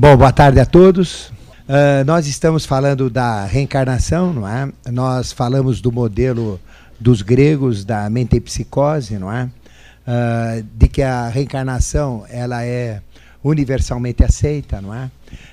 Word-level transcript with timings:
Bom, 0.00 0.16
boa 0.16 0.30
tarde 0.30 0.60
a 0.60 0.64
todos. 0.64 1.26
Uh, 1.68 2.04
nós 2.06 2.28
estamos 2.28 2.64
falando 2.64 3.10
da 3.10 3.44
reencarnação, 3.44 4.32
não 4.32 4.46
é? 4.46 4.70
Nós 4.92 5.32
falamos 5.32 5.80
do 5.80 5.90
modelo 5.90 6.60
dos 7.00 7.20
gregos 7.20 7.84
da 7.84 8.08
mentepsicose, 8.08 9.18
não 9.18 9.32
é? 9.32 9.50
Uh, 10.06 10.64
de 10.72 10.86
que 10.86 11.02
a 11.02 11.26
reencarnação 11.26 12.24
ela 12.28 12.64
é 12.64 13.02
universalmente 13.42 14.22
aceita, 14.22 14.80
não 14.80 14.94
é? 14.94 15.10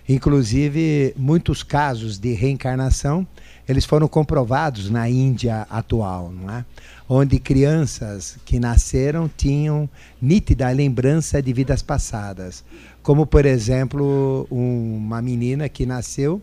Inclusive 0.07 1.15
muitos 1.17 1.63
casos 1.63 2.19
de 2.19 2.31
reencarnação 2.33 3.27
eles 3.67 3.83
foram 3.83 4.07
comprovados 4.07 4.91
na 4.91 5.09
Índia 5.09 5.65
atual, 5.71 6.31
não 6.31 6.53
é? 6.53 6.63
Onde 7.09 7.39
crianças 7.39 8.37
que 8.45 8.59
nasceram 8.59 9.27
tinham 9.27 9.89
nítida 10.21 10.69
lembrança 10.69 11.41
de 11.41 11.51
vidas 11.51 11.81
passadas 11.81 12.63
como 13.05 13.27
por 13.27 13.45
exemplo 13.45 14.47
um, 14.49 14.97
uma 14.97 15.21
menina 15.21 15.69
que 15.69 15.85
nasceu 15.85 16.41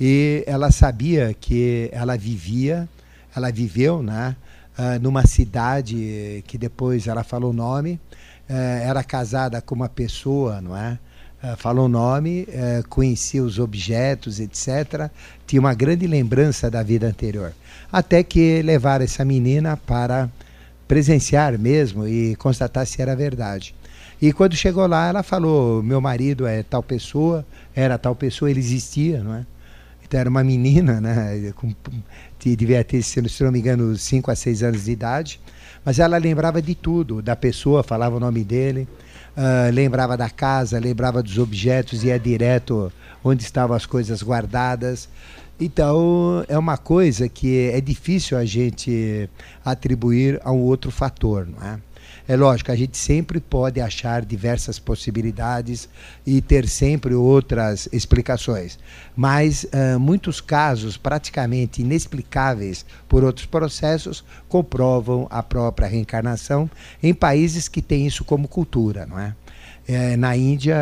e 0.00 0.42
ela 0.48 0.72
sabia 0.72 1.32
que 1.32 1.88
ela 1.92 2.16
vivia, 2.16 2.88
ela 3.36 3.52
viveu, 3.52 4.02
né, 4.02 4.34
uh, 4.76 5.00
numa 5.00 5.24
cidade 5.24 6.42
que 6.48 6.58
depois 6.58 7.06
ela 7.06 7.22
falou 7.22 7.50
o 7.50 7.54
nome, 7.54 8.00
uh, 8.50 8.52
era 8.52 9.04
casada 9.04 9.62
com 9.62 9.76
uma 9.76 9.88
pessoa, 9.88 10.60
não 10.60 10.76
é? 10.76 10.98
Uh, 11.40 11.56
falou 11.56 11.86
o 11.86 11.88
nome, 11.88 12.48
conhecia 12.88 13.42
os 13.42 13.60
objetos, 13.60 14.40
etc. 14.40 15.08
Tinha 15.46 15.60
uma 15.60 15.72
grande 15.72 16.08
lembrança 16.08 16.68
da 16.68 16.82
vida 16.82 17.06
anterior. 17.06 17.52
Até 17.92 18.24
que 18.24 18.60
levaram 18.62 19.04
essa 19.04 19.24
menina 19.24 19.76
para 19.76 20.28
presenciar 20.88 21.56
mesmo 21.56 22.08
e 22.08 22.34
constatar 22.36 22.86
se 22.86 23.00
era 23.00 23.14
verdade. 23.14 23.72
E 24.22 24.32
quando 24.32 24.54
chegou 24.54 24.86
lá, 24.86 25.08
ela 25.08 25.24
falou: 25.24 25.82
meu 25.82 26.00
marido 26.00 26.46
é 26.46 26.62
tal 26.62 26.80
pessoa, 26.80 27.44
era 27.74 27.98
tal 27.98 28.14
pessoa, 28.14 28.48
ele 28.48 28.60
existia, 28.60 29.20
não 29.20 29.34
é? 29.34 29.44
Então 30.04 30.20
era 30.20 30.30
uma 30.30 30.44
menina, 30.44 31.00
né? 31.00 31.52
Com, 31.56 31.74
devia 32.38 32.84
ter, 32.84 33.02
se 33.02 33.20
não 33.42 33.50
me 33.50 33.58
engano, 33.58 33.96
5 33.96 34.30
a 34.30 34.36
6 34.36 34.62
anos 34.62 34.84
de 34.84 34.92
idade. 34.92 35.40
Mas 35.84 35.98
ela 35.98 36.16
lembrava 36.18 36.62
de 36.62 36.72
tudo, 36.72 37.20
da 37.20 37.34
pessoa, 37.34 37.82
falava 37.82 38.14
o 38.14 38.20
nome 38.20 38.44
dele, 38.44 38.86
uh, 39.36 39.72
lembrava 39.72 40.16
da 40.16 40.30
casa, 40.30 40.78
lembrava 40.78 41.20
dos 41.20 41.36
objetos, 41.38 42.04
ia 42.04 42.16
direto 42.16 42.92
onde 43.24 43.42
estavam 43.42 43.74
as 43.74 43.86
coisas 43.86 44.22
guardadas. 44.22 45.08
Então, 45.58 46.44
é 46.46 46.56
uma 46.56 46.76
coisa 46.76 47.28
que 47.28 47.70
é 47.70 47.80
difícil 47.80 48.38
a 48.38 48.44
gente 48.44 49.28
atribuir 49.64 50.40
a 50.44 50.52
um 50.52 50.60
outro 50.60 50.92
fator, 50.92 51.48
não 51.48 51.66
é? 51.66 51.78
É 52.26 52.36
lógico, 52.36 52.70
a 52.70 52.76
gente 52.76 52.96
sempre 52.96 53.40
pode 53.40 53.80
achar 53.80 54.24
diversas 54.24 54.78
possibilidades 54.78 55.88
e 56.24 56.40
ter 56.40 56.68
sempre 56.68 57.14
outras 57.14 57.88
explicações. 57.92 58.78
Mas 59.16 59.64
uh, 59.64 59.98
muitos 59.98 60.40
casos 60.40 60.96
praticamente 60.96 61.82
inexplicáveis 61.82 62.86
por 63.08 63.24
outros 63.24 63.46
processos 63.46 64.24
comprovam 64.48 65.26
a 65.30 65.42
própria 65.42 65.88
reencarnação 65.88 66.70
em 67.02 67.12
países 67.12 67.68
que 67.68 67.82
têm 67.82 68.06
isso 68.06 68.24
como 68.24 68.46
cultura, 68.46 69.04
não 69.06 69.18
é? 69.18 69.34
É, 69.86 70.16
na 70.16 70.36
Índia, 70.36 70.76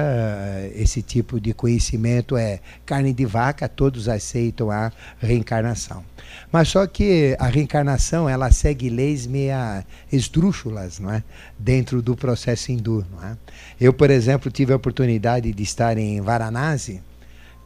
esse 0.74 1.00
tipo 1.00 1.40
de 1.40 1.54
conhecimento 1.54 2.36
é 2.36 2.60
carne 2.84 3.14
de 3.14 3.24
vaca, 3.24 3.66
todos 3.66 4.10
aceitam 4.10 4.70
a 4.70 4.92
reencarnação. 5.18 6.04
Mas 6.50 6.68
só 6.68 6.86
que 6.86 7.36
a 7.38 7.46
reencarnação 7.46 8.28
ela 8.28 8.50
segue 8.50 8.88
leis 8.88 9.26
meia 9.26 9.84
esdrúxulas 10.12 10.98
não 10.98 11.12
é? 11.12 11.22
dentro 11.58 12.00
do 12.02 12.16
processo 12.16 12.72
hindu. 12.72 13.04
Não 13.12 13.24
é? 13.24 13.36
Eu, 13.80 13.92
por 13.92 14.10
exemplo, 14.10 14.50
tive 14.50 14.72
a 14.72 14.76
oportunidade 14.76 15.52
de 15.52 15.62
estar 15.62 15.96
em 15.98 16.20
Varanasi, 16.20 17.02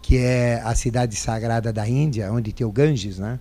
que 0.02 0.18
é 0.18 0.60
a 0.64 0.74
cidade 0.74 1.16
sagrada 1.16 1.72
da 1.72 1.88
Índia, 1.88 2.30
onde 2.32 2.52
tem 2.52 2.66
o 2.66 2.72
Ganges, 2.72 3.18
né? 3.18 3.38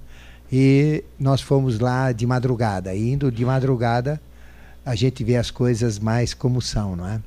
e 0.56 1.04
nós 1.20 1.42
fomos 1.42 1.80
lá 1.80 2.12
de 2.12 2.28
madrugada. 2.28 2.94
E 2.94 3.12
indo 3.12 3.32
de 3.32 3.44
madrugada, 3.44 4.22
a 4.86 4.94
gente 4.94 5.24
vê 5.24 5.36
as 5.36 5.50
coisas 5.50 5.98
mais 5.98 6.36
como 6.36 6.62
são, 6.62 6.96
não 6.96 7.08
é? 7.08 7.20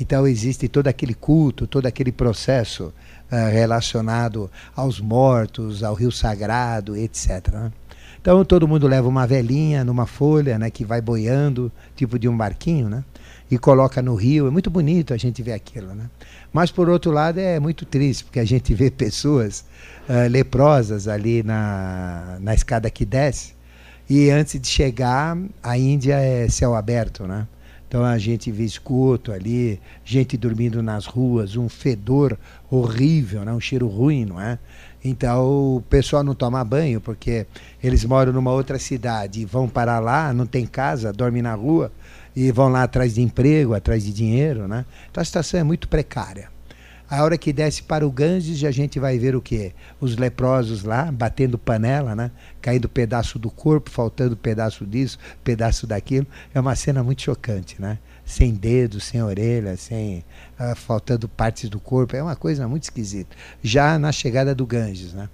Então 0.00 0.28
existe 0.28 0.68
todo 0.68 0.86
aquele 0.86 1.12
culto, 1.12 1.66
todo 1.66 1.86
aquele 1.86 2.12
processo 2.12 2.94
uh, 3.30 3.50
relacionado 3.52 4.50
aos 4.74 5.00
mortos, 5.00 5.82
ao 5.82 5.94
rio 5.94 6.10
sagrado, 6.10 6.96
etc. 6.96 7.48
Né? 7.52 7.72
Então 8.20 8.44
todo 8.44 8.66
mundo 8.66 8.86
leva 8.86 9.08
uma 9.08 9.26
velhinha 9.26 9.84
numa 9.84 10.06
folha, 10.06 10.58
né, 10.58 10.70
que 10.70 10.84
vai 10.84 11.00
boiando, 11.00 11.70
tipo 11.94 12.18
de 12.18 12.28
um 12.28 12.36
barquinho, 12.36 12.88
né? 12.88 13.04
E 13.50 13.56
coloca 13.56 14.02
no 14.02 14.14
rio. 14.14 14.46
É 14.46 14.50
muito 14.50 14.68
bonito 14.68 15.14
a 15.14 15.16
gente 15.16 15.42
ver 15.42 15.52
aquilo, 15.52 15.94
né? 15.94 16.10
Mas 16.52 16.70
por 16.70 16.88
outro 16.88 17.10
lado 17.10 17.38
é 17.38 17.58
muito 17.58 17.86
triste, 17.86 18.24
porque 18.24 18.40
a 18.40 18.44
gente 18.44 18.74
vê 18.74 18.90
pessoas 18.90 19.64
uh, 20.08 20.28
leprosas 20.28 21.08
ali 21.08 21.42
na, 21.42 22.36
na 22.40 22.54
escada 22.54 22.90
que 22.90 23.04
desce. 23.04 23.54
E 24.10 24.30
antes 24.30 24.60
de 24.60 24.66
chegar, 24.66 25.36
a 25.62 25.78
Índia 25.78 26.14
é 26.14 26.48
céu 26.48 26.74
aberto, 26.74 27.26
né? 27.26 27.46
Então 27.88 28.04
a 28.04 28.18
gente 28.18 28.52
vê 28.52 28.64
esgoto 28.64 29.32
ali, 29.32 29.80
gente 30.04 30.36
dormindo 30.36 30.82
nas 30.82 31.06
ruas, 31.06 31.56
um 31.56 31.70
fedor 31.70 32.38
horrível, 32.70 33.46
né? 33.46 33.52
um 33.52 33.60
cheiro 33.60 33.88
ruim, 33.88 34.26
não 34.26 34.38
é? 34.38 34.58
Então 35.02 35.76
o 35.76 35.82
pessoal 35.88 36.22
não 36.22 36.34
toma 36.34 36.62
banho 36.62 37.00
porque 37.00 37.46
eles 37.82 38.04
moram 38.04 38.30
numa 38.30 38.52
outra 38.52 38.78
cidade 38.78 39.40
e 39.40 39.44
vão 39.46 39.66
para 39.66 39.98
lá, 40.00 40.34
não 40.34 40.44
tem 40.44 40.66
casa, 40.66 41.14
dormem 41.14 41.40
na 41.40 41.54
rua 41.54 41.90
e 42.36 42.52
vão 42.52 42.68
lá 42.68 42.82
atrás 42.82 43.14
de 43.14 43.22
emprego, 43.22 43.72
atrás 43.72 44.04
de 44.04 44.12
dinheiro, 44.12 44.68
né? 44.68 44.84
Então 45.10 45.22
a 45.22 45.24
situação 45.24 45.58
é 45.58 45.64
muito 45.64 45.88
precária. 45.88 46.57
A 47.10 47.24
hora 47.24 47.38
que 47.38 47.54
desce 47.54 47.82
para 47.82 48.06
o 48.06 48.12
Ganges, 48.12 48.62
a 48.64 48.70
gente 48.70 49.00
vai 49.00 49.18
ver 49.18 49.34
o 49.34 49.40
quê? 49.40 49.72
Os 49.98 50.18
leprosos 50.18 50.84
lá, 50.84 51.10
batendo 51.10 51.56
panela, 51.56 52.14
né? 52.14 52.30
Caindo 52.60 52.86
pedaço 52.86 53.38
do 53.38 53.50
corpo, 53.50 53.88
faltando 53.88 54.36
pedaço 54.36 54.84
disso, 54.84 55.18
pedaço 55.42 55.86
daquilo. 55.86 56.26
É 56.52 56.60
uma 56.60 56.76
cena 56.76 57.02
muito 57.02 57.22
chocante, 57.22 57.80
né? 57.80 57.98
Sem 58.26 58.52
dedos, 58.52 59.04
sem 59.04 59.22
orelha, 59.22 59.74
sem 59.78 60.22
uh, 60.60 60.76
faltando 60.76 61.26
partes 61.26 61.70
do 61.70 61.80
corpo. 61.80 62.14
É 62.14 62.22
uma 62.22 62.36
coisa 62.36 62.68
muito 62.68 62.82
esquisita. 62.82 63.34
Já 63.62 63.98
na 63.98 64.12
chegada 64.12 64.54
do 64.54 64.66
Ganges, 64.66 65.14
né? 65.14 65.30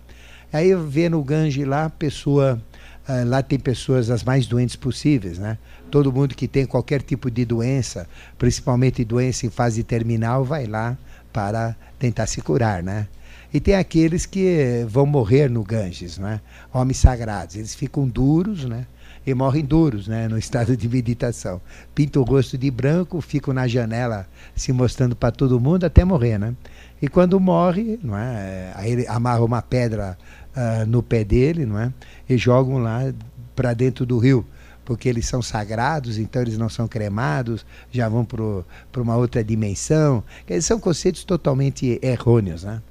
Aí 0.52 0.72
vendo 0.76 1.18
o 1.18 1.24
Ganges 1.24 1.66
lá, 1.66 1.90
pessoa 1.90 2.62
Uh, 3.06 3.22
lá 3.28 3.42
tem 3.42 3.58
pessoas 3.58 4.08
as 4.08 4.24
mais 4.24 4.46
doentes 4.46 4.76
possíveis, 4.76 5.38
né? 5.38 5.58
Todo 5.90 6.10
mundo 6.10 6.34
que 6.34 6.48
tem 6.48 6.64
qualquer 6.64 7.02
tipo 7.02 7.30
de 7.30 7.44
doença, 7.44 8.08
principalmente 8.38 9.04
doença 9.04 9.44
em 9.44 9.50
fase 9.50 9.84
terminal, 9.84 10.42
vai 10.42 10.64
lá 10.64 10.96
para 11.34 11.74
tentar 11.98 12.28
se 12.28 12.40
curar, 12.40 12.80
né? 12.80 13.08
E 13.52 13.58
tem 13.58 13.74
aqueles 13.74 14.24
que 14.24 14.86
vão 14.88 15.04
morrer 15.04 15.50
no 15.50 15.64
Ganges, 15.64 16.16
né? 16.16 16.40
Homens 16.72 16.98
sagrados, 16.98 17.56
eles 17.56 17.74
ficam 17.74 18.06
duros, 18.06 18.64
né? 18.64 18.86
E 19.26 19.34
morrem 19.34 19.64
duros, 19.64 20.06
né? 20.06 20.28
No 20.28 20.38
estado 20.38 20.76
de 20.76 20.88
meditação. 20.88 21.60
Pintam 21.92 22.22
o 22.22 22.24
rosto 22.24 22.56
de 22.56 22.70
branco, 22.70 23.20
ficam 23.20 23.52
na 23.52 23.66
janela 23.66 24.28
se 24.54 24.72
mostrando 24.72 25.16
para 25.16 25.32
todo 25.32 25.58
mundo 25.58 25.84
até 25.84 26.04
morrer, 26.04 26.38
né? 26.38 26.54
E 27.02 27.08
quando 27.08 27.38
morre, 27.40 27.98
não 28.02 28.16
é? 28.16 28.72
Aí 28.76 28.92
ele 28.92 29.06
amarra 29.08 29.44
uma 29.44 29.60
pedra 29.60 30.16
uh, 30.56 30.86
no 30.86 31.02
pé 31.02 31.24
dele, 31.24 31.66
não 31.66 31.78
é? 31.78 31.92
E 32.28 32.36
jogam 32.36 32.78
lá 32.78 33.12
para 33.56 33.74
dentro 33.74 34.06
do 34.06 34.18
rio 34.18 34.46
porque 34.84 35.08
eles 35.08 35.26
são 35.26 35.40
sagrados, 35.40 36.18
então 36.18 36.42
eles 36.42 36.58
não 36.58 36.68
são 36.68 36.86
cremados, 36.86 37.64
já 37.90 38.08
vão 38.08 38.24
para 38.24 39.02
uma 39.02 39.16
outra 39.16 39.42
dimensão. 39.42 40.22
Eles 40.48 40.64
são 40.64 40.78
conceitos 40.78 41.24
totalmente 41.24 41.98
errôneos, 42.02 42.64
né? 42.64 42.82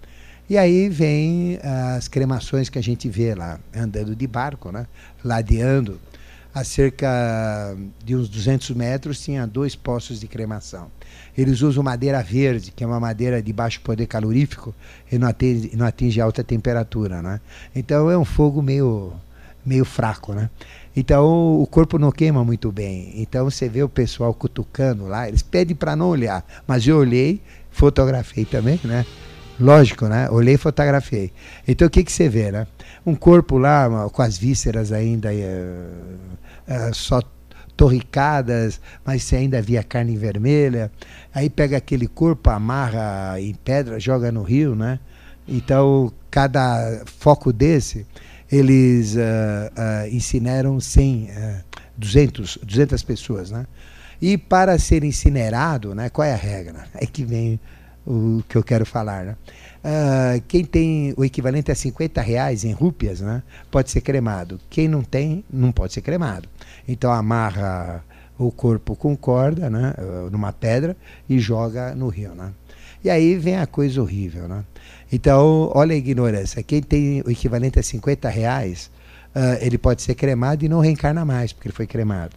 E 0.50 0.58
aí 0.58 0.90
vem 0.90 1.58
as 1.96 2.08
cremações 2.08 2.70
que 2.70 2.78
a 2.78 2.84
gente 2.84 3.08
vê 3.08 3.34
lá, 3.34 3.60
andando 3.74 4.16
de 4.16 4.28
barco, 4.28 4.72
né? 4.72 4.86
ladeando. 5.24 6.00
A 6.54 6.64
cerca 6.64 7.76
de 8.06 8.16
uns 8.16 8.30
200 8.30 8.70
metros 8.72 9.20
tinha 9.20 9.48
dois 9.48 9.76
poços 9.76 10.20
de 10.20 10.28
cremação. 10.28 10.92
Eles 11.36 11.62
usam 11.62 11.82
madeira 11.82 12.22
verde, 12.22 12.72
que 12.72 12.84
é 12.84 12.88
uma 12.88 13.00
madeira 13.00 13.42
de 13.42 13.52
baixo 13.52 13.82
poder 13.82 14.06
calorífico 14.06 14.76
e 15.12 15.18
não 15.18 15.28
atinge, 15.28 15.72
não 15.76 15.88
atinge 15.88 16.22
alta 16.22 16.44
temperatura. 16.44 17.24
Né? 17.24 17.42
Então 17.76 18.12
é 18.12 18.16
um 18.16 18.26
fogo 18.26 18.62
meio, 18.62 19.14
meio 19.66 19.84
fraco. 19.84 20.34
Né? 20.34 20.48
Então 20.96 21.60
o 21.60 21.66
corpo 21.66 21.98
não 21.98 22.12
queima 22.12 22.44
muito 22.44 22.72
bem. 22.72 23.14
Então 23.16 23.50
você 23.50 23.68
vê 23.68 23.84
o 23.84 23.90
pessoal 23.90 24.34
cutucando 24.34 25.06
lá, 25.06 25.28
eles 25.28 25.42
pedem 25.42 25.76
para 25.76 25.96
não 25.96 26.10
olhar, 26.10 26.46
mas 26.68 26.88
eu 26.88 26.98
olhei, 26.98 27.42
fotografei 27.72 28.46
também, 28.46 28.80
né? 28.84 29.06
Lógico, 29.60 30.08
né? 30.08 30.30
Olhei 30.30 30.56
e 30.56 30.58
fotografei. 30.58 31.32
Então 31.68 31.88
o 31.88 31.90
que, 31.90 32.04
que 32.04 32.12
você 32.12 32.30
vê, 32.30 32.52
né? 32.52 32.68
Um 33.06 33.16
corpo 33.16 33.58
lá 33.58 34.10
com 34.12 34.22
as 34.22 34.38
vísceras 34.38 34.92
ainda 34.92 35.34
é, 35.34 35.88
é, 36.68 36.92
só 36.94 37.22
torricadas, 37.76 38.80
mas 39.04 39.24
você 39.24 39.38
ainda 39.38 39.62
via 39.62 39.84
carne 39.84 40.16
vermelha. 40.16 40.92
Aí 41.34 41.50
pega 41.50 41.78
aquele 41.78 42.08
corpo, 42.08 42.50
amarra 42.50 43.40
em 43.40 43.54
pedra, 43.54 44.00
joga 44.00 44.32
no 44.32 44.44
rio, 44.44 44.76
né? 44.76 45.00
Então 45.48 46.12
cada 46.32 47.04
foco 47.06 47.52
desse 47.52 48.08
eles 48.54 49.16
uh, 49.16 49.20
uh, 49.20 50.16
incineram 50.16 50.80
100, 50.80 51.24
uh, 51.24 51.64
200, 51.98 52.60
200 52.62 53.04
pessoas, 53.04 53.50
né? 53.50 53.66
E 54.22 54.38
para 54.38 54.78
ser 54.78 55.04
incinerado, 55.04 55.96
né, 55.96 56.10
qual 56.10 56.26
é 56.26 56.34
a 56.34 56.38
regra? 56.38 56.86
É 56.94 57.06
que 57.06 57.26
vem 57.26 57.60
o 58.06 58.44
que 58.48 58.56
eu 58.56 58.64
quero 58.64 58.86
falar. 58.86 59.26
Né? 59.26 59.36
Uh, 59.84 60.44
quem 60.48 60.64
tem 60.64 61.14
o 61.18 61.26
equivalente 61.26 61.72
a 61.72 61.76
50 61.76 62.22
reais 62.22 62.64
em 62.64 62.72
rúpias, 62.72 63.22
né, 63.22 63.42
pode 63.72 63.90
ser 63.90 64.02
cremado. 64.02 64.60
Quem 64.70 64.88
não 64.88 65.02
tem, 65.02 65.44
não 65.52 65.72
pode 65.72 65.94
ser 65.94 66.02
cremado. 66.02 66.48
Então 66.88 67.12
amarra 67.12 68.04
o 68.38 68.52
corpo 68.52 68.96
com 68.96 69.16
corda, 69.16 69.70
né, 69.70 69.94
numa 70.32 70.52
pedra 70.54 70.96
e 71.28 71.40
joga 71.40 71.96
no 71.96 72.08
rio, 72.08 72.34
né? 72.34 72.52
E 73.04 73.10
aí 73.10 73.36
vem 73.36 73.58
a 73.58 73.68
coisa 73.68 74.02
horrível, 74.02 74.48
né? 74.48 74.64
Então, 75.14 75.72
olha 75.76 75.94
a 75.94 75.96
ignorância. 75.96 76.64
Quem 76.64 76.82
tem 76.82 77.22
o 77.22 77.30
equivalente 77.30 77.78
a 77.78 77.84
50 77.84 78.28
reais, 78.30 78.90
uh, 79.36 79.64
ele 79.64 79.78
pode 79.78 80.02
ser 80.02 80.16
cremado 80.16 80.66
e 80.66 80.68
não 80.68 80.80
reencarna 80.80 81.24
mais, 81.24 81.54
porque 81.54 81.68
ele 81.68 81.76
foi 81.76 81.86
cremado. 81.86 82.36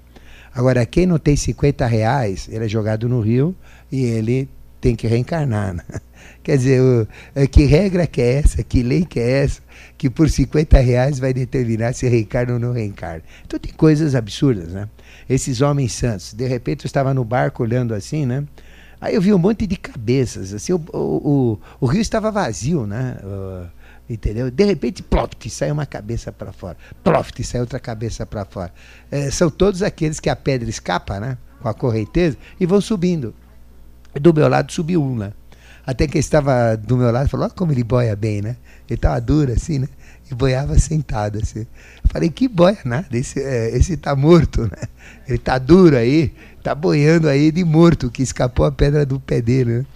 Agora, 0.55 0.85
quem 0.85 1.07
não 1.07 1.19
tem 1.19 1.35
50 1.35 1.87
reais, 1.87 2.47
ele 2.53 2.67
é 2.67 2.69
jogado 2.69 3.09
no 3.09 3.23
rio 3.23 3.57
e 3.91 4.05
ele 4.05 4.47
tem 4.79 4.95
que 4.95 5.07
reencarnar. 5.07 5.73
Né? 5.73 5.83
Quer 6.45 6.59
dizer, 6.59 7.09
é, 7.35 7.47
que 7.47 7.65
regra 7.65 8.07
que 8.07 8.21
é 8.21 8.35
essa? 8.35 8.63
Que 8.63 8.83
lei 8.83 9.07
que 9.07 9.21
é 9.21 9.45
essa? 9.45 9.63
Que 9.97 10.11
por 10.11 10.29
50 10.29 10.79
reais 10.79 11.19
vai 11.19 11.33
determinar 11.33 11.95
se 11.95 12.07
reencarna 12.07 12.53
ou 12.53 12.59
não 12.59 12.73
reencarna. 12.73 13.23
Então 13.47 13.59
tem 13.59 13.73
coisas 13.73 14.15
absurdas, 14.15 14.69
né? 14.69 14.87
Esses 15.31 15.63
homens 15.63 15.95
santos. 15.95 16.35
De 16.35 16.47
repente 16.47 16.85
eu 16.85 16.89
estava 16.89 17.15
no 17.15 17.25
barco 17.25 17.63
olhando 17.63 17.95
assim, 17.95 18.27
né? 18.27 18.45
Aí 19.01 19.15
eu 19.15 19.21
vi 19.21 19.33
um 19.33 19.39
monte 19.39 19.67
de 19.67 19.77
cabeças, 19.77 20.55
assim, 20.55 20.73
o, 20.73 20.83
o, 20.93 21.61
o, 21.81 21.87
rio 21.87 22.01
estava 22.01 22.31
vazio, 22.31 22.87
né? 22.87 23.17
Entendeu? 24.09 24.51
De 24.51 24.65
repente, 24.65 25.03
ploft, 25.03 25.49
sai 25.51 25.71
uma 25.71 25.85
cabeça 25.85 26.31
para 26.31 26.53
fora. 26.53 26.77
Ploft, 27.03 27.43
sai 27.43 27.61
outra 27.61 27.81
cabeça 27.81 28.25
para 28.25 28.45
fora. 28.45 28.73
É, 29.11 29.31
são 29.31 29.51
todos 29.51 29.83
aqueles 29.83 30.21
que 30.21 30.31
a 30.31 30.37
pedra 30.37 30.69
escapa, 30.71 31.19
né? 31.19 31.37
Com 31.61 31.69
a 31.69 31.75
correnteza 31.75 32.37
e 32.59 32.65
vão 32.65 32.81
subindo. 32.81 33.35
Do 34.15 34.33
meu 34.33 34.49
lado 34.49 34.73
subiu 34.73 35.03
um, 35.03 35.17
né? 35.17 35.33
Até 35.85 36.07
que 36.07 36.19
estava 36.19 36.77
do 36.77 36.97
meu 36.97 37.11
lado 37.11 37.29
falou: 37.29 37.47
Olha 37.47 37.55
como 37.55 37.73
ele 37.73 37.85
boia 37.85 38.17
bem, 38.17 38.43
né? 38.43 38.57
Ele 38.89 38.97
estava 38.97 39.21
duro 39.21 39.53
assim, 39.53 39.81
né? 39.81 39.89
E 40.31 40.35
boiava 40.35 40.79
sentado 40.79 41.39
assim. 41.39 41.67
Falei: 42.11 42.31
Que 42.31 42.49
boia 42.49 42.79
nada, 42.85 43.17
esse, 43.17 43.41
é, 43.41 43.77
esse 43.77 43.97
tá 43.97 44.15
morto, 44.17 44.63
né? 44.63 44.89
Ele 45.29 45.39
tá 45.39 45.59
duro 45.59 45.97
aí, 45.97 46.33
tá 46.63 46.75
boiando 46.75 47.29
aí 47.29 47.51
de 47.51 47.65
morto, 47.65 48.11
que 48.11 48.23
escapou 48.23 48.67
a 48.67 48.73
pedra 48.73 49.07
do 49.07 49.21
pé 49.21 49.41
dele, 49.41 49.79
né? 49.79 49.87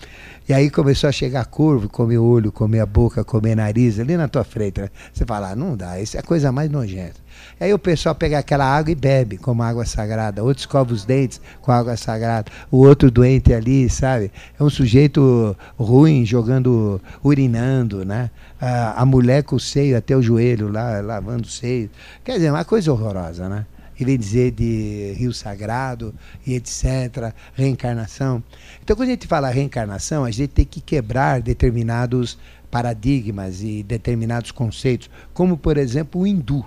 E 0.50 0.52
aí 0.52 0.68
começou 0.68 1.06
a 1.06 1.12
chegar 1.12 1.44
curvo, 1.44 1.88
comer 1.88 2.18
olho, 2.18 2.50
comer 2.50 2.80
a 2.80 2.86
boca, 2.86 3.22
comer 3.22 3.54
nariz, 3.54 4.00
ali 4.00 4.16
na 4.16 4.26
tua 4.26 4.42
frente. 4.42 4.80
Né? 4.80 4.88
Você 5.12 5.24
fala, 5.24 5.52
ah, 5.52 5.54
não 5.54 5.76
dá, 5.76 6.00
isso 6.00 6.16
é 6.16 6.20
a 6.20 6.24
coisa 6.24 6.50
mais 6.50 6.68
nojenta. 6.68 7.14
E 7.60 7.62
aí 7.62 7.72
o 7.72 7.78
pessoal 7.78 8.16
pega 8.16 8.40
aquela 8.40 8.64
água 8.64 8.90
e 8.90 8.96
bebe 8.96 9.38
como 9.38 9.62
água 9.62 9.86
sagrada. 9.86 10.42
Outro 10.42 10.62
escova 10.62 10.92
os 10.92 11.04
dentes 11.04 11.40
com 11.62 11.70
água 11.70 11.96
sagrada. 11.96 12.50
O 12.68 12.78
outro 12.78 13.12
doente 13.12 13.54
ali, 13.54 13.88
sabe? 13.88 14.32
É 14.58 14.64
um 14.64 14.68
sujeito 14.68 15.56
ruim, 15.78 16.26
jogando, 16.26 17.00
urinando, 17.22 18.04
né? 18.04 18.28
a 18.60 19.06
mulher 19.06 19.44
com 19.44 19.54
o 19.54 19.60
seio 19.60 19.96
até 19.96 20.16
o 20.16 20.20
joelho 20.20 20.66
lá, 20.66 21.00
lavando 21.00 21.44
o 21.44 21.48
seio. 21.48 21.88
Quer 22.24 22.32
dizer, 22.32 22.50
uma 22.50 22.64
coisa 22.64 22.90
horrorosa, 22.90 23.48
né? 23.48 23.66
E 24.00 24.04
vem 24.04 24.18
dizer 24.18 24.52
de 24.52 25.14
rio 25.16 25.32
sagrado 25.32 26.14
e 26.46 26.54
etc., 26.54 27.34
reencarnação. 27.54 28.42
Então, 28.82 28.96
quando 28.96 29.08
a 29.08 29.12
gente 29.12 29.26
fala 29.26 29.50
reencarnação, 29.50 30.24
a 30.24 30.30
gente 30.30 30.50
tem 30.50 30.64
que 30.64 30.80
quebrar 30.80 31.42
determinados 31.42 32.38
paradigmas 32.70 33.62
e 33.62 33.82
determinados 33.82 34.50
conceitos, 34.50 35.10
como, 35.34 35.56
por 35.56 35.76
exemplo, 35.76 36.22
o 36.22 36.26
hindu. 36.26 36.64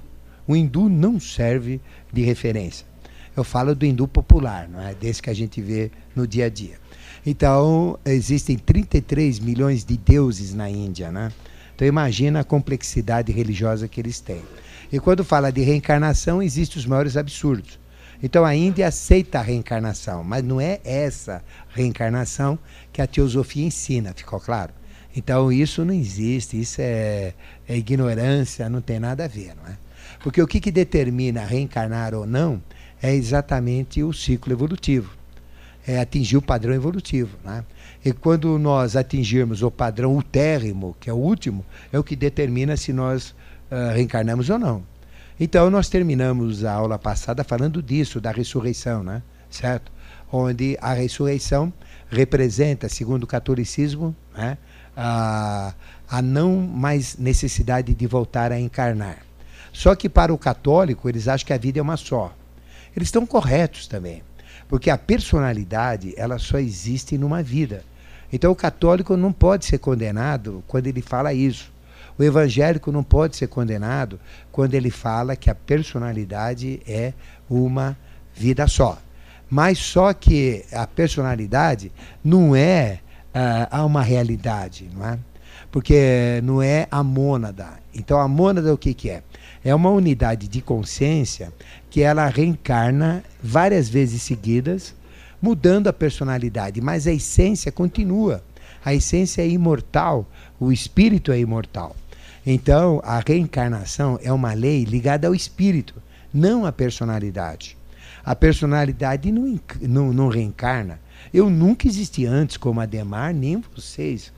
O 0.47 0.55
hindu 0.55 0.89
não 0.89 1.19
serve 1.19 1.81
de 2.11 2.21
referência. 2.21 2.85
Eu 3.35 3.43
falo 3.43 3.73
do 3.73 3.85
hindu 3.85 4.07
popular, 4.07 4.69
não 4.69 4.79
é 4.79 4.93
desse 4.93 5.21
que 5.21 5.29
a 5.29 5.33
gente 5.33 5.59
vê 5.59 5.89
no 6.15 6.27
dia 6.27 6.45
a 6.45 6.49
dia. 6.49 6.75
Então, 7.25 7.97
existem 8.05 8.57
33 8.57 9.39
milhões 9.39 9.83
de 9.83 9.97
deuses 9.97 10.53
na 10.53 10.69
Índia, 10.69 11.11
né? 11.11 11.31
Então, 11.73 11.87
imagina 11.87 12.41
a 12.41 12.43
complexidade 12.43 13.31
religiosa 13.31 13.87
que 13.87 13.99
eles 13.99 14.19
têm. 14.19 14.43
E 14.93 14.99
quando 14.99 15.23
fala 15.23 15.51
de 15.51 15.63
reencarnação, 15.63 16.39
existem 16.39 16.77
os 16.77 16.85
maiores 16.85 17.17
absurdos. 17.17 17.79
Então 18.21 18.45
a 18.45 18.55
Índia 18.55 18.87
aceita 18.87 19.39
a 19.39 19.41
reencarnação, 19.41 20.23
mas 20.23 20.43
não 20.43 20.61
é 20.61 20.79
essa 20.85 21.43
reencarnação 21.69 22.59
que 22.91 23.01
a 23.01 23.07
teosofia 23.07 23.65
ensina, 23.65 24.13
ficou 24.15 24.39
claro? 24.39 24.71
Então 25.15 25.51
isso 25.51 25.83
não 25.83 25.95
existe, 25.95 26.61
isso 26.61 26.79
é, 26.79 27.33
é 27.67 27.75
ignorância, 27.75 28.69
não 28.69 28.81
tem 28.81 28.99
nada 28.99 29.25
a 29.25 29.27
ver, 29.27 29.55
não 29.55 29.67
é? 29.67 29.77
Porque 30.21 30.39
o 30.39 30.45
que, 30.45 30.59
que 30.59 30.71
determina 30.71 31.43
reencarnar 31.43 32.13
ou 32.13 32.27
não 32.27 32.61
é 33.01 33.15
exatamente 33.15 34.03
o 34.03 34.13
ciclo 34.13 34.53
evolutivo. 34.53 35.11
É 35.87 35.99
atingir 35.99 36.37
o 36.37 36.41
padrão 36.41 36.73
evolutivo. 36.73 37.35
Né? 37.43 37.65
E 38.05 38.13
quando 38.13 38.59
nós 38.59 38.95
atingirmos 38.95 39.63
o 39.63 39.71
padrão 39.71 40.15
utérrimo, 40.15 40.95
que 40.99 41.09
é 41.09 41.13
o 41.13 41.17
último, 41.17 41.65
é 41.91 41.97
o 41.97 42.03
que 42.03 42.15
determina 42.15 42.77
se 42.77 42.93
nós 42.93 43.35
uh, 43.73 43.93
reencarnamos 43.93 44.49
ou 44.49 44.59
não. 44.59 44.83
Então, 45.39 45.69
nós 45.69 45.89
terminamos 45.89 46.63
a 46.63 46.73
aula 46.73 46.99
passada 46.99 47.43
falando 47.43 47.81
disso, 47.81 48.21
da 48.21 48.31
ressurreição, 48.31 49.03
né? 49.03 49.23
certo? 49.49 49.91
Onde 50.31 50.77
a 50.79 50.93
ressurreição 50.93 51.73
representa, 52.09 52.87
segundo 52.87 53.23
o 53.23 53.27
catolicismo, 53.27 54.15
né? 54.35 54.57
a, 54.95 55.73
a 56.07 56.21
não 56.21 56.55
mais 56.55 57.17
necessidade 57.17 57.93
de 57.93 58.07
voltar 58.07 58.51
a 58.51 58.59
encarnar. 58.59 59.17
Só 59.71 59.95
que 59.95 60.07
para 60.07 60.31
o 60.31 60.37
católico, 60.37 61.09
eles 61.09 61.27
acham 61.27 61.47
que 61.47 61.53
a 61.53 61.57
vida 61.57 61.79
é 61.79 61.81
uma 61.81 61.97
só. 61.97 62.33
Eles 62.95 63.07
estão 63.07 63.25
corretos 63.25 63.87
também, 63.87 64.21
porque 64.69 64.91
a 64.91 64.97
personalidade 64.97 66.13
ela 66.15 66.37
só 66.37 66.59
existe 66.59 67.17
numa 67.17 67.41
vida. 67.41 67.83
Então 68.31 68.51
o 68.51 68.55
católico 68.55 69.17
não 69.17 69.33
pode 69.33 69.65
ser 69.65 69.79
condenado 69.79 70.63
quando 70.67 70.85
ele 70.85 71.01
fala 71.01 71.33
isso. 71.33 71.72
O 72.23 72.25
evangélico 72.25 72.89
não 72.89 73.03
pode 73.03 73.35
ser 73.35 73.47
condenado 73.47 74.17
quando 74.49 74.75
ele 74.75 74.89
fala 74.89 75.35
que 75.35 75.49
a 75.49 75.55
personalidade 75.55 76.81
é 76.87 77.11
uma 77.49 77.97
vida 78.33 78.65
só. 78.65 78.97
Mas 79.49 79.77
só 79.77 80.13
que 80.13 80.63
a 80.71 80.87
personalidade 80.87 81.91
não 82.23 82.55
é 82.55 82.99
uh, 83.75 83.85
uma 83.85 84.01
realidade, 84.01 84.89
não 84.93 85.05
é? 85.05 85.19
Porque 85.69 86.39
não 86.45 86.61
é 86.61 86.87
a 86.89 87.03
mônada. 87.03 87.73
Então 87.93 88.17
a 88.17 88.27
mônada 88.27 88.73
o 88.73 88.77
que, 88.77 88.93
que 88.93 89.09
é? 89.09 89.21
É 89.61 89.75
uma 89.75 89.89
unidade 89.89 90.47
de 90.47 90.61
consciência 90.61 91.51
que 91.89 92.01
ela 92.01 92.27
reencarna 92.27 93.21
várias 93.41 93.89
vezes 93.89 94.21
seguidas, 94.21 94.95
mudando 95.41 95.87
a 95.89 95.93
personalidade, 95.93 96.79
mas 96.79 97.05
a 97.05 97.11
essência 97.11 97.69
continua. 97.69 98.41
A 98.85 98.93
essência 98.93 99.41
é 99.41 99.47
imortal, 99.47 100.25
o 100.57 100.71
espírito 100.71 101.29
é 101.29 101.39
imortal. 101.39 101.93
Então, 102.45 103.01
a 103.03 103.19
reencarnação 103.25 104.19
é 104.21 104.31
uma 104.31 104.53
lei 104.53 104.83
ligada 104.83 105.27
ao 105.27 105.35
espírito, 105.35 105.95
não 106.33 106.65
à 106.65 106.71
personalidade. 106.71 107.77
A 108.23 108.35
personalidade 108.35 109.31
não, 109.31 109.59
não, 109.81 110.13
não 110.13 110.27
reencarna. 110.27 110.99
Eu 111.33 111.49
nunca 111.49 111.87
existi 111.87 112.25
antes 112.25 112.57
como 112.57 112.81
Ademar, 112.81 113.33
nem 113.33 113.63
vocês, 113.75 114.31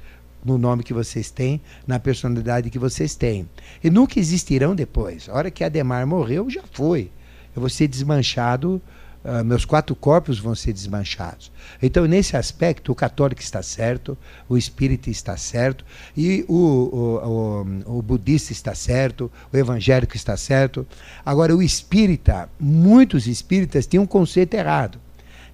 no 0.43 0.57
nome 0.57 0.83
que 0.83 0.93
vocês 0.93 1.31
têm, 1.31 1.59
na 1.87 1.99
personalidade 1.99 2.69
que 2.69 2.77
vocês 2.77 3.15
têm. 3.15 3.49
E 3.83 3.89
nunca 3.89 4.19
existirão 4.19 4.75
depois. 4.75 5.27
A 5.27 5.33
hora 5.33 5.51
que 5.51 5.63
Ademar 5.63 6.05
morreu, 6.05 6.47
já 6.49 6.63
foi. 6.71 7.11
Eu 7.55 7.59
vou 7.61 7.69
ser 7.69 7.87
desmanchado 7.87 8.81
uh, 9.25 9.43
meus 9.43 9.65
quatro 9.65 9.95
corpos 9.95 10.39
vão 10.39 10.55
ser 10.55 10.71
desmanchados. 10.71 11.51
Então, 11.81 12.05
nesse 12.05 12.37
aspecto, 12.37 12.91
o 12.91 12.95
católico 12.95 13.41
está 13.41 13.61
certo, 13.61 14.17
o 14.47 14.55
espírita 14.55 15.09
está 15.09 15.35
certo, 15.35 15.83
e 16.15 16.45
o, 16.47 16.55
o, 16.55 17.65
o, 17.87 17.97
o 17.97 18.01
budista 18.01 18.53
está 18.53 18.75
certo, 18.75 19.31
o 19.51 19.57
evangélico 19.57 20.15
está 20.15 20.37
certo. 20.37 20.87
Agora, 21.25 21.55
o 21.55 21.61
espírita, 21.61 22.47
muitos 22.59 23.27
espíritas 23.27 23.85
têm 23.85 23.99
um 23.99 24.05
conceito 24.05 24.53
errado. 24.53 24.99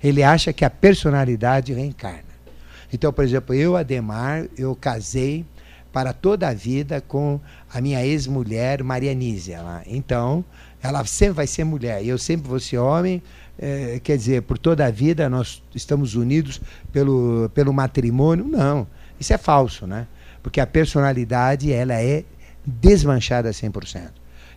Ele 0.03 0.21
acha 0.21 0.51
que 0.51 0.65
a 0.65 0.69
personalidade 0.69 1.73
reencarna. 1.73 2.31
Então, 2.93 3.13
por 3.13 3.23
exemplo, 3.23 3.55
eu, 3.55 3.77
Ademar, 3.77 4.47
eu 4.57 4.75
casei 4.75 5.45
para 5.93 6.13
toda 6.13 6.47
a 6.47 6.53
vida 6.53 7.01
com 7.01 7.39
a 7.71 7.81
minha 7.81 8.05
ex-mulher 8.05 8.83
Maria 8.83 9.13
Nízia. 9.13 9.61
Então, 9.85 10.43
ela 10.81 11.05
sempre 11.05 11.35
vai 11.35 11.47
ser 11.47 11.63
mulher 11.63 12.03
e 12.03 12.09
eu 12.09 12.17
sempre 12.17 12.49
vou 12.49 12.59
ser 12.59 12.77
homem, 12.77 13.21
é, 13.61 13.99
quer 14.03 14.17
dizer, 14.17 14.41
por 14.41 14.57
toda 14.57 14.85
a 14.85 14.91
vida 14.91 15.29
nós 15.29 15.61
estamos 15.75 16.15
unidos 16.15 16.59
pelo, 16.91 17.47
pelo 17.53 17.71
matrimônio. 17.71 18.45
Não, 18.45 18.87
isso 19.19 19.31
é 19.31 19.37
falso, 19.37 19.85
né? 19.85 20.07
Porque 20.41 20.59
a 20.59 20.65
personalidade, 20.65 21.71
ela 21.71 21.93
é 21.93 22.25
desmanchada 22.65 23.51
100%. 23.51 24.09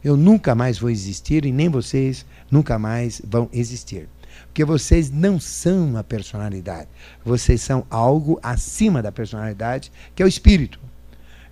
Eu 0.03 0.17
nunca 0.17 0.55
mais 0.55 0.79
vou 0.79 0.89
existir 0.89 1.45
e 1.45 1.53
nem 1.53 1.69
vocês 1.69 2.25
nunca 2.51 2.79
mais 2.79 3.21
vão 3.27 3.49
existir. 3.53 4.09
Porque 4.47 4.65
vocês 4.65 5.11
não 5.11 5.39
são 5.39 5.87
uma 5.87 6.03
personalidade. 6.03 6.89
Vocês 7.25 7.61
são 7.61 7.87
algo 7.91 8.39
acima 8.43 9.03
da 9.03 9.13
personalidade, 9.13 9.93
que 10.15 10.23
é 10.23 10.27
o 10.27 10.29
espírito. 10.29 10.81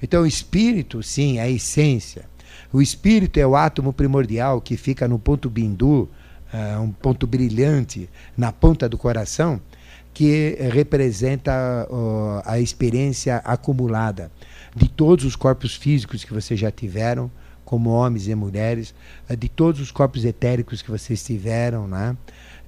Então, 0.02 0.22
o 0.22 0.26
espírito, 0.26 1.02
sim, 1.02 1.38
é 1.38 1.42
a 1.42 1.50
essência. 1.50 2.24
O 2.72 2.80
espírito 2.80 3.38
é 3.38 3.46
o 3.46 3.54
átomo 3.54 3.92
primordial 3.92 4.60
que 4.60 4.76
fica 4.76 5.06
no 5.06 5.18
ponto 5.18 5.48
bindu, 5.48 6.08
uh, 6.52 6.80
um 6.80 6.90
ponto 6.90 7.26
brilhante 7.26 8.08
na 8.36 8.52
ponta 8.52 8.88
do 8.88 8.98
coração, 8.98 9.60
que 10.14 10.56
representa 10.72 11.88
uh, 11.90 12.42
a 12.44 12.58
experiência 12.60 13.36
acumulada 13.44 14.30
de 14.74 14.88
todos 14.88 15.24
os 15.24 15.34
corpos 15.34 15.74
físicos 15.74 16.24
que 16.24 16.32
vocês 16.32 16.58
já 16.60 16.70
tiveram, 16.70 17.30
como 17.64 17.90
homens 17.90 18.28
e 18.28 18.34
mulheres, 18.34 18.94
uh, 19.30 19.36
de 19.36 19.48
todos 19.48 19.80
os 19.80 19.90
corpos 19.90 20.24
etéricos 20.24 20.82
que 20.82 20.90
vocês 20.90 21.22
tiveram, 21.24 21.88
né? 21.88 22.16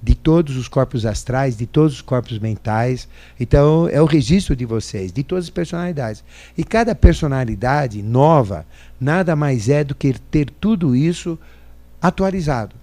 de 0.01 0.13
todos 0.13 0.55
os 0.55 0.67
corpos 0.67 1.03
astrais, 1.03 1.57
de 1.57 1.65
todos 1.65 1.95
os 1.95 2.01
corpos 2.01 2.37
mentais. 2.37 3.07
Então, 3.39 3.89
é 3.89 3.99
o 3.99 4.05
registro 4.05 4.55
de 4.55 4.63
vocês, 4.63 5.11
de 5.11 5.23
todas 5.23 5.45
as 5.45 5.49
personalidades. 5.49 6.23
E 6.55 6.63
cada 6.63 6.93
personalidade 6.93 8.03
nova 8.03 8.67
nada 9.01 9.35
mais 9.35 9.67
é 9.67 9.83
do 9.83 9.95
que 9.95 10.13
ter 10.13 10.49
tudo 10.49 10.95
isso 10.95 11.39
atualizado. 11.99 12.75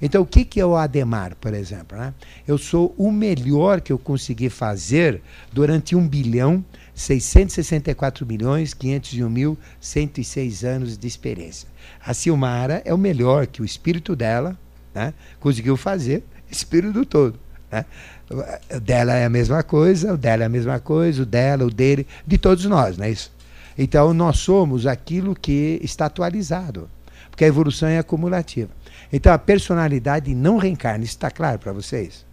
Então, 0.00 0.22
o 0.22 0.26
que, 0.26 0.44
que 0.44 0.60
é 0.60 0.66
o 0.66 0.76
Ademar, 0.76 1.34
por 1.40 1.52
exemplo? 1.52 1.98
Né? 1.98 2.14
Eu 2.46 2.56
sou 2.56 2.94
o 2.96 3.10
melhor 3.10 3.80
que 3.80 3.92
eu 3.92 3.98
consegui 3.98 4.48
fazer 4.48 5.20
durante 5.52 5.96
1 5.96 6.08
bilhão 6.08 6.64
664 6.94 8.26
milhões 8.26 8.74
501 8.74 9.28
mil 9.28 9.58
106 9.80 10.64
anos 10.64 10.96
de 10.96 11.06
experiência. 11.06 11.68
A 12.04 12.14
Silmara 12.14 12.82
é 12.84 12.94
o 12.94 12.98
melhor 12.98 13.46
que 13.46 13.60
o 13.60 13.64
espírito 13.64 14.14
dela 14.14 14.56
né, 14.94 15.12
conseguiu 15.40 15.76
fazer, 15.76 16.22
espírito 16.50 17.04
todo. 17.04 17.38
Né? 17.70 17.84
O 18.30 18.80
dela 18.80 19.14
é 19.14 19.24
a 19.24 19.30
mesma 19.30 19.62
coisa, 19.62 20.14
o 20.14 20.16
dela 20.16 20.42
é 20.44 20.46
a 20.46 20.50
mesma 20.50 20.78
coisa, 20.78 21.22
o 21.22 21.26
dela, 21.26 21.64
o 21.64 21.70
dele, 21.70 22.06
de 22.26 22.38
todos 22.38 22.64
nós, 22.66 22.96
não 22.96 23.04
é 23.04 23.10
isso? 23.10 23.32
Então, 23.76 24.12
nós 24.12 24.38
somos 24.38 24.86
aquilo 24.86 25.34
que 25.34 25.80
está 25.82 26.06
atualizado, 26.06 26.90
porque 27.38 27.44
a 27.44 27.48
evolução 27.48 27.88
é 27.88 28.00
acumulativa. 28.00 28.70
Então 29.12 29.32
a 29.32 29.38
personalidade 29.38 30.34
não 30.34 30.56
reencarna, 30.56 31.04
isso 31.04 31.12
está 31.12 31.30
claro 31.30 31.60
para 31.60 31.72
vocês? 31.72 32.26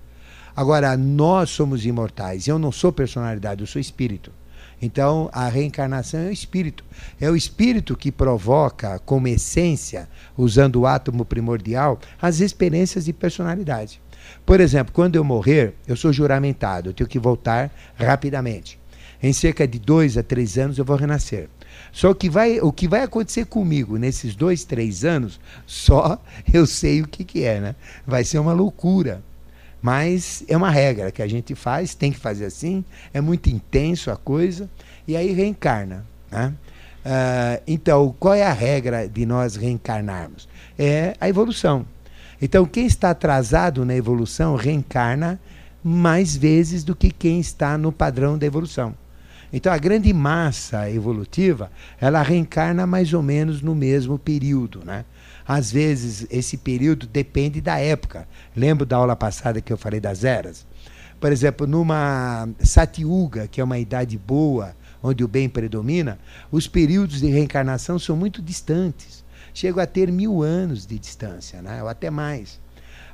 Agora, 0.56 0.98
nós 0.98 1.52
somos 1.52 1.86
imortais. 1.86 2.48
Eu 2.48 2.58
não 2.58 2.72
sou 2.72 2.92
personalidade, 2.92 3.62
eu 3.62 3.68
sou 3.68 3.80
espírito. 3.80 4.32
Então, 4.82 5.30
a 5.32 5.48
reencarnação 5.48 6.22
é 6.22 6.30
o 6.30 6.32
espírito. 6.32 6.84
É 7.22 7.30
o 7.30 7.36
espírito 7.36 7.96
que 7.96 8.12
provoca, 8.12 8.98
como 9.00 9.28
essência, 9.28 10.10
usando 10.36 10.78
o 10.78 10.88
átomo 10.88 11.24
primordial, 11.24 12.00
as 12.20 12.40
experiências 12.40 13.06
de 13.06 13.14
personalidade. 13.14 14.02
Por 14.44 14.60
exemplo, 14.60 14.92
quando 14.92 15.18
eu 15.18 15.24
morrer, 15.24 15.76
eu 15.88 15.96
sou 15.96 16.12
juramentado, 16.12 16.90
eu 16.90 16.94
tenho 16.94 17.08
que 17.10 17.20
voltar 17.20 17.72
rapidamente. 17.96 18.80
Em 19.22 19.34
cerca 19.34 19.68
de 19.68 19.78
dois 19.78 20.18
a 20.18 20.24
três 20.24 20.58
anos 20.58 20.80
eu 20.80 20.86
vou 20.86 20.96
renascer. 20.96 21.48
Só 21.92 22.14
que 22.14 22.30
vai, 22.30 22.60
o 22.60 22.72
que 22.72 22.88
vai 22.88 23.04
acontecer 23.04 23.46
comigo 23.46 23.98
nesses 23.98 24.36
dois, 24.36 24.64
três 24.64 25.06
anos, 25.06 25.40
só 25.66 26.22
eu 26.54 26.66
sei 26.66 27.02
o 27.02 27.08
que, 27.08 27.24
que 27.24 27.44
é, 27.44 27.60
né? 27.60 27.76
Vai 28.06 28.24
ser 28.24 28.40
uma 28.40 28.54
loucura. 28.54 29.24
Mas 29.82 30.44
é 30.48 30.58
uma 30.58 30.72
regra 30.72 31.12
que 31.12 31.22
a 31.22 31.28
gente 31.28 31.54
faz, 31.54 31.94
tem 31.94 32.12
que 32.12 32.18
fazer 32.18 32.46
assim, 32.46 32.84
é 33.14 33.22
muito 33.22 33.50
intenso 33.50 34.10
a 34.10 34.18
coisa, 34.18 34.68
e 35.08 35.16
aí 35.16 35.32
reencarna. 35.32 36.04
Né? 36.32 36.54
Uh, 37.06 37.62
então, 37.68 38.16
qual 38.20 38.34
é 38.34 38.44
a 38.44 38.52
regra 38.52 39.08
de 39.08 39.28
nós 39.28 39.56
reencarnarmos? 39.56 40.50
É 40.78 41.16
a 41.22 41.30
evolução. 41.30 41.86
Então, 42.42 42.66
quem 42.66 42.88
está 42.88 43.12
atrasado 43.12 43.86
na 43.86 43.96
evolução 43.96 44.56
reencarna 44.56 45.40
mais 45.84 46.36
vezes 46.36 46.84
do 46.84 46.96
que 46.96 47.12
quem 47.12 47.40
está 47.40 47.78
no 47.78 47.92
padrão 47.92 48.40
da 48.40 48.46
evolução. 48.48 48.96
Então 49.52 49.72
a 49.72 49.78
grande 49.78 50.12
massa 50.12 50.90
evolutiva, 50.90 51.72
ela 52.00 52.22
reencarna 52.22 52.86
mais 52.86 53.14
ou 53.14 53.22
menos 53.22 53.62
no 53.62 53.76
mesmo 53.76 54.18
período, 54.18 54.84
né? 54.84 55.06
Às 55.48 55.72
vezes 55.72 56.26
esse 56.30 56.58
período 56.58 57.06
depende 57.06 57.62
da 57.62 57.78
época. 57.78 58.28
Lembro 58.56 58.86
da 58.86 58.98
aula 58.98 59.16
passada 59.16 59.62
que 59.62 59.72
eu 59.72 59.78
falei 59.78 60.00
das 60.00 60.24
eras? 60.24 60.66
Por 61.20 61.32
exemplo, 61.32 61.66
numa 61.68 62.48
Satyuga, 62.60 63.48
que 63.48 63.62
é 63.62 63.64
uma 63.64 63.80
idade 63.80 64.18
boa, 64.18 64.76
onde 65.02 65.24
o 65.24 65.28
bem 65.28 65.48
predomina, 65.48 66.20
os 66.52 66.68
períodos 66.68 67.20
de 67.22 67.28
reencarnação 67.28 68.00
são 68.00 68.16
muito 68.16 68.42
distantes. 68.42 69.24
Chegam 69.54 69.82
a 69.82 69.88
ter 69.88 70.12
mil 70.12 70.44
anos 70.44 70.86
de 70.86 71.00
distância, 71.00 71.62
né? 71.62 71.82
ou 71.82 71.88
até 71.88 72.10
mais. 72.10 72.60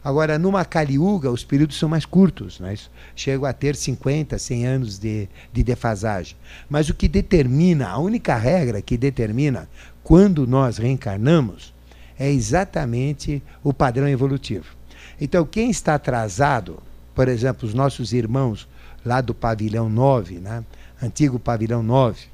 Agora, 0.04 0.40
numa 0.40 0.66
Kaliuga, 0.66 1.30
os 1.30 1.44
períodos 1.44 1.78
são 1.78 1.88
mais 1.88 2.06
curtos, 2.06 2.60
né? 2.60 2.76
chegam 3.16 3.46
a 3.46 3.54
ter 3.54 3.76
50, 3.76 4.38
100 4.38 4.66
anos 4.66 4.98
de, 4.98 5.30
de 5.54 5.64
defasagem. 5.64 6.36
Mas 6.68 6.90
o 6.90 6.94
que 6.94 7.08
determina, 7.08 7.88
a 7.88 8.00
única 8.00 8.36
regra 8.36 8.82
que 8.82 8.98
determina 8.98 9.70
quando 10.04 10.48
nós 10.48 10.78
reencarnamos 10.78 11.72
é 12.18 12.32
exatamente 12.32 13.44
o 13.64 13.72
padrão 13.72 14.08
evolutivo. 14.08 14.76
Então, 15.20 15.46
quem 15.46 15.70
está 15.70 15.96
atrasado, 15.96 16.82
por 17.14 17.28
exemplo, 17.28 17.68
os 17.68 17.76
nossos 17.76 18.12
irmãos 18.12 18.68
lá 19.06 19.22
do 19.22 19.36
pavilhão 19.36 19.88
9, 19.88 20.40
né? 20.40 20.64
antigo 21.02 21.38
pavilhão 21.38 21.84
9, 21.84 22.22
uh, 22.22 22.28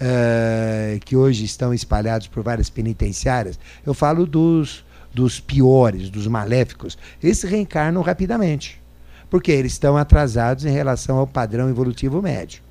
eh, 0.00 1.00
que 1.04 1.16
hoje 1.16 1.44
estão 1.44 1.72
espalhados 1.72 2.26
por 2.26 2.42
várias 2.42 2.68
penitenciárias, 2.68 3.58
eu 3.84 3.94
falo 3.94 4.26
dos 4.26 4.84
dos 5.18 5.40
piores, 5.40 6.10
dos 6.10 6.28
maléficos, 6.28 6.96
eles 7.20 7.42
reencarnam 7.42 8.02
rapidamente, 8.02 8.80
porque 9.28 9.50
eles 9.50 9.72
estão 9.72 9.96
atrasados 9.96 10.64
em 10.64 10.70
relação 10.70 11.18
ao 11.18 11.26
padrão 11.26 11.68
evolutivo 11.68 12.22
médio. 12.22 12.62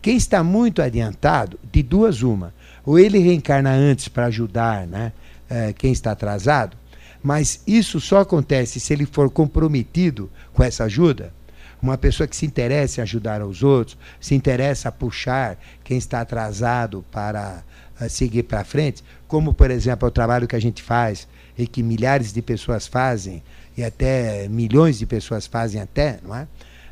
Quem 0.00 0.16
está 0.16 0.42
muito 0.42 0.80
adiantado, 0.80 1.60
de 1.70 1.82
duas 1.82 2.22
uma, 2.22 2.54
ou 2.86 2.98
ele 2.98 3.18
reencarna 3.18 3.72
antes 3.72 4.08
para 4.08 4.24
ajudar 4.26 4.86
né, 4.86 5.12
é, 5.50 5.74
quem 5.74 5.92
está 5.92 6.12
atrasado, 6.12 6.74
mas 7.22 7.62
isso 7.66 8.00
só 8.00 8.20
acontece 8.20 8.80
se 8.80 8.94
ele 8.94 9.04
for 9.04 9.28
comprometido 9.30 10.30
com 10.54 10.64
essa 10.64 10.84
ajuda. 10.84 11.34
Uma 11.82 11.98
pessoa 11.98 12.26
que 12.26 12.34
se 12.34 12.46
interessa 12.46 13.00
em 13.00 13.02
ajudar 13.02 13.42
os 13.42 13.62
outros, 13.62 13.98
se 14.18 14.34
interessa 14.34 14.88
a 14.88 14.92
puxar 14.92 15.58
quem 15.84 15.98
está 15.98 16.22
atrasado 16.22 17.04
para 17.12 17.62
uh, 18.00 18.08
seguir 18.08 18.44
para 18.44 18.64
frente, 18.64 19.04
como, 19.28 19.52
por 19.52 19.70
exemplo, 19.70 20.08
o 20.08 20.10
trabalho 20.10 20.48
que 20.48 20.56
a 20.56 20.60
gente 20.60 20.82
faz 20.82 21.28
e 21.62 21.66
que 21.66 21.82
milhares 21.82 22.32
de 22.32 22.42
pessoas 22.42 22.86
fazem, 22.86 23.42
e 23.76 23.84
até 23.84 24.48
milhões 24.48 24.98
de 24.98 25.06
pessoas 25.06 25.46
fazem 25.46 25.80
até, 25.80 26.18
não 26.22 26.34
é? 26.34 26.46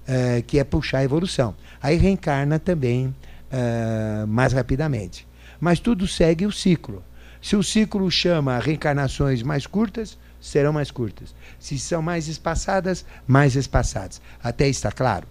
é 0.06 0.42
que 0.42 0.58
é 0.58 0.64
puxar 0.64 0.98
a 0.98 1.04
evolução. 1.04 1.54
Aí 1.82 1.96
reencarna 1.96 2.58
também 2.58 3.14
é, 3.50 4.25
mais 4.26 4.52
rapidamente. 4.52 5.26
Mas 5.60 5.80
tudo 5.80 6.06
segue 6.06 6.46
o 6.46 6.52
ciclo. 6.52 7.02
Se 7.42 7.56
o 7.56 7.62
ciclo 7.62 8.10
chama 8.10 8.58
reencarnações 8.58 9.42
mais 9.42 9.66
curtas, 9.66 10.18
serão 10.40 10.72
mais 10.72 10.90
curtas. 10.90 11.34
Se 11.58 11.78
são 11.78 12.02
mais 12.02 12.28
espaçadas, 12.28 13.04
mais 13.26 13.56
espaçadas. 13.56 14.20
Até 14.42 14.68
está 14.68 14.90
claro? 14.90 15.26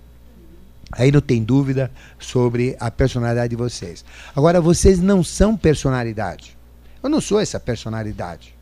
Aí 0.92 1.12
não 1.12 1.22
tem 1.22 1.44
dúvida 1.44 1.92
sobre 2.18 2.76
a 2.80 2.90
personalidade 2.90 3.50
de 3.50 3.56
vocês. 3.56 4.06
Agora, 4.36 4.62
vocês 4.62 5.00
não 5.00 5.24
são 5.24 5.58
personalidade. 5.58 6.58
Eu 7.04 7.10
não 7.10 7.20
sou 7.20 7.40
essa 7.40 7.60
personalidade. 7.60 8.57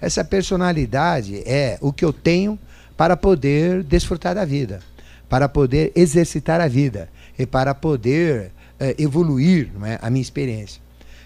Essa 0.00 0.24
personalidade 0.24 1.42
é 1.46 1.78
o 1.80 1.92
que 1.92 2.04
eu 2.04 2.12
tenho 2.12 2.58
para 2.96 3.16
poder 3.16 3.82
desfrutar 3.82 4.34
da 4.34 4.44
vida, 4.44 4.80
para 5.28 5.48
poder 5.48 5.92
exercitar 5.94 6.60
a 6.60 6.68
vida 6.68 7.08
e 7.38 7.46
para 7.46 7.74
poder 7.74 8.50
é, 8.78 8.94
evoluir 8.98 9.70
não 9.74 9.86
é, 9.86 9.98
a 10.00 10.10
minha 10.10 10.22
experiência. 10.22 10.80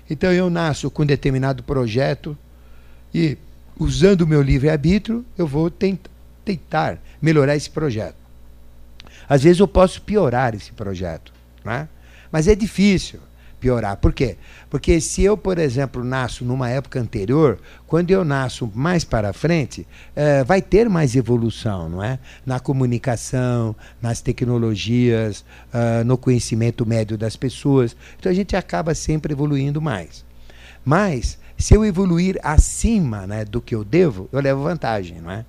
Então 0.09 0.33
eu 0.33 0.51
nasço 0.51 0.91
com 0.91 1.03
um 1.03 1.07
determinado 1.07 1.63
projeto 1.63 2.37
e, 3.15 3.39
usando 3.79 4.23
o 4.23 4.27
meu 4.27 4.43
livre-arbítrio, 4.43 5.25
eu 5.39 5.47
vou 5.47 5.71
tentar, 5.71 6.11
tentar 6.45 6.99
melhorar 7.23 7.57
esse 7.57 7.71
projeto. 7.71 8.17
Às 9.29 9.43
vezes 9.43 9.61
eu 9.61 9.69
posso 9.69 10.03
piorar 10.03 10.55
esse 10.55 10.73
projeto, 10.73 11.33
não 11.65 11.73
é? 11.73 11.89
mas 12.31 12.49
é 12.49 12.55
difícil 12.55 13.21
piorar. 13.65 13.97
Por 13.97 14.13
quê? 14.13 14.37
Porque 14.69 15.01
se 15.01 15.23
eu, 15.23 15.39
por 15.39 15.59
exemplo, 15.59 16.05
nasço 16.05 16.45
numa 16.45 16.69
época 16.69 17.01
anterior, 17.01 17.59
quando 17.87 18.11
eu 18.11 18.23
nasço 18.23 18.71
mais 18.75 19.05
para 19.05 19.33
frente, 19.33 19.87
é, 20.15 20.45
vai 20.45 20.61
ter 20.61 20.87
mais 20.87 21.17
evolução, 21.17 21.89
não 21.89 22.05
é? 22.05 22.19
Na 22.45 22.61
comunicação, 22.61 23.75
nas 24.03 24.21
tecnologias, 24.21 25.47
uh, 25.73 26.05
no 26.05 26.19
conhecimento 26.19 26.85
médio 26.85 27.17
das 27.17 27.37
pessoas. 27.37 27.97
Então 28.19 28.31
a 28.31 28.35
gente 28.35 28.55
acaba 28.55 28.95
sempre 28.95 29.33
evoluindo 29.33 29.81
mais. 29.81 30.27
Mas, 30.85 31.39
se 31.57 31.75
eu 31.75 31.83
evoluir 31.83 32.39
acima 32.43 33.27
né, 33.27 33.47
do 33.47 33.63
que 33.63 33.75
eu 33.75 33.83
devo, 33.83 34.29
eu 34.31 34.41
levo 34.43 34.63
vantagem, 34.63 35.23
não 35.23 35.31
é? 35.31 35.47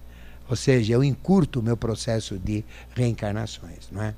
Ou 0.47 0.55
seja, 0.55 0.93
eu 0.93 1.03
encurto 1.03 1.59
o 1.59 1.63
meu 1.63 1.75
processo 1.75 2.37
de 2.37 2.63
reencarnações, 2.95 3.89
não 3.91 4.01
é? 4.01 4.13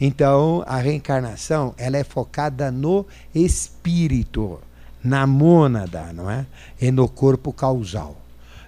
Então, 0.00 0.62
a 0.66 0.78
reencarnação, 0.78 1.74
ela 1.76 1.96
é 1.96 2.04
focada 2.04 2.70
no 2.70 3.04
espírito, 3.34 4.60
na 5.02 5.26
mônada, 5.26 6.12
não 6.12 6.30
é? 6.30 6.46
E 6.80 6.90
no 6.90 7.08
corpo 7.08 7.52
causal. 7.52 8.16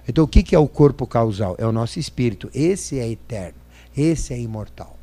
Então, 0.07 0.25
o 0.25 0.27
que 0.27 0.53
é 0.55 0.59
o 0.59 0.67
corpo 0.67 1.07
causal? 1.07 1.55
É 1.57 1.65
o 1.65 1.71
nosso 1.71 1.99
espírito. 1.99 2.49
Esse 2.53 2.99
é 2.99 3.09
eterno, 3.09 3.59
esse 3.95 4.33
é 4.33 4.39
imortal. 4.39 4.97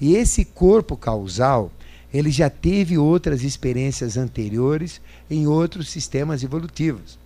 E 0.00 0.14
esse 0.14 0.44
corpo 0.44 0.96
causal, 0.96 1.70
ele 2.12 2.30
já 2.30 2.48
teve 2.48 2.98
outras 2.98 3.42
experiências 3.42 4.16
anteriores 4.16 5.00
em 5.30 5.46
outros 5.46 5.90
sistemas 5.90 6.44
evolutivos. 6.44 7.18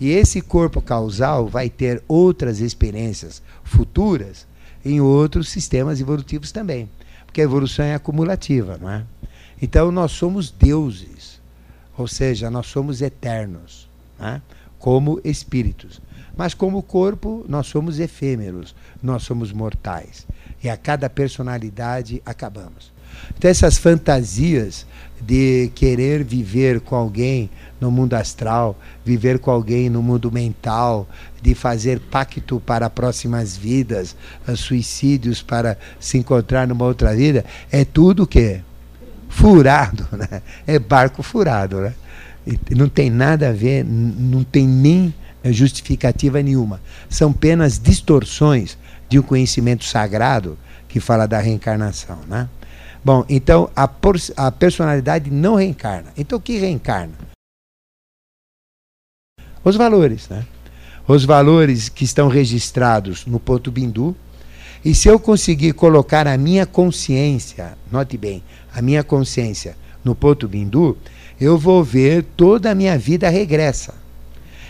E 0.00 0.10
esse 0.10 0.40
corpo 0.40 0.80
causal 0.80 1.48
vai 1.48 1.68
ter 1.68 2.02
outras 2.06 2.60
experiências 2.60 3.42
futuras 3.64 4.46
em 4.84 5.00
outros 5.00 5.48
sistemas 5.48 6.00
evolutivos 6.00 6.52
também. 6.52 6.88
Porque 7.34 7.40
a 7.40 7.44
evolução 7.44 7.84
é 7.84 7.96
acumulativa, 7.96 8.78
não 8.80 8.88
é? 8.88 9.02
Então 9.60 9.90
nós 9.90 10.12
somos 10.12 10.52
deuses, 10.52 11.40
ou 11.98 12.06
seja, 12.06 12.48
nós 12.48 12.68
somos 12.68 13.02
eternos, 13.02 13.88
é? 14.20 14.40
como 14.78 15.20
espíritos. 15.24 16.00
Mas 16.36 16.54
como 16.54 16.80
corpo, 16.80 17.44
nós 17.48 17.66
somos 17.66 17.98
efêmeros, 17.98 18.72
nós 19.02 19.24
somos 19.24 19.50
mortais. 19.50 20.28
E 20.62 20.68
a 20.68 20.76
cada 20.76 21.10
personalidade 21.10 22.22
acabamos. 22.24 22.92
Então 23.36 23.50
essas 23.50 23.78
fantasias 23.78 24.86
de 25.20 25.70
querer 25.74 26.22
viver 26.22 26.80
com 26.80 26.96
alguém 26.96 27.50
no 27.80 27.90
mundo 27.90 28.14
astral, 28.14 28.78
viver 29.04 29.38
com 29.38 29.50
alguém 29.50 29.88
no 29.90 30.02
mundo 30.02 30.30
mental, 30.30 31.08
de 31.40 31.54
fazer 31.54 32.00
pacto 32.00 32.60
para 32.60 32.88
próximas 32.88 33.56
vidas, 33.56 34.16
suicídios 34.56 35.42
para 35.42 35.78
se 36.00 36.18
encontrar 36.18 36.66
numa 36.66 36.84
outra 36.84 37.14
vida, 37.14 37.44
é 37.70 37.84
tudo 37.84 38.26
que 38.26 38.60
furado, 39.28 40.06
né? 40.16 40.42
É 40.66 40.78
barco 40.78 41.22
furado, 41.22 41.80
né? 41.80 41.94
Não 42.70 42.88
tem 42.88 43.10
nada 43.10 43.48
a 43.48 43.52
ver, 43.52 43.84
não 43.84 44.44
tem 44.44 44.66
nem 44.66 45.14
justificativa 45.44 46.42
nenhuma. 46.42 46.80
São 47.08 47.30
apenas 47.30 47.78
distorções 47.78 48.78
de 49.08 49.18
um 49.18 49.22
conhecimento 49.22 49.84
sagrado 49.84 50.58
que 50.88 51.00
fala 51.00 51.26
da 51.26 51.40
reencarnação, 51.40 52.18
né? 52.28 52.48
Bom, 53.04 53.24
então 53.28 53.70
a, 53.76 53.88
a 54.36 54.50
personalidade 54.50 55.30
não 55.30 55.56
reencarna. 55.56 56.10
Então 56.16 56.38
o 56.38 56.40
que 56.40 56.56
reencarna? 56.56 57.12
Os 59.62 59.76
valores, 59.76 60.28
né? 60.28 60.46
Os 61.06 61.24
valores 61.24 61.90
que 61.90 62.04
estão 62.04 62.28
registrados 62.28 63.26
no 63.26 63.38
ponto 63.38 63.70
bindu. 63.70 64.16
E 64.82 64.94
se 64.94 65.08
eu 65.08 65.18
conseguir 65.18 65.72
colocar 65.74 66.26
a 66.26 66.36
minha 66.38 66.64
consciência, 66.64 67.76
note 67.90 68.16
bem, 68.16 68.42
a 68.72 68.80
minha 68.80 69.04
consciência 69.04 69.76
no 70.02 70.14
ponto 70.14 70.48
bindu, 70.48 70.96
eu 71.40 71.58
vou 71.58 71.84
ver 71.84 72.24
toda 72.36 72.70
a 72.70 72.74
minha 72.74 72.96
vida 72.96 73.28
regressa. 73.28 73.94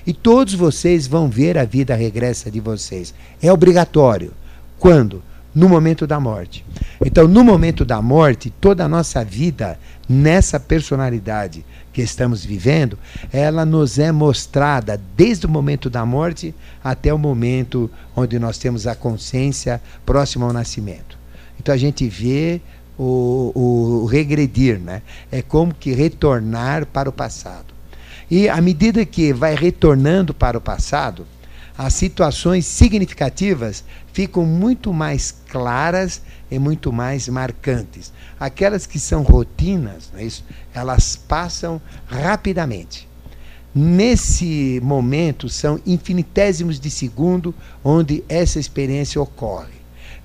E 0.07 0.13
todos 0.13 0.55
vocês 0.55 1.07
vão 1.07 1.29
ver 1.29 1.57
a 1.57 1.65
vida 1.65 1.95
regressa 1.95 2.51
de 2.51 2.61
vocês. 2.61 3.15
É 3.41 3.53
obrigatório. 3.53 4.33
Quando? 4.79 5.23
No 5.55 5.69
momento 5.69 6.07
da 6.07 6.19
morte. 6.19 6.65
Então, 7.05 7.29
no 7.29 7.45
momento 7.45 7.85
da 7.85 8.03
morte, 8.03 8.51
toda 8.61 8.85
a 8.85 8.89
nossa 8.89 9.25
vida 9.25 9.79
nessa 10.09 10.59
personalidade 10.59 11.65
que 11.93 12.03
estamos 12.03 12.45
vivendo, 12.45 12.99
ela 13.33 13.65
nos 13.65 13.99
é 13.99 14.11
mostrada 14.11 15.01
desde 15.17 15.47
o 15.47 15.49
momento 15.49 15.89
da 15.89 16.05
morte 16.05 16.55
até 16.83 17.15
o 17.15 17.19
momento 17.19 17.91
onde 18.17 18.39
nós 18.39 18.59
temos 18.59 18.87
a 18.87 18.97
consciência 18.97 19.81
próxima 20.05 20.45
ao 20.45 20.53
nascimento. 20.53 21.17
Então 21.59 21.73
a 21.73 21.79
gente 21.79 22.09
vê 22.09 22.61
o, 22.99 23.53
o, 23.55 24.07
regredir, 24.07 24.79
né? 24.79 25.03
É 25.31 25.41
como 25.41 25.73
que 25.73 25.93
retornar 25.93 26.85
para 26.87 27.09
o 27.09 27.13
passado. 27.13 27.73
E 28.31 28.49
à 28.49 28.61
medida 28.61 29.05
que 29.05 29.33
vai 29.33 29.55
retornando 29.55 30.35
para 30.35 30.59
o 30.59 30.61
passado, 30.61 31.27
as 31.77 31.95
situações 31.95 32.67
significativas 32.67 33.85
ficam 34.13 34.47
muito 34.47 34.93
mais 34.93 35.35
claras 35.49 36.23
e 36.49 36.59
muito 36.59 36.93
mais 36.93 37.29
marcantes. 37.29 38.13
Aquelas 38.39 38.87
que 38.87 38.99
são 38.99 39.23
rotinas, 39.23 40.11
é 40.17 40.25
isso? 40.25 40.45
elas 40.73 41.17
passam 41.17 41.81
rapidamente. 42.07 43.09
Nesse 43.75 44.81
momento, 44.85 45.49
são 45.49 45.81
infinitésimos 45.85 46.79
de 46.79 46.89
segundo 46.89 47.53
onde 47.83 48.23
essa 48.29 48.61
experiência 48.61 49.21
ocorre. 49.21 49.75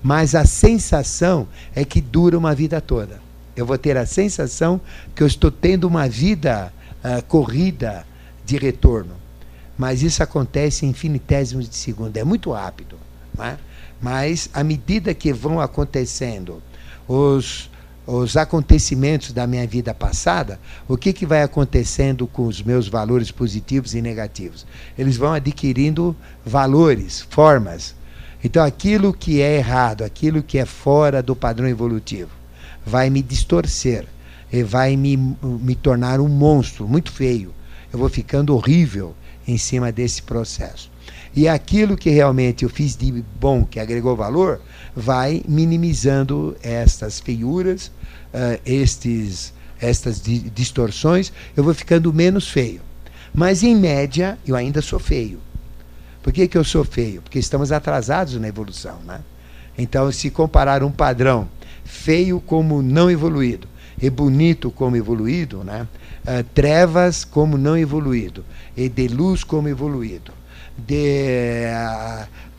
Mas 0.00 0.36
a 0.36 0.44
sensação 0.46 1.48
é 1.74 1.84
que 1.84 2.00
dura 2.00 2.38
uma 2.38 2.54
vida 2.54 2.80
toda. 2.80 3.20
Eu 3.56 3.66
vou 3.66 3.76
ter 3.76 3.96
a 3.96 4.06
sensação 4.06 4.80
que 5.16 5.22
eu 5.22 5.26
estou 5.26 5.50
tendo 5.50 5.88
uma 5.88 6.08
vida 6.08 6.72
uh, 7.04 7.22
corrida 7.24 8.06
de 8.46 8.56
retorno. 8.56 9.19
Mas 9.80 10.02
isso 10.02 10.22
acontece 10.22 10.84
em 10.84 10.90
infinitésimos 10.90 11.66
de 11.66 11.74
segundo. 11.74 12.14
É 12.14 12.22
muito 12.22 12.52
rápido. 12.52 12.98
É? 13.38 13.56
Mas, 13.98 14.50
à 14.52 14.62
medida 14.62 15.14
que 15.14 15.32
vão 15.32 15.58
acontecendo 15.58 16.62
os, 17.08 17.70
os 18.06 18.36
acontecimentos 18.36 19.32
da 19.32 19.46
minha 19.46 19.66
vida 19.66 19.94
passada, 19.94 20.60
o 20.86 20.98
que, 20.98 21.14
que 21.14 21.24
vai 21.24 21.42
acontecendo 21.42 22.26
com 22.26 22.46
os 22.46 22.62
meus 22.62 22.88
valores 22.88 23.30
positivos 23.30 23.94
e 23.94 24.02
negativos? 24.02 24.66
Eles 24.98 25.16
vão 25.16 25.32
adquirindo 25.32 26.14
valores, 26.44 27.22
formas. 27.30 27.94
Então, 28.44 28.62
aquilo 28.62 29.14
que 29.14 29.40
é 29.40 29.56
errado, 29.56 30.04
aquilo 30.04 30.42
que 30.42 30.58
é 30.58 30.66
fora 30.66 31.22
do 31.22 31.34
padrão 31.34 31.66
evolutivo, 31.66 32.28
vai 32.84 33.08
me 33.08 33.22
distorcer 33.22 34.04
e 34.52 34.62
vai 34.62 34.94
me, 34.94 35.16
me 35.16 35.74
tornar 35.74 36.20
um 36.20 36.28
monstro 36.28 36.86
muito 36.86 37.10
feio. 37.10 37.54
Eu 37.90 37.98
vou 37.98 38.10
ficando 38.10 38.54
horrível 38.54 39.14
em 39.50 39.58
cima 39.58 39.90
desse 39.90 40.22
processo. 40.22 40.90
E 41.34 41.46
aquilo 41.46 41.96
que 41.96 42.10
realmente 42.10 42.64
eu 42.64 42.70
fiz 42.70 42.96
de 42.96 43.24
bom, 43.38 43.64
que 43.64 43.78
agregou 43.78 44.16
valor, 44.16 44.60
vai 44.94 45.42
minimizando 45.46 46.56
estas 46.62 47.20
feiuras, 47.20 47.86
uh, 48.34 48.60
estes, 48.66 49.52
estas 49.80 50.20
di 50.20 50.40
distorções, 50.50 51.32
eu 51.56 51.62
vou 51.62 51.74
ficando 51.74 52.12
menos 52.12 52.48
feio. 52.48 52.80
Mas, 53.32 53.62
em 53.62 53.76
média, 53.76 54.38
eu 54.44 54.56
ainda 54.56 54.82
sou 54.82 54.98
feio. 54.98 55.38
Por 56.22 56.32
que, 56.32 56.48
que 56.48 56.58
eu 56.58 56.64
sou 56.64 56.84
feio? 56.84 57.22
Porque 57.22 57.38
estamos 57.38 57.70
atrasados 57.70 58.34
na 58.34 58.48
evolução. 58.48 58.98
Né? 59.06 59.20
Então, 59.78 60.10
se 60.10 60.30
comparar 60.30 60.82
um 60.82 60.90
padrão 60.90 61.48
feio 61.84 62.40
como 62.40 62.82
não 62.82 63.10
evoluído 63.10 63.68
e 64.00 64.10
bonito 64.10 64.70
como 64.70 64.96
evoluído, 64.96 65.62
né? 65.62 65.86
Uh, 66.20 66.44
trevas 66.54 67.24
como 67.24 67.56
não 67.56 67.78
evoluído 67.78 68.44
e 68.76 68.90
de 68.90 69.08
luz 69.08 69.42
como 69.42 69.68
evoluído 69.68 70.32
de 70.86 71.66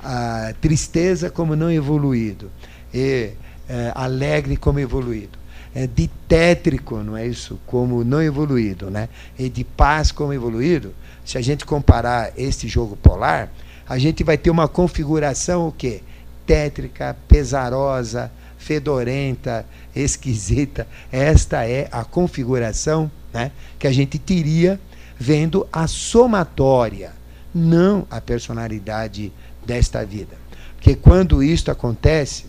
a 0.04 0.54
tristeza 0.60 1.30
como 1.30 1.56
não 1.56 1.72
evoluído, 1.72 2.52
e 2.94 3.32
é, 3.70 3.92
alegre 3.96 4.58
como 4.58 4.80
evoluído, 4.80 5.38
é, 5.74 5.88
de 5.88 6.10
tétrico, 6.28 6.98
não 6.98 7.16
é 7.16 7.26
isso, 7.26 7.60
como 7.66 8.04
não 8.04 8.22
evoluído, 8.22 8.90
né? 8.90 9.08
E 9.38 9.48
de 9.50 9.64
paz 9.64 10.12
como 10.12 10.34
evoluído. 10.34 10.94
Se 11.24 11.38
a 11.38 11.42
gente 11.42 11.66
comparar 11.66 12.34
este 12.36 12.68
jogo 12.68 12.98
polar, 12.98 13.52
a 13.88 13.98
gente 13.98 14.24
vai 14.24 14.38
ter 14.38 14.50
uma 14.50 14.68
configuração 14.68 15.68
o 15.68 15.72
quê? 15.72 16.02
Tétrica, 16.46 17.16
pesarosa, 17.28 18.32
fedorenta, 18.58 19.66
esquisita. 19.96 20.88
Esta 21.12 21.68
é 21.68 21.88
a 21.92 22.04
configuração 22.04 23.12
né, 23.34 23.52
que 23.78 23.88
a 23.88 23.92
gente 23.92 24.18
teria 24.18 24.80
vendo 25.20 25.68
a 25.72 25.88
somatória 25.88 27.14
não 27.54 28.08
a 28.10 28.20
personalidade 28.20 29.32
desta 29.66 30.06
vida. 30.06 30.36
Porque 30.76 30.96
quando 30.96 31.44
isto 31.44 31.70
acontece, 31.70 32.46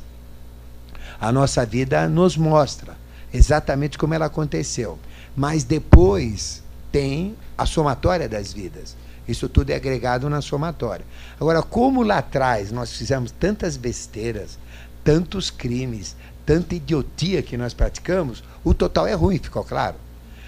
a 1.20 1.31
nossa 1.31 1.66
vida 1.66 2.09
nos 2.09 2.37
mostra 2.37 2.96
exatamente 3.33 3.98
como 3.98 4.14
ela 4.14 4.26
aconteceu. 4.26 4.98
Mas 5.37 5.64
depois 5.64 6.62
tem 6.90 7.37
a 7.57 7.66
somatória 7.66 8.28
das 8.28 8.52
vidas. 8.52 8.96
Isso 9.26 9.48
tudo 9.48 9.70
é 9.70 9.74
agregado 9.76 10.28
na 10.28 10.40
somatória. 10.40 11.05
Agora, 11.40 11.62
como 11.62 12.02
lá 12.02 12.18
atrás 12.18 12.72
nós 12.72 12.92
fizemos 12.92 13.31
tantas 13.31 13.76
besteiras, 13.76 14.59
tantos 15.04 15.50
crimes, 15.50 16.16
tanta 16.44 16.74
idiotia 16.74 17.42
que 17.42 17.56
nós 17.56 17.74
praticamos, 17.74 18.42
o 18.64 18.74
total 18.74 19.06
é 19.06 19.14
ruim, 19.14 19.38
ficou 19.38 19.64
claro? 19.64 19.96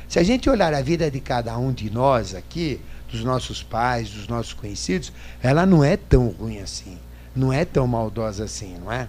Se 0.08 0.18
a 0.18 0.22
gente 0.22 0.48
olhar 0.48 0.72
a 0.74 0.82
vida 0.82 1.10
de 1.10 1.20
cada 1.20 1.56
um 1.58 1.72
de 1.72 1.90
nós 1.90 2.34
aqui, 2.34 2.80
dos 3.10 3.24
nossos 3.24 3.62
pais, 3.62 4.10
dos 4.10 4.28
nossos 4.28 4.52
conhecidos, 4.52 5.12
ela 5.42 5.64
não 5.64 5.84
é 5.84 5.96
tão 5.96 6.28
ruim 6.28 6.58
assim. 6.58 6.98
Não 7.34 7.52
é 7.52 7.64
tão 7.64 7.86
maldosa 7.86 8.44
assim, 8.44 8.76
não 8.78 8.92
é? 8.92 9.08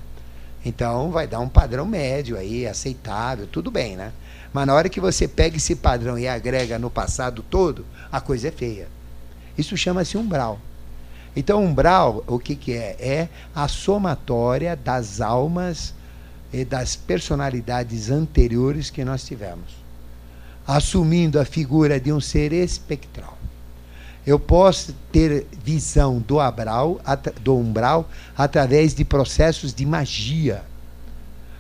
Então 0.63 1.11
vai 1.11 1.27
dar 1.27 1.39
um 1.39 1.49
padrão 1.49 1.85
médio 1.85 2.37
aí, 2.37 2.65
aceitável, 2.67 3.45
tudo 3.45 3.69
bem, 3.69 3.95
né? 3.95 4.11
Mas 4.51 4.65
na 4.65 4.73
hora 4.73 4.89
que 4.89 4.99
você 4.99 5.27
pega 5.27 5.57
esse 5.57 5.75
padrão 5.75 6.17
e 6.17 6.27
agrega 6.27 6.79
no 6.79 6.89
passado 6.89 7.43
todo, 7.43 7.85
a 8.11 8.19
coisa 8.21 8.47
é 8.47 8.51
feia. 8.51 8.87
Isso 9.57 9.77
chama-se 9.77 10.17
umbral. 10.17 10.59
Então, 11.35 11.63
umbral, 11.63 12.23
o 12.27 12.39
que, 12.39 12.55
que 12.55 12.73
é? 12.73 12.95
É 12.99 13.29
a 13.53 13.67
somatória 13.67 14.75
das 14.75 15.19
almas 15.19 15.93
e 16.53 16.63
das 16.63 16.95
personalidades 16.95 18.09
anteriores 18.09 18.89
que 18.89 19.03
nós 19.03 19.25
tivemos, 19.25 19.75
assumindo 20.65 21.39
a 21.39 21.45
figura 21.45 21.99
de 21.99 22.13
um 22.13 22.21
ser 22.21 22.53
espectral 22.53 23.35
eu 24.25 24.39
posso 24.39 24.93
ter 25.11 25.45
visão 25.63 26.19
do, 26.19 26.39
abral, 26.39 26.99
do 27.41 27.55
umbral 27.55 28.09
através 28.35 28.95
de 28.95 29.05
processos 29.05 29.73
de 29.73 29.85
magia. 29.85 30.63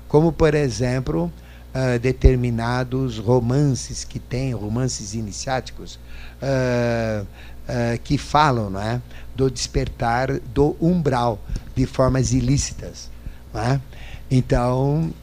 Como, 0.07 0.31
por 0.31 0.55
exemplo, 0.55 1.31
uh, 1.75 1.99
determinados 1.99 3.19
romances 3.19 4.03
que 4.03 4.17
tem, 4.17 4.53
romances 4.53 5.13
iniciáticos, 5.13 5.99
uh, 6.41 7.25
uh, 7.67 7.99
que 8.03 8.17
falam 8.17 8.69
não 8.69 8.81
é, 8.81 9.01
do 9.35 9.49
despertar 9.49 10.39
do 10.39 10.75
umbral 10.79 11.39
de 11.75 11.85
formas 11.85 12.33
ilícitas. 12.33 13.09
É? 13.53 13.79
Então, 14.29 15.13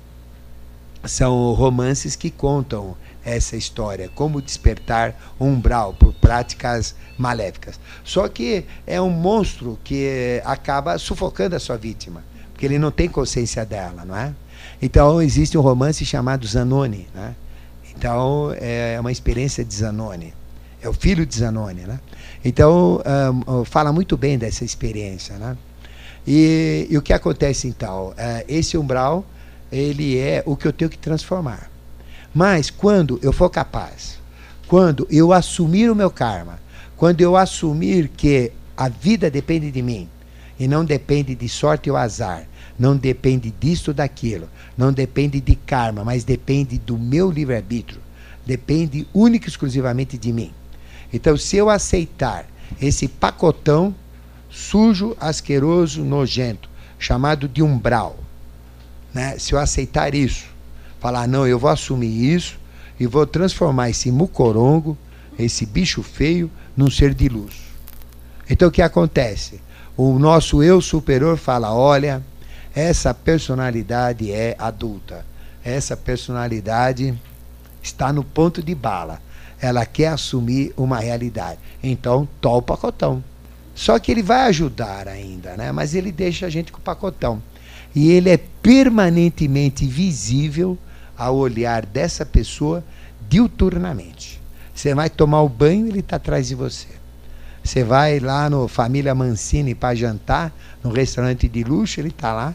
são 1.05 1.53
romances 1.53 2.17
que 2.17 2.31
contam 2.31 2.97
essa 3.25 3.57
história, 3.57 4.11
como 4.15 4.43
despertar 4.43 5.15
um 5.39 5.49
umbral 5.49 5.95
por 5.95 6.13
práticas 6.15 6.95
maléficas. 7.17 7.79
Só 8.05 8.29
que 8.29 8.65
é 8.87 9.01
um 9.01 9.11
monstro 9.11 9.79
que 9.85 10.41
acaba 10.45 10.99
sufocando 10.99 11.55
a 11.55 11.61
sua 11.61 11.77
vítima, 11.77 12.25
porque 12.53 12.67
ele 12.67 12.79
não 12.79 12.91
tem 12.91 13.09
consciência 13.09 13.65
dela, 13.65 14.05
não 14.05 14.17
é? 14.17 14.35
Então 14.81 15.23
existe 15.23 15.57
um 15.57 15.61
romance 15.61 16.05
chamado 16.05 16.47
Zanoni, 16.47 17.07
né? 17.15 17.35
Então 17.97 18.53
é 18.57 18.99
uma 18.99 19.13
experiência 19.13 19.65
de 19.65 19.75
Zanoni, 19.75 20.35
é 20.83 20.89
o 20.89 20.93
filho 20.93 21.25
de 21.25 21.39
Zanoni, 21.39 21.83
né? 21.83 22.01
Então 22.45 23.01
fala 23.65 23.93
muito 23.93 24.17
bem 24.17 24.37
dessa 24.37 24.65
experiência, 24.65 25.37
né? 25.37 25.57
E, 26.27 26.87
e 26.91 26.97
o 26.97 27.03
que 27.03 27.13
acontece 27.13 27.67
então? 27.67 28.11
Uh, 28.11 28.45
esse 28.47 28.77
umbral 28.77 29.25
ele 29.71 30.19
é 30.19 30.43
o 30.47 30.55
que 30.55 30.67
eu 30.67 30.73
tenho 30.73 30.91
que 30.91 30.99
transformar. 30.99 31.71
Mas 32.35 32.71
quando 32.71 33.19
eu 33.23 33.33
for 33.33 33.51
capaz, 33.51 34.19
quando 34.67 35.07
eu 35.11 35.33
assumir 35.33 35.91
o 35.91 35.95
meu 35.95 36.11
karma, 36.11 36.61
quando 36.97 37.21
eu 37.21 37.37
assumir 37.37 38.09
que 38.09 38.53
a 38.77 38.89
vida 38.89 39.31
depende 39.31 39.71
de 39.71 39.83
mim 39.83 40.09
e 40.59 40.69
não 40.69 40.85
depende 40.85 41.35
de 41.35 41.49
sorte 41.49 41.91
ou 41.91 41.97
azar, 41.97 42.47
não 42.79 42.97
depende 42.97 43.51
disso 43.51 43.91
ou 43.91 43.95
daquilo, 43.95 44.49
não 44.77 44.93
depende 44.93 45.41
de 45.41 45.55
karma, 45.55 46.05
mas 46.05 46.25
depende 46.25 46.79
do 46.79 46.99
meu 46.99 47.31
livre-arbítrio, 47.31 48.01
depende 48.47 49.07
única 49.13 49.47
e 49.47 49.51
exclusivamente 49.51 50.17
de 50.17 50.33
mim. 50.33 50.53
Então, 51.13 51.37
se 51.37 51.57
eu 51.57 51.69
aceitar 51.69 52.47
esse 52.81 53.07
pacotão 53.07 53.95
sujo, 54.51 55.17
asqueroso, 55.21 56.05
nojento, 56.05 56.69
chamado 56.99 57.49
de 57.49 57.63
umbral, 57.63 58.17
né? 59.13 59.39
se 59.39 59.53
eu 59.53 59.59
aceitar 59.59 60.15
isso, 60.15 60.47
falar, 61.01 61.27
não, 61.27 61.47
eu 61.47 61.59
vou 61.59 61.71
assumir 61.71 62.35
isso 62.35 62.59
e 62.99 63.07
vou 63.07 63.27
transformar 63.27 63.91
esse 63.91 64.11
mucorongo, 64.11 64.97
esse 65.39 65.67
bicho 65.67 66.03
feio, 66.03 66.51
num 66.77 66.91
ser 66.91 67.15
de 67.15 67.29
luz. 67.29 67.55
Então 68.49 68.69
o 68.69 68.71
que 68.71 68.83
acontece? 68.83 69.61
O 69.97 70.19
nosso 70.19 70.63
eu 70.63 70.81
superior 70.81 71.37
fala: 71.37 71.75
olha, 71.75 72.23
essa 72.75 73.13
personalidade 73.13 74.31
é 74.31 74.55
adulta, 74.59 75.25
essa 75.65 75.97
personalidade 75.97 77.19
está 77.83 78.13
no 78.13 78.23
ponto 78.25 78.63
de 78.63 78.75
bala, 78.75 79.21
ela 79.63 79.87
quer 79.87 80.09
assumir 80.09 80.75
uma 80.77 80.99
realidade. 80.99 81.61
Então, 81.81 82.29
toma 82.41 82.57
o 82.57 82.63
pacotão. 82.63 83.23
Só 83.77 83.97
que 84.01 84.11
ele 84.11 84.23
vai 84.23 84.49
ajudar 84.49 85.07
ainda, 85.07 85.57
né? 85.57 85.71
mas 85.71 85.95
ele 85.95 86.11
deixa 86.11 86.47
a 86.47 86.51
gente 86.51 86.73
com 86.73 86.79
o 86.79 86.83
pacotão. 86.83 87.41
E 87.95 88.11
ele 88.11 88.29
é 88.29 88.37
permanentemente 88.37 89.87
visível 89.87 90.77
ao 91.17 91.37
olhar 91.37 91.87
dessa 91.87 92.27
pessoa 92.27 92.83
diuturnamente. 93.29 94.41
Você 94.75 94.95
vai 94.95 95.09
tomar 95.09 95.43
o 95.43 95.49
banho, 95.49 95.87
ele 95.87 96.01
está 96.01 96.17
atrás 96.17 96.49
de 96.49 96.57
você. 96.57 96.89
Você 97.63 97.85
vai 97.85 98.19
lá 98.19 98.51
no 98.51 98.67
Família 98.67 99.15
Mancini 99.15 99.77
para 99.77 99.95
jantar, 99.95 100.53
no 100.83 100.91
restaurante 100.91 101.49
de 101.49 101.63
luxo, 101.63 102.01
ele 102.01 102.09
está 102.09 102.33
lá, 102.33 102.53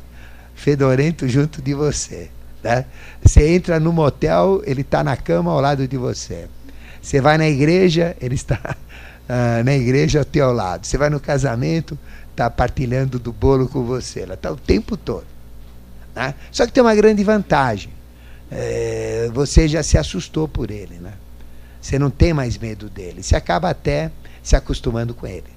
fedorento 0.54 1.26
junto 1.28 1.62
de 1.62 1.74
você. 1.74 2.30
Né? 2.62 2.86
Você 3.24 3.48
entra 3.48 3.80
no 3.80 3.94
motel, 3.94 4.62
ele 4.66 4.82
está 4.82 5.04
na 5.06 5.16
cama 5.16 5.52
ao 5.52 5.62
lado 5.62 5.88
de 5.88 5.96
você. 5.96 6.50
Você 7.08 7.22
vai 7.22 7.38
na 7.38 7.48
igreja, 7.48 8.18
ele 8.20 8.36
está 8.36 8.76
uh, 9.30 9.64
na 9.64 9.74
igreja 9.74 10.20
ao 10.20 10.26
teu 10.26 10.52
lado. 10.52 10.86
Você 10.86 10.98
vai 10.98 11.10
no 11.10 11.22
casamento, 11.22 11.98
está 12.32 12.50
partilhando 12.50 13.18
do 13.18 13.32
bolo 13.32 13.70
com 13.70 13.86
você. 13.86 14.24
Ela 14.24 14.34
está 14.34 14.52
o 14.52 14.58
tempo 14.58 14.98
todo. 14.98 15.26
Né? 16.14 16.36
Só 16.52 16.66
que 16.66 16.74
tem 16.74 16.84
uma 16.84 16.94
grande 16.94 17.24
vantagem. 17.24 17.94
É, 18.52 19.30
você 19.34 19.70
já 19.70 19.82
se 19.84 19.98
assustou 19.98 20.50
por 20.50 20.70
ele. 20.70 20.96
Né? 20.96 21.14
Você 21.80 21.98
não 21.98 22.10
tem 22.10 22.34
mais 22.34 22.58
medo 22.58 22.90
dele. 22.90 23.24
Você 23.24 23.38
acaba 23.38 23.70
até 23.70 24.12
se 24.44 24.58
acostumando 24.58 25.14
com 25.14 25.26
ele. 25.26 25.48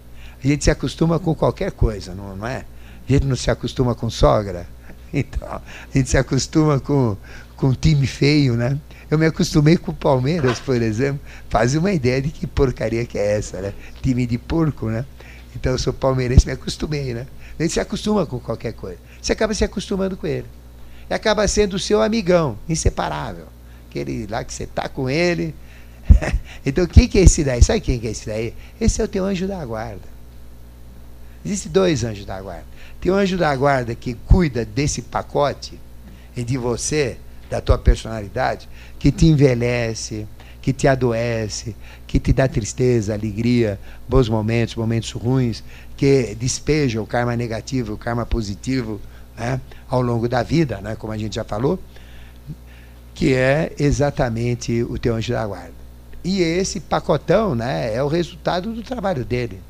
A 0.44 0.46
gente 0.46 0.62
se 0.62 0.70
acostuma 0.70 1.18
com 1.18 1.34
qualquer 1.34 1.72
coisa, 1.72 2.14
não, 2.14 2.36
não 2.36 2.46
é? 2.46 2.64
A 3.08 3.12
gente 3.12 3.26
não 3.26 3.34
se 3.34 3.50
acostuma 3.50 3.92
com 3.96 4.08
sogra. 4.08 4.68
Então, 5.12 5.48
a 5.48 5.62
gente 5.92 6.08
se 6.08 6.16
acostuma 6.16 6.78
com, 6.78 7.16
com 7.56 7.74
time 7.74 8.06
feio, 8.06 8.54
né? 8.54 8.78
Eu 9.10 9.18
me 9.18 9.26
acostumei 9.26 9.76
com 9.76 9.90
o 9.90 9.94
Palmeiras, 9.94 10.60
por 10.60 10.80
exemplo. 10.80 11.20
Faz 11.48 11.74
uma 11.74 11.92
ideia 11.92 12.22
de 12.22 12.30
que 12.30 12.46
porcaria 12.46 13.04
que 13.04 13.18
é 13.18 13.38
essa, 13.38 13.60
né? 13.60 13.74
Time 14.02 14.26
de 14.26 14.38
porco, 14.38 14.86
né? 14.86 15.04
Então 15.54 15.72
eu 15.72 15.78
sou 15.78 15.92
palmeirense, 15.92 16.46
me 16.46 16.52
acostumei, 16.52 17.12
né? 17.12 17.26
A 17.58 17.62
gente 17.62 17.74
se 17.74 17.80
acostuma 17.80 18.24
com 18.24 18.38
qualquer 18.38 18.72
coisa. 18.72 18.98
Você 19.20 19.32
acaba 19.32 19.52
se 19.52 19.64
acostumando 19.64 20.16
com 20.16 20.26
ele. 20.26 20.46
E 21.08 21.14
acaba 21.14 21.46
sendo 21.48 21.74
o 21.74 21.78
seu 21.78 22.00
amigão, 22.00 22.56
inseparável. 22.68 23.46
Aquele 23.88 24.26
lá 24.28 24.44
que 24.44 24.54
você 24.54 24.62
está 24.62 24.88
com 24.88 25.10
ele, 25.10 25.52
então, 26.64 26.86
quem 26.86 27.08
que 27.08 27.18
é 27.18 27.22
esse 27.22 27.44
daí? 27.44 27.62
Sabe 27.62 27.80
quem 27.80 27.98
que 27.98 28.06
é 28.06 28.10
esse 28.10 28.26
daí? 28.26 28.54
Esse 28.80 29.00
é 29.00 29.04
o 29.04 29.08
teu 29.08 29.24
anjo 29.24 29.46
da 29.46 29.64
guarda. 29.64 30.08
Existem 31.44 31.72
dois 31.72 32.04
anjos 32.04 32.24
da 32.24 32.40
guarda. 32.40 32.64
Tem 33.00 33.10
o 33.10 33.14
anjo 33.14 33.36
da 33.36 33.54
guarda 33.54 33.94
que 33.94 34.14
cuida 34.14 34.64
desse 34.64 35.02
pacote 35.02 35.80
e 36.36 36.44
de 36.44 36.58
você, 36.58 37.16
da 37.48 37.60
tua 37.60 37.78
personalidade, 37.78 38.68
que 39.00 39.10
te 39.10 39.26
envelhece, 39.26 40.26
que 40.60 40.72
te 40.74 40.86
adoece, 40.86 41.74
que 42.06 42.20
te 42.20 42.32
dá 42.32 42.46
tristeza, 42.46 43.14
alegria, 43.14 43.80
bons 44.06 44.28
momentos, 44.28 44.76
momentos 44.76 45.10
ruins, 45.12 45.64
que 45.96 46.34
despeja 46.34 47.00
o 47.00 47.06
karma 47.06 47.34
negativo, 47.34 47.94
o 47.94 47.98
karma 47.98 48.26
positivo 48.26 49.00
né, 49.36 49.58
ao 49.88 50.02
longo 50.02 50.28
da 50.28 50.42
vida, 50.42 50.80
né, 50.82 50.94
como 50.96 51.12
a 51.12 51.18
gente 51.18 51.36
já 51.36 51.44
falou, 51.44 51.78
que 53.14 53.34
é 53.34 53.72
exatamente 53.78 54.82
o 54.82 54.98
teu 54.98 55.14
anjo 55.14 55.32
da 55.32 55.46
guarda. 55.46 55.80
E 56.22 56.42
esse 56.42 56.78
pacotão 56.78 57.54
né, 57.54 57.94
é 57.94 58.02
o 58.02 58.08
resultado 58.08 58.72
do 58.74 58.82
trabalho 58.82 59.24
dele. 59.24 59.60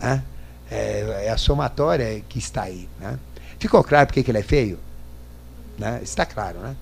Né? 0.00 0.22
É, 0.70 1.24
é, 1.26 1.30
a 1.30 1.36
somatória 1.36 2.22
que 2.26 2.38
está 2.38 2.62
aí. 2.62 2.88
Né? 2.98 3.18
Ficou 3.58 3.84
claro 3.84 4.06
porque 4.06 4.22
que 4.22 4.30
ele 4.30 4.38
é 4.38 4.42
feio? 4.42 4.78
Né? 5.78 6.00
Está 6.02 6.24
claro, 6.24 6.58
né? 6.60 6.74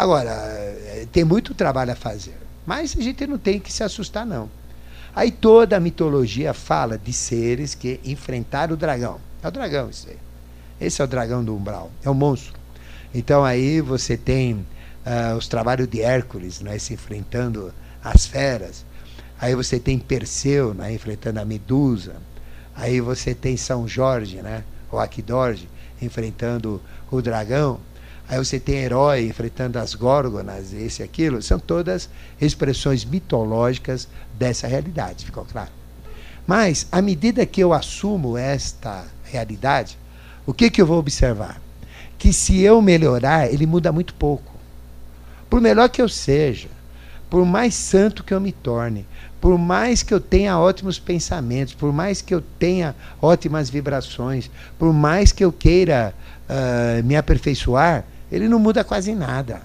Agora, 0.00 0.30
é, 0.30 1.06
tem 1.12 1.24
muito 1.24 1.52
trabalho 1.52 1.92
a 1.92 1.94
fazer. 1.94 2.34
Mas 2.64 2.96
a 2.96 3.02
gente 3.02 3.26
não 3.26 3.36
tem 3.36 3.60
que 3.60 3.70
se 3.70 3.84
assustar, 3.84 4.24
não. 4.24 4.48
Aí 5.14 5.30
toda 5.30 5.76
a 5.76 5.80
mitologia 5.80 6.54
fala 6.54 6.96
de 6.96 7.12
seres 7.12 7.74
que 7.74 8.00
enfrentaram 8.02 8.72
o 8.72 8.76
dragão. 8.78 9.20
É 9.42 9.48
o 9.48 9.50
dragão 9.50 9.90
isso 9.90 10.08
aí. 10.08 10.16
Esse 10.80 11.02
é 11.02 11.04
o 11.04 11.06
dragão 11.06 11.44
do 11.44 11.54
umbral. 11.54 11.90
É 12.02 12.08
o 12.08 12.14
monstro. 12.14 12.54
Então 13.12 13.44
aí 13.44 13.82
você 13.82 14.16
tem 14.16 14.54
uh, 14.54 15.36
os 15.36 15.46
trabalhos 15.46 15.86
de 15.86 16.00
Hércules, 16.00 16.62
né, 16.62 16.78
se 16.78 16.94
enfrentando 16.94 17.70
as 18.02 18.24
feras. 18.24 18.86
Aí 19.38 19.54
você 19.54 19.78
tem 19.78 19.98
Perseu, 19.98 20.72
né, 20.72 20.94
enfrentando 20.94 21.40
a 21.40 21.44
Medusa. 21.44 22.16
Aí 22.74 23.02
você 23.02 23.34
tem 23.34 23.54
São 23.54 23.86
Jorge, 23.86 24.36
né, 24.36 24.64
o 24.90 24.98
Aquidorge, 24.98 25.68
enfrentando 26.00 26.80
o 27.10 27.20
dragão. 27.20 27.78
Aí 28.30 28.38
você 28.38 28.60
tem 28.60 28.76
herói 28.76 29.26
enfrentando 29.26 29.76
as 29.76 29.92
górgonas, 29.92 30.72
esse 30.72 31.02
e 31.02 31.04
aquilo. 31.04 31.42
São 31.42 31.58
todas 31.58 32.08
expressões 32.40 33.04
mitológicas 33.04 34.06
dessa 34.38 34.68
realidade, 34.68 35.24
ficou 35.24 35.44
claro? 35.44 35.72
Mas, 36.46 36.86
à 36.92 37.02
medida 37.02 37.44
que 37.44 37.60
eu 37.60 37.72
assumo 37.72 38.38
esta 38.38 39.04
realidade, 39.24 39.98
o 40.46 40.54
que, 40.54 40.70
que 40.70 40.80
eu 40.80 40.86
vou 40.86 40.98
observar? 40.98 41.60
Que 42.16 42.32
se 42.32 42.60
eu 42.60 42.80
melhorar, 42.80 43.52
ele 43.52 43.66
muda 43.66 43.90
muito 43.90 44.14
pouco. 44.14 44.54
Por 45.48 45.60
melhor 45.60 45.88
que 45.88 46.00
eu 46.00 46.08
seja, 46.08 46.68
por 47.28 47.44
mais 47.44 47.74
santo 47.74 48.22
que 48.22 48.32
eu 48.32 48.40
me 48.40 48.52
torne, 48.52 49.08
por 49.40 49.58
mais 49.58 50.04
que 50.04 50.14
eu 50.14 50.20
tenha 50.20 50.56
ótimos 50.56 51.00
pensamentos, 51.00 51.74
por 51.74 51.92
mais 51.92 52.22
que 52.22 52.32
eu 52.32 52.40
tenha 52.60 52.94
ótimas 53.20 53.68
vibrações, 53.68 54.48
por 54.78 54.92
mais 54.92 55.32
que 55.32 55.44
eu 55.44 55.50
queira 55.50 56.14
uh, 56.48 57.02
me 57.04 57.16
aperfeiçoar, 57.16 58.04
ele 58.30 58.48
não 58.48 58.58
muda 58.58 58.84
quase 58.84 59.14
nada. 59.14 59.62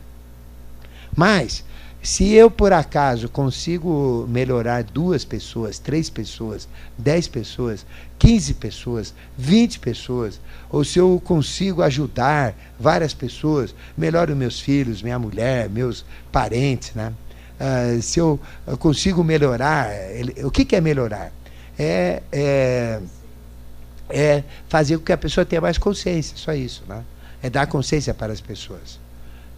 Mas, 1.15 1.63
se 2.01 2.33
eu 2.33 2.51
por 2.51 2.73
acaso 2.73 3.29
consigo 3.29 4.25
melhorar 4.29 4.83
duas 4.83 5.25
pessoas, 5.25 5.79
três 5.79 6.09
pessoas, 6.09 6.67
dez 6.97 7.27
pessoas, 7.27 7.85
quinze 8.19 8.53
pessoas, 8.53 9.13
vinte 9.37 9.79
pessoas, 9.79 10.39
ou 10.69 10.83
se 10.83 10.99
eu 10.99 11.21
consigo 11.23 11.81
ajudar 11.81 12.53
várias 12.79 13.13
pessoas, 13.13 13.73
melhoro 13.97 14.35
meus 14.35 14.59
filhos, 14.59 15.01
minha 15.01 15.17
mulher, 15.17 15.69
meus 15.69 16.05
parentes, 16.31 16.93
né? 16.93 17.13
uh, 17.59 18.01
se 18.01 18.19
eu, 18.19 18.39
consigo 18.79 19.23
melhorar. 19.23 19.93
Ele, 20.11 20.43
o 20.43 20.51
que, 20.51 20.65
que 20.65 20.75
é 20.75 20.81
melhorar? 20.81 21.31
É, 21.77 22.21
é, 22.31 22.99
é, 24.09 24.43
fazer 24.69 24.97
com 24.97 25.03
que 25.03 25.11
a 25.11 25.17
pessoa 25.17 25.45
tenha 25.45 25.61
mais 25.61 25.77
consciência, 25.77 26.37
só 26.37 26.53
isso. 26.53 26.83
Né? 26.87 27.03
É 27.45 27.49
dar 27.49 27.67
consciência 27.67 28.11
para 28.11 28.33
as 28.33 28.41
pessoas. 28.41 28.99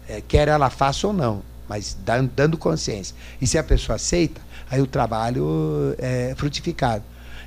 É, 0.06 0.20
quer 0.20 0.46
ela 0.46 0.68
faça 0.68 1.06
ou 1.06 1.12
não, 1.14 1.42
mas 1.66 1.96
dando, 2.36 2.58
consciência. 2.58 3.16
E 3.40 3.46
se 3.46 3.56
a 3.56 3.64
pessoa 3.64 3.96
aceita, 3.96 4.42
aí 4.70 4.78
o 4.82 4.86
trabalho 4.86 5.94
é 5.96 6.34
frutificado. 6.36 7.02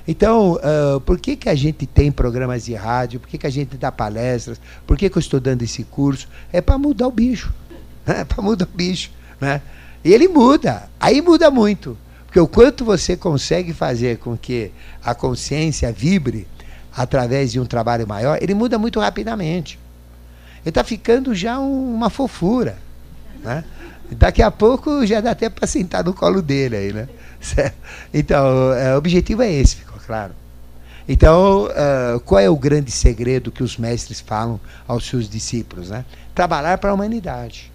Então, 0.06 0.54
uh, 0.54 1.00
por 1.02 1.20
que, 1.20 1.36
que 1.36 1.48
a 1.48 1.54
gente 1.54 1.86
tem 1.86 2.10
programas 2.10 2.64
de 2.64 2.74
rádio? 2.74 3.20
Por 3.20 3.28
que, 3.28 3.38
que 3.38 3.46
a 3.46 3.50
gente 3.50 3.76
dá 3.76 3.92
palestras? 3.92 4.60
Por 4.84 4.96
que, 4.96 5.08
que 5.08 5.16
eu 5.16 5.20
estou 5.20 5.38
dando 5.38 5.62
esse 5.62 5.84
curso? 5.84 6.26
É 6.52 6.60
para 6.60 6.76
mudar 6.76 7.06
o 7.06 7.12
bicho. 7.12 7.54
né? 8.04 8.24
para 8.24 8.42
mudar 8.42 8.64
o 8.64 8.76
bicho. 8.76 9.12
Né? 9.40 9.62
E 10.04 10.12
ele 10.12 10.26
muda, 10.26 10.90
aí 10.98 11.22
muda 11.22 11.52
muito. 11.52 11.96
Porque 12.26 12.40
o 12.40 12.48
quanto 12.48 12.84
você 12.84 13.16
consegue 13.16 13.72
fazer 13.72 14.18
com 14.18 14.36
que 14.36 14.72
a 15.04 15.14
consciência 15.14 15.92
vibre 15.92 16.48
através 16.92 17.52
de 17.52 17.60
um 17.60 17.64
trabalho 17.64 18.08
maior, 18.08 18.42
ele 18.42 18.54
muda 18.54 18.76
muito 18.76 18.98
rapidamente. 18.98 19.78
Ele 20.64 20.70
está 20.70 20.84
ficando 20.84 21.34
já 21.34 21.58
um, 21.58 21.94
uma 21.94 22.08
fofura. 22.10 22.76
Né? 23.42 23.64
Daqui 24.12 24.42
a 24.42 24.50
pouco 24.50 25.04
já 25.06 25.20
dá 25.20 25.32
até 25.32 25.48
para 25.48 25.66
sentar 25.66 26.04
no 26.04 26.14
colo 26.14 26.40
dele 26.40 26.76
aí, 26.76 26.92
né? 26.92 27.08
Então, 28.14 28.72
é, 28.72 28.94
o 28.94 28.98
objetivo 28.98 29.42
é 29.42 29.50
esse, 29.52 29.76
ficou 29.76 29.98
claro. 30.06 30.32
Então, 31.08 31.64
uh, 31.64 32.20
qual 32.20 32.40
é 32.40 32.48
o 32.48 32.56
grande 32.56 32.90
segredo 32.90 33.50
que 33.50 33.62
os 33.62 33.76
mestres 33.76 34.20
falam 34.20 34.60
aos 34.86 35.04
seus 35.06 35.28
discípulos? 35.28 35.90
Né? 35.90 36.04
Trabalhar 36.34 36.78
para 36.78 36.90
a 36.90 36.94
humanidade. 36.94 37.72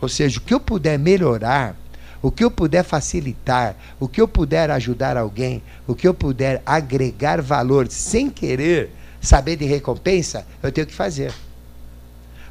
Ou 0.00 0.08
seja, 0.08 0.38
o 0.38 0.42
que 0.42 0.54
eu 0.54 0.60
puder 0.60 0.98
melhorar, 0.98 1.74
o 2.22 2.30
que 2.30 2.44
eu 2.44 2.50
puder 2.50 2.84
facilitar, 2.84 3.74
o 3.98 4.06
que 4.06 4.20
eu 4.20 4.28
puder 4.28 4.70
ajudar 4.70 5.16
alguém, 5.16 5.62
o 5.86 5.94
que 5.94 6.06
eu 6.06 6.14
puder 6.14 6.62
agregar 6.64 7.42
valor 7.42 7.88
sem 7.90 8.30
querer 8.30 8.90
saber 9.20 9.56
de 9.56 9.64
recompensa, 9.64 10.46
eu 10.62 10.70
tenho 10.70 10.86
que 10.86 10.94
fazer. 10.94 11.32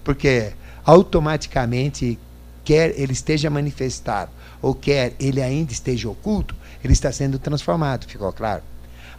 Porque 0.07 0.53
automaticamente, 0.85 2.17
quer 2.63 2.97
ele 2.97 3.11
esteja 3.11 3.49
manifestado 3.49 4.31
ou 4.61 4.73
quer 4.73 5.11
ele 5.19 5.41
ainda 5.41 5.73
esteja 5.73 6.09
oculto, 6.09 6.55
ele 6.81 6.93
está 6.93 7.11
sendo 7.11 7.37
transformado, 7.37 8.07
ficou 8.07 8.31
claro? 8.31 8.63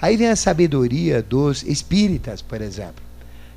Aí 0.01 0.17
vem 0.17 0.29
a 0.29 0.35
sabedoria 0.35 1.23
dos 1.23 1.63
espíritas, 1.63 2.41
por 2.41 2.63
exemplo, 2.63 3.05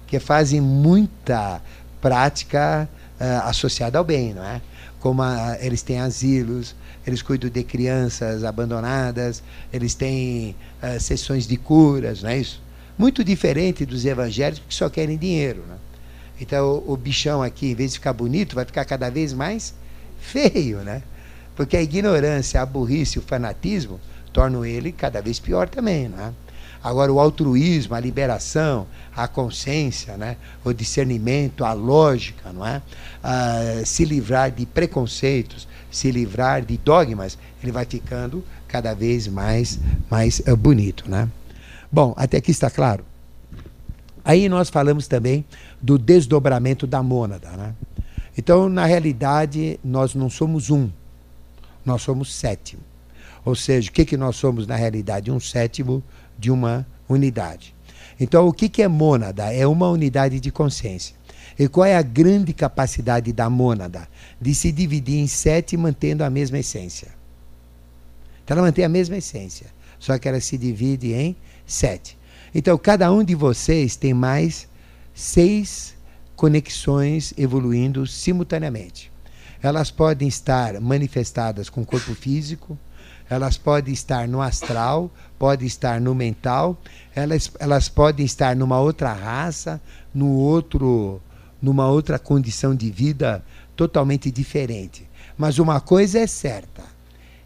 que 0.08 0.20
fazem 0.20 0.60
muita 0.60 1.62
prática 2.02 2.90
uh, 3.18 3.48
associada 3.48 3.98
ao 3.98 4.04
bem, 4.04 4.34
não 4.34 4.44
é? 4.44 4.62
Como 5.00 5.22
a, 5.22 5.56
eles 5.62 5.82
têm 5.82 6.02
asilos, 6.02 6.76
eles 7.08 7.22
cuidam 7.22 7.50
de 7.50 7.64
crianças 7.64 8.44
abandonadas, 8.44 9.42
eles 9.72 9.96
têm 9.96 10.54
uh, 10.84 11.00
sessões 11.00 11.48
de 11.48 11.56
curas, 11.56 12.24
não 12.24 12.30
é 12.30 12.40
isso? 12.40 12.62
Muito 12.98 13.24
diferente 13.24 13.86
dos 13.86 14.04
evangélicos 14.04 14.66
que 14.68 14.76
só 14.76 14.90
querem 14.90 15.18
dinheiro, 15.18 15.64
né? 15.66 15.78
Então 16.42 16.84
o, 16.88 16.98
bichão 16.98 17.44
aqui, 17.44 17.68
em 17.68 17.76
vez 17.76 17.92
de 17.92 18.00
ficar 18.00 18.14
bonito, 18.14 18.56
vai 18.56 18.66
ficar 18.66 18.84
cada 18.84 19.12
vez 19.12 19.32
mais 19.32 19.76
feio, 20.20 20.80
né? 20.80 21.04
Porque 21.56 21.78
a 21.78 21.82
ignorância, 21.82 22.60
a 22.60 22.66
burrice, 22.66 23.20
o 23.20 23.22
fanatismo 23.22 24.00
tornam 24.34 24.66
ele 24.66 24.92
cada 24.92 25.22
vez 25.22 25.40
pior 25.40 25.70
também, 25.70 26.10
né? 26.10 26.34
Agora, 26.84 27.14
o 27.14 27.20
altruísmo, 27.20 27.94
a 27.94 28.00
liberação, 28.00 28.88
a 29.16 29.28
consciência, 29.28 30.18
né? 30.18 30.36
o 30.64 30.74
discernimento, 30.74 31.64
a 31.64 31.74
lógica, 31.74 32.52
não 32.52 32.66
é? 32.66 32.82
Ah, 33.24 33.84
se 33.86 34.04
livrar 34.04 34.50
de 34.50 34.66
preconceitos, 34.66 35.68
se 35.92 36.10
livrar 36.10 36.64
de 36.64 36.78
dogmas, 36.78 37.38
ele 37.62 37.72
vai 37.72 37.86
ficando 37.86 38.44
cada 38.68 38.96
vez 38.96 39.28
mais, 39.28 39.80
mais 40.10 40.40
uh, 40.40 40.58
bonito. 40.58 41.08
Né? 41.08 41.30
Bom, 41.92 42.16
até 42.18 42.38
aqui 42.38 42.50
está 42.50 42.72
claro. 42.72 43.06
Aí 44.26 44.50
nós 44.50 44.70
falamos 44.70 45.08
também 45.08 45.46
do 45.82 45.98
desdobramento 45.98 46.86
da 46.86 47.02
mônada. 47.02 47.50
Né? 47.52 47.76
Então, 48.38 48.70
na 48.70 48.86
realidade, 48.86 49.80
nós 49.84 50.16
não 50.16 50.30
somos 50.30 50.70
um, 50.70 50.90
nós 51.86 52.02
somos 52.02 52.34
sétimo. 52.34 52.82
Ou 53.44 53.56
seja, 53.56 53.90
o 53.90 53.94
que, 53.94 54.06
que 54.06 54.18
nós 54.18 54.36
somos 54.36 54.68
na 54.68 54.76
realidade? 54.76 55.32
Um 55.32 55.40
sétimo 55.40 56.04
de 56.38 56.52
uma 56.52 56.86
unidade. 57.10 57.74
Então, 58.20 58.48
o 58.48 58.54
que, 58.54 58.70
que 58.70 58.84
é 58.84 58.88
mônada? 58.88 59.52
É 59.52 59.66
uma 59.66 59.90
unidade 59.90 60.40
de 60.40 60.52
consciência. 60.52 61.16
E 61.58 61.68
qual 61.68 61.86
é 61.86 61.96
a 61.96 62.02
grande 62.02 62.54
capacidade 62.54 63.34
da 63.34 63.50
mônada? 63.50 64.08
De 64.40 64.54
se 64.54 64.72
dividir 64.72 65.20
em 65.20 65.28
sete 65.28 65.76
mantendo 65.76 66.24
a 66.24 66.30
mesma 66.30 66.60
essência. 66.60 67.10
Então, 68.44 68.58
ela 68.58 68.68
mantém 68.68 68.86
a 68.86 68.90
mesma 68.90 69.18
essência, 69.18 69.68
só 70.00 70.18
que 70.18 70.28
ela 70.28 70.40
se 70.40 70.58
divide 70.58 71.14
em 71.14 71.36
sete. 71.66 72.18
Então, 72.54 72.78
cada 72.78 73.12
um 73.12 73.24
de 73.24 73.34
vocês 73.34 73.96
tem 73.96 74.14
mais 74.14 74.68
seis 75.14 75.96
conexões 76.36 77.34
evoluindo 77.38 78.08
simultaneamente. 78.08 79.12
Elas 79.62 79.92
podem 79.92 80.28
estar 80.28 80.80
manifestadas 80.82 81.70
com 81.70 81.82
o 81.82 81.86
corpo 81.86 82.16
físico, 82.16 82.78
elas 83.30 83.58
podem 83.58 83.94
estar 83.94 84.28
no 84.28 84.42
astral, 84.42 85.10
podem 85.40 85.66
estar 85.66 86.02
no 86.02 86.14
mental, 86.14 86.78
elas, 87.16 87.52
elas 87.60 87.88
podem 87.88 88.26
estar 88.26 88.56
numa 88.56 88.80
outra 88.80 89.14
raça, 89.14 89.80
no 90.14 90.32
outro, 90.32 91.22
numa 91.62 91.88
outra 91.88 92.20
condição 92.20 92.76
de 92.76 92.92
vida 92.92 93.44
totalmente 93.76 94.30
diferente. 94.30 95.08
Mas 95.38 95.60
uma 95.60 95.80
coisa 95.80 96.20
é 96.20 96.28
certa: 96.28 96.84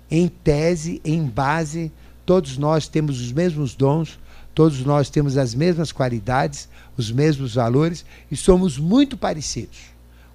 em 0.09 0.27
tese, 0.27 1.01
em 1.05 1.23
base, 1.23 1.91
todos 2.25 2.57
nós 2.57 2.87
temos 2.87 3.21
os 3.21 3.31
mesmos 3.31 3.75
dons, 3.75 4.19
todos 4.55 4.83
nós 4.83 5.09
temos 5.09 5.37
as 5.37 5.53
mesmas 5.53 5.91
qualidades, 5.91 6.67
os 6.97 7.11
mesmos 7.11 7.55
valores 7.55 8.05
e 8.31 8.35
somos 8.35 8.77
muito 8.77 9.17
parecidos, 9.17 9.79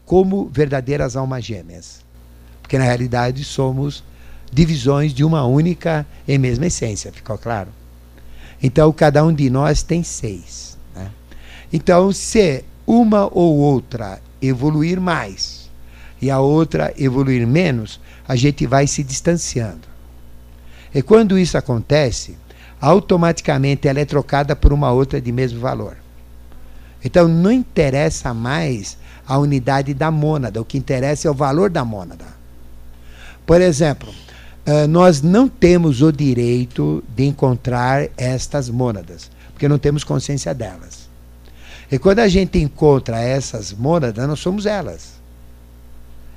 como 0.05 0.49
verdadeiras 0.53 1.17
almas 1.17 1.45
gêmeas. 1.45 2.05
Porque 2.61 2.79
na 2.79 2.85
realidade 2.85 3.43
somos 3.45 4.05
divisões 4.53 5.13
de 5.15 5.25
uma 5.25 5.45
única 5.45 6.07
e 6.27 6.37
mesma 6.39 6.67
essência, 6.67 7.13
ficou 7.13 7.39
claro? 7.39 7.69
Então, 8.63 8.93
cada 8.93 9.25
um 9.25 9.33
de 9.33 9.49
nós 9.49 9.83
tem 9.83 10.03
seis. 10.03 10.77
Né? 10.95 11.11
Então, 11.73 12.13
se 12.13 12.65
uma 12.87 13.27
ou 13.33 13.57
outra 13.57 14.21
evoluir 14.43 15.01
mais 15.01 15.71
e 16.21 16.31
a 16.31 16.41
outra 16.41 16.93
evoluir 16.99 17.47
menos, 17.47 18.01
a 18.29 18.37
gente 18.37 18.67
vai 18.67 18.87
se 18.87 19.03
distanciando. 19.03 19.89
E 20.95 21.01
quando 21.03 21.39
isso 21.39 21.57
acontece, 21.57 22.37
automaticamente 22.81 23.89
ela 23.89 24.01
é 24.01 24.05
trocada 24.05 24.55
por 24.55 24.73
uma 24.73 24.91
outra 24.91 25.21
de 25.21 25.33
mesmo 25.33 25.61
valor. 25.61 25.97
Então, 27.05 27.29
não 27.29 27.51
interessa 27.51 28.35
mais 28.35 28.97
a 29.27 29.39
unidade 29.39 29.95
da 29.95 30.11
mônada, 30.11 30.61
o 30.61 30.65
que 30.65 30.77
interessa 30.77 31.29
é 31.29 31.31
o 31.31 31.35
valor 31.35 31.71
da 31.71 31.85
mônada. 31.85 32.27
Por 33.47 33.61
exemplo, 33.61 34.13
uh, 34.67 34.87
nós 34.89 35.23
não 35.23 35.49
temos 35.49 36.03
o 36.03 36.13
direito 36.13 37.03
de 37.17 37.27
encontrar 37.27 38.09
estas 38.17 38.69
mônadas, 38.69 39.31
porque 39.53 39.69
não 39.69 39.79
temos 39.79 40.05
consciência 40.05 40.55
delas. 40.55 41.09
E 41.91 41.99
quando 41.99 42.21
a 42.21 42.29
gente 42.29 42.59
encontra 42.59 43.19
essas 43.21 43.73
mônadas, 43.73 44.27
nós 44.27 44.39
somos 44.39 44.67
elas. 44.67 45.15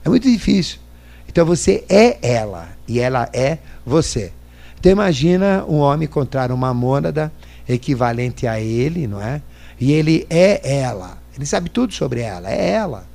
É 0.04 0.10
muito 0.10 0.30
difícil. 0.30 0.80
Então 1.28 1.45
você 1.45 1.84
é 1.88 2.17
ela 2.21 2.69
e 2.88 2.99
ela 2.99 3.30
é 3.34 3.60
você. 3.86 4.32
Então 4.80 4.91
imagina 4.91 5.63
um 5.67 5.78
homem 5.78 6.06
encontrar 6.06 6.52
uma 6.52 6.73
mônada 6.73 7.32
equivalente 7.67 8.45
a 8.45 8.60
ele, 8.60 9.08
não 9.08 9.21
é? 9.21 9.41
E 9.80 9.92
ele 9.92 10.26
é 10.30 10.80
ela. 10.80 11.18
Ele 11.36 11.46
sabe 11.46 11.70
tudo 11.70 11.94
sobre 11.94 12.22
ela, 12.22 12.50
é 12.52 12.72
ela. 12.72 13.06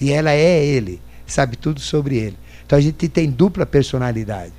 E 0.00 0.12
ela 0.12 0.32
é 0.32 0.64
ele, 0.64 1.00
sabe 1.26 1.56
tudo 1.56 1.80
sobre 1.80 2.16
ele. 2.16 2.36
Então 2.66 2.78
a 2.78 2.82
gente 2.82 3.08
tem 3.08 3.30
dupla 3.30 3.64
personalidade. 3.64 4.52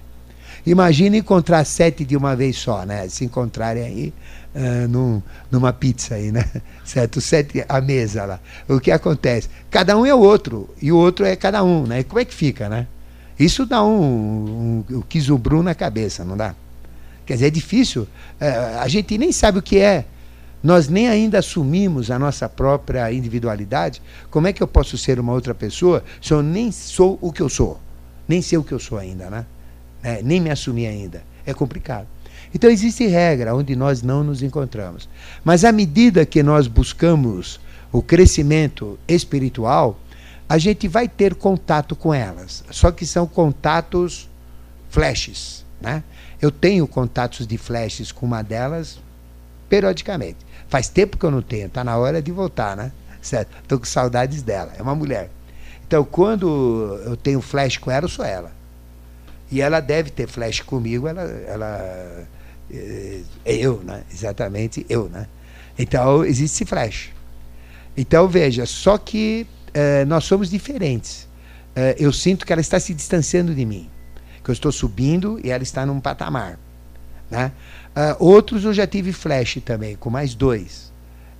Imagina 0.65 1.17
encontrar 1.17 1.65
sete 1.65 2.05
de 2.05 2.15
uma 2.15 2.35
vez 2.35 2.55
só, 2.55 2.85
né? 2.85 3.09
Se 3.09 3.25
encontrarem 3.25 3.83
aí 3.83 4.13
uh, 4.55 4.87
num, 4.87 5.21
numa 5.51 5.73
pizza 5.73 6.15
aí, 6.15 6.31
né? 6.31 6.45
Certo? 6.85 7.19
Sete 7.19 7.65
à 7.67 7.81
mesa 7.81 8.23
lá. 8.23 8.39
O 8.69 8.79
que 8.79 8.91
acontece? 8.91 9.49
Cada 9.69 9.97
um 9.97 10.05
é 10.05 10.15
o 10.15 10.19
outro, 10.19 10.69
e 10.81 10.91
o 10.91 10.97
outro 10.97 11.25
é 11.25 11.35
cada 11.35 11.63
um, 11.63 11.85
né? 11.85 11.99
E 11.99 12.03
como 12.05 12.19
é 12.19 12.25
que 12.25 12.33
fica, 12.33 12.69
né? 12.69 12.87
Isso 13.37 13.65
dá 13.65 13.83
um, 13.83 14.83
um, 14.89 14.97
um 14.97 15.01
quizubru 15.01 15.61
na 15.61 15.75
cabeça, 15.75 16.23
não 16.23 16.37
dá? 16.37 16.55
Quer 17.25 17.33
dizer, 17.33 17.47
é 17.47 17.49
difícil. 17.49 18.03
Uh, 18.03 18.79
a 18.79 18.87
gente 18.87 19.17
nem 19.17 19.31
sabe 19.33 19.59
o 19.59 19.61
que 19.61 19.79
é. 19.79 20.05
Nós 20.63 20.87
nem 20.87 21.09
ainda 21.09 21.39
assumimos 21.39 22.09
a 22.09 22.17
nossa 22.17 22.47
própria 22.47 23.11
individualidade. 23.11 24.01
Como 24.31 24.47
é 24.47 24.53
que 24.53 24.63
eu 24.63 24.67
posso 24.67 24.97
ser 24.97 25.19
uma 25.19 25.33
outra 25.33 25.53
pessoa 25.53 26.03
se 26.21 26.33
eu 26.33 26.41
nem 26.41 26.71
sou 26.71 27.19
o 27.21 27.33
que 27.33 27.41
eu 27.41 27.49
sou? 27.49 27.79
Nem 28.25 28.41
sei 28.41 28.57
o 28.57 28.63
que 28.63 28.71
eu 28.71 28.79
sou 28.79 28.97
ainda, 28.97 29.29
né? 29.29 29.45
É, 30.01 30.23
nem 30.23 30.39
me 30.39 30.49
assumi 30.49 30.87
ainda. 30.87 31.21
É 31.45 31.53
complicado. 31.53 32.07
Então 32.55 32.69
existe 32.69 33.05
regra 33.07 33.53
onde 33.53 33.75
nós 33.75 34.01
não 34.01 34.23
nos 34.23 34.41
encontramos. 34.41 35.09
Mas 35.43 35.65
à 35.65 35.71
medida 35.71 36.25
que 36.25 36.41
nós 36.41 36.67
buscamos 36.67 37.59
o 37.91 38.01
crescimento 38.01 38.97
espiritual, 39.05 39.99
a 40.47 40.57
gente 40.57 40.87
vai 40.87 41.07
ter 41.09 41.35
contato 41.35 41.95
com 41.95 42.13
elas. 42.13 42.63
Só 42.71 42.91
que 42.91 43.05
são 43.05 43.27
contatos 43.27 44.29
flashes. 44.89 45.65
Né? 45.81 46.03
Eu 46.41 46.51
tenho 46.51 46.87
contatos 46.87 47.45
de 47.45 47.57
flashes 47.57 48.11
com 48.11 48.25
uma 48.25 48.41
delas 48.41 48.99
periodicamente. 49.67 50.37
Faz 50.73 50.89
tempo 50.89 51.19
que 51.19 51.23
eu 51.23 51.29
não 51.29 51.43
tenho, 51.43 51.67
está 51.67 51.83
na 51.83 51.95
hora 51.97 52.19
de 52.19 52.31
voltar, 52.31 52.75
né? 52.75 52.91
Certo? 53.21 53.55
Estou 53.61 53.77
com 53.77 53.85
saudades 53.85 54.41
dela. 54.41 54.73
É 54.75 54.81
uma 54.81 54.95
mulher. 54.95 55.29
Então, 55.85 56.03
quando 56.03 56.99
eu 57.05 57.15
tenho 57.15 57.41
flash 57.41 57.77
com 57.77 57.91
ela, 57.91 58.05
eu 58.05 58.09
sou 58.09 58.25
ela. 58.25 58.51
E 59.51 59.61
ela 59.61 59.79
deve 59.79 60.09
ter 60.09 60.27
flash 60.27 60.61
comigo, 60.61 61.07
ela, 61.07 61.21
ela 61.21 62.27
é, 62.71 63.21
é 63.45 63.55
eu, 63.55 63.83
né? 63.83 64.01
Exatamente 64.11 64.83
eu, 64.89 65.07
né? 65.09 65.27
Então, 65.77 66.25
existe 66.25 66.65
flash. 66.65 67.11
Então, 67.95 68.27
veja, 68.27 68.65
só 68.65 68.97
que 68.97 69.45
é, 69.75 70.03
nós 70.05 70.23
somos 70.23 70.49
diferentes. 70.49 71.27
uh, 71.77 71.93
eu 71.99 72.11
sinto 72.11 72.47
que 72.47 72.51
ela 72.51 72.61
está 72.61 72.79
se 72.79 72.95
distanciando 72.95 73.53
de 73.53 73.63
mim. 73.63 73.91
Que 74.43 74.49
eu 74.49 74.53
estou 74.53 74.71
subindo 74.71 75.39
e 75.43 75.51
ela 75.51 75.61
está 75.61 75.85
num 75.85 75.99
patamar. 75.99 76.57
Né? 77.29 77.51
Uh, 77.95 78.15
outros 78.17 78.63
eu 78.65 78.73
já 78.73 78.87
tive 78.87 79.13
flash 79.13 79.59
também, 79.63 79.95
com 79.95 80.09
mais 80.09 80.33
dois. 80.33 80.91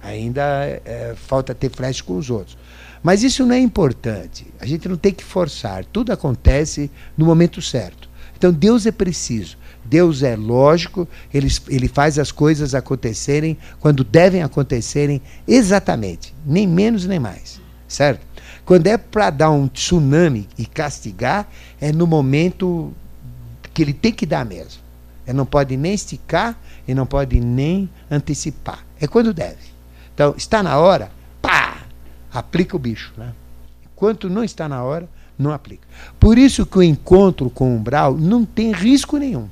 Ainda 0.02 0.44
uh, 0.44 1.16
falta 1.16 1.56
ter 1.56 1.70
flash 1.70 2.02
com 2.02 2.18
os 2.18 2.30
outros. 2.30 2.58
Mas 3.02 3.24
isso 3.24 3.46
não 3.46 3.56
é 3.56 3.60
importante. 3.60 4.48
A 4.60 4.66
gente 4.66 4.88
não 4.88 4.96
tem 4.96 5.12
que 5.14 5.24
forçar. 5.24 5.84
Tudo 5.86 6.12
acontece 6.14 6.90
no 7.18 7.26
momento 7.26 7.62
certo. 7.62 8.10
Então 8.38 8.52
Deus 8.52 8.86
é 8.86 8.92
preciso. 8.92 9.58
Deus 9.86 10.24
é 10.24 10.36
lógico, 10.36 11.08
ele, 11.34 11.48
ele 11.68 11.88
faz 11.88 12.18
as 12.18 12.32
coisas 12.32 12.74
acontecerem 12.74 13.58
quando 13.80 14.04
devem 14.04 14.42
acontecerem 14.42 15.22
exatamente, 15.48 16.34
nem 16.46 16.66
menos 16.66 17.06
nem 17.06 17.20
mais, 17.20 17.60
certo? 17.88 18.26
Quando 18.66 18.88
é 18.88 18.98
para 18.98 19.30
dar 19.30 19.52
um 19.52 19.68
tsunami 19.68 20.48
e 20.58 20.66
castigar, 20.66 21.50
é 21.82 21.92
no 21.92 22.08
momento 22.08 22.94
que 23.74 23.82
ele 23.82 23.94
tem 23.94 24.14
que 24.14 24.26
dar 24.26 24.46
mesmo. 24.46 24.83
Ele 25.26 25.38
não 25.38 25.46
pode 25.46 25.78
nem 25.78 25.94
esticar 25.94 26.58
e 26.88 26.94
não 26.94 27.06
pode 27.06 27.40
nem 27.40 27.90
antecipar. 28.10 28.86
É 29.00 29.08
quando 29.08 29.34
deve. 29.34 29.74
Então, 30.14 30.34
está 30.38 30.62
na 30.62 30.78
hora, 30.78 31.12
pá, 31.42 31.84
aplica 32.32 32.76
o 32.76 32.80
bicho. 32.80 33.14
Né? 33.18 33.32
Enquanto 33.86 34.30
não 34.30 34.44
está 34.44 34.68
na 34.68 34.84
hora, 34.84 35.10
não 35.38 35.52
aplica. 35.52 35.88
Por 36.20 36.38
isso 36.38 36.66
que 36.66 36.78
o 36.78 36.84
encontro 36.84 37.50
com 37.50 37.72
o 37.72 37.76
umbral 37.78 38.16
não 38.16 38.46
tem 38.46 38.72
risco 38.72 39.18
nenhum. 39.18 39.48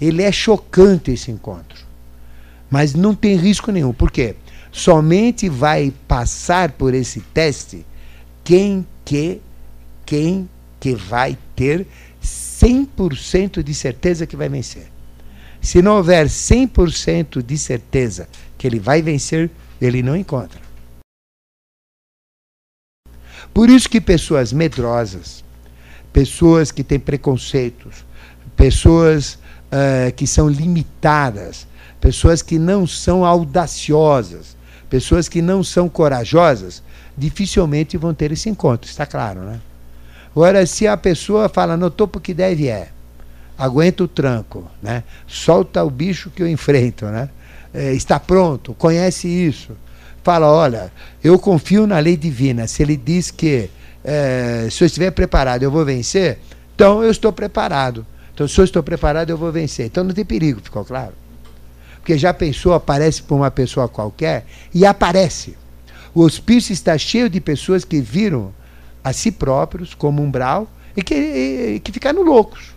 Ele 0.00 0.22
é 0.22 0.30
chocante 0.30 1.10
esse 1.10 1.30
encontro. 1.30 1.84
Mas 2.70 2.94
não 2.94 3.14
tem 3.14 3.36
risco 3.36 3.70
nenhum. 3.70 3.92
Por 3.92 4.10
quê? 4.10 4.36
Somente 4.72 5.48
vai 5.48 5.92
passar 6.06 6.72
por 6.72 6.92
esse 6.92 7.20
teste 7.20 7.86
quem 8.44 8.86
que 9.04 9.40
quem 10.04 10.48
que 10.78 10.94
vai 10.94 11.36
ter 11.54 11.86
100% 12.66 13.62
de 13.62 13.74
certeza 13.74 14.26
que 14.26 14.36
vai 14.36 14.48
vencer. 14.48 14.88
Se 15.60 15.80
não 15.80 15.96
houver 15.96 16.26
100% 16.26 17.42
de 17.42 17.56
certeza 17.56 18.28
que 18.58 18.66
ele 18.66 18.80
vai 18.80 19.00
vencer, 19.02 19.50
ele 19.80 20.02
não 20.02 20.16
encontra. 20.16 20.60
Por 23.54 23.70
isso 23.70 23.88
que 23.88 24.00
pessoas 24.00 24.52
medrosas, 24.52 25.44
pessoas 26.12 26.70
que 26.70 26.82
têm 26.82 26.98
preconceitos, 26.98 28.04
pessoas 28.56 29.34
uh, 29.34 30.12
que 30.14 30.26
são 30.26 30.48
limitadas, 30.48 31.66
pessoas 32.00 32.42
que 32.42 32.58
não 32.58 32.86
são 32.86 33.24
audaciosas, 33.24 34.56
pessoas 34.90 35.28
que 35.28 35.40
não 35.40 35.62
são 35.62 35.88
corajosas, 35.88 36.82
dificilmente 37.16 37.96
vão 37.96 38.12
ter 38.12 38.32
esse 38.32 38.48
encontro, 38.48 38.88
está 38.88 39.06
claro, 39.06 39.40
né? 39.40 39.60
Agora, 40.36 40.66
se 40.66 40.86
a 40.86 40.98
pessoa 40.98 41.48
fala, 41.48 41.78
no 41.78 41.90
topo 41.90 42.20
que 42.20 42.34
deve 42.34 42.68
é, 42.68 42.90
aguenta 43.56 44.04
o 44.04 44.08
tranco, 44.08 44.70
né? 44.82 45.02
solta 45.26 45.82
o 45.82 45.88
bicho 45.88 46.28
que 46.28 46.42
eu 46.42 46.46
enfrento, 46.46 47.06
né? 47.06 47.30
É, 47.72 47.94
está 47.94 48.20
pronto, 48.20 48.74
conhece 48.74 49.26
isso, 49.26 49.72
fala, 50.22 50.46
olha, 50.46 50.92
eu 51.24 51.38
confio 51.38 51.86
na 51.86 51.98
lei 51.98 52.18
divina, 52.18 52.66
se 52.66 52.82
ele 52.82 52.98
diz 52.98 53.30
que 53.30 53.70
é, 54.04 54.68
se 54.70 54.84
eu 54.84 54.86
estiver 54.86 55.10
preparado 55.10 55.62
eu 55.62 55.70
vou 55.70 55.86
vencer, 55.86 56.38
então 56.74 57.02
eu 57.02 57.10
estou 57.10 57.32
preparado. 57.32 58.06
Então, 58.36 58.46
se 58.46 58.60
eu 58.60 58.64
estou 58.66 58.82
preparado, 58.82 59.30
eu 59.30 59.38
vou 59.38 59.50
vencer. 59.50 59.86
Então 59.86 60.04
não 60.04 60.12
tem 60.12 60.22
perigo, 60.22 60.60
ficou 60.62 60.84
claro? 60.84 61.14
Porque 61.96 62.18
já 62.18 62.34
pensou, 62.34 62.74
aparece 62.74 63.22
para 63.22 63.34
uma 63.34 63.50
pessoa 63.50 63.88
qualquer 63.88 64.44
e 64.74 64.84
aparece. 64.84 65.56
O 66.14 66.20
hospício 66.20 66.74
está 66.74 66.98
cheio 66.98 67.30
de 67.30 67.40
pessoas 67.40 67.82
que 67.82 67.98
viram 67.98 68.52
a 69.06 69.12
si 69.12 69.30
próprios 69.30 69.94
como 69.94 70.20
umbral 70.20 70.68
e 70.96 71.00
que, 71.00 71.14
e, 71.14 71.78
que 71.78 71.92
ficaram 71.92 72.22
loucos. 72.24 72.74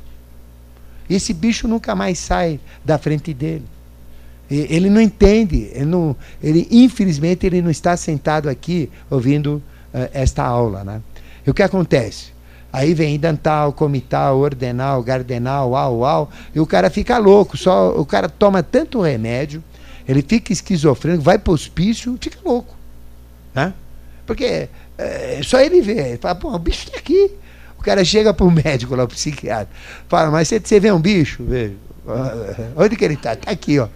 Esse 1.10 1.34
bicho 1.34 1.68
nunca 1.68 1.96
mais 1.96 2.20
sai 2.20 2.60
da 2.86 3.00
frente 3.00 3.34
dele. 3.34 3.66
E, 4.48 4.68
ele 4.70 4.92
não 4.92 5.02
entende, 5.02 5.72
ele, 5.74 5.86
não, 5.86 6.16
ele 6.40 6.68
infelizmente 6.70 7.48
ele 7.48 7.64
não 7.64 7.72
está 7.72 7.98
sentado 7.98 8.48
aqui 8.48 8.92
ouvindo 9.10 9.56
uh, 9.92 10.08
esta 10.14 10.44
aula. 10.44 10.84
Né? 10.84 11.02
E 11.48 11.50
o 11.50 11.54
que 11.54 11.64
acontece? 11.64 12.32
Aí 12.72 12.94
vem 12.94 13.18
dental, 13.18 13.74
comital, 13.74 14.38
ordenal, 14.38 15.02
gardenal, 15.02 15.76
au, 15.76 16.06
au, 16.06 16.30
e 16.54 16.60
o 16.60 16.68
cara 16.68 16.92
fica 16.92 17.18
louco. 17.18 17.58
Só 17.58 18.00
o 18.00 18.06
cara 18.06 18.30
toma 18.30 18.62
tanto 18.62 19.02
remédio, 19.02 19.64
ele 20.08 20.22
fica 20.22 20.54
esquizofrênico, 20.54 21.24
vai 21.24 21.40
para 21.40 21.50
o 21.50 21.56
hospício, 21.56 22.16
fica 22.22 22.38
louco. 22.46 22.76
Né? 23.56 23.74
Porque 24.28 24.70
é, 25.00 25.40
só 25.42 25.62
ele 25.62 25.82
vê, 25.82 26.10
ele 26.10 26.18
fala, 26.18 26.36
pô, 26.36 26.54
o 26.54 26.60
bicho 26.60 26.88
está 26.88 26.98
aqui. 26.98 27.32
O 27.78 27.82
cara 27.82 28.04
chega 28.04 28.34
para 28.34 28.46
o 28.46 28.52
médico 28.52 28.94
lá, 28.96 29.06
o 29.06 29.08
psiquiatra, 29.08 29.74
fala, 30.10 30.30
mas 30.30 30.50
você, 30.50 30.60
você 30.60 30.78
vê 30.78 30.92
um 30.92 31.00
bicho? 31.00 31.44
Vê. 31.46 31.72
Onde 32.76 32.98
que 32.98 33.06
ele 33.06 33.14
está? 33.14 33.34
Está 33.34 33.52
aqui, 33.52 33.80
ó. 33.80 33.88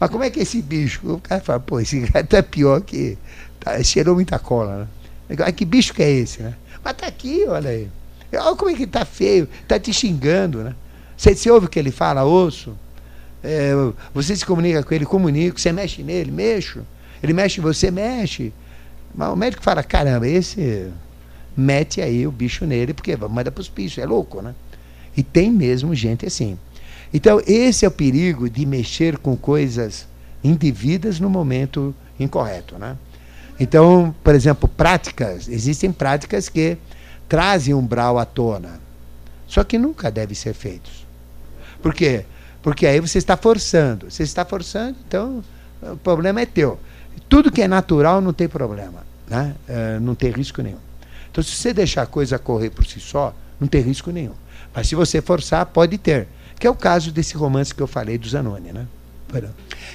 Mas 0.00 0.10
como 0.10 0.24
é 0.24 0.30
que 0.30 0.40
é 0.40 0.42
esse 0.42 0.62
bicho? 0.62 1.00
O 1.04 1.20
cara 1.20 1.40
fala, 1.42 1.60
pô, 1.60 1.78
esse 1.78 2.00
cara 2.08 2.24
está 2.24 2.42
pior 2.42 2.80
que. 2.80 3.18
Tá, 3.60 3.82
cheirou 3.82 4.14
muita 4.14 4.38
cola, 4.38 4.88
né? 5.28 5.52
Que 5.52 5.64
bicho 5.64 5.92
que 5.92 6.02
é 6.02 6.10
esse, 6.10 6.42
né? 6.42 6.54
Mas 6.82 6.94
está 6.94 7.06
aqui, 7.06 7.44
olha 7.46 7.68
aí. 7.68 7.88
Olha 8.32 8.56
como 8.56 8.70
é 8.70 8.74
que 8.74 8.84
está 8.84 9.04
feio, 9.04 9.48
está 9.62 9.78
te 9.78 9.92
xingando, 9.92 10.62
né? 10.62 10.74
Você, 11.16 11.34
você 11.34 11.50
ouve 11.50 11.66
o 11.66 11.68
que 11.68 11.78
ele 11.78 11.90
fala, 11.90 12.24
osso? 12.24 12.74
É, 13.42 13.72
você 14.14 14.34
se 14.34 14.46
comunica 14.46 14.82
com 14.82 14.94
ele, 14.94 15.04
comunica, 15.04 15.58
você 15.58 15.72
mexe 15.72 16.02
nele, 16.02 16.30
mexo. 16.30 16.80
Ele 17.22 17.32
mexe 17.32 17.60
em 17.60 17.62
você, 17.62 17.90
mexe. 17.90 18.52
Mas 19.18 19.32
o 19.32 19.36
médico 19.36 19.64
fala, 19.64 19.82
caramba, 19.82 20.28
esse 20.28 20.92
mete 21.56 22.00
aí 22.00 22.24
o 22.24 22.30
bicho 22.30 22.64
nele, 22.64 22.94
porque 22.94 23.16
manda 23.16 23.50
para 23.50 23.60
os 23.60 23.68
bichos, 23.68 23.98
é 23.98 24.06
louco, 24.06 24.40
né? 24.40 24.54
E 25.16 25.24
tem 25.24 25.50
mesmo 25.50 25.92
gente 25.92 26.24
assim. 26.24 26.56
Então, 27.12 27.42
esse 27.44 27.84
é 27.84 27.88
o 27.88 27.90
perigo 27.90 28.48
de 28.48 28.64
mexer 28.64 29.18
com 29.18 29.36
coisas 29.36 30.06
indevidas 30.44 31.18
no 31.18 31.28
momento 31.28 31.92
incorreto, 32.20 32.78
né? 32.78 32.96
Então, 33.58 34.14
por 34.22 34.36
exemplo, 34.36 34.68
práticas, 34.68 35.48
existem 35.48 35.90
práticas 35.90 36.48
que 36.48 36.78
trazem 37.28 37.74
umbral 37.74 38.20
à 38.20 38.24
tona. 38.24 38.80
Só 39.48 39.64
que 39.64 39.76
nunca 39.76 40.12
devem 40.12 40.36
ser 40.36 40.54
feitos. 40.54 41.04
Por 41.82 41.92
quê? 41.92 42.24
Porque 42.62 42.86
aí 42.86 43.00
você 43.00 43.18
está 43.18 43.36
forçando. 43.36 44.08
Você 44.08 44.22
está 44.22 44.44
forçando, 44.44 44.96
então 45.08 45.42
o 45.82 45.96
problema 45.96 46.40
é 46.40 46.46
teu. 46.46 46.78
Tudo 47.28 47.50
que 47.50 47.62
é 47.62 47.66
natural 47.66 48.20
não 48.20 48.32
tem 48.32 48.46
problema. 48.46 49.07
Né? 49.28 49.54
É, 49.68 49.98
não 49.98 50.14
tem 50.14 50.30
risco 50.30 50.62
nenhum. 50.62 50.78
Então, 51.30 51.42
se 51.44 51.54
você 51.54 51.72
deixar 51.72 52.02
a 52.02 52.06
coisa 52.06 52.38
correr 52.38 52.70
por 52.70 52.86
si 52.86 53.00
só, 53.00 53.34
não 53.60 53.68
tem 53.68 53.80
risco 53.80 54.10
nenhum. 54.10 54.34
Mas 54.74 54.88
se 54.88 54.94
você 54.94 55.20
forçar, 55.20 55.66
pode 55.66 55.98
ter. 55.98 56.26
Que 56.58 56.66
é 56.66 56.70
o 56.70 56.74
caso 56.74 57.12
desse 57.12 57.36
romance 57.36 57.74
que 57.74 57.82
eu 57.82 57.86
falei 57.86 58.18
do 58.18 58.28
Zanoni. 58.28 58.72
Né? 58.72 58.86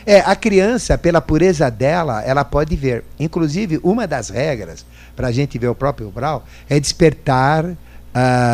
É, 0.05 0.19
a 0.19 0.35
criança, 0.35 0.97
pela 0.97 1.19
pureza 1.19 1.69
dela, 1.69 2.21
ela 2.21 2.43
pode 2.43 2.75
ver. 2.75 3.03
Inclusive, 3.19 3.79
uma 3.83 4.05
das 4.07 4.29
regras 4.29 4.85
para 5.15 5.27
a 5.27 5.31
gente 5.31 5.57
ver 5.57 5.67
o 5.67 5.75
próprio 5.75 6.09
Brau 6.11 6.45
é 6.69 6.79
despertar 6.79 7.65
uh, 7.65 7.75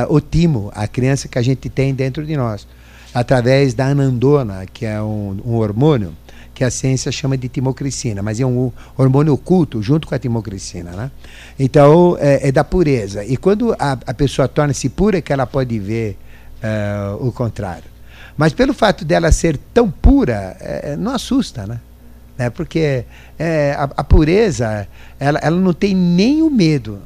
o 0.10 0.22
timo, 0.22 0.72
a 0.74 0.88
criança 0.88 1.28
que 1.28 1.38
a 1.38 1.42
gente 1.42 1.70
tem 1.70 1.94
dentro 1.94 2.26
de 2.26 2.36
nós, 2.36 2.68
através 3.14 3.74
da 3.74 3.88
anandona, 3.88 4.66
que 4.72 4.86
é 4.86 5.02
um, 5.02 5.40
um 5.46 5.56
hormônio 5.56 6.16
que 6.60 6.64
a 6.66 6.70
ciência 6.70 7.10
chama 7.10 7.38
de 7.38 7.48
timocricina, 7.48 8.22
mas 8.22 8.38
é 8.38 8.46
um 8.46 8.70
hormônio 8.98 9.32
oculto 9.32 9.82
junto 9.82 10.06
com 10.06 10.14
a 10.14 10.20
timocricina. 10.20 10.92
Né? 10.92 11.12
Então, 11.58 12.18
é, 12.20 12.50
é 12.50 12.52
da 12.52 12.66
pureza. 12.66 13.24
E 13.24 13.38
quando 13.38 13.74
a, 13.80 13.94
a 13.94 14.14
pessoa 14.14 14.46
torna-se 14.46 14.90
pura, 14.90 15.20
é 15.20 15.22
que 15.22 15.32
ela 15.32 15.48
pode 15.48 15.80
ver 15.80 16.18
uh, 16.62 17.26
o 17.26 17.32
contrário. 17.32 17.86
Mas 18.36 18.52
pelo 18.52 18.74
fato 18.74 19.06
dela 19.06 19.32
ser 19.32 19.58
tão 19.74 19.90
pura, 19.90 20.58
é, 20.60 20.98
não 20.98 21.14
assusta, 21.14 21.66
né? 21.66 21.80
né? 22.38 22.50
Porque 22.50 23.06
é, 23.40 23.74
a, 23.78 23.84
a, 23.96 24.04
pureza, 24.04 24.86
ela, 25.18 25.40
ela 25.42 25.58
não 25.58 25.72
tem 25.72 25.96
nem 25.96 26.42
o 26.42 26.50
medo. 26.50 27.00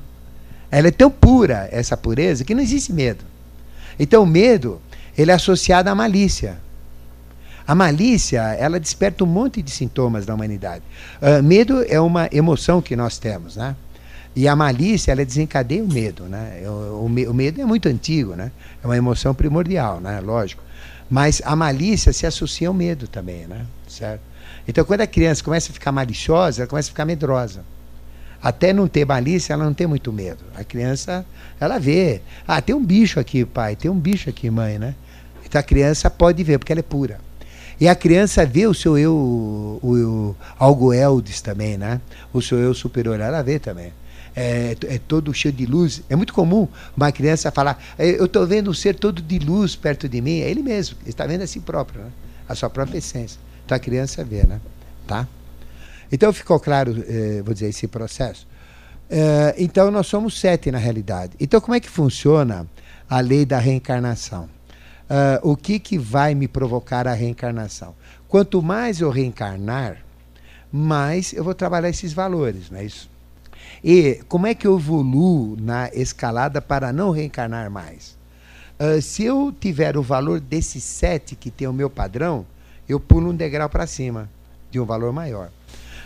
Ela 0.72 0.88
é 0.88 0.92
tão 0.92 1.12
pura, 1.12 1.70
essa 1.72 1.96
pureza, 1.96 2.44
que 2.44 2.56
não 2.56 2.64
existe 2.64 2.92
medo. 2.92 3.24
Então 4.00 4.24
o 4.24 4.26
medo, 4.26 4.82
ele 5.16 5.30
é 5.30 5.36
associado 5.36 5.92
à 5.92 5.94
malícia. 5.94 6.58
A 7.66 7.74
malícia, 7.74 8.42
ela 8.56 8.80
desperta 8.80 9.24
um 9.24 9.28
monte 9.28 9.62
de 9.62 9.72
sintomas 9.72 10.26
da 10.26 10.36
humanidade. 10.36 10.84
Uh, 11.22 11.42
medo 11.42 11.84
é 11.88 12.00
uma 12.00 12.28
emoção 12.32 12.82
que 12.82 12.96
nós 12.96 13.18
temos, 13.18 13.56
né? 13.56 13.76
E 14.36 14.48
a 14.48 14.56
malícia, 14.56 15.12
ela 15.12 15.24
desencadeia 15.24 15.84
o 15.84 15.88
medo, 15.88 16.24
né? 16.24 16.64
O, 16.66 16.70
o, 16.70 17.06
o, 17.06 17.34
medo 17.34 17.62
é 17.62 17.66
muito 17.66 17.88
antigo, 17.88 18.36
né? 18.36 18.52
É 18.84 18.88
uma 18.88 18.98
emoção 18.98 19.34
primordial, 19.34 20.02
né? 20.02 20.20
Lógico. 20.20 20.62
Mas 21.10 21.42
a 21.46 21.56
malícia 21.56 22.12
se 22.12 22.26
associa 22.26 22.68
ao 22.68 22.74
medo 22.74 23.08
também, 23.08 23.46
né? 23.46 23.66
Certo? 23.88 24.22
Então, 24.68 24.84
quando 24.84 25.02
a 25.02 25.08
criança 25.08 25.44
começa 25.44 25.72
a 25.72 25.74
ficar 25.74 25.92
maliciosa, 25.92 26.62
ela 26.62 26.68
começa 26.68 26.90
a 26.90 26.92
ficar 26.92 27.06
medrosa. 27.06 27.64
Até 28.42 28.74
não 28.74 28.88
ter 28.88 29.06
malícia, 29.06 29.54
ela 29.54 29.64
não 29.64 29.74
tem 29.74 29.88
muito 29.88 30.12
medo. 30.12 30.44
A 30.56 30.64
criança, 30.64 31.26
ela 31.60 31.80
vê. 31.80 32.22
Ah, 32.48 32.62
tem 32.62 32.76
um 32.76 32.84
bicho 32.84 33.20
aqui, 33.20 33.46
pai. 33.46 33.76
Tem 33.76 33.90
um 33.90 33.98
bicho 33.98 34.30
aqui, 34.30 34.50
mãe, 34.50 34.78
né? 34.78 34.96
Então 35.46 35.60
a 35.60 35.64
criança 35.64 36.10
pode 36.10 36.44
ver, 36.44 36.58
porque 36.58 36.74
ela 36.74 36.80
é 36.80 36.84
pura. 36.84 37.20
E 37.84 37.88
a 37.90 37.96
criança 37.96 38.46
vê 38.46 38.66
o 38.66 38.74
seu 38.74 38.98
eu, 38.98 39.14
o, 39.14 39.80
o 39.84 40.36
algo 40.58 40.94
eldes 40.94 41.42
também, 41.42 41.78
né? 41.78 42.00
O 42.32 42.42
seu 42.42 42.58
eu 42.58 42.74
superior, 42.74 43.20
ela 43.20 43.42
vê 43.42 43.60
também. 43.60 43.92
é, 44.34 44.78
é, 44.88 44.98
todo 44.98 45.34
cheio 45.34 45.54
de 45.54 45.66
luz. 45.66 46.02
É 46.10 46.16
muito 46.16 46.34
comum 46.34 46.66
uma 46.96 47.12
criança 47.12 47.52
falar: 47.52 47.78
é, 47.98 48.12
Eu 48.18 48.24
estou 48.24 48.48
vendo 48.48 48.72
um 48.72 48.74
ser 48.74 48.96
todo 48.96 49.22
de 49.22 49.38
luz 49.38 49.76
perto 49.76 50.08
de 50.08 50.22
mim. 50.22 50.40
É 50.40 50.50
ele 50.50 50.64
mesmo, 50.64 50.96
ele 51.02 51.10
está 51.10 51.28
vendo 51.28 51.42
a 51.42 51.48
si 51.48 51.60
próprio, 51.60 52.04
né? 52.04 52.12
a 52.48 52.56
sua 52.56 52.70
própria 52.70 53.00
essência. 53.00 53.38
Então 53.66 53.76
a 53.76 53.80
criança 53.80 54.24
vê, 54.24 54.44
né? 54.44 54.62
Tá? 55.06 55.28
Então 56.10 56.32
ficou 56.32 56.62
claro, 56.62 57.04
eh, 57.06 57.42
vou 57.44 57.54
dizer, 57.54 57.68
esse 57.68 57.86
processo. 57.86 58.48
Eh, 59.10 59.56
então 59.58 59.92
nós 59.92 60.08
somos 60.08 60.40
sete 60.40 60.72
na 60.72 60.78
realidade. 60.78 61.34
Então 61.38 61.60
como 61.60 61.76
é 61.76 61.82
que 61.82 61.90
funciona 61.90 62.66
a 63.10 63.20
lei 63.20 63.46
da 63.46 63.60
reencarnação? 63.60 64.48
Uh, 65.14 65.52
o 65.52 65.56
que, 65.56 65.78
que 65.78 65.96
vai 65.96 66.34
me 66.34 66.48
provocar 66.48 67.08
a 67.08 67.14
reencarnação? 67.14 67.94
Quanto 68.28 68.64
mais 68.64 69.00
eu 69.00 69.12
reencarnar, 69.12 70.00
mais 70.72 71.34
eu 71.34 71.44
vou 71.44 71.54
trabalhar 71.54 71.90
esses 71.90 72.14
valores, 72.14 72.72
não 72.72 72.80
é 72.80 72.86
isso? 72.86 73.08
E 73.84 74.24
como 74.28 74.48
é 74.48 74.56
que 74.56 74.66
eu 74.66 74.76
evoluo 74.76 75.56
na 75.62 75.88
escalada 75.94 76.60
para 76.60 76.92
não 76.92 77.12
reencarnar 77.12 77.70
mais? 77.70 78.18
Uh, 78.80 79.00
se 79.04 79.24
eu 79.24 79.54
tiver 79.58 79.96
o 79.98 80.02
valor 80.02 80.40
desses 80.40 80.84
sete 80.84 81.36
que 81.36 81.52
tem 81.52 81.68
o 81.68 81.74
meu 81.74 81.92
padrão, 81.92 82.44
eu 82.90 83.00
pulo 83.00 83.30
um 83.30 83.36
degrau 83.36 83.70
para 83.70 83.86
cima 83.86 84.28
de 84.72 84.80
um 84.80 84.86
valor 84.86 85.14
maior. 85.14 85.52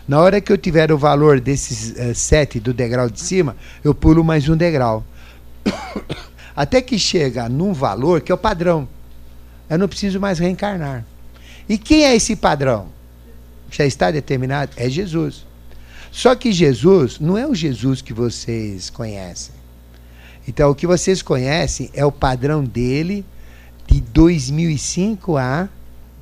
Na 0.06 0.20
hora 0.20 0.38
que 0.38 0.52
eu 0.52 0.58
tiver 0.58 0.92
o 0.92 0.98
valor 0.98 1.40
desses 1.40 1.92
uh, 1.92 2.14
sete 2.14 2.60
do 2.60 2.74
degrau 2.74 3.08
de 3.08 3.22
cima, 3.22 3.56
eu 3.82 3.94
pulo 3.94 4.22
mais 4.22 4.46
um 4.50 4.56
degrau. 4.56 5.02
Até 6.54 6.82
que 6.82 6.98
chega 6.98 7.48
num 7.48 7.72
valor 7.72 8.20
que 8.20 8.30
é 8.30 8.34
o 8.34 8.38
padrão. 8.38 8.86
Eu 9.68 9.78
não 9.78 9.88
preciso 9.88 10.18
mais 10.18 10.38
reencarnar. 10.38 11.04
E 11.68 11.76
quem 11.76 12.04
é 12.04 12.14
esse 12.14 12.34
padrão? 12.34 12.88
Já 13.70 13.84
está 13.84 14.10
determinado? 14.10 14.72
É 14.76 14.88
Jesus. 14.88 15.46
Só 16.10 16.34
que 16.34 16.52
Jesus 16.52 17.20
não 17.20 17.36
é 17.36 17.46
o 17.46 17.54
Jesus 17.54 18.00
que 18.00 18.12
vocês 18.12 18.88
conhecem. 18.88 19.54
Então, 20.46 20.70
o 20.70 20.74
que 20.74 20.86
vocês 20.86 21.20
conhecem 21.20 21.90
é 21.92 22.04
o 22.04 22.10
padrão 22.10 22.64
dele 22.64 23.24
de 23.86 24.00
2005 24.00 25.36
a 25.36 25.68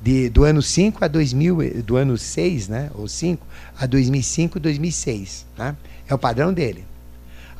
de, 0.01 0.29
do 0.29 0.43
ano 0.43 0.61
5 0.61 1.03
a 1.03 1.07
2000, 1.07 1.83
do 1.83 1.95
ano 1.95 2.17
6, 2.17 2.67
né, 2.67 2.91
ou 2.93 3.07
5 3.07 3.45
a 3.79 3.85
2005, 3.85 4.59
2006, 4.59 5.45
né? 5.57 5.75
É 6.07 6.13
o 6.13 6.17
padrão 6.17 6.53
dele. 6.53 6.85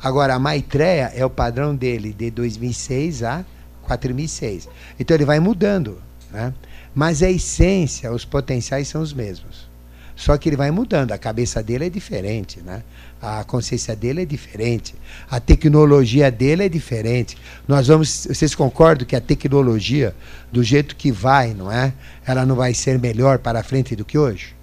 Agora, 0.02 0.34
a 0.34 0.38
Maitreya 0.38 1.12
é 1.14 1.24
o 1.24 1.30
padrão 1.30 1.74
dele 1.74 2.12
de 2.12 2.30
2006 2.30 3.22
a 3.22 3.44
4006. 3.88 4.68
Então 5.00 5.16
ele 5.16 5.24
vai 5.24 5.40
mudando, 5.40 6.00
né? 6.30 6.52
Mas 6.94 7.22
a 7.22 7.30
essência, 7.30 8.12
os 8.12 8.24
potenciais 8.24 8.88
são 8.88 9.00
os 9.00 9.12
mesmos. 9.12 9.68
Só 10.14 10.36
que 10.36 10.48
ele 10.48 10.56
vai 10.56 10.70
mudando, 10.72 11.12
a 11.12 11.18
cabeça 11.18 11.62
dele 11.62 11.86
é 11.86 11.90
diferente, 11.90 12.60
né? 12.60 12.82
A 13.22 13.44
consciência 13.44 13.94
dele 13.94 14.22
é 14.22 14.24
diferente, 14.24 14.94
a 15.30 15.38
tecnologia 15.38 16.28
dele 16.28 16.64
é 16.64 16.68
diferente. 16.68 17.38
Nós 17.68 17.86
vamos, 17.86 18.26
vocês 18.26 18.52
concordam 18.52 19.06
que 19.06 19.14
a 19.14 19.20
tecnologia, 19.20 20.14
do 20.50 20.62
jeito 20.62 20.96
que 20.96 21.12
vai, 21.12 21.54
não 21.54 21.70
é? 21.70 21.92
Ela 22.26 22.44
não 22.44 22.56
vai 22.56 22.74
ser 22.74 22.98
melhor 22.98 23.38
para 23.38 23.62
frente 23.62 23.94
do 23.94 24.04
que 24.04 24.18
hoje? 24.18 24.56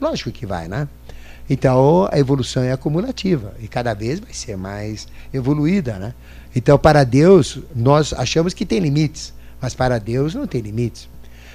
Lógico 0.00 0.30
que 0.30 0.46
vai, 0.46 0.68
né? 0.68 0.88
Então 1.48 2.08
a 2.12 2.16
evolução 2.16 2.62
é 2.62 2.70
acumulativa 2.70 3.52
e 3.58 3.66
cada 3.66 3.92
vez 3.92 4.20
vai 4.20 4.32
ser 4.32 4.56
mais 4.56 5.08
evoluída, 5.34 5.98
né? 5.98 6.14
Então 6.54 6.78
para 6.78 7.04
Deus 7.04 7.58
nós 7.74 8.12
achamos 8.12 8.54
que 8.54 8.66
tem 8.66 8.80
limites, 8.80 9.32
mas 9.60 9.74
para 9.74 9.98
Deus 9.98 10.34
não 10.34 10.46
tem 10.46 10.60
limites. 10.60 11.08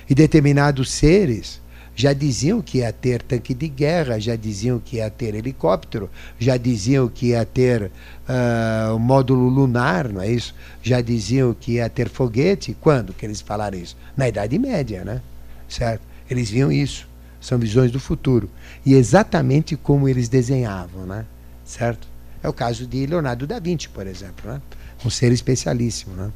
E 0.09 0.15
determinados 0.15 0.91
seres 0.91 1.59
já 1.95 2.11
diziam 2.11 2.61
que 2.61 2.79
ia 2.79 2.91
ter 2.91 3.21
tanque 3.21 3.53
de 3.53 3.69
guerra, 3.69 4.19
já 4.19 4.35
diziam 4.35 4.79
que 4.79 4.97
ia 4.97 5.09
ter 5.09 5.33
helicóptero, 5.33 6.09
já 6.37 6.57
diziam 6.57 7.07
que 7.07 7.27
ia 7.27 7.45
ter 7.45 7.89
uh, 8.27 8.99
módulo 8.99 9.47
lunar, 9.47 10.09
não 10.09 10.21
é 10.21 10.29
isso? 10.29 10.53
Já 10.83 10.99
diziam 10.99 11.55
que 11.57 11.73
ia 11.73 11.89
ter 11.89 12.09
foguete. 12.09 12.75
Quando 12.81 13.13
que 13.13 13.25
eles 13.25 13.39
falaram 13.39 13.77
isso? 13.77 13.95
Na 14.17 14.27
Idade 14.27 14.59
Média, 14.59 15.05
né? 15.05 15.21
Certo? 15.69 16.01
Eles 16.29 16.49
viam 16.49 16.69
isso. 16.69 17.07
São 17.39 17.57
visões 17.57 17.91
do 17.91 17.99
futuro. 17.99 18.49
E 18.85 18.93
exatamente 18.93 19.77
como 19.77 20.09
eles 20.09 20.27
desenhavam, 20.27 21.05
né? 21.05 21.25
Certo? 21.63 22.07
É 22.43 22.49
o 22.49 22.53
caso 22.53 22.85
de 22.85 23.05
Leonardo 23.05 23.47
da 23.47 23.57
Vinci, 23.57 23.87
por 23.87 24.05
exemplo, 24.05 24.51
né? 24.51 24.61
Um 25.05 25.09
ser 25.09 25.31
especialíssimo, 25.31 26.15
né? 26.15 26.31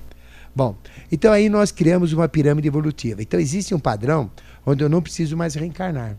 Bom, 0.55 0.75
então 1.11 1.31
aí 1.31 1.49
nós 1.49 1.71
criamos 1.71 2.13
uma 2.13 2.27
pirâmide 2.27 2.67
evolutiva. 2.67 3.21
Então 3.21 3.39
existe 3.39 3.73
um 3.73 3.79
padrão 3.79 4.29
onde 4.65 4.83
eu 4.83 4.89
não 4.89 5.01
preciso 5.01 5.35
mais 5.35 5.55
reencarnar. 5.55 6.15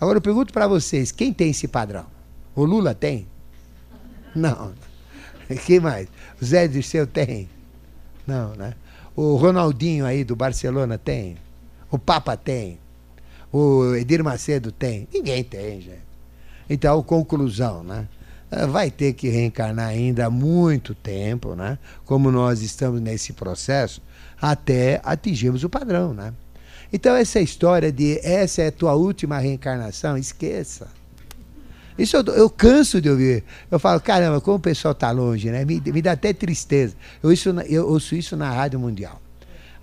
Agora 0.00 0.18
eu 0.18 0.22
pergunto 0.22 0.52
para 0.52 0.66
vocês, 0.66 1.12
quem 1.12 1.32
tem 1.32 1.50
esse 1.50 1.68
padrão? 1.68 2.06
O 2.54 2.64
Lula 2.64 2.94
tem? 2.94 3.26
Não. 4.34 4.72
Quem 5.66 5.78
mais? 5.78 6.08
O 6.40 6.44
Zé 6.44 6.66
Dirceu 6.66 7.06
tem? 7.06 7.48
Não, 8.26 8.54
né? 8.54 8.74
O 9.14 9.36
Ronaldinho 9.36 10.06
aí 10.06 10.24
do 10.24 10.34
Barcelona 10.34 10.98
tem? 10.98 11.36
O 11.90 11.98
Papa 11.98 12.36
tem? 12.36 12.78
O 13.52 13.94
Edir 13.94 14.24
Macedo 14.24 14.72
tem? 14.72 15.06
Ninguém 15.12 15.44
tem, 15.44 15.80
gente. 15.80 16.02
Então, 16.68 17.02
conclusão, 17.02 17.84
né? 17.84 18.08
Ah, 18.56 18.66
vai 18.66 18.90
ter 18.90 19.14
que 19.14 19.28
reencarnar 19.28 19.88
ainda 19.88 20.26
há 20.26 20.30
muito 20.30 20.94
tempo, 20.94 21.56
né? 21.56 21.76
Como 22.04 22.30
nós 22.30 22.62
estamos 22.62 23.00
nesse 23.00 23.32
processo, 23.32 24.00
até 24.40 25.00
atingirmos 25.02 25.64
o 25.64 25.68
padrão, 25.68 26.14
né? 26.14 26.32
Então, 26.92 27.16
essa 27.16 27.40
história 27.40 27.90
de 27.90 28.20
essa 28.22 28.62
é 28.62 28.68
a 28.68 28.72
tua 28.72 28.94
última 28.94 29.38
reencarnação, 29.38 30.16
esqueça. 30.16 30.86
Isso 31.98 32.16
eu, 32.16 32.24
eu, 32.34 32.50
canso 32.50 33.00
de 33.00 33.10
ouvir. 33.10 33.42
Eu 33.70 33.80
falo, 33.80 34.00
caramba, 34.00 34.40
como 34.40 34.58
o 34.58 34.60
pessoal 34.60 34.92
está 34.92 35.10
longe, 35.10 35.50
né? 35.50 35.64
Me, 35.64 35.80
me, 35.80 36.02
dá 36.02 36.12
até 36.12 36.32
tristeza. 36.32 36.94
Eu, 37.22 37.32
isso, 37.32 37.50
eu 37.68 37.88
ouço 37.88 38.14
isso 38.14 38.36
na 38.36 38.50
Rádio 38.50 38.78
Mundial. 38.78 39.20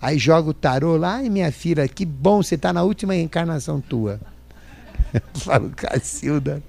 Aí 0.01 0.17
joga 0.17 0.49
o 0.49 0.53
tarô 0.53 0.95
lá, 0.95 1.15
ai 1.15 1.29
minha 1.29 1.51
filha, 1.51 1.87
que 1.87 2.05
bom, 2.05 2.41
você 2.41 2.55
está 2.55 2.71
na 2.71 2.83
última 2.83 3.13
reencarnação 3.13 3.81
tua. 3.81 4.19
Eu 5.13 5.21
falo, 5.39 5.69
Cacilda, 5.71 6.63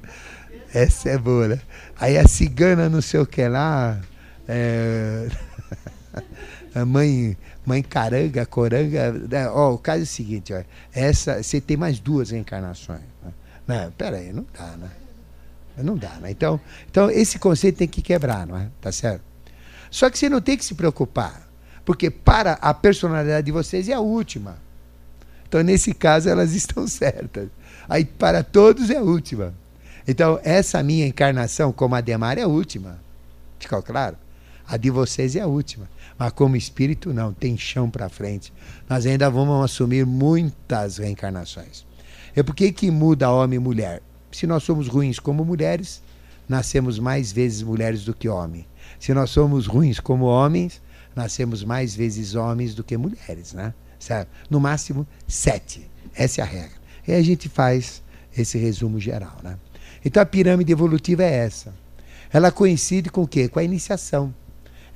essa 0.73 1.11
é 1.11 1.19
boa, 1.19 1.49
né? 1.49 1.61
Aí 1.99 2.19
a 2.19 2.27
cigana 2.27 2.89
não 2.89 3.01
sei 3.01 3.21
o 3.21 3.27
que 3.27 3.47
lá, 3.47 4.01
é... 4.49 5.29
a 6.75 6.85
mãe, 6.85 7.37
mãe 7.65 7.83
caranga, 7.83 8.47
coranga. 8.47 9.13
Né? 9.13 9.49
Ó, 9.49 9.75
o 9.75 9.79
caso 9.79 10.01
é 10.01 10.05
o 10.05 10.07
seguinte, 10.07 10.53
ó, 10.53 10.63
essa, 10.93 11.43
você 11.43 11.61
tem 11.61 11.77
mais 11.77 11.99
duas 12.01 12.31
reencarnações. 12.31 13.01
Né? 13.23 13.33
Não, 13.67 13.93
pera 13.93 14.17
aí, 14.17 14.33
não 14.33 14.47
dá, 14.57 14.77
né? 14.77 14.91
Não 15.79 15.97
dá, 15.97 16.17
né? 16.21 16.31
Então, 16.31 16.61
então 16.91 17.11
esse 17.11 17.39
conceito 17.39 17.79
tem 17.79 17.89
que 17.89 18.03
quebrar, 18.03 18.47
não 18.47 18.57
é? 18.57 18.69
Tá 18.81 18.93
certo? 18.93 19.23
Só 19.91 20.11
que 20.11 20.19
você 20.19 20.29
não 20.29 20.41
tem 20.41 20.57
que 20.57 20.65
se 20.65 20.75
preocupar. 20.75 21.49
Porque 21.85 22.11
para 22.11 22.53
a 22.55 22.73
personalidade 22.73 23.47
de 23.47 23.53
vocês 23.53 23.89
é 23.89 23.95
a 23.95 24.01
última. 24.01 24.57
Então, 25.49 25.63
nesse 25.63 25.93
caso, 25.93 26.29
elas 26.29 26.53
estão 26.57 26.87
certas. 26.87 27.49
Aí, 27.89 28.05
para 28.05 28.43
todos, 28.43 28.91
é 28.91 28.97
a 28.97 29.03
última. 29.03 29.55
Então, 30.07 30.41
essa 30.43 30.83
minha 30.83 31.07
encarnação 31.07 31.73
como 31.73 31.95
Ademar 31.95 32.39
é 32.39 32.43
a 32.43 32.49
última. 32.49 33.01
Ficou 33.59 33.83
claro? 33.83 34.17
A 34.67 34.77
de 34.77 34.91
vocês 34.91 35.37
é 35.37 35.41
a 35.41 35.47
última. 35.47 35.89
Mas 36.19 36.33
como 36.33 36.57
espírito, 36.57 37.13
não, 37.13 37.33
tem 37.33 37.57
chão 37.57 37.91
para 37.91 38.09
frente. 38.09 38.53
Nós 38.89 39.07
ainda 39.07 39.31
vamos 39.31 39.65
assumir 39.65 40.07
muitas 40.07 40.99
reencarnações. 40.99 41.85
É 42.35 42.43
por 42.43 42.55
que 42.55 42.91
muda 42.91 43.31
homem 43.31 43.57
e 43.57 43.61
mulher? 43.61 44.03
Se 44.31 44.47
nós 44.47 44.63
somos 44.63 44.89
ruins 44.89 45.19
como 45.19 45.45
mulheres, 45.45 46.03
nascemos 46.49 46.99
mais 46.99 47.31
vezes 47.31 47.63
mulheres 47.63 48.05
do 48.05 48.15
que 48.15 48.29
homens. 48.29 48.67
Se 48.99 49.13
nós 49.13 49.31
somos 49.31 49.67
ruins 49.67 50.01
como 50.01 50.25
homens, 50.25 50.81
nascemos 51.15 51.63
mais 51.63 51.95
vezes 51.95 52.35
homens 52.35 52.75
do 52.75 52.83
que 52.83 52.97
mulheres, 52.97 53.53
né? 53.53 53.75
Certo? 53.99 54.29
No 54.49 54.59
máximo 54.59 55.07
sete. 55.29 55.91
Essa 56.15 56.41
é 56.41 56.45
a 56.45 56.47
regra. 56.47 56.77
E 57.07 57.13
a 57.13 57.23
gente 57.23 57.49
faz 57.49 58.03
esse 58.37 58.57
resumo 58.59 58.99
geral, 58.99 59.37
né? 59.43 59.59
Então 60.05 60.23
a 60.23 60.27
pirâmide 60.27 60.73
evolutiva 60.73 61.23
é 61.23 61.35
essa. 61.35 61.73
Ela 62.33 62.51
coincide 62.51 63.11
com 63.11 63.23
o 63.23 63.29
quê? 63.29 63.49
Com 63.49 63.59
a 63.59 63.65
iniciação. 63.65 64.35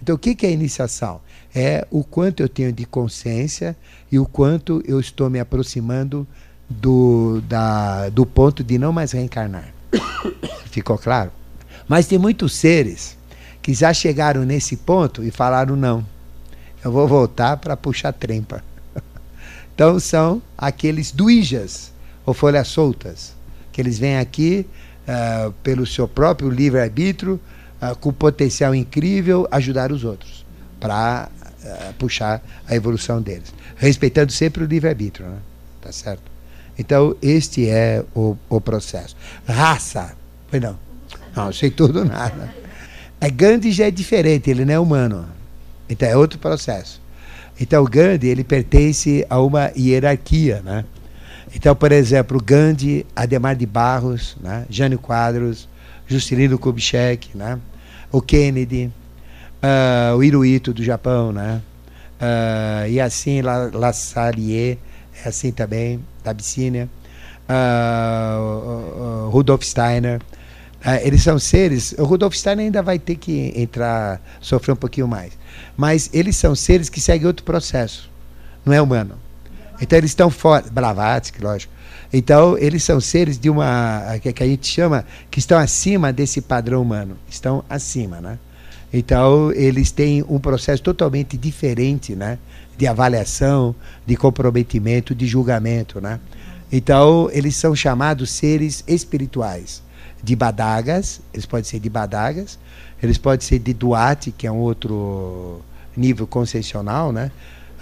Então 0.02 0.14
o 0.14 0.18
que 0.18 0.46
é 0.46 0.50
iniciação? 0.50 1.20
É 1.54 1.86
o 1.90 2.04
quanto 2.04 2.42
eu 2.42 2.48
tenho 2.48 2.72
de 2.72 2.84
consciência 2.84 3.76
e 4.10 4.18
o 4.18 4.26
quanto 4.26 4.82
eu 4.86 5.00
estou 5.00 5.30
me 5.30 5.40
aproximando 5.40 6.26
do, 6.68 7.40
da, 7.42 8.08
do 8.08 8.26
ponto 8.26 8.62
de 8.62 8.78
não 8.78 8.92
mais 8.92 9.12
reencarnar. 9.12 9.72
Ficou 10.70 10.98
claro? 10.98 11.30
Mas 11.88 12.06
tem 12.06 12.18
muitos 12.18 12.54
seres 12.54 13.16
que 13.62 13.72
já 13.72 13.92
chegaram 13.92 14.44
nesse 14.44 14.76
ponto 14.76 15.22
e 15.22 15.30
falaram 15.30 15.76
não. 15.76 16.04
Eu 16.84 16.92
vou 16.92 17.06
voltar 17.08 17.56
para 17.56 17.76
puxar 17.76 18.12
trempa. 18.12 18.62
Então 19.74 20.00
são 20.00 20.40
aqueles 20.56 21.12
duijas, 21.12 21.92
ou 22.24 22.32
folhas 22.32 22.66
soltas, 22.66 23.34
que 23.70 23.78
eles 23.78 23.98
vêm 23.98 24.16
aqui 24.16 24.64
uh, 25.06 25.52
pelo 25.62 25.86
seu 25.86 26.06
próprio 26.06 26.50
livre-arbítrio, 26.50 27.40
uh, 27.80 27.96
com 27.96 28.12
potencial 28.12 28.74
incrível, 28.74 29.46
ajudar 29.50 29.92
os 29.92 30.04
outros 30.04 30.44
para 30.78 31.28
uh, 31.62 31.92
puxar 31.94 32.42
a 32.68 32.74
evolução 32.74 33.20
deles. 33.20 33.52
Respeitando 33.76 34.32
sempre 34.32 34.64
o 34.64 34.66
livre-arbítrio, 34.66 35.26
né? 35.28 35.38
Tá 35.80 35.92
certo? 35.92 36.22
Então, 36.78 37.16
este 37.22 37.68
é 37.68 38.04
o, 38.14 38.36
o 38.48 38.60
processo. 38.60 39.16
Raça. 39.46 40.14
Pois 40.50 40.62
não. 40.62 40.78
Não, 41.34 41.52
sei 41.52 41.70
tudo 41.70 42.04
nada. 42.04 42.54
A 43.20 43.28
Gandhi 43.28 43.72
já 43.72 43.86
é 43.86 43.90
diferente, 43.90 44.50
ele 44.50 44.64
não 44.64 44.74
é 44.74 44.78
humano. 44.78 45.26
Então 45.88 46.08
é 46.08 46.16
outro 46.16 46.38
processo. 46.38 47.00
Então 47.58 47.82
o 47.82 47.88
Gandhi 47.88 48.28
ele 48.28 48.44
pertence 48.44 49.26
a 49.28 49.40
uma 49.40 49.70
hierarquia, 49.76 50.60
né? 50.64 50.84
Então, 51.56 51.74
por 51.74 51.90
exemplo, 51.90 52.38
Gandhi, 52.38 53.06
Ademar 53.16 53.56
de 53.56 53.64
Barros, 53.64 54.36
né? 54.42 54.66
Jânio 54.68 54.98
Quadros, 54.98 55.66
Juscelino 56.06 56.58
Kubitschek, 56.58 57.34
né? 57.34 57.58
o 58.12 58.20
Kennedy, 58.20 58.92
uh, 59.62 60.14
o 60.14 60.22
Hirohito 60.22 60.74
do 60.74 60.84
Japão, 60.84 61.32
né? 61.32 61.62
Uh, 62.20 62.88
e 62.90 63.00
assim 63.00 63.40
La, 63.40 63.70
La 63.72 63.90
é 63.90 64.76
assim 65.24 65.50
também, 65.50 66.04
da 66.22 66.30
Abissínia, 66.30 66.90
uh, 67.48 69.30
Rudolf 69.30 69.62
Steiner. 69.62 70.20
eles 71.02 71.22
são 71.22 71.38
seres. 71.38 71.94
O 71.98 72.04
Rudolf 72.04 72.34
Steiner 72.34 72.66
ainda 72.66 72.82
vai 72.82 72.98
ter 72.98 73.16
que 73.16 73.50
entrar, 73.56 74.20
sofrer 74.42 74.72
um 74.72 74.76
pouquinho 74.76 75.08
mais. 75.08 75.32
Mas 75.74 76.10
eles 76.12 76.36
são 76.36 76.54
seres 76.54 76.90
que 76.90 77.00
seguem 77.00 77.26
outro 77.26 77.46
processo. 77.46 78.10
Não 78.62 78.74
é 78.74 78.80
humano. 78.80 79.25
Então 79.80 79.98
eles 79.98 80.10
estão 80.10 80.30
fora. 80.30 80.64
Blavatsky, 80.70 81.42
lógico. 81.42 81.72
Então 82.12 82.56
eles 82.58 82.82
são 82.82 83.00
seres 83.00 83.38
de 83.38 83.50
uma. 83.50 84.02
Que, 84.20 84.42
a 84.42 84.46
gente 84.46 84.66
chama. 84.66 85.04
que 85.30 85.38
estão 85.38 85.58
acima 85.58 86.12
desse 86.12 86.40
padrão 86.40 86.82
humano. 86.82 87.16
Estão 87.28 87.64
acima, 87.68 88.20
né? 88.20 88.38
Então, 88.92 89.52
eles 89.52 89.90
têm 89.90 90.24
um 90.28 90.38
processo 90.38 90.82
totalmente 90.82 91.36
diferente, 91.36 92.14
né? 92.14 92.38
De 92.78 92.86
avaliação, 92.86 93.74
de 94.06 94.16
comprometimento, 94.16 95.14
de 95.14 95.26
julgamento, 95.26 96.00
né? 96.00 96.20
Então, 96.70 97.28
eles 97.32 97.56
são 97.56 97.74
chamados 97.74 98.30
seres 98.30 98.84
espirituais. 98.86 99.82
De 100.22 100.34
badagas, 100.34 101.20
eles 101.32 101.46
podem 101.46 101.64
ser 101.64 101.78
de 101.78 101.90
badagas, 101.90 102.58
eles 103.02 103.18
podem 103.18 103.46
ser 103.46 103.58
de 103.58 103.74
duate, 103.74 104.30
que 104.30 104.46
é 104.46 104.52
um 104.52 104.58
outro 104.58 105.60
nível 105.96 106.26
concessional, 106.26 107.12
né? 107.12 107.30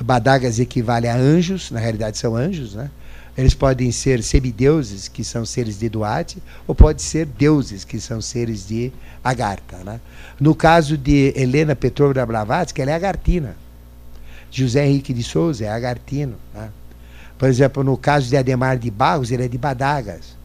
Badagas 0.01 0.59
equivale 0.59 1.09
a 1.09 1.17
anjos, 1.17 1.71
na 1.71 1.79
realidade 1.79 2.19
são 2.19 2.35
anjos, 2.35 2.75
né? 2.75 2.91
Eles 3.37 3.53
podem 3.53 3.91
ser 3.91 4.23
semideuses, 4.23 5.09
que 5.09 5.25
são 5.25 5.45
seres 5.45 5.79
de 5.79 5.89
Duarte, 5.89 6.41
ou 6.69 6.75
pode 6.75 7.03
ser 7.03 7.27
deuses, 7.27 7.85
que 7.85 8.01
são 8.01 8.21
seres 8.21 8.67
de 8.67 8.93
Agartha. 9.25 9.79
Né? 9.79 10.01
No 10.39 10.55
caso 10.55 10.97
de 10.97 11.33
Helena 11.35 11.75
Petrovna 11.75 12.25
Blavatsky, 12.25 12.81
ela 12.81 12.93
é 12.93 12.95
agartina. 12.95 13.57
José 14.53 14.87
Henrique 14.87 15.13
de 15.13 15.25
Souza 15.25 15.65
é 15.65 15.69
agartino. 15.69 16.37
Né? 16.55 16.71
Por 17.37 17.49
exemplo, 17.49 17.83
no 17.83 17.97
caso 17.97 18.29
de 18.29 18.37
Ademar 18.37 18.79
de 18.79 18.89
Barros, 18.89 19.33
ele 19.33 19.45
é 19.45 19.49
de 19.49 19.59
Badagas. 19.59 20.37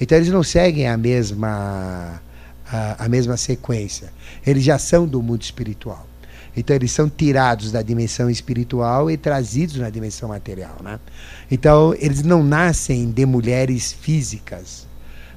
Então 0.00 0.16
eles 0.16 0.30
não 0.30 0.42
seguem 0.42 0.88
a 0.88 0.96
mesma, 0.96 2.22
a, 2.66 3.04
a 3.04 3.08
mesma 3.10 3.36
sequência. 3.36 4.10
Eles 4.46 4.64
já 4.64 4.78
são 4.78 5.06
do 5.06 5.22
mundo 5.22 5.42
espiritual. 5.42 6.07
Então 6.58 6.74
eles 6.74 6.90
são 6.90 7.08
tirados 7.08 7.70
da 7.70 7.82
dimensão 7.82 8.28
espiritual 8.28 9.08
e 9.08 9.16
trazidos 9.16 9.76
na 9.76 9.88
dimensão 9.88 10.28
material. 10.30 10.76
Né? 10.82 10.98
Então 11.48 11.94
eles 12.00 12.24
não 12.24 12.42
nascem 12.42 13.12
de 13.12 13.24
mulheres 13.24 13.92
físicas. 13.92 14.84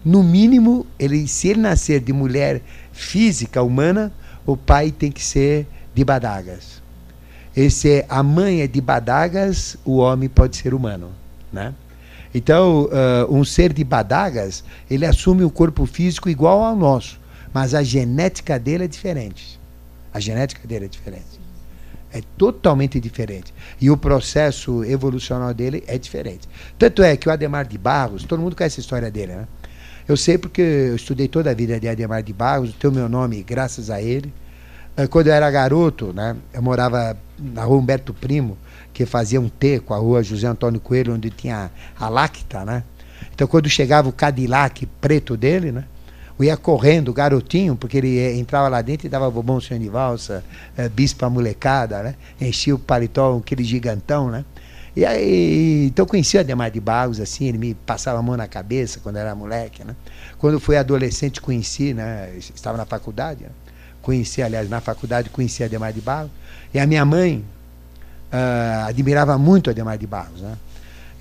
No 0.04 0.24
mínimo, 0.24 0.84
ele, 0.98 1.28
se 1.28 1.50
ele 1.50 1.60
nascer 1.60 2.00
de 2.00 2.12
mulher 2.12 2.64
física, 2.92 3.62
humana, 3.62 4.12
o 4.48 4.58
pai 4.58 4.92
tem 4.92 5.12
que 5.12 5.24
ser 5.24 5.68
de 5.94 6.04
badagas. 6.04 6.82
Esse, 7.56 8.04
a 8.10 8.24
mãe 8.24 8.62
é 8.62 8.68
de 8.68 8.82
badagas, 8.82 9.78
o 9.86 9.98
homem 9.98 10.28
pode 10.28 10.58
ser 10.58 10.74
humano. 10.74 11.12
Né? 11.54 11.72
Então, 12.34 12.86
uh, 12.86 13.32
um 13.32 13.46
ser 13.46 13.74
de 13.74 13.84
badagas, 13.84 14.64
ele 14.90 15.06
assume 15.06 15.44
o 15.44 15.52
corpo 15.52 15.86
físico 15.86 16.30
igual 16.30 16.64
ao 16.64 16.76
nosso, 16.76 17.20
mas 17.54 17.76
a 17.76 17.84
genética 17.84 18.58
dele 18.58 18.86
é 18.86 18.88
diferente. 18.88 19.61
A 20.14 20.20
genética 20.20 20.68
dele 20.68 20.86
é 20.86 20.88
diferente. 20.88 21.40
É 22.14 22.22
totalmente 22.38 23.00
diferente. 23.00 23.54
E 23.80 23.90
o 23.90 23.96
processo 23.96 24.84
evolucional 24.84 25.54
dele 25.54 25.84
é 25.88 25.98
diferente. 25.98 26.48
Tanto 26.78 27.02
é 27.02 27.16
que 27.16 27.30
o 27.30 27.32
Ademar 27.32 27.66
de 27.66 27.78
Barros, 27.78 28.24
todo 28.24 28.42
mundo 28.42 28.56
conhece 28.56 28.80
a 28.80 28.82
história 28.82 29.10
dele, 29.10 29.34
né? 29.34 29.48
Eu 30.08 30.18
sei 30.18 30.38
porque 30.38 30.62
eu 30.62 30.96
estudei 30.96 31.28
toda 31.28 31.52
a 31.52 31.54
vida 31.54 31.80
de 31.80 31.88
Ademar 31.88 32.22
de 32.22 32.34
Barros, 32.34 32.74
tenho 32.74 32.92
meu 32.92 33.08
nome 33.08 33.42
graças 33.44 33.90
a 33.90 34.02
ele. 34.02 34.34
Eh, 34.98 35.08
quando 35.08 35.28
eu 35.28 35.34
era 35.34 35.50
garoto, 35.50 36.12
né, 36.12 36.36
eu 36.54 36.62
morava 36.62 37.18
na 37.40 37.64
rua 37.64 37.78
Humberto 37.78 38.14
Primo, 38.14 38.58
que 38.92 39.06
fazia 39.06 39.40
um 39.40 39.48
T 39.48 39.80
com 39.80 39.94
a 39.94 39.98
rua 39.98 40.22
José 40.22 40.48
Antônio 40.48 40.82
Coelho, 40.82 41.14
onde 41.14 41.30
tinha 41.30 41.72
a 41.98 42.10
Lacta, 42.10 42.66
né? 42.66 42.84
Então, 43.34 43.48
quando 43.48 43.70
chegava 43.70 44.10
o 44.10 44.12
Cadillac 44.12 44.86
preto 45.00 45.38
dele, 45.38 45.72
né? 45.72 45.86
Ia 46.44 46.58
correndo, 46.58 47.14
garotinho, 47.14 47.76
porque 47.76 47.98
ele 47.98 48.40
entrava 48.40 48.68
lá 48.68 48.82
dentro 48.82 49.08
e 49.08 49.10
dava 49.10 49.30
bobão 49.30 49.60
senhor 49.60 49.80
de 49.80 49.90
valsa, 49.90 50.44
é, 50.78 50.88
bispa 50.88 51.30
molecada, 51.30 52.02
né? 52.04 52.16
Enchia 52.40 52.76
o 52.76 52.80
paletó, 52.80 53.38
aquele 53.38 53.64
gigantão, 53.64 54.30
né? 54.30 54.46
E 54.96 55.06
aí, 55.06 55.86
então 55.86 56.06
conhecia 56.06 56.42
Ademar 56.42 56.70
de 56.70 56.80
Barros, 56.80 57.20
assim, 57.20 57.46
ele 57.46 57.58
me 57.58 57.74
passava 57.74 58.20
a 58.20 58.22
mão 58.22 58.36
na 58.36 58.48
cabeça 58.48 59.00
quando 59.02 59.18
era 59.18 59.34
moleque, 59.34 59.84
né? 59.84 59.96
Quando 60.38 60.60
fui 60.60 60.76
adolescente, 60.76 61.40
conheci, 61.40 61.94
né? 61.94 62.30
Estava 62.38 62.78
na 62.78 62.86
faculdade, 62.86 63.44
né? 63.44 63.50
conheci, 64.02 64.42
aliás, 64.42 64.70
na 64.70 64.82
faculdade, 64.82 65.30
conheci 65.30 65.64
Ademar 65.64 65.94
de 65.94 66.02
Barros. 66.02 66.32
E 66.74 66.80
a 66.80 66.88
minha 66.88 67.06
mãe 67.06 67.46
uh, 68.34 68.88
admirava 68.88 69.38
muito 69.38 69.70
Ademar 69.70 69.98
de 69.98 70.08
Barros, 70.08 70.42
né? 70.42 70.58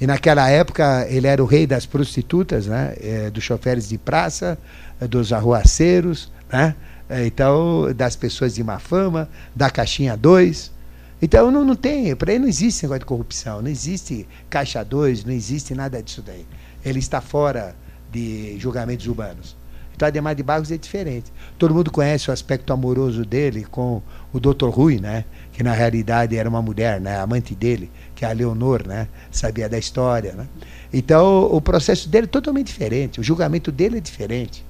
E 0.01 0.07
naquela 0.07 0.49
época 0.49 1.07
ele 1.11 1.27
era 1.27 1.43
o 1.43 1.47
rei 1.47 1.67
das 1.67 1.85
prostitutas, 1.85 2.67
né? 2.67 2.95
É, 3.01 3.31
dos 3.31 3.45
choferes 3.45 3.89
de 3.89 3.99
praça, 3.99 4.59
dos 5.07 5.33
arruaceiros, 5.33 6.31
né? 6.53 6.75
É, 7.09 7.27
então, 7.27 7.93
das 7.93 8.15
pessoas 8.15 8.55
de 8.55 8.63
má 8.63 8.79
fama, 8.79 9.29
da 9.55 9.69
caixinha 9.69 10.17
2. 10.17 10.71
Então 11.23 11.51
não, 11.51 11.65
não 11.65 11.75
tem, 11.75 12.15
para 12.15 12.33
ele 12.33 12.41
não 12.41 12.49
existe 12.49 12.85
negócio 12.85 13.01
de 13.01 13.05
corrupção, 13.05 13.61
não 13.61 13.69
existe 13.69 14.27
caixa 14.49 14.83
2, 14.83 15.25
não 15.25 15.33
existe 15.33 15.75
nada 15.75 16.03
disso 16.03 16.23
daí. 16.23 16.47
Ele 16.85 16.99
está 16.99 17.21
fora 17.21 17.75
de 18.11 18.57
julgamentos 18.59 19.07
humanos. 19.07 19.57
Então 19.95 20.09
Ademar 20.09 20.35
de 20.35 20.43
Barros 20.43 20.71
é 20.71 20.79
diferente. 20.79 21.31
Todo 21.59 21.75
mundo 21.75 21.91
conhece 21.91 22.31
o 22.31 22.33
aspecto 22.33 22.73
amoroso 22.73 23.23
dele 23.23 23.67
com 23.71 24.01
o 24.33 24.41
Dr. 24.41 24.71
Rui, 24.71 24.99
né? 24.99 25.27
que 25.53 25.63
na 25.63 25.75
realidade 25.75 26.37
era 26.39 26.49
uma 26.49 26.63
mulher, 26.63 26.99
né? 26.99 27.19
amante 27.19 27.55
dele, 27.55 27.91
que 28.15 28.25
é 28.25 28.29
a 28.29 28.33
Leonor, 28.33 28.87
né? 28.87 29.07
sabia 29.31 29.69
da 29.69 29.77
história. 29.77 30.33
Né? 30.33 30.49
Então 30.91 31.45
o 31.53 31.61
processo 31.61 32.09
dele 32.09 32.25
é 32.25 32.29
totalmente 32.29 32.69
diferente, 32.69 33.21
o 33.21 33.23
julgamento 33.23 33.71
dele 33.71 33.99
é 33.99 34.01
diferente. 34.01 34.65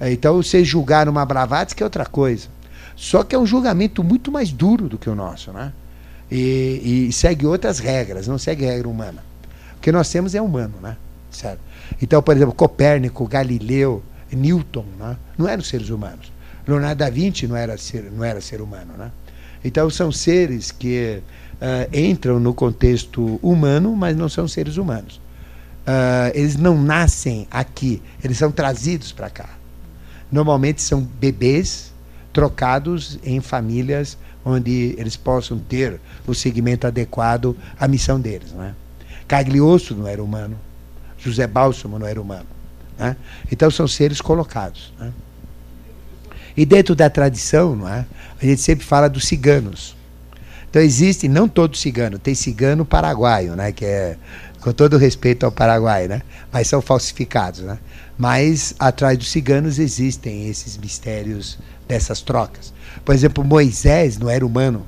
Então 0.00 0.36
você 0.36 0.64
julgar 0.64 1.08
uma 1.08 1.24
Blavatsky 1.24 1.82
é 1.82 1.86
outra 1.86 2.04
coisa. 2.04 2.48
Só 2.94 3.22
que 3.22 3.34
é 3.34 3.38
um 3.38 3.46
julgamento 3.46 4.02
muito 4.02 4.32
mais 4.32 4.50
duro 4.50 4.88
do 4.88 4.98
que 4.98 5.08
o 5.08 5.14
nosso, 5.14 5.52
né? 5.52 5.72
E, 6.30 7.06
e 7.08 7.12
segue 7.12 7.46
outras 7.46 7.78
regras, 7.78 8.26
não 8.26 8.38
segue 8.38 8.64
regra 8.64 8.88
humana. 8.88 9.22
O 9.76 9.80
que 9.80 9.92
nós 9.92 10.10
temos 10.10 10.34
é 10.34 10.40
humano, 10.40 10.74
né? 10.82 10.96
Certo? 11.30 11.60
Então, 12.00 12.22
por 12.22 12.34
exemplo, 12.34 12.54
Copérnico, 12.54 13.26
Galileu, 13.26 14.02
Newton, 14.32 14.84
né? 14.98 15.16
não 15.38 15.46
eram 15.46 15.62
seres 15.62 15.90
humanos. 15.90 16.32
Leonardo 16.66 16.98
da 16.98 17.10
Vinci 17.10 17.46
não 17.46 17.56
era 17.56 17.78
ser, 17.78 18.10
não 18.10 18.24
era 18.24 18.40
ser 18.40 18.60
humano, 18.60 18.94
né? 18.98 19.12
Então 19.64 19.88
são 19.88 20.10
seres 20.10 20.70
que 20.72 21.20
uh, 21.54 21.96
entram 21.96 22.40
no 22.40 22.52
contexto 22.52 23.38
humano, 23.42 23.94
mas 23.94 24.16
não 24.16 24.28
são 24.28 24.48
seres 24.48 24.76
humanos. 24.76 25.20
Uh, 25.86 26.30
eles 26.34 26.56
não 26.56 26.80
nascem 26.80 27.46
aqui, 27.50 28.02
eles 28.22 28.36
são 28.36 28.50
trazidos 28.50 29.12
para 29.12 29.30
cá. 29.30 29.48
Normalmente 30.36 30.82
são 30.82 31.00
bebês 31.00 31.94
trocados 32.30 33.18
em 33.24 33.40
famílias 33.40 34.18
onde 34.44 34.94
eles 34.98 35.16
possam 35.16 35.58
ter 35.58 35.98
o 36.26 36.34
segmento 36.34 36.86
adequado 36.86 37.56
à 37.80 37.88
missão 37.88 38.20
deles. 38.20 38.52
Né? 38.52 38.74
Caglioso 39.26 39.94
não 39.94 40.06
era 40.06 40.22
humano, 40.22 40.58
José 41.16 41.46
Bálsamo 41.46 41.98
não 41.98 42.06
era 42.06 42.20
humano. 42.20 42.44
Né? 42.98 43.16
Então 43.50 43.70
são 43.70 43.88
seres 43.88 44.20
colocados. 44.20 44.92
Né? 44.98 45.10
E 46.54 46.66
dentro 46.66 46.94
da 46.94 47.08
tradição, 47.08 47.74
não 47.74 47.88
é? 47.88 48.04
a 48.38 48.44
gente 48.44 48.60
sempre 48.60 48.84
fala 48.84 49.08
dos 49.08 49.26
ciganos. 49.26 49.96
Então 50.68 50.82
existe, 50.82 51.28
não 51.28 51.48
todo 51.48 51.78
cigano, 51.78 52.18
tem 52.18 52.34
cigano 52.34 52.84
paraguaio, 52.84 53.56
né? 53.56 53.72
que 53.72 53.86
é 53.86 54.18
com 54.60 54.72
todo 54.72 54.98
respeito 54.98 55.46
ao 55.46 55.52
Paraguai, 55.52 56.08
né? 56.08 56.20
mas 56.52 56.68
são 56.68 56.82
falsificados. 56.82 57.60
Né? 57.60 57.78
Mas 58.18 58.74
atrás 58.78 59.18
dos 59.18 59.30
ciganos 59.30 59.78
existem 59.78 60.48
esses 60.48 60.76
mistérios 60.76 61.58
dessas 61.86 62.22
trocas. 62.22 62.72
Por 63.04 63.14
exemplo, 63.14 63.44
Moisés 63.44 64.18
não 64.18 64.30
era 64.30 64.44
humano. 64.44 64.86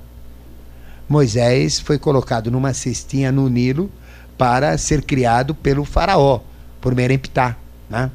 Moisés 1.09 1.79
foi 1.79 1.99
colocado 1.99 2.51
numa 2.51 2.73
cestinha 2.73 3.31
no 3.31 3.49
Nilo 3.49 3.91
para 4.37 4.77
ser 4.79 5.03
criado 5.03 5.55
pelo 5.55 5.85
faraó, 5.85 6.41
por 6.81 6.95
Meremptah, 6.95 7.57
né? 7.89 8.11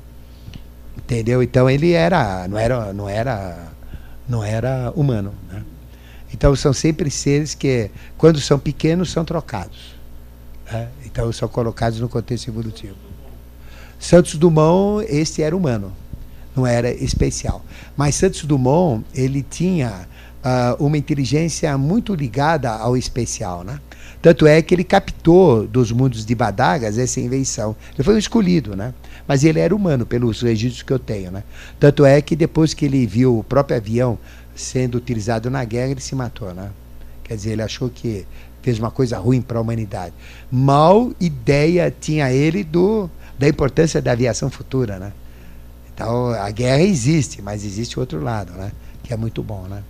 Entendeu? 0.97 1.43
Então 1.43 1.69
ele 1.69 1.91
era, 1.91 2.47
não 2.47 2.57
era, 2.57 2.93
não 2.93 3.09
era, 3.09 3.67
não 4.27 4.43
era 4.43 4.91
humano, 4.95 5.33
né? 5.51 5.63
Então 6.33 6.55
são 6.55 6.73
sempre 6.73 7.11
seres 7.11 7.53
que, 7.53 7.91
quando 8.17 8.39
são 8.39 8.57
pequenos, 8.57 9.11
são 9.11 9.23
trocados. 9.23 9.95
Né? 10.71 10.87
Então 11.05 11.31
são 11.31 11.47
colocados 11.47 11.99
no 11.99 12.09
contexto 12.09 12.47
evolutivo. 12.47 12.95
Santos 14.03 14.35
Dumont, 14.35 15.07
este 15.09 15.41
era 15.41 15.55
humano. 15.55 15.93
não 16.53 16.67
era 16.67 16.91
especial. 16.91 17.63
Mas 17.95 18.15
Santos 18.15 18.43
Dumont, 18.43 19.05
ele 19.15 19.41
tinha 19.41 20.05
uh, 20.43 20.85
uma 20.85 20.97
inteligência 20.97 21.75
muito 21.77 22.13
ligada 22.13 22.69
ao 22.69 22.97
especial, 22.97 23.63
né? 23.63 23.79
Tanto 24.21 24.45
é 24.45 24.61
que 24.61 24.75
ele 24.75 24.83
captou 24.83 25.65
dos 25.65 25.89
mundos 25.93 26.25
de 26.25 26.35
Badagas 26.35 26.97
essa 26.97 27.21
invenção. 27.21 27.77
Ele 27.93 28.03
foi 28.03 28.15
um 28.15 28.17
escolhido, 28.17 28.75
né? 28.75 28.93
Mas 29.25 29.45
ele 29.45 29.59
era 29.59 29.73
humano, 29.73 30.05
pelos 30.05 30.41
registros 30.41 30.83
que 30.83 30.91
eu 30.91 30.99
tenho, 30.99 31.31
né? 31.31 31.41
Tanto 31.79 32.05
é 32.05 32.21
que 32.21 32.35
depois 32.35 32.73
que 32.73 32.83
ele 32.83 33.07
viu 33.07 33.39
o 33.39 33.43
próprio 33.43 33.77
avião 33.77 34.19
sendo 34.53 34.95
utilizado 34.95 35.49
na 35.49 35.63
guerra, 35.63 35.91
ele 35.91 36.01
se 36.01 36.13
matou, 36.13 36.53
né? 36.53 36.71
Quer 37.23 37.35
dizer, 37.35 37.51
ele 37.53 37.61
achou 37.61 37.89
que 37.89 38.27
fez 38.61 38.77
uma 38.79 38.91
coisa 38.91 39.17
ruim 39.17 39.41
para 39.41 39.57
a 39.57 39.61
humanidade. 39.61 40.13
Mal 40.51 41.13
ideia 41.21 41.93
tinha 41.97 42.33
ele 42.33 42.65
do 42.65 43.09
da 43.43 43.49
importância 43.49 44.01
da 44.01 44.13
aviação 44.13 44.49
futura, 44.49 44.97
né? 44.97 45.11
Então, 45.93 46.29
a 46.29 46.49
guerra 46.49 46.81
existe, 46.81 47.41
mas 47.41 47.65
existe 47.65 47.99
outro 47.99 48.23
lado, 48.23 48.53
né? 48.53 48.71
Que 49.03 49.13
é 49.13 49.17
muito 49.17 49.43
bom, 49.43 49.63
né? 49.69 49.83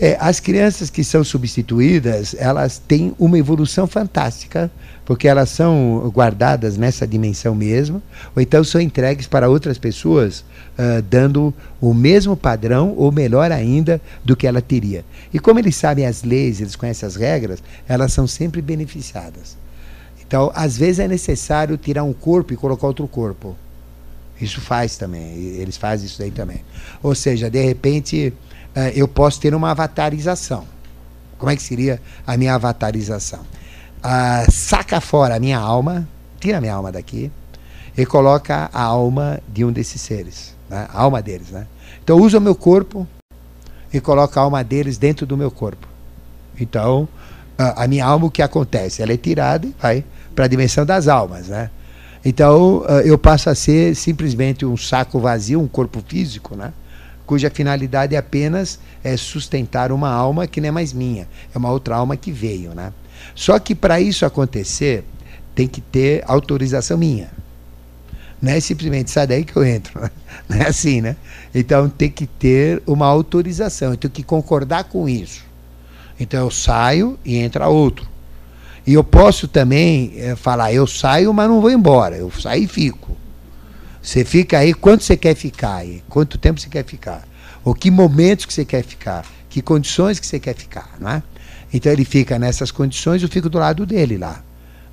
É, 0.00 0.16
as 0.18 0.40
crianças 0.40 0.88
que 0.88 1.04
são 1.04 1.22
substituídas, 1.22 2.34
elas 2.38 2.78
têm 2.78 3.14
uma 3.18 3.38
evolução 3.38 3.86
fantástica, 3.86 4.70
porque 5.04 5.28
elas 5.28 5.50
são 5.50 6.10
guardadas 6.14 6.78
nessa 6.78 7.06
dimensão 7.06 7.54
mesmo, 7.54 8.02
ou 8.34 8.40
então 8.40 8.64
são 8.64 8.80
entregues 8.80 9.26
para 9.26 9.50
outras 9.50 9.76
pessoas, 9.76 10.40
uh, 10.40 11.02
dando 11.02 11.52
o 11.82 11.92
mesmo 11.92 12.34
padrão, 12.34 12.94
ou 12.96 13.12
melhor 13.12 13.52
ainda, 13.52 14.00
do 14.24 14.34
que 14.34 14.46
ela 14.46 14.62
teria. 14.62 15.04
E 15.30 15.38
como 15.38 15.58
eles 15.58 15.76
sabem 15.76 16.06
as 16.06 16.22
leis, 16.22 16.58
eles 16.58 16.74
conhecem 16.74 17.06
as 17.06 17.16
regras, 17.16 17.62
elas 17.86 18.14
são 18.14 18.26
sempre 18.26 18.62
beneficiadas. 18.62 19.62
Então, 20.34 20.50
às 20.52 20.76
vezes 20.76 20.98
é 20.98 21.06
necessário 21.06 21.78
tirar 21.78 22.02
um 22.02 22.12
corpo 22.12 22.52
e 22.52 22.56
colocar 22.56 22.88
outro 22.88 23.06
corpo. 23.06 23.54
Isso 24.40 24.60
faz 24.60 24.96
também, 24.96 25.22
eles 25.22 25.76
fazem 25.76 26.06
isso 26.06 26.18
daí 26.18 26.32
também. 26.32 26.64
Ou 27.00 27.14
seja, 27.14 27.48
de 27.48 27.62
repente 27.62 28.34
uh, 28.74 28.80
eu 28.96 29.06
posso 29.06 29.38
ter 29.40 29.54
uma 29.54 29.70
avatarização. 29.70 30.64
Como 31.38 31.52
é 31.52 31.54
que 31.54 31.62
seria 31.62 32.02
a 32.26 32.36
minha 32.36 32.52
avatarização? 32.56 33.42
Uh, 33.42 34.50
saca 34.50 35.00
fora 35.00 35.36
a 35.36 35.38
minha 35.38 35.56
alma, 35.56 36.04
tira 36.40 36.58
a 36.58 36.60
minha 36.60 36.74
alma 36.74 36.90
daqui 36.90 37.30
e 37.96 38.04
coloca 38.04 38.68
a 38.72 38.82
alma 38.82 39.40
de 39.46 39.64
um 39.64 39.70
desses 39.70 40.00
seres, 40.00 40.52
né? 40.68 40.88
a 40.92 41.00
alma 41.00 41.22
deles. 41.22 41.50
Né? 41.50 41.64
Então 42.02 42.18
usa 42.20 42.38
o 42.38 42.40
meu 42.40 42.56
corpo 42.56 43.06
e 43.92 44.00
coloca 44.00 44.40
a 44.40 44.42
alma 44.42 44.64
deles 44.64 44.98
dentro 44.98 45.26
do 45.26 45.36
meu 45.36 45.52
corpo. 45.52 45.86
Então, 46.58 47.04
uh, 47.56 47.72
a 47.76 47.86
minha 47.86 48.04
alma, 48.04 48.26
o 48.26 48.30
que 48.32 48.42
acontece? 48.42 49.00
Ela 49.00 49.12
é 49.12 49.16
tirada 49.16 49.64
e 49.64 49.74
vai 49.80 50.04
para 50.34 50.44
a 50.44 50.48
dimensão 50.48 50.84
das 50.84 51.08
almas. 51.08 51.48
Né? 51.48 51.70
Então, 52.24 52.78
uh, 52.78 53.00
eu 53.04 53.18
passo 53.18 53.50
a 53.50 53.54
ser 53.54 53.94
simplesmente 53.94 54.64
um 54.64 54.76
saco 54.76 55.18
vazio, 55.20 55.60
um 55.60 55.68
corpo 55.68 56.02
físico, 56.06 56.56
né? 56.56 56.72
cuja 57.26 57.50
finalidade 57.50 58.16
apenas 58.16 58.78
é 59.02 59.16
sustentar 59.16 59.90
uma 59.92 60.10
alma 60.10 60.46
que 60.46 60.60
não 60.60 60.68
é 60.68 60.70
mais 60.70 60.92
minha, 60.92 61.28
é 61.54 61.58
uma 61.58 61.70
outra 61.70 61.96
alma 61.96 62.16
que 62.16 62.30
veio, 62.30 62.74
né? 62.74 62.92
Só 63.34 63.58
que 63.58 63.74
para 63.74 64.00
isso 64.00 64.26
acontecer, 64.26 65.04
tem 65.54 65.66
que 65.66 65.80
ter 65.80 66.22
autorização 66.26 66.98
minha. 66.98 67.30
Não 68.42 68.52
é 68.52 68.60
simplesmente 68.60 69.10
sai 69.10 69.26
daí 69.26 69.44
que 69.44 69.56
eu 69.56 69.64
entro. 69.64 70.00
Né? 70.04 70.10
Não 70.48 70.56
é 70.58 70.68
assim, 70.68 71.00
né? 71.00 71.16
Então 71.54 71.88
tem 71.88 72.10
que 72.10 72.26
ter 72.26 72.82
uma 72.86 73.06
autorização, 73.06 73.92
eu 73.92 73.96
tenho 73.96 74.12
que 74.12 74.22
concordar 74.22 74.84
com 74.84 75.08
isso. 75.08 75.44
Então 76.18 76.40
eu 76.40 76.50
saio 76.50 77.18
e 77.24 77.36
entra 77.36 77.68
outro. 77.68 78.06
E 78.86 78.92
eu 78.92 79.02
posso 79.02 79.48
também 79.48 80.12
é, 80.16 80.36
falar, 80.36 80.72
eu 80.72 80.86
saio, 80.86 81.32
mas 81.32 81.48
não 81.48 81.60
vou 81.60 81.70
embora. 81.70 82.16
Eu 82.16 82.30
saio 82.30 82.64
e 82.64 82.66
fico. 82.66 83.16
Você 84.02 84.24
fica 84.24 84.58
aí, 84.58 84.74
quanto 84.74 85.02
você 85.02 85.16
quer 85.16 85.34
ficar 85.34 85.76
aí? 85.76 86.02
Quanto 86.08 86.36
tempo 86.36 86.60
você 86.60 86.68
quer 86.68 86.84
ficar? 86.84 87.26
Ou 87.64 87.74
que 87.74 87.90
momentos 87.90 88.44
que 88.44 88.52
você 88.52 88.64
quer 88.64 88.84
ficar? 88.84 89.24
Que 89.48 89.62
condições 89.62 90.18
que 90.20 90.26
você 90.26 90.38
quer 90.38 90.54
ficar, 90.54 90.96
não 91.00 91.10
é? 91.10 91.22
Então 91.72 91.90
ele 91.90 92.04
fica 92.04 92.38
nessas 92.38 92.70
condições, 92.70 93.22
eu 93.22 93.28
fico 93.28 93.48
do 93.48 93.58
lado 93.58 93.86
dele 93.86 94.18
lá. 94.18 94.42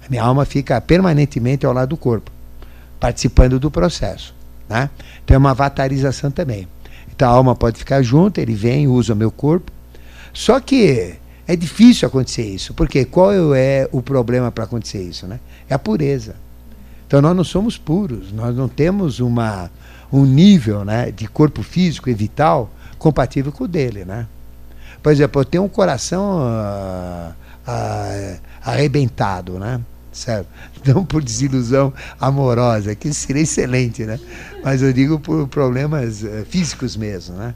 A 0.05 0.09
minha 0.09 0.23
alma 0.23 0.45
fica 0.45 0.79
permanentemente 0.79 1.65
ao 1.65 1.73
lado 1.73 1.89
do 1.89 1.97
corpo, 1.97 2.31
participando 2.99 3.59
do 3.59 3.69
processo. 3.69 4.33
Né? 4.69 4.89
Então 5.23 5.35
é 5.35 5.37
uma 5.37 5.51
avatarização 5.51 6.31
também. 6.31 6.67
Então 7.13 7.29
a 7.29 7.33
alma 7.33 7.53
pode 7.53 7.77
ficar 7.77 8.01
junto, 8.01 8.39
ele 8.39 8.55
vem, 8.55 8.87
usa 8.87 9.13
o 9.13 9.15
meu 9.15 9.29
corpo. 9.29 9.71
Só 10.33 10.59
que 10.59 11.15
é 11.51 11.55
difícil 11.55 12.07
acontecer 12.07 12.43
isso, 12.43 12.73
porque 12.73 13.03
qual 13.03 13.53
é 13.53 13.87
o 13.91 14.01
problema 14.01 14.51
para 14.51 14.63
acontecer 14.63 15.01
isso? 15.01 15.27
Né? 15.27 15.39
É 15.69 15.73
a 15.73 15.79
pureza. 15.79 16.35
Então 17.05 17.21
nós 17.21 17.35
não 17.35 17.43
somos 17.43 17.77
puros, 17.77 18.31
nós 18.31 18.55
não 18.55 18.69
temos 18.69 19.19
uma, 19.19 19.69
um 20.11 20.25
nível 20.25 20.85
né, 20.85 21.11
de 21.11 21.27
corpo 21.27 21.61
físico 21.61 22.09
e 22.09 22.13
vital 22.13 22.71
compatível 22.97 23.51
com 23.51 23.65
o 23.65 23.67
dele. 23.67 24.05
Né? 24.05 24.25
Por 25.03 25.11
exemplo, 25.11 25.41
eu 25.41 25.45
tenho 25.45 25.63
um 25.63 25.69
coração 25.69 26.39
uh, 26.39 27.31
uh, 27.67 28.39
arrebentado, 28.63 29.59
né? 29.59 29.81
certo? 30.11 30.47
Não 30.85 31.05
por 31.05 31.21
desilusão 31.21 31.93
amorosa, 32.19 32.95
que 32.95 33.13
seria 33.13 33.43
excelente, 33.43 34.03
né? 34.03 34.19
Mas 34.63 34.81
eu 34.81 34.91
digo 34.91 35.19
por 35.19 35.47
problemas 35.47 36.23
uh, 36.23 36.45
físicos 36.49 36.97
mesmo, 36.97 37.35
né? 37.35 37.53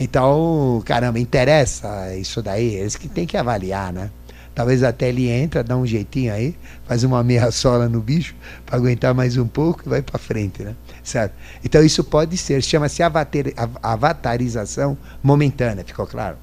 Então, 0.00 0.80
caramba, 0.84 1.18
interessa 1.18 2.14
isso 2.14 2.40
daí, 2.40 2.74
eles 2.74 2.94
que 2.94 3.08
tem 3.08 3.26
que 3.26 3.36
avaliar, 3.36 3.92
né? 3.92 4.10
Talvez 4.54 4.82
até 4.82 5.08
ele 5.08 5.28
entra, 5.28 5.62
dá 5.62 5.76
um 5.76 5.86
jeitinho 5.86 6.32
aí, 6.32 6.56
faz 6.84 7.04
uma 7.04 7.22
meia 7.22 7.50
sola 7.52 7.88
no 7.88 8.00
bicho 8.00 8.34
para 8.66 8.76
aguentar 8.76 9.14
mais 9.14 9.36
um 9.36 9.46
pouco 9.46 9.82
e 9.86 9.88
vai 9.88 10.02
para 10.02 10.18
frente, 10.18 10.62
né? 10.62 10.74
Certo? 11.02 11.32
Então 11.64 11.82
isso 11.82 12.02
pode 12.02 12.36
ser, 12.36 12.60
chama-se 12.62 13.00
avatarização 13.82 14.98
momentânea, 15.22 15.84
ficou 15.84 16.06
claro? 16.06 16.36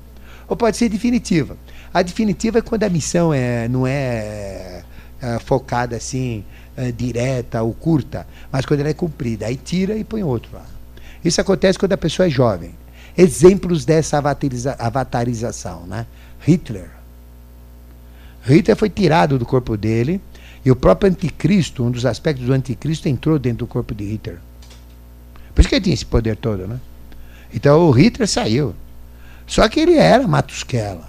Ou 0.47 0.55
pode 0.55 0.77
ser 0.77 0.87
definitiva. 0.87 1.57
A 1.93 2.01
definitiva 2.01 2.59
é 2.59 2.61
quando 2.61 2.83
a 2.83 2.89
missão 2.89 3.33
é, 3.33 3.67
não 3.67 3.85
é, 3.85 4.83
é 5.21 5.39
focada 5.39 5.97
assim, 5.97 6.45
é, 6.77 6.91
direta 6.91 7.63
ou 7.63 7.73
curta, 7.73 8.25
mas 8.51 8.65
quando 8.65 8.81
ela 8.81 8.89
é 8.89 8.93
cumprida. 8.93 9.45
Aí 9.47 9.57
tira 9.57 9.95
e 9.95 10.03
põe 10.03 10.23
outro 10.23 10.51
lá. 10.53 10.65
Isso 11.23 11.41
acontece 11.41 11.77
quando 11.77 11.93
a 11.93 11.97
pessoa 11.97 12.27
é 12.27 12.29
jovem. 12.29 12.71
Exemplos 13.17 13.85
dessa 13.85 14.17
avatariza 14.17 14.75
avatarização, 14.77 15.85
né? 15.87 16.05
Hitler 16.39 16.89
Hitler 18.45 18.77
foi 18.77 18.89
tirado 18.89 19.39
do 19.39 19.45
corpo 19.45 19.75
dele 19.75 20.21
e 20.63 20.71
o 20.71 20.75
próprio 20.75 21.09
anticristo, 21.09 21.83
um 21.83 21.91
dos 21.91 22.05
aspectos 22.05 22.45
do 22.45 22.53
anticristo, 22.53 23.09
entrou 23.09 23.39
dentro 23.39 23.59
do 23.59 23.67
corpo 23.67 23.93
de 23.93 24.03
Hitler. 24.03 24.37
Por 25.53 25.61
isso 25.61 25.69
que 25.69 25.75
ele 25.75 25.83
tinha 25.83 25.93
esse 25.93 26.05
poder 26.05 26.35
todo, 26.37 26.67
né? 26.67 26.79
Então 27.53 27.87
o 27.87 27.91
Hitler 27.91 28.27
saiu. 28.27 28.75
Só 29.47 29.67
que 29.67 29.79
ele 29.79 29.95
era 29.95 30.27
Matusquela. 30.27 31.07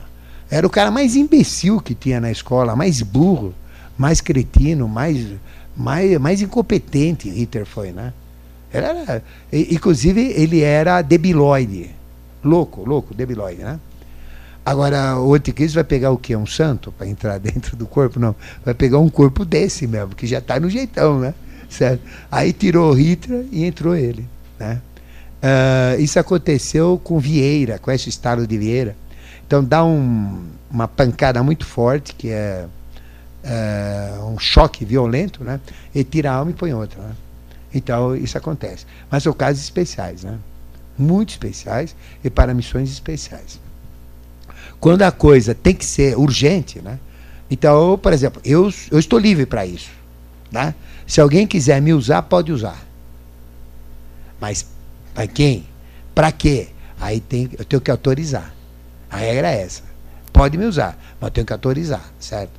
Era 0.50 0.66
o 0.66 0.70
cara 0.70 0.90
mais 0.90 1.16
imbecil 1.16 1.80
que 1.80 1.94
tinha 1.94 2.20
na 2.20 2.30
escola, 2.30 2.76
mais 2.76 3.02
burro, 3.02 3.54
mais 3.98 4.20
cretino, 4.20 4.88
mais, 4.88 5.26
mais, 5.76 6.18
mais 6.18 6.40
incompetente 6.40 7.28
Hitler 7.28 7.66
foi, 7.66 7.92
né? 7.92 8.12
Era, 8.72 9.22
inclusive, 9.52 10.20
ele 10.20 10.61
era 10.61 11.02
debilóide. 11.02 11.95
Louco, 12.47 12.84
louco, 12.84 13.12
debilóide, 13.12 13.62
né? 13.62 13.80
Agora, 14.64 15.18
o 15.18 15.34
anticristo 15.34 15.74
vai 15.74 15.84
pegar 15.84 16.11
o 16.11 16.18
quê? 16.18 16.34
Um 16.36 16.47
santo 16.47 16.92
para 16.92 17.07
entrar 17.07 17.38
dentro 17.40 17.76
do 17.76 17.86
corpo? 17.86 18.18
Não. 18.18 18.34
Vai 18.64 18.74
pegar 18.74 18.99
um 18.99 19.09
corpo 19.09 19.44
desse 19.44 19.86
mesmo, 19.86 20.14
que 20.14 20.26
já 20.26 20.38
está 20.38 20.59
no 20.59 20.70
jeitão, 20.70 21.18
né? 21.18 21.34
Certo? 21.68 22.01
Aí 22.30 22.53
tirou 22.53 22.92
Hitler 22.92 23.47
e 23.51 23.64
entrou 23.64 23.97
ele. 23.97 24.26
Né? 24.59 24.80
Uh, 25.42 26.01
isso 26.01 26.18
aconteceu 26.18 27.01
com 27.03 27.18
Vieira, 27.18 27.78
com 27.78 27.90
esse 27.90 28.09
estado 28.09 28.47
de 28.47 28.57
Vieira. 28.57 28.97
Então 29.47 29.62
dá 29.62 29.84
um, 29.84 30.44
uma 30.70 30.88
pancada 30.88 31.42
muito 31.42 31.66
forte, 31.66 32.14
que 32.14 32.30
é 32.30 32.66
uh, 33.44 34.26
um 34.26 34.38
choque 34.38 34.84
violento, 34.84 35.44
né? 35.44 35.61
E 35.94 36.03
tira 36.05 36.30
a 36.30 36.34
alma 36.34 36.51
e 36.53 36.55
põe 36.55 36.72
outra. 36.72 37.01
Né? 37.01 37.12
Então 37.74 38.16
isso 38.16 38.38
acontece. 38.38 38.86
Mas 39.11 39.22
são 39.22 39.32
casos 39.32 39.62
especiais, 39.62 40.24
né? 40.24 40.38
Muito 40.99 41.30
especiais 41.30 41.94
e 42.24 42.30
para 42.30 42.55
missões 42.55 42.90
especiais. 42.90 43.61
Quando 44.80 45.03
a 45.03 45.11
coisa 45.11 45.55
tem 45.55 45.74
que 45.74 45.84
ser 45.84 46.16
urgente, 46.18 46.80
né? 46.80 46.99
Então, 47.51 47.99
por 47.99 48.12
exemplo, 48.12 48.40
eu, 48.44 48.72
eu 48.90 48.99
estou 48.99 49.18
livre 49.18 49.47
para 49.47 49.64
isso. 49.64 49.90
Né? 50.51 50.74
Se 51.07 51.20
alguém 51.20 51.47
quiser 51.47 51.80
me 51.80 51.92
usar, 51.92 52.22
pode 52.22 52.53
usar. 52.53 52.82
Mas 54.40 54.66
para 55.14 55.26
quem? 55.26 55.66
Para 56.14 56.32
quê? 56.32 56.68
Aí 57.01 57.20
tem, 57.20 57.49
eu 57.59 57.64
tenho 57.64 57.80
que 57.80 57.90
autorizar. 57.90 58.55
A 59.11 59.18
regra 59.18 59.51
é 59.51 59.62
essa. 59.62 59.82
Pode 60.32 60.59
me 60.59 60.66
usar, 60.66 60.99
mas 61.20 61.28
eu 61.28 61.30
tenho 61.30 61.47
que 61.47 61.53
autorizar, 61.53 62.12
certo? 62.18 62.53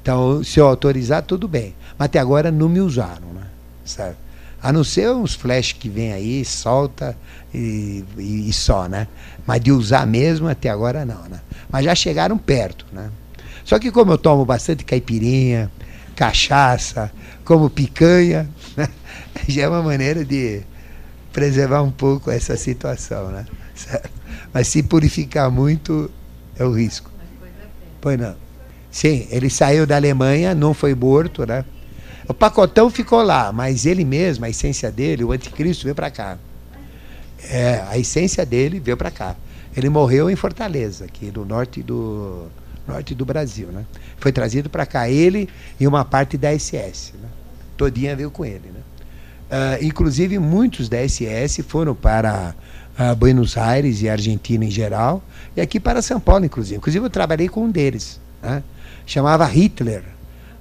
Então, 0.00 0.44
se 0.44 0.60
eu 0.60 0.66
autorizar, 0.66 1.22
tudo 1.22 1.48
bem. 1.48 1.74
Mas 1.98 2.06
até 2.06 2.18
agora 2.18 2.50
não 2.50 2.68
me 2.68 2.80
usaram, 2.80 3.32
né? 3.32 3.46
Certo? 3.84 4.18
A 4.66 4.72
não 4.72 4.82
ser 4.82 5.12
uns 5.12 5.32
flash 5.32 5.74
que 5.74 5.88
vem 5.88 6.12
aí, 6.12 6.44
solta 6.44 7.16
e, 7.54 8.04
e, 8.18 8.48
e, 8.48 8.52
só, 8.52 8.88
né? 8.88 9.06
Mas 9.46 9.60
de 9.60 9.70
usar 9.70 10.04
mesmo, 10.08 10.48
até 10.48 10.68
agora 10.68 11.04
não, 11.04 11.22
né? 11.28 11.38
Mas 11.70 11.84
já 11.84 11.94
chegaram 11.94 12.36
perto, 12.36 12.84
né? 12.92 13.08
Só 13.64 13.78
que 13.78 13.92
como 13.92 14.10
eu 14.10 14.18
tomo 14.18 14.44
bastante 14.44 14.84
caipirinha, 14.84 15.70
cachaça, 16.16 17.12
como 17.44 17.70
picanha, 17.70 18.50
né? 18.76 18.88
já 19.46 19.62
é 19.62 19.68
uma 19.68 19.84
maneira 19.84 20.24
de 20.24 20.62
preservar 21.32 21.82
um 21.82 21.92
pouco 21.92 22.28
essa 22.28 22.56
situação, 22.56 23.28
né? 23.28 23.46
Certo? 23.72 24.10
Mas 24.52 24.66
se 24.66 24.82
purificar 24.82 25.48
muito 25.48 26.10
é 26.58 26.64
o 26.64 26.72
risco. 26.72 27.08
Pois 28.00 28.18
não. 28.18 28.34
Sim, 28.90 29.28
ele 29.30 29.48
saiu 29.48 29.86
da 29.86 29.94
Alemanha, 29.94 30.56
não 30.56 30.74
foi 30.74 30.92
morto, 30.92 31.46
né? 31.46 31.64
O 32.28 32.34
pacotão 32.34 32.90
ficou 32.90 33.22
lá, 33.22 33.52
mas 33.52 33.86
ele 33.86 34.04
mesmo, 34.04 34.44
a 34.44 34.50
essência 34.50 34.90
dele, 34.90 35.22
o 35.22 35.32
anticristo, 35.32 35.84
veio 35.84 35.94
para 35.94 36.10
cá. 36.10 36.38
É, 37.50 37.84
a 37.88 37.96
essência 37.96 38.44
dele 38.44 38.80
veio 38.80 38.96
para 38.96 39.10
cá. 39.10 39.36
Ele 39.76 39.88
morreu 39.88 40.28
em 40.28 40.36
Fortaleza, 40.36 41.04
aqui 41.04 41.30
no 41.32 41.44
norte 41.44 41.82
do, 41.82 42.48
norte 42.86 43.14
do 43.14 43.24
Brasil. 43.24 43.68
Né? 43.68 43.84
Foi 44.18 44.32
trazido 44.32 44.70
para 44.70 44.86
cá 44.86 45.08
ele 45.08 45.48
e 45.78 45.86
uma 45.86 46.04
parte 46.04 46.36
da 46.36 46.56
SS. 46.56 47.12
Né? 47.20 47.28
Todinha 47.76 48.16
veio 48.16 48.30
com 48.30 48.44
ele. 48.44 48.72
Né? 48.72 48.80
Uh, 49.48 49.84
inclusive, 49.84 50.38
muitos 50.38 50.88
da 50.88 51.06
SS 51.06 51.62
foram 51.62 51.94
para 51.94 52.54
uh, 52.98 53.14
Buenos 53.14 53.56
Aires 53.56 54.02
e 54.02 54.08
Argentina 54.08 54.64
em 54.64 54.70
geral, 54.70 55.22
e 55.56 55.60
aqui 55.60 55.78
para 55.78 56.02
São 56.02 56.18
Paulo, 56.18 56.44
inclusive. 56.44 56.76
Inclusive, 56.76 57.04
eu 57.04 57.10
trabalhei 57.10 57.48
com 57.48 57.64
um 57.64 57.70
deles. 57.70 58.20
Né? 58.42 58.62
Chamava 59.04 59.44
Hitler, 59.46 60.02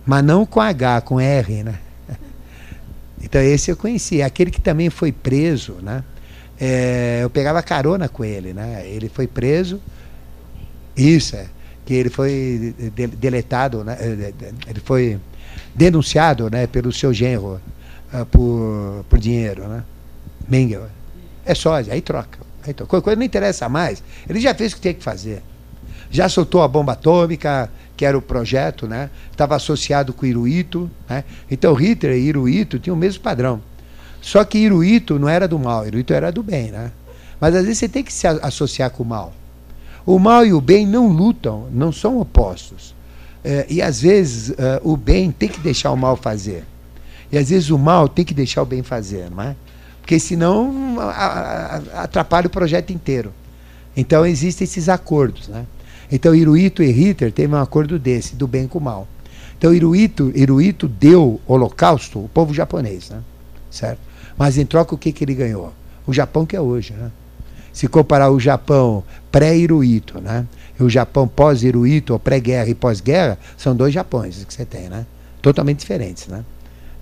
mas 0.06 0.24
não 0.24 0.46
com 0.46 0.62
H, 0.62 1.02
com 1.02 1.20
R. 1.20 1.64
Né? 1.64 1.80
Então, 3.22 3.42
esse 3.42 3.72
eu 3.72 3.76
conheci. 3.76 4.22
Aquele 4.22 4.52
que 4.52 4.62
também 4.62 4.90
foi 4.90 5.12
preso, 5.12 5.78
né? 5.82 6.04
É, 6.60 7.20
eu 7.24 7.30
pegava 7.30 7.62
carona 7.64 8.08
com 8.08 8.24
ele, 8.24 8.54
né? 8.54 8.84
Ele 8.88 9.10
foi 9.10 9.28
preso. 9.28 9.82
Isso, 10.96 11.36
é. 11.36 11.48
Que 11.86 11.94
ele 11.94 12.10
foi 12.10 12.74
de, 12.96 13.08
deletado, 13.08 13.84
né? 13.84 13.98
É, 14.00 14.34
ele 14.70 14.80
foi 14.80 15.20
denunciado, 15.74 16.50
né? 16.50 16.68
Pelo 16.68 16.94
seu 16.94 17.14
genro 17.14 17.60
uh, 18.14 18.26
por, 18.28 19.04
por 19.10 19.20
dinheiro, 19.20 19.68
né? 19.68 19.84
Mengel. 20.48 20.88
É 21.46 21.56
sósia, 21.56 21.94
aí 21.94 22.02
troca. 22.02 22.40
Aí 22.66 22.74
troca. 22.74 23.02
Coisa 23.02 23.18
não 23.18 23.26
interessa 23.26 23.68
mais. 23.68 24.04
Ele 24.30 24.40
já 24.40 24.54
fez 24.54 24.72
o 24.72 24.76
que 24.76 24.82
tinha 24.82 24.94
que 24.94 25.04
fazer. 25.04 25.42
Já 26.10 26.30
soltou 26.30 26.62
a 26.62 26.68
bomba 26.68 26.94
atômica, 26.94 27.70
que 27.96 28.06
era 28.06 28.18
o 28.18 28.22
projeto, 28.22 28.88
né? 28.88 29.10
Estava 29.32 29.56
associado 29.56 30.14
com 30.14 30.26
Iruito, 30.26 30.90
né? 31.10 31.24
Então 31.50 31.74
Hitler 31.74 32.18
e 32.18 32.28
Iruito 32.28 32.80
tinham 32.80 32.96
o 32.96 33.00
mesmo 33.00 33.22
padrão. 33.22 33.62
Só 34.22 34.44
que 34.44 34.58
Iruito 34.58 35.20
não 35.20 35.30
era 35.30 35.48
do 35.48 35.60
mal, 35.60 35.88
Iruito 35.88 36.14
era 36.14 36.32
do 36.32 36.44
bem, 36.44 36.72
né? 36.72 36.92
Mas 37.40 37.56
às 37.56 37.64
vezes 37.64 37.80
você 37.80 37.90
tem 37.90 38.04
que 38.04 38.12
se 38.12 38.28
associar 38.28 38.90
com 38.90 39.04
o 39.04 39.06
mal. 39.06 39.34
O 40.06 40.20
mal 40.20 40.46
e 40.46 40.54
o 40.54 40.62
bem 40.62 40.86
não 40.86 41.08
lutam, 41.08 41.68
não 41.72 41.92
são 41.92 42.20
opostos. 42.20 42.94
É, 43.44 43.66
e 43.70 43.82
às 43.82 44.02
vezes 44.02 44.50
uh, 44.50 44.56
o 44.84 44.98
bem 44.98 45.32
tem 45.32 45.48
que 45.48 45.60
deixar 45.60 45.92
o 45.92 45.98
mal 45.98 46.16
fazer. 46.16 46.64
E 47.32 47.38
às 47.38 47.50
vezes 47.50 47.70
o 47.70 47.78
mal 47.78 48.08
tem 48.08 48.26
que 48.26 48.34
deixar 48.34 48.62
o 48.62 48.66
bem 48.66 48.82
fazer, 48.82 49.30
não 49.30 49.44
é? 49.44 49.56
Porque 50.02 50.20
senão 50.20 50.98
atrapalha 51.94 52.48
o 52.48 52.50
projeto 52.50 52.92
inteiro. 52.92 53.34
Então 53.98 54.26
existem 54.26 54.66
esses 54.66 54.88
acordos, 54.90 55.48
né? 55.48 55.66
Então 56.12 56.36
Iruito 56.36 56.84
e 56.84 56.92
Hitler 56.92 57.32
teve 57.32 57.54
um 57.54 57.58
acordo 57.58 57.98
desse, 57.98 58.36
do 58.36 58.48
bem 58.48 58.68
com 58.68 58.80
o 58.80 58.82
mal. 58.82 59.08
Então 59.58 59.74
Iruito, 59.74 60.32
Iruito 60.36 60.88
deu 60.88 61.40
holocausto 61.48 62.20
ao 62.20 62.28
povo 62.28 62.54
japonês, 62.54 63.10
né? 63.10 63.22
Certo? 63.72 64.00
Mas 64.38 64.58
em 64.58 64.66
troca, 64.66 64.94
o 64.94 64.98
que, 64.98 65.12
que 65.12 65.24
ele 65.24 65.34
ganhou? 65.34 65.74
O 66.06 66.14
Japão 66.14 66.46
que 66.46 66.56
é 66.56 66.62
hoje. 66.62 66.94
Né? 66.94 67.12
Se 67.72 67.88
comparar 67.88 68.30
o 68.30 68.40
Japão 68.40 69.04
pré-Hirohito 69.32 70.20
né? 70.22 70.46
e 70.80 70.84
o 70.84 70.90
Japão 70.90 71.28
pós-Hirohito, 71.28 72.14
ou 72.14 72.20
pré-guerra 72.20 72.70
e 72.70 72.76
pós-guerra, 72.76 73.38
são 73.58 73.76
dois 73.76 73.94
Japões 73.94 74.44
que 74.46 74.54
você 74.54 74.66
tem, 74.66 74.90
né? 74.90 75.06
totalmente 75.42 75.80
diferentes. 75.80 76.28
Né? 76.28 76.44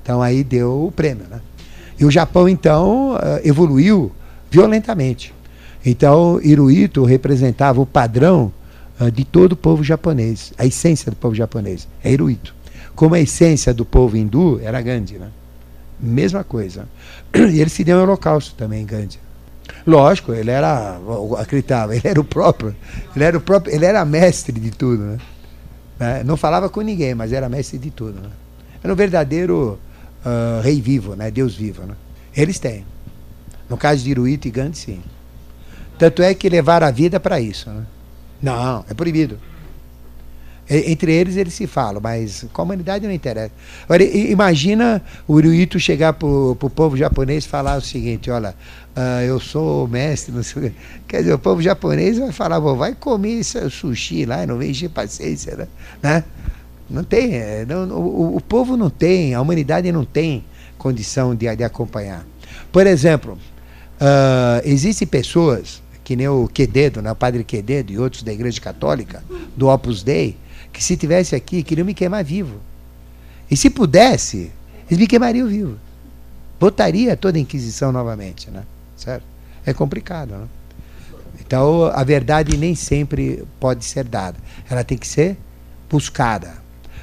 Então 0.02 0.22
aí 0.22 0.44
deu 0.44 0.86
o 0.86 0.92
prêmio. 0.92 1.26
Né? 1.30 1.42
E 2.00 2.06
o 2.06 2.12
Japão, 2.12 2.50
então, 2.50 3.18
eh, 3.22 3.42
evoluiu 3.46 4.12
violentamente. 4.50 5.34
Então, 5.86 6.40
Hirohito 6.42 7.04
representava 7.04 7.82
o 7.82 7.86
padrão 7.86 8.52
uh, 9.00 9.12
de 9.12 9.24
todo 9.24 9.54
o 9.54 9.58
povo 9.58 9.84
japonês, 9.84 10.54
a 10.58 10.66
essência 10.66 11.12
do 11.12 11.16
povo 11.16 11.36
japonês, 11.36 11.88
é 12.04 12.12
Hirohito. 12.12 12.54
Como 12.96 13.16
a 13.16 13.20
essência 13.20 13.74
do 13.74 13.86
povo 13.86 14.16
hindu 14.16 14.60
era 14.62 14.82
Gandhi. 14.82 15.18
Né? 15.18 15.30
Mesma 16.00 16.44
coisa. 16.44 16.88
E 17.34 17.60
ele 17.60 17.70
se 17.70 17.84
deu 17.84 17.98
um 17.98 18.04
holocausto 18.04 18.54
também, 18.56 18.86
Gandhi. 18.86 19.20
Lógico, 19.86 20.34
ele 20.34 20.52
era, 20.52 21.00
acreditava, 21.40 21.96
ele 21.96 22.08
era 22.08 22.20
o 22.20 22.24
próprio, 22.24 22.76
ele 23.16 23.24
era 23.24 23.38
o 23.38 23.42
próprio, 23.42 23.74
ele 23.74 23.86
era 23.86 24.04
mestre 24.06 24.58
de 24.60 24.72
tudo, 24.72 25.04
né? 25.04 25.18
É, 26.00 26.24
não 26.24 26.36
falava 26.36 26.70
com 26.70 26.82
ninguém, 26.82 27.14
mas 27.14 27.32
era 27.32 27.48
mestre 27.50 27.78
de 27.78 27.92
tudo, 27.92 28.20
né? 28.20 28.30
Era 28.84 28.92
um 28.92 28.96
verdadeiro 28.96 29.80
uh, 30.26 30.62
rei 30.62 30.82
vivo, 30.82 31.16
né? 31.16 31.32
Deus 31.32 31.56
vivo, 31.56 31.84
né? 31.84 31.96
Eles 32.36 32.60
têm. 32.60 32.86
No 33.70 33.78
caso 33.78 34.04
de 34.04 34.12
Iruito 34.12 34.48
e 34.48 34.52
Gandhi, 34.52 34.78
sim. 34.78 35.02
Tanto 35.98 36.22
é 36.22 36.34
que 36.34 36.50
levaram 36.50 36.88
a 36.88 36.92
vida 36.92 37.20
para 37.20 37.40
isso, 37.40 37.70
né? 37.70 37.86
Não, 38.44 38.84
é 38.90 38.94
proibido. 38.94 39.40
Entre 40.70 41.14
eles 41.14 41.36
eles 41.36 41.54
se 41.54 41.68
falam, 41.68 42.02
mas 42.02 42.46
com 42.54 42.62
a 42.62 42.66
humanidade 42.66 43.06
não 43.06 43.14
interessa. 43.14 43.52
Agora, 43.84 44.04
imagina 44.04 45.02
o 45.28 45.38
Hirohito 45.38 45.78
chegar 45.80 46.14
para 46.14 46.28
o 46.28 46.56
povo 46.56 46.96
japonês 46.96 47.46
falar 47.46 47.78
o 47.78 47.82
seguinte: 47.82 48.32
olha, 48.32 48.56
uh, 48.96 49.22
eu 49.26 49.40
sou 49.42 49.88
mestre, 49.88 50.34
não 50.34 50.42
sei 50.42 50.74
Quer 51.08 51.20
dizer, 51.20 51.34
o 51.34 51.40
povo 51.40 51.62
japonês 51.62 52.18
vai 52.18 52.32
falar, 52.32 52.60
vai 52.60 52.96
comer 52.96 53.44
sushi 53.44 54.26
lá, 54.26 54.46
não 54.46 54.62
encher 54.64 54.90
paciência, 54.90 55.56
né? 55.56 55.68
né? 56.02 56.24
Não 56.90 57.04
tem, 57.04 57.36
é, 57.36 57.66
não, 57.66 57.90
o, 57.98 58.38
o, 58.38 58.42
povo 58.42 58.78
não 58.78 58.90
tem, 58.90 59.34
a 59.34 59.42
humanidade 59.42 59.92
não 59.92 60.06
tem 60.06 60.46
condição 60.78 61.36
de, 61.36 61.54
de 61.56 61.64
acompanhar. 61.64 62.26
Por 62.72 62.88
exemplo, 62.88 63.38
uh, 64.00 64.62
existem 64.64 65.08
pessoas, 65.08 65.83
que 66.04 66.16
nem 66.16 66.28
o 66.28 66.48
Quededo, 66.48 67.02
né, 67.02 67.12
o 67.12 67.16
padre 67.16 67.44
Quededo 67.44 67.92
e 67.92 67.98
outros 67.98 68.24
da 68.24 68.34
Igreja 68.34 68.60
Católica, 68.60 69.24
do 69.56 69.70
Opus 69.70 70.04
Dei, 70.04 70.38
que 70.72 70.84
se 70.84 70.98
tivesse 70.98 71.36
aqui, 71.36 71.64
queriam 71.64 71.86
me 71.86 71.94
queimar 71.94 72.24
vivo. 72.24 72.58
E 73.50 73.56
se 73.56 73.70
pudesse, 73.70 74.52
eles 74.88 75.00
me 75.00 75.08
queimariam 75.08 75.48
vivo. 75.48 75.78
Botaria 76.60 77.16
toda 77.16 77.38
a 77.38 77.42
Inquisição 77.42 77.92
novamente, 77.92 78.50
né? 78.50 78.64
Certo? 78.96 79.24
É 79.66 79.74
complicado, 79.74 80.32
né? 80.32 80.48
Então, 81.40 81.86
a 81.86 82.04
verdade 82.04 82.58
nem 82.58 82.74
sempre 82.74 83.44
pode 83.60 83.84
ser 83.86 84.06
dada. 84.06 84.38
Ela 84.70 84.84
tem 84.84 84.98
que 84.98 85.08
ser 85.08 85.38
buscada. 85.90 86.56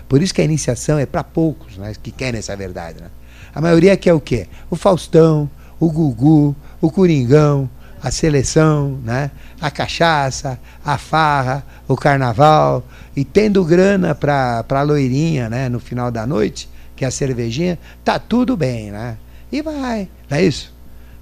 Por 0.09 0.23
isso 0.23 0.35
que 0.35 0.41
a 0.41 0.45
iniciação 0.45 0.99
é 0.99 1.07
para 1.07 1.23
poucos 1.23 1.77
né, 1.77 1.93
que 2.03 2.11
querem 2.11 2.39
essa 2.39 2.57
verdade. 2.57 3.01
Né? 3.01 3.09
A 3.55 3.61
maioria 3.61 3.97
quer 3.97 4.13
o 4.13 4.21
quê? 4.21 4.49
O 4.69 4.77
Faustão, 4.77 5.49
o 5.79 5.91
Gugu, 5.91 6.57
o 6.81 6.91
Coringão, 6.91 7.71
a 8.03 8.11
seleção, 8.11 8.99
né? 9.05 9.31
a 9.61 9.71
cachaça, 9.71 10.59
a 10.85 10.97
farra, 10.97 11.65
o 11.87 11.97
carnaval, 11.97 12.85
e 13.15 13.25
tendo 13.25 13.65
grana 13.65 14.15
para 14.15 14.65
a 14.69 14.83
loirinha 14.83 15.49
né? 15.49 15.69
no 15.69 15.79
final 15.79 16.11
da 16.11 16.27
noite, 16.27 16.69
que 16.97 17.05
é 17.05 17.09
a 17.09 17.11
cervejinha, 17.11 17.79
tá 18.05 18.19
tudo 18.19 18.57
bem, 18.57 18.91
né? 18.91 19.17
E 19.51 19.63
vai, 19.63 20.09
não 20.29 20.39
é 20.39 20.45
isso? 20.45 20.73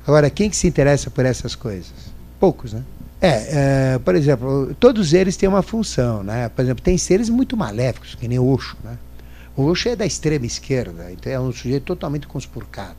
Agora, 0.06 0.28
quem 0.28 0.50
que 0.50 0.56
se 0.56 0.66
interessa 0.66 1.10
por 1.10 1.24
essas 1.24 1.54
coisas? 1.54 1.92
Poucos, 2.40 2.72
né? 2.72 2.82
É, 3.20 3.94
é, 3.94 3.98
por 3.98 4.14
exemplo, 4.14 4.74
todos 4.78 5.12
eles 5.12 5.36
têm 5.36 5.48
uma 5.48 5.62
função, 5.62 6.22
né? 6.22 6.48
Por 6.48 6.62
exemplo, 6.62 6.82
tem 6.82 6.96
seres 6.96 7.28
muito 7.28 7.56
maléficos, 7.56 8.14
que 8.14 8.28
nem 8.28 8.38
o 8.38 8.46
Osho, 8.46 8.76
né? 8.84 8.96
O 9.56 9.64
Osho 9.64 9.88
é 9.88 9.96
da 9.96 10.06
extrema 10.06 10.46
esquerda, 10.46 11.10
então 11.10 11.32
é 11.32 11.40
um 11.40 11.52
sujeito 11.52 11.84
totalmente 11.84 12.28
conspurcado. 12.28 12.94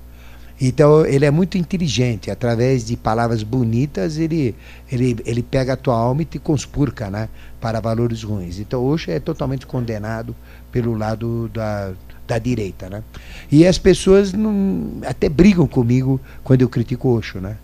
Então 0.59 1.05
ele 1.05 1.25
é 1.25 1.31
muito 1.31 1.57
inteligente, 1.57 2.29
através 2.29 2.85
de 2.85 2.97
palavras 2.97 3.43
bonitas 3.43 4.17
ele, 4.17 4.53
ele, 4.91 5.17
ele 5.25 5.41
pega 5.41 5.73
a 5.73 5.77
tua 5.77 5.95
alma 5.95 6.23
e 6.23 6.25
te 6.25 6.37
conspurca 6.37 7.09
né, 7.09 7.29
para 7.61 7.79
valores 7.79 8.23
ruins. 8.23 8.59
Então 8.59 8.83
Osho 8.83 9.09
é 9.09 9.19
totalmente 9.19 9.65
condenado 9.65 10.35
pelo 10.69 10.93
lado 10.97 11.49
da, 11.53 11.93
da 12.27 12.37
direita. 12.37 12.89
Né? 12.89 13.03
E 13.49 13.65
as 13.65 13.77
pessoas 13.77 14.33
não, 14.33 14.99
até 15.05 15.29
brigam 15.29 15.65
comigo 15.65 16.19
quando 16.43 16.61
eu 16.61 16.69
critico 16.69 17.09
Osho, 17.09 17.39
né? 17.39 17.55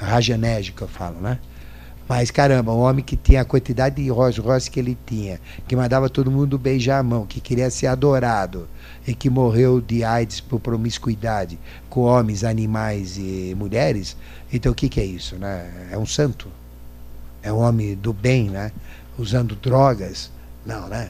Rajanege 0.00 0.72
que 0.72 0.82
eu 0.82 0.88
falo, 0.88 1.20
né? 1.20 1.38
Mas 2.12 2.30
caramba, 2.30 2.74
um 2.74 2.80
homem 2.80 3.02
que 3.02 3.16
tinha 3.16 3.40
a 3.40 3.44
quantidade 3.44 3.96
de 3.96 4.10
Rolls 4.10 4.38
Royce 4.38 4.70
que 4.70 4.78
ele 4.78 4.98
tinha, 5.06 5.40
que 5.66 5.74
mandava 5.74 6.10
todo 6.10 6.30
mundo 6.30 6.58
beijar 6.58 6.98
a 6.98 7.02
mão, 7.02 7.24
que 7.24 7.40
queria 7.40 7.70
ser 7.70 7.86
adorado 7.86 8.68
e 9.06 9.14
que 9.14 9.30
morreu 9.30 9.80
de 9.80 10.04
AIDS 10.04 10.38
por 10.38 10.60
promiscuidade 10.60 11.58
com 11.88 12.02
homens, 12.02 12.44
animais 12.44 13.16
e 13.16 13.56
mulheres, 13.56 14.14
então 14.52 14.72
o 14.72 14.74
que, 14.74 14.90
que 14.90 15.00
é 15.00 15.06
isso? 15.06 15.36
Né? 15.36 15.88
É 15.90 15.96
um 15.96 16.04
santo? 16.04 16.48
É 17.42 17.50
um 17.50 17.60
homem 17.60 17.94
do 17.94 18.12
bem, 18.12 18.50
né? 18.50 18.72
Usando 19.16 19.56
drogas? 19.56 20.30
Não, 20.66 20.88
né? 20.88 21.08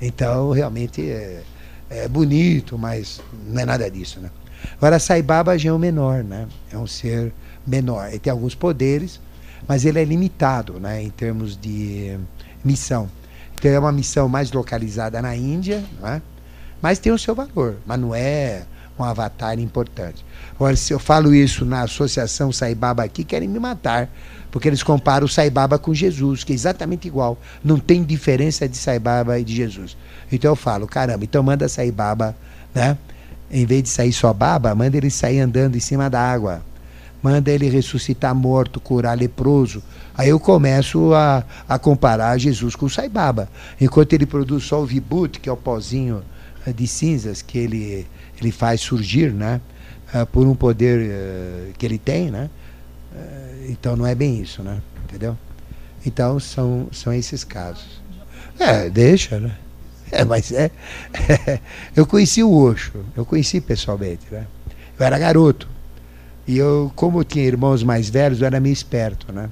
Então 0.00 0.50
realmente 0.52 1.10
é, 1.10 1.42
é 1.90 2.08
bonito, 2.08 2.78
mas 2.78 3.20
não 3.46 3.60
é 3.60 3.66
nada 3.66 3.90
disso, 3.90 4.18
né? 4.18 4.30
Agora 4.78 4.98
Sai 4.98 5.20
Baba 5.20 5.58
já 5.58 5.68
é 5.68 5.72
um 5.74 5.78
menor, 5.78 6.24
né? 6.24 6.48
É 6.72 6.78
um 6.78 6.86
ser 6.86 7.34
menor. 7.66 8.08
Ele 8.08 8.18
tem 8.18 8.30
alguns 8.30 8.54
poderes, 8.54 9.20
mas 9.66 9.84
ele 9.84 10.00
é 10.00 10.04
limitado 10.04 10.78
né, 10.80 11.02
em 11.02 11.10
termos 11.10 11.56
de 11.56 12.18
missão. 12.64 13.08
Então 13.54 13.70
é 13.70 13.78
uma 13.78 13.92
missão 13.92 14.28
mais 14.28 14.52
localizada 14.52 15.20
na 15.20 15.34
Índia, 15.34 15.84
né, 16.00 16.22
mas 16.80 16.98
tem 16.98 17.12
o 17.12 17.18
seu 17.18 17.34
valor. 17.34 17.76
Mas 17.86 17.98
não 17.98 18.14
é 18.14 18.62
um 18.98 19.04
avatar 19.04 19.58
importante. 19.58 20.24
Agora, 20.54 20.74
se 20.74 20.92
eu 20.92 20.98
falo 20.98 21.34
isso 21.34 21.64
na 21.64 21.82
associação 21.82 22.52
Saibaba 22.52 23.04
aqui, 23.04 23.22
querem 23.22 23.48
me 23.48 23.58
matar, 23.58 24.08
porque 24.50 24.68
eles 24.68 24.82
comparam 24.82 25.26
o 25.26 25.28
Saibaba 25.28 25.78
com 25.78 25.94
Jesus, 25.94 26.42
que 26.42 26.52
é 26.52 26.54
exatamente 26.54 27.06
igual. 27.06 27.38
Não 27.62 27.78
tem 27.78 28.02
diferença 28.02 28.68
de 28.68 28.76
Saibaba 28.76 29.38
e 29.38 29.44
de 29.44 29.54
Jesus. 29.54 29.96
Então 30.32 30.50
eu 30.50 30.56
falo, 30.56 30.86
caramba, 30.86 31.24
então 31.24 31.42
manda 31.42 31.68
Saibaba, 31.68 32.36
né? 32.74 32.96
Em 33.50 33.64
vez 33.64 33.82
de 33.82 33.88
sair 33.88 34.12
só 34.12 34.32
baba, 34.32 34.74
manda 34.74 34.96
ele 34.96 35.10
sair 35.10 35.40
andando 35.40 35.76
em 35.76 35.80
cima 35.80 36.10
da 36.10 36.20
água. 36.20 36.62
Manda 37.22 37.50
ele 37.50 37.68
ressuscitar 37.68 38.34
morto, 38.34 38.78
curar 38.80 39.16
leproso. 39.18 39.82
Aí 40.14 40.28
eu 40.28 40.38
começo 40.38 41.12
a, 41.14 41.44
a 41.68 41.78
comparar 41.78 42.38
Jesus 42.38 42.76
com 42.76 42.86
o 42.86 42.90
Saibaba. 42.90 43.48
Enquanto 43.80 44.12
ele 44.12 44.26
produz 44.26 44.64
só 44.64 44.80
o 44.80 44.86
vibut, 44.86 45.40
que 45.40 45.48
é 45.48 45.52
o 45.52 45.56
pozinho 45.56 46.22
eh, 46.66 46.72
de 46.72 46.86
cinzas 46.86 47.42
que 47.42 47.58
ele, 47.58 48.06
ele 48.40 48.52
faz 48.52 48.80
surgir, 48.80 49.32
né? 49.32 49.60
Uh, 50.14 50.24
por 50.26 50.46
um 50.46 50.54
poder 50.54 51.00
uh, 51.00 51.72
que 51.76 51.84
ele 51.84 51.98
tem, 51.98 52.30
né? 52.30 52.48
Então 53.68 53.96
não 53.96 54.06
é 54.06 54.14
bem 54.14 54.40
isso, 54.40 54.62
né? 54.62 54.80
Entendeu? 55.04 55.36
Então 56.06 56.38
são, 56.40 56.88
são 56.92 57.12
esses 57.12 57.44
casos. 57.44 58.00
É, 58.58 58.88
deixa, 58.88 59.38
né? 59.38 59.56
É, 60.10 60.24
mas 60.24 60.50
é, 60.52 60.70
é, 61.46 61.60
Eu 61.94 62.06
conheci 62.06 62.42
o 62.42 62.50
Osho, 62.50 63.04
eu 63.16 63.24
conheci 63.24 63.60
pessoalmente, 63.60 64.26
né? 64.30 64.46
Eu 64.98 65.06
era 65.06 65.18
garoto. 65.18 65.68
E 66.48 66.56
eu, 66.56 66.90
como 66.96 67.20
eu 67.20 67.24
tinha 67.24 67.44
irmãos 67.44 67.82
mais 67.82 68.08
velhos, 68.08 68.40
eu 68.40 68.46
era 68.46 68.58
meio 68.58 68.72
esperto, 68.72 69.30
né? 69.30 69.50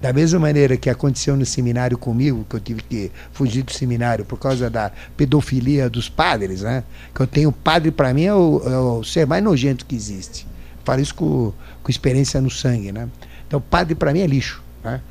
Da 0.00 0.10
mesma 0.10 0.40
maneira 0.40 0.74
que 0.74 0.88
aconteceu 0.88 1.36
no 1.36 1.44
seminário 1.44 1.98
comigo, 1.98 2.46
que 2.48 2.56
eu 2.56 2.60
tive 2.60 2.82
que 2.82 3.12
fugir 3.30 3.62
do 3.62 3.70
seminário 3.70 4.24
por 4.24 4.38
causa 4.38 4.70
da 4.70 4.90
pedofilia 5.18 5.88
dos 5.90 6.08
padres, 6.08 6.62
né? 6.62 6.82
Que 7.14 7.20
eu 7.20 7.26
tenho 7.26 7.52
padre, 7.52 7.90
para 7.90 8.14
mim, 8.14 8.24
é 8.24 8.34
o, 8.34 8.62
é 8.64 8.78
o, 8.78 9.04
ser 9.04 9.26
mais 9.26 9.44
nojento 9.44 9.84
que 9.84 9.94
existe. 9.94 10.46
Falo 10.82 11.02
isso 11.02 11.14
com, 11.14 11.52
com 11.82 11.90
experiência 11.90 12.40
no 12.40 12.50
sangue, 12.50 12.90
né? 12.90 13.06
Então, 13.46 13.60
padre, 13.60 13.94
para 13.94 14.10
mim, 14.10 14.20
é 14.20 14.26
lixo, 14.26 14.62
né? 14.82 15.02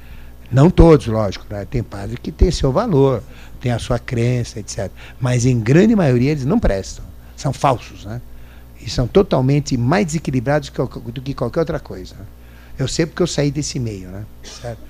Não 0.51 0.72
todos, 0.72 1.05
lógico, 1.05 1.45
né? 1.47 1.64
Tem 1.70 1.84
padre 1.84 2.18
que 2.18 2.32
tem 2.32 2.49
seu 2.49 2.72
valor, 2.72 3.22
tem 3.61 3.72
a 3.72 3.78
sua 3.78 3.99
crença, 3.99 4.59
etc. 4.59 4.89
Mas, 5.22 5.45
em 5.45 5.59
grande 5.59 5.95
maioria, 5.95 6.32
eles 6.32 6.45
não 6.45 6.59
prestam. 6.59 7.05
São 7.38 7.53
falsos, 7.53 8.03
né? 8.03 8.20
E 8.84 8.89
são 8.89 9.07
totalmente 9.07 9.77
mais 9.77 10.07
desequilibrados 10.07 10.71
do 11.13 11.21
que 11.21 11.34
qualquer 11.34 11.61
outra 11.61 11.79
coisa. 11.79 12.15
Né? 12.15 12.25
Eu 12.77 12.88
sei 12.88 13.05
porque 13.05 13.23
eu 13.23 13.27
saí 13.27 13.49
desse 13.49 13.79
meio, 13.79 14.09
né? 14.09 14.25
Certo? 14.43 14.81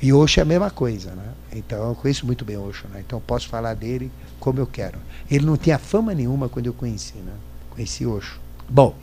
E 0.00 0.12
Osho 0.12 0.40
é 0.40 0.42
a 0.42 0.46
mesma 0.46 0.70
coisa, 0.70 1.10
né? 1.10 1.24
Então 1.52 1.88
eu 1.88 1.94
conheço 1.94 2.24
muito 2.24 2.44
bem 2.44 2.56
Osho, 2.56 2.86
né? 2.92 3.02
Então 3.06 3.18
eu 3.18 3.22
posso 3.26 3.48
falar 3.48 3.74
dele 3.74 4.10
como 4.38 4.58
eu 4.58 4.66
quero. 4.66 4.98
Ele 5.30 5.44
não 5.44 5.56
tinha 5.56 5.78
fama 5.78 6.14
nenhuma 6.14 6.48
quando 6.48 6.66
eu 6.66 6.72
conheci, 6.72 7.16
né? 7.18 7.32
Conheci 7.70 8.06
Osho. 8.06 8.40
Bom, 8.68 8.94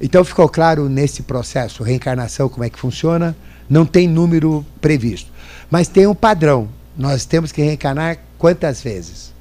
então 0.00 0.24
ficou 0.24 0.48
claro 0.48 0.88
nesse 0.88 1.22
processo, 1.22 1.82
reencarnação, 1.82 2.48
como 2.48 2.64
é 2.64 2.70
que 2.70 2.78
funciona? 2.78 3.36
Não 3.70 3.86
tem 3.86 4.08
número 4.08 4.66
previsto. 4.80 5.30
Mas 5.70 5.88
tem 5.88 6.06
um 6.06 6.14
padrão. 6.14 6.68
Nós 6.96 7.24
temos 7.24 7.52
que 7.52 7.62
reencarnar 7.62 8.18
quantas 8.36 8.82
vezes? 8.82 9.32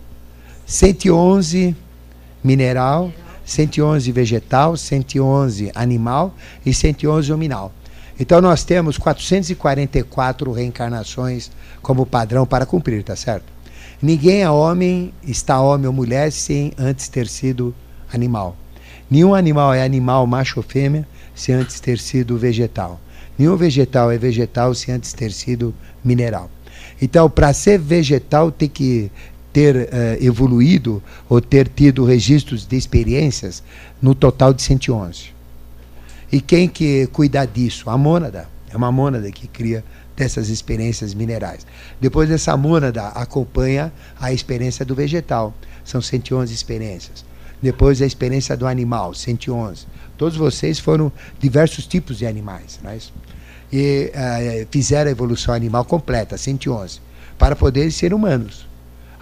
111 0.65 1.75
mineral, 2.43 3.11
111 3.45 4.11
vegetal, 4.11 4.77
111 4.77 5.71
animal 5.75 6.33
e 6.65 6.73
111 6.73 7.31
hominal. 7.31 7.71
Então 8.19 8.39
nós 8.39 8.63
temos 8.63 8.97
444 8.97 10.51
reencarnações 10.51 11.49
como 11.81 12.05
padrão 12.05 12.45
para 12.45 12.65
cumprir, 12.65 13.03
tá 13.03 13.15
certo? 13.15 13.45
Ninguém 14.01 14.41
é 14.41 14.49
homem, 14.49 15.13
está 15.23 15.59
homem 15.59 15.87
ou 15.87 15.93
mulher 15.93 16.31
sem 16.31 16.71
antes 16.77 17.07
ter 17.07 17.27
sido 17.27 17.73
animal. 18.13 18.55
Nenhum 19.09 19.35
animal 19.35 19.73
é 19.73 19.83
animal 19.83 20.25
macho 20.25 20.59
ou 20.59 20.63
fêmea 20.63 21.07
sem 21.35 21.55
antes 21.55 21.79
ter 21.79 21.99
sido 21.99 22.37
vegetal. 22.37 22.99
Nenhum 23.37 23.55
vegetal 23.55 24.11
é 24.11 24.17
vegetal 24.17 24.73
sem 24.73 24.93
antes 24.93 25.13
ter 25.13 25.31
sido 25.31 25.73
mineral. 26.03 26.49
Então, 27.01 27.29
para 27.29 27.53
ser 27.53 27.79
vegetal, 27.79 28.51
tem 28.51 28.69
que 28.69 29.11
ter 29.53 29.75
uh, 29.75 29.87
evoluído 30.23 31.01
ou 31.29 31.41
ter 31.41 31.67
tido 31.67 32.05
registros 32.05 32.65
de 32.65 32.77
experiências 32.77 33.63
no 34.01 34.15
total 34.15 34.53
de 34.53 34.61
111. 34.61 35.31
E 36.31 36.39
quem 36.39 36.67
que 36.67 37.07
cuida 37.07 37.45
disso? 37.45 37.89
A 37.89 37.97
mônada. 37.97 38.47
É 38.71 38.77
uma 38.77 38.91
mônada 38.91 39.29
que 39.31 39.47
cria 39.47 39.83
dessas 40.15 40.49
experiências 40.49 41.13
minerais. 41.13 41.65
Depois 41.99 42.31
essa 42.31 42.55
mônada 42.55 43.07
acompanha 43.09 43.91
a 44.19 44.31
experiência 44.31 44.85
do 44.85 44.95
vegetal. 44.95 45.53
São 45.83 46.01
111 46.01 46.53
experiências. 46.53 47.25
Depois 47.61 48.01
a 48.01 48.05
experiência 48.05 48.55
do 48.55 48.65
animal, 48.65 49.13
111. 49.13 49.85
Todos 50.17 50.37
vocês 50.37 50.79
foram 50.79 51.11
diversos 51.39 51.85
tipos 51.85 52.17
de 52.17 52.25
animais. 52.25 52.79
Não 52.83 52.91
é 52.91 52.97
isso? 52.97 53.13
E 53.71 54.11
uh, 54.13 54.67
fizeram 54.71 55.09
a 55.09 55.11
evolução 55.11 55.53
animal 55.53 55.85
completa, 55.85 56.37
111, 56.37 56.99
para 57.37 57.55
poderem 57.55 57.91
ser 57.91 58.13
humanos. 58.13 58.67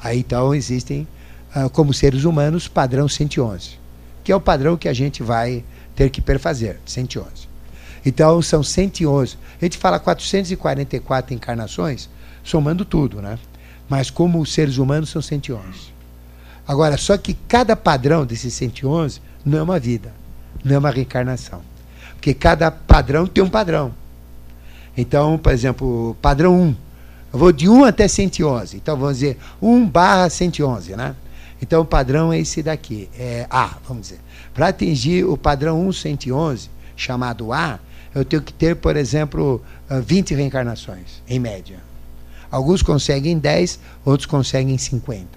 Aí 0.01 0.19
então 0.19 0.53
existem, 0.53 1.07
uh, 1.55 1.69
como 1.69 1.93
seres 1.93 2.23
humanos, 2.23 2.67
padrão 2.67 3.07
111, 3.07 3.77
que 4.23 4.31
é 4.31 4.35
o 4.35 4.41
padrão 4.41 4.77
que 4.77 4.87
a 4.87 4.93
gente 4.93 5.21
vai 5.21 5.63
ter 5.95 6.09
que 6.09 6.21
perfazer, 6.21 6.79
111. 6.85 7.49
Então 8.05 8.41
são 8.41 8.63
111. 8.63 9.37
A 9.61 9.65
gente 9.65 9.77
fala 9.77 9.99
444 9.99 11.33
encarnações, 11.33 12.09
somando 12.43 12.85
tudo, 12.85 13.21
né? 13.21 13.37
Mas 13.89 14.09
como 14.09 14.45
seres 14.45 14.77
humanos 14.77 15.09
são 15.09 15.21
111. 15.21 15.99
Agora, 16.67 16.97
só 16.97 17.17
que 17.17 17.33
cada 17.33 17.75
padrão 17.75 18.25
desses 18.25 18.53
111 18.53 19.19
não 19.43 19.57
é 19.57 19.61
uma 19.63 19.79
vida, 19.79 20.13
não 20.63 20.75
é 20.75 20.77
uma 20.77 20.91
reencarnação. 20.91 21.61
Porque 22.13 22.33
cada 22.33 22.69
padrão 22.69 23.25
tem 23.25 23.43
um 23.43 23.49
padrão. 23.49 23.93
Então, 24.95 25.37
por 25.37 25.51
exemplo, 25.51 26.15
padrão 26.21 26.61
1. 26.61 26.75
Eu 27.31 27.39
vou 27.39 27.51
de 27.51 27.69
1 27.69 27.83
até 27.83 28.07
111. 28.07 28.77
Então, 28.77 28.97
vamos 28.97 29.19
dizer 29.19 29.37
1 29.61 29.87
barra 29.87 30.29
111, 30.29 30.95
né? 30.95 31.15
Então, 31.61 31.81
o 31.81 31.85
padrão 31.85 32.31
é 32.31 32.39
esse 32.39 32.63
daqui, 32.63 33.09
é 33.17 33.45
A, 33.49 33.77
vamos 33.87 34.07
dizer. 34.07 34.19
Para 34.53 34.69
atingir 34.69 35.25
o 35.25 35.37
padrão 35.37 35.91
111, 35.91 36.69
chamado 36.95 37.51
A, 37.51 37.79
eu 38.15 38.25
tenho 38.25 38.41
que 38.41 38.53
ter, 38.53 38.75
por 38.75 38.95
exemplo, 38.95 39.61
20 39.89 40.33
ah, 40.33 40.37
reencarnações, 40.37 41.21
em 41.27 41.39
média. 41.39 41.77
Alguns 42.49 42.81
conseguem 42.81 43.37
10, 43.37 43.79
outros 44.03 44.25
conseguem 44.25 44.77
50. 44.77 45.27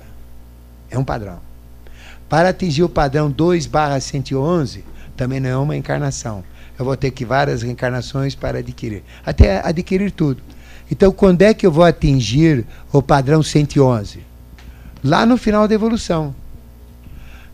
É 0.90 0.98
um 0.98 1.04
padrão. 1.04 1.40
Para 2.28 2.48
atingir 2.48 2.82
o 2.82 2.88
padrão 2.88 3.30
2 3.30 3.66
barra 3.66 4.00
111, 4.00 4.84
também 5.16 5.40
não 5.40 5.50
é 5.50 5.56
uma 5.56 5.76
encarnação. 5.76 6.42
Eu 6.78 6.84
vou 6.84 6.96
ter 6.96 7.10
que 7.10 7.24
várias 7.24 7.62
reencarnações 7.62 8.34
para 8.34 8.60
adquirir. 8.60 9.02
Até 9.24 9.60
adquirir 9.66 10.10
tudo. 10.10 10.42
Então, 10.90 11.10
quando 11.12 11.42
é 11.42 11.54
que 11.54 11.66
eu 11.66 11.72
vou 11.72 11.84
atingir 11.84 12.66
o 12.92 13.02
padrão 13.02 13.42
111? 13.42 14.20
Lá 15.02 15.24
no 15.24 15.36
final 15.36 15.66
da 15.66 15.74
evolução. 15.74 16.34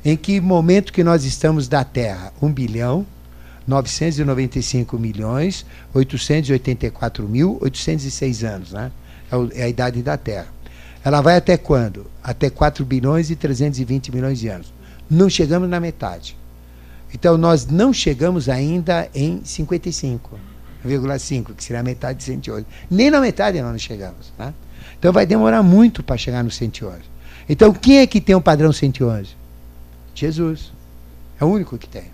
Em 0.05 0.16
que 0.16 0.41
momento 0.41 0.93
que 0.93 1.05
nós 1.05 1.24
estamos 1.24 1.68
da 1.68 1.85
Terra? 1.85 2.33
1 2.41 2.53
bilhão 2.53 3.07
995 3.66 4.99
milhões 4.99 5.66
884 5.93 7.29
mil 7.29 7.59
806 7.61 8.45
anos, 8.45 8.72
né? 8.72 8.91
É, 9.31 9.61
é 9.61 9.64
a 9.64 9.68
idade 9.68 10.03
da 10.03 10.16
Terra. 10.16 10.49
Ela 11.05 11.20
vai 11.20 11.37
até 11.37 11.57
quando? 11.57 12.07
Até 12.22 12.49
4 12.49 12.85
bilhões 12.85 13.31
e 13.31 13.37
320 13.37 14.12
milhões 14.14 14.39
de 14.39 14.49
anos. 14.49 14.72
Não 15.09 15.29
chegamos 15.29 15.68
na 15.68 15.79
metade. 15.79 16.37
Então 17.12 17.37
nós 17.37 17.66
não 17.66 17.93
chegamos 17.93 18.49
ainda 18.49 19.09
em 19.14 19.43
55,5, 20.85 21.55
que 21.55 21.64
seria 21.64 21.81
a 21.81 21.83
metade 21.83 22.18
de 22.18 22.24
111. 22.24 22.66
Nem 22.91 23.11
na 23.11 23.20
metade 23.20 23.61
nós 23.61 23.72
não 23.72 23.79
chegamos. 23.79 24.33
Né? 24.39 24.53
Então 24.99 25.12
vai 25.12 25.26
demorar 25.26 25.62
muito 25.62 26.03
para 26.03 26.16
chegar 26.16 26.43
no 26.43 26.51
111. 26.51 27.01
Então 27.49 27.72
quem 27.72 27.99
é 27.99 28.07
que 28.07 28.20
tem 28.20 28.35
o 28.35 28.41
padrão 28.41 28.72
111? 28.72 29.37
Jesus. 30.14 30.72
É 31.41 31.45
o 31.45 31.49
único 31.49 31.79
que 31.79 31.89
tem. 31.89 32.05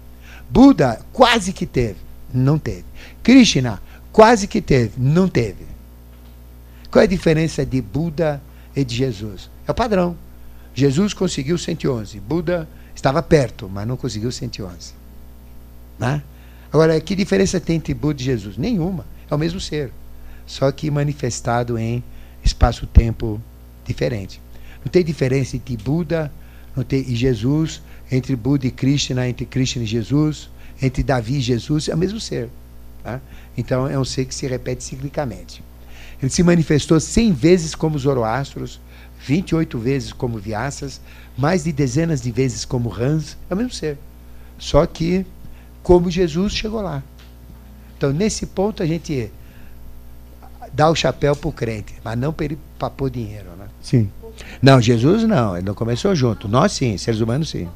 Buda 0.51 1.01
quase 1.13 1.53
que 1.53 1.67
teve, 1.67 1.99
não 2.33 2.59
teve. 2.59 2.85
Krishna 3.23 3.81
quase 4.13 4.47
que 4.47 4.61
teve, 4.61 4.93
não 4.99 5.29
teve. 5.29 5.67
Qual 6.91 7.01
é 7.01 7.07
a 7.07 7.09
diferença 7.09 7.65
de 7.67 7.81
Buda 7.81 8.41
e 8.77 8.85
de 8.85 8.95
Jesus? 8.95 9.51
É 9.67 9.71
o 9.73 9.75
padrão. 9.75 10.17
Jesus 10.75 11.15
conseguiu 11.15 11.57
111, 11.57 12.21
Buda 12.21 12.69
estava 12.95 13.23
perto, 13.23 13.69
mas 13.69 13.87
não 13.87 13.97
conseguiu 13.97 14.31
111. 14.31 14.93
Né? 15.99 16.23
Agora, 16.75 17.01
que 17.01 17.15
diferença 17.15 17.61
tem 17.61 17.77
entre 17.77 17.95
Buda 17.95 18.21
e 18.21 18.25
Jesus? 18.25 18.57
Nenhuma. 18.57 19.07
É 19.31 19.35
o 19.37 19.39
mesmo 19.39 19.61
ser, 19.61 19.93
só 20.45 20.73
que 20.73 20.91
manifestado 20.91 21.79
em 21.79 22.03
espaço-tempo 22.43 23.41
diferente. 23.85 24.41
Não 24.85 24.91
tem 24.91 25.05
diferença 25.05 25.55
entre 25.55 25.77
Buda 25.77 26.33
e 26.91 27.15
Jesus, 27.15 27.81
entre 28.11 28.35
Buda 28.35 28.67
e 28.67 28.73
Krishna, 28.73 29.29
entre 29.29 29.47
Krishna 29.47 29.85
e 29.85 29.87
Jesus, 29.87 30.51
entre 30.83 31.05
Davi 31.05 31.37
e 31.37 31.41
Jesus, 31.41 31.89
é 31.89 31.95
o 31.95 31.97
mesmo 31.97 32.19
ser. 32.19 32.51
Tá? 33.05 33.21
Então 33.57 33.87
é 33.87 33.97
um 33.97 34.05
ser 34.05 34.25
que 34.25 34.35
se 34.35 34.45
repete 34.49 34.83
ciclicamente. 34.83 35.63
Ele 36.21 36.29
se 36.29 36.43
manifestou 36.43 36.99
100 36.99 37.33
vezes 37.35 37.75
como 37.77 37.97
Zoroastros, 37.97 38.81
28 39.25 39.79
vezes 39.79 40.13
como 40.13 40.41
Vyasas, 40.41 41.01
mais 41.39 41.63
de 41.63 41.71
dezenas 41.71 42.21
de 42.21 42.33
vezes 42.33 42.65
como 42.65 42.89
Rans, 42.89 43.37
é 43.49 43.55
o 43.55 43.57
mesmo 43.57 43.73
ser. 43.73 43.97
Só 44.59 44.85
que, 44.87 45.25
como 45.85 46.11
Jesus 46.11 46.55
chegou 46.55 46.81
lá. 46.81 47.03
Então, 47.97 48.11
nesse 48.13 48.47
ponto, 48.47 48.83
a 48.83 48.87
gente 48.87 49.31
dá 50.73 50.91
o 50.91 50.95
chapéu 50.97 51.37
para 51.37 51.49
o 51.49 51.53
crente, 51.53 51.95
mas 52.03 52.19
não 52.19 52.33
para 52.33 52.47
ele 52.47 52.59
pôr 52.97 53.11
dinheiro. 53.11 53.51
Né? 53.57 53.67
Sim. 53.81 54.11
Não, 54.61 54.81
Jesus 54.81 55.23
não, 55.25 55.57
ele 55.57 55.67
não 55.67 55.75
começou 55.75 56.13
junto. 56.17 56.49
Nós 56.49 56.73
sim, 56.73 56.97
seres 56.97 57.21
humanos 57.21 57.51
sim. 57.51 57.69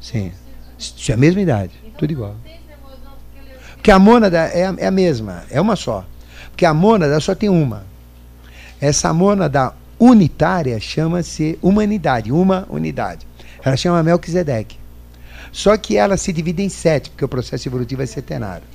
Sim. 0.00 0.30
Isso 0.78 1.10
é 1.10 1.14
a 1.14 1.16
mesma 1.16 1.40
idade, 1.40 1.72
tudo 1.98 2.12
igual. 2.12 2.36
Porque 3.74 3.90
a 3.90 3.98
mônada 3.98 4.38
é 4.38 4.66
a, 4.66 4.74
é 4.76 4.86
a 4.86 4.90
mesma, 4.90 5.42
é 5.50 5.60
uma 5.60 5.74
só. 5.74 6.04
Porque 6.50 6.66
a 6.66 6.74
mônada 6.74 7.18
só 7.18 7.34
tem 7.34 7.48
uma. 7.48 7.84
Essa 8.80 9.12
mônada 9.12 9.72
unitária 9.98 10.78
chama-se 10.78 11.58
humanidade, 11.62 12.30
uma 12.30 12.66
unidade. 12.68 13.26
Ela 13.64 13.76
chama 13.76 14.02
Melquisedeque. 14.02 14.81
Só 15.52 15.76
que 15.76 15.96
ela 15.96 16.16
se 16.16 16.32
divide 16.32 16.62
em 16.62 16.68
sete, 16.68 17.10
porque 17.10 17.24
o 17.24 17.28
processo 17.28 17.68
evolutivo 17.68 18.02
é 18.02 18.06
setenário. 18.06 18.66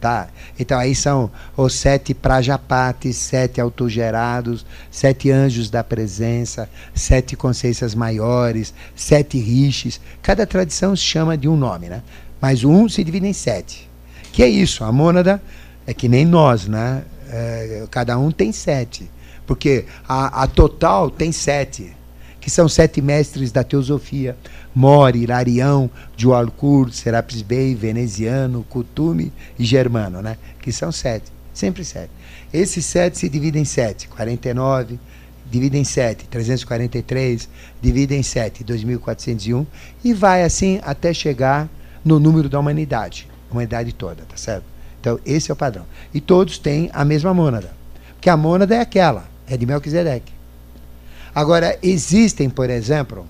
Tá? 0.00 0.28
Então 0.58 0.78
aí 0.78 0.96
são 0.96 1.30
os 1.56 1.74
sete 1.74 2.12
prajapates, 2.12 3.16
sete 3.16 3.60
autogerados, 3.60 4.66
sete 4.90 5.30
anjos 5.30 5.70
da 5.70 5.84
presença, 5.84 6.68
sete 6.92 7.36
consciências 7.36 7.94
maiores, 7.94 8.74
sete 8.96 9.38
rixes. 9.38 10.00
Cada 10.20 10.44
tradição 10.44 10.96
chama 10.96 11.38
de 11.38 11.48
um 11.48 11.56
nome, 11.56 11.88
né? 11.88 12.02
Mas 12.40 12.64
um 12.64 12.88
se 12.88 13.04
divide 13.04 13.28
em 13.28 13.32
sete. 13.32 13.88
Que 14.32 14.42
é 14.42 14.48
isso, 14.48 14.82
a 14.82 14.90
mônada 14.90 15.40
é 15.86 15.94
que 15.94 16.08
nem 16.08 16.24
nós, 16.24 16.66
né? 16.66 17.04
É, 17.30 17.84
cada 17.88 18.18
um 18.18 18.32
tem 18.32 18.50
sete. 18.50 19.08
Porque 19.46 19.84
a, 20.08 20.42
a 20.42 20.46
total 20.48 21.10
tem 21.10 21.30
sete, 21.30 21.94
que 22.40 22.50
são 22.50 22.68
sete 22.68 23.00
mestres 23.00 23.52
da 23.52 23.62
teosofia. 23.62 24.36
Mori, 24.74 25.26
Larião, 25.26 25.90
Joalcourt, 26.16 26.92
Serapis 26.92 27.42
Bey, 27.42 27.74
Veneziano, 27.74 28.64
Cutume 28.68 29.32
e 29.58 29.64
Germano, 29.64 30.22
né? 30.22 30.36
que 30.60 30.72
são 30.72 30.90
sete, 30.90 31.30
sempre 31.52 31.84
sete. 31.84 32.10
Esses 32.52 32.84
sete 32.84 33.18
se 33.18 33.28
dividem 33.28 33.62
em 33.62 33.66
sete, 33.66 34.08
49, 34.08 34.98
dividem 35.50 35.82
em 35.82 35.84
sete, 35.84 36.26
343, 36.28 37.48
dividem 37.80 38.20
em 38.20 38.22
sete, 38.22 38.64
2401, 38.64 39.66
e 40.02 40.14
vai 40.14 40.42
assim 40.42 40.80
até 40.82 41.12
chegar 41.12 41.68
no 42.04 42.18
número 42.18 42.48
da 42.48 42.58
humanidade, 42.58 43.28
humanidade 43.50 43.92
toda, 43.92 44.22
tá 44.24 44.36
certo? 44.36 44.64
Então, 45.00 45.18
esse 45.26 45.50
é 45.50 45.54
o 45.54 45.56
padrão. 45.56 45.84
E 46.14 46.20
todos 46.20 46.58
têm 46.58 46.88
a 46.92 47.04
mesma 47.04 47.34
mônada, 47.34 47.70
porque 48.14 48.30
a 48.30 48.36
mônada 48.36 48.74
é 48.74 48.80
aquela, 48.80 49.28
é 49.46 49.56
de 49.56 49.66
Melquisedeque. 49.66 50.32
Agora, 51.34 51.78
existem, 51.82 52.48
por 52.48 52.70
exemplo, 52.70 53.26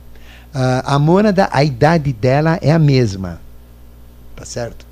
a 0.55 0.99
mônada, 0.99 1.49
a 1.51 1.65
idade 1.65 2.13
dela 2.13 2.59
é 2.61 2.71
a 2.71 2.79
mesma. 2.79 3.41
Tá 4.37 4.45
certo? 4.45 4.87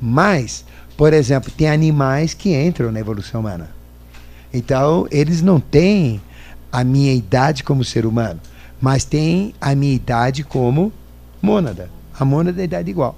Mas, 0.00 0.64
por 0.96 1.12
exemplo, 1.12 1.50
tem 1.50 1.68
animais 1.68 2.34
que 2.34 2.54
entram 2.54 2.90
na 2.90 3.00
evolução 3.00 3.40
humana. 3.40 3.70
Então, 4.52 5.06
eles 5.10 5.42
não 5.42 5.60
têm 5.60 6.20
a 6.72 6.82
minha 6.82 7.12
idade 7.12 7.62
como 7.62 7.84
ser 7.84 8.06
humano, 8.06 8.40
mas 8.80 9.04
têm 9.04 9.54
a 9.60 9.74
minha 9.74 9.94
idade 9.94 10.42
como 10.42 10.92
mônada. 11.40 11.90
A 12.18 12.24
mônada 12.24 12.60
é 12.60 12.64
idade 12.64 12.90
igual. 12.90 13.16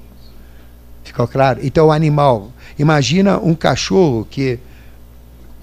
Ficou 1.05 1.27
claro? 1.27 1.61
Então, 1.63 1.87
o 1.87 1.93
animal, 1.93 2.53
imagina 2.79 3.39
um 3.39 3.55
cachorro 3.55 4.27
que 4.31 4.59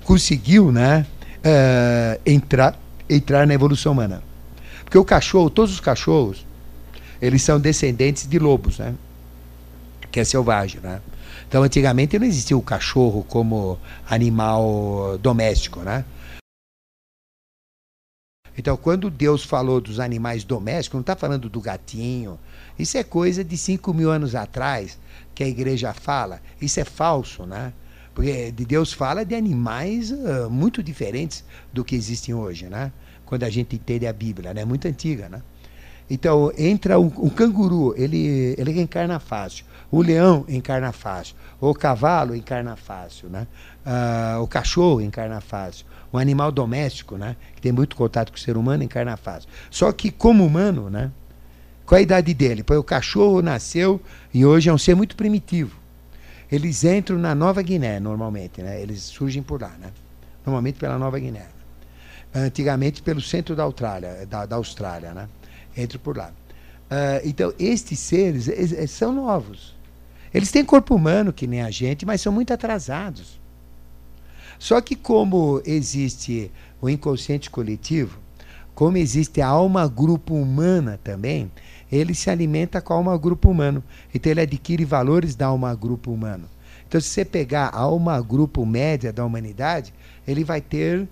conseguiu 0.04 0.72
né, 0.72 1.06
uh, 1.40 2.22
entrar, 2.26 2.80
entrar 3.10 3.46
na 3.46 3.54
evolução 3.54 3.92
humana. 3.92 4.24
Porque 4.96 5.04
o 5.04 5.04
cachorro, 5.04 5.50
todos 5.50 5.74
os 5.74 5.82
cachorros, 5.82 6.46
eles 7.22 7.44
são 7.44 7.60
descendentes 7.60 8.26
de 8.26 8.40
lobos, 8.40 8.80
né? 8.80 8.96
Que 10.10 10.22
é 10.22 10.24
selvagem, 10.24 10.80
né? 10.80 11.02
Então, 11.46 11.64
antigamente 11.64 12.18
não 12.18 12.26
existia 12.26 12.58
o 12.58 12.62
cachorro 12.62 13.22
como 13.26 13.78
animal 14.10 15.18
doméstico, 15.18 15.82
né? 15.82 16.06
Então, 18.58 18.78
quando 18.78 19.10
Deus 19.10 19.44
falou 19.44 19.82
dos 19.82 20.00
animais 20.00 20.46
domésticos, 20.46 20.96
não 20.96 21.02
está 21.02 21.14
falando 21.14 21.50
do 21.50 21.60
gatinho. 21.60 22.40
Isso 22.80 22.98
é 22.98 23.04
coisa 23.04 23.44
de 23.44 23.58
5 23.58 23.94
mil 23.94 24.10
anos 24.10 24.34
atrás 24.34 24.98
que 25.36 25.44
a 25.44 25.48
igreja 25.48 25.94
fala. 25.94 26.42
Isso 26.62 26.80
é 26.80 26.86
falso, 26.86 27.46
né? 27.46 27.74
Porque 28.16 28.52
Deus 28.52 28.92
fala 28.92 29.24
de 29.24 29.36
animais 29.36 30.10
uh, 30.10 30.50
muito 30.50 30.82
diferentes 30.82 31.46
do 31.72 31.86
que 31.86 31.96
existem 31.96 32.34
hoje, 32.34 32.66
né? 32.66 32.92
quando 33.26 33.44
a 33.44 33.50
gente 33.50 33.76
entende 33.76 34.08
a 34.08 34.14
Bíblia, 34.14 34.54
né? 34.54 34.64
Muito 34.64 34.88
antiga, 34.88 35.28
né? 35.28 35.42
Então, 36.08 36.52
entra 36.56 37.00
um, 37.00 37.12
um, 37.18 37.30
canguru, 37.30 37.96
ele, 37.98 38.54
ele 38.60 38.80
encarna 38.80 39.20
fácil. 39.20 39.66
O 39.90 40.04
leão 40.04 40.46
encarna 40.48 40.92
fácil. 40.92 41.36
O 41.60 41.74
cavalo 41.74 42.36
encarna 42.36 42.76
fácil, 42.76 43.28
né? 43.28 43.48
Ah, 43.84 44.38
o 44.40 44.48
cachorro 44.48 45.02
encarna 45.02 45.42
fácil. 45.42 45.86
O 46.12 46.18
animal 46.20 46.52
doméstico, 46.52 47.18
né? 47.18 47.36
Que 47.56 47.62
tem 47.62 47.72
muito 47.72 47.96
contato 47.96 48.32
com 48.32 48.38
o 48.38 48.40
ser 48.40 48.56
humano, 48.56 48.84
encarna 48.84 49.18
fácil. 49.18 49.50
Só 49.72 49.92
que, 49.92 50.12
como 50.12 50.46
humano, 50.46 50.92
né? 50.92 51.12
Qual 51.88 51.98
a 51.98 52.02
idade 52.02 52.34
dele? 52.36 52.64
Pois 52.64 52.80
o 52.80 52.84
cachorro 52.84 53.42
nasceu 53.42 54.00
e 54.34 54.46
hoje 54.46 54.70
é 54.70 54.74
um 54.74 54.78
ser 54.78 54.96
muito 54.96 55.16
primitivo. 55.16 55.85
Eles 56.52 56.84
entram 56.84 57.18
na 57.18 57.34
Nova 57.34 57.62
Guiné, 57.62 58.00
normalmente, 58.00 58.62
né? 58.62 58.82
Eles 58.82 59.02
surgem 59.02 59.42
por 59.42 59.62
lá, 59.62 59.72
né? 59.80 59.92
Normalmente 60.46 60.78
pela 60.78 60.98
Nova 60.98 61.20
Guiné 61.20 61.48
antigamente 62.36 63.02
pelo 63.02 63.22
centro 63.22 63.56
da 63.56 63.64
Austrália, 63.64 64.26
da, 64.26 64.46
da 64.46 64.58
Austrália, 64.58 65.14
né? 65.14 65.30
Entre 65.76 65.98
por 65.98 66.18
lá. 66.18 66.32
Uh, 66.92 67.22
então, 67.24 67.54
estes 67.58 67.98
seres 68.00 68.48
eles, 68.48 68.92
são 68.92 69.14
novos. 69.14 69.74
Eles 70.34 70.52
têm 70.52 70.66
corpo 70.66 70.94
humano, 70.94 71.32
que 71.32 71.48
nem 71.48 71.62
a 71.62 71.72
gente, 71.72 72.06
mas 72.06 72.20
são 72.20 72.34
muito 72.34 72.54
atrasados. 72.54 73.40
Só 74.60 74.82
que, 74.82 74.96
como 74.96 75.62
existe 75.66 76.52
o 76.82 76.90
inconsciente 76.90 77.50
coletivo, 77.50 78.20
como 78.74 78.98
existe 78.98 79.42
a 79.42 79.48
alma 79.48 79.88
grupo 79.88 80.36
humana 80.36 81.00
também, 81.04 81.50
ele 81.92 82.14
se 82.14 82.30
alimenta 82.30 82.82
com 82.82 82.94
a 82.94 82.98
alma 82.98 83.18
grupo 83.18 83.50
humano. 83.50 83.84
Então, 84.14 84.32
ele 84.32 84.42
adquire 84.42 84.86
valores 84.86 85.36
da 85.36 85.48
alma 85.48 85.74
grupo 85.76 86.12
humano. 86.12 86.50
Então, 86.88 87.00
se 87.00 87.10
você 87.10 87.26
pegar 87.26 87.68
a 87.68 87.80
alma 87.80 88.22
grupo 88.22 88.66
média 88.66 89.12
da 89.12 89.26
humanidade, 89.26 89.94
ele 90.28 90.44
vai 90.44 90.62
ter 90.62 91.02
uh, 91.02 91.08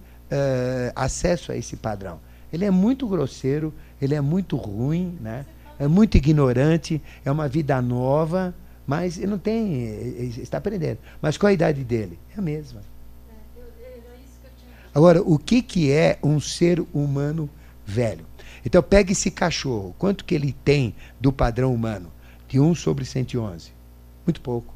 acesso 0.96 1.52
a 1.52 1.58
esse 1.58 1.76
padrão. 1.76 2.20
Ele 2.52 2.66
é 2.66 2.72
muito 2.72 3.08
grosseiro, 3.08 3.74
ele 4.02 4.14
é 4.14 4.22
muito 4.22 4.56
ruim, 4.56 5.18
né? 5.20 5.46
é 5.80 5.88
muito 5.88 6.16
ignorante, 6.16 7.02
é 7.26 7.32
uma 7.32 7.48
vida 7.48 7.82
nova, 7.82 8.54
mas 8.86 9.18
ele 9.18 9.28
não 9.28 9.38
tem. 9.38 9.74
Ele 9.74 10.42
está 10.42 10.58
aprendendo. 10.58 11.00
Mas 11.22 11.38
qual 11.38 11.50
a 11.50 11.54
idade 11.54 11.84
dele? 11.84 12.20
É 12.36 12.40
a 12.40 12.42
mesma. 12.42 12.82
Agora, 14.94 15.22
o 15.24 15.40
que, 15.40 15.62
que 15.62 15.92
é 15.92 16.20
um 16.22 16.40
ser 16.40 16.84
humano 16.94 17.50
velho? 17.86 18.26
Então, 18.66 18.82
pega 18.82 19.12
esse 19.12 19.30
cachorro. 19.30 19.96
Quanto 19.98 20.26
que 20.26 20.34
ele 20.34 20.54
tem 20.64 20.96
do 21.20 21.32
padrão 21.32 21.74
humano? 21.74 22.12
De 22.48 22.60
1 22.60 22.76
sobre 22.76 23.06
111. 23.06 23.72
Muito 24.26 24.42
pouco. 24.42 24.74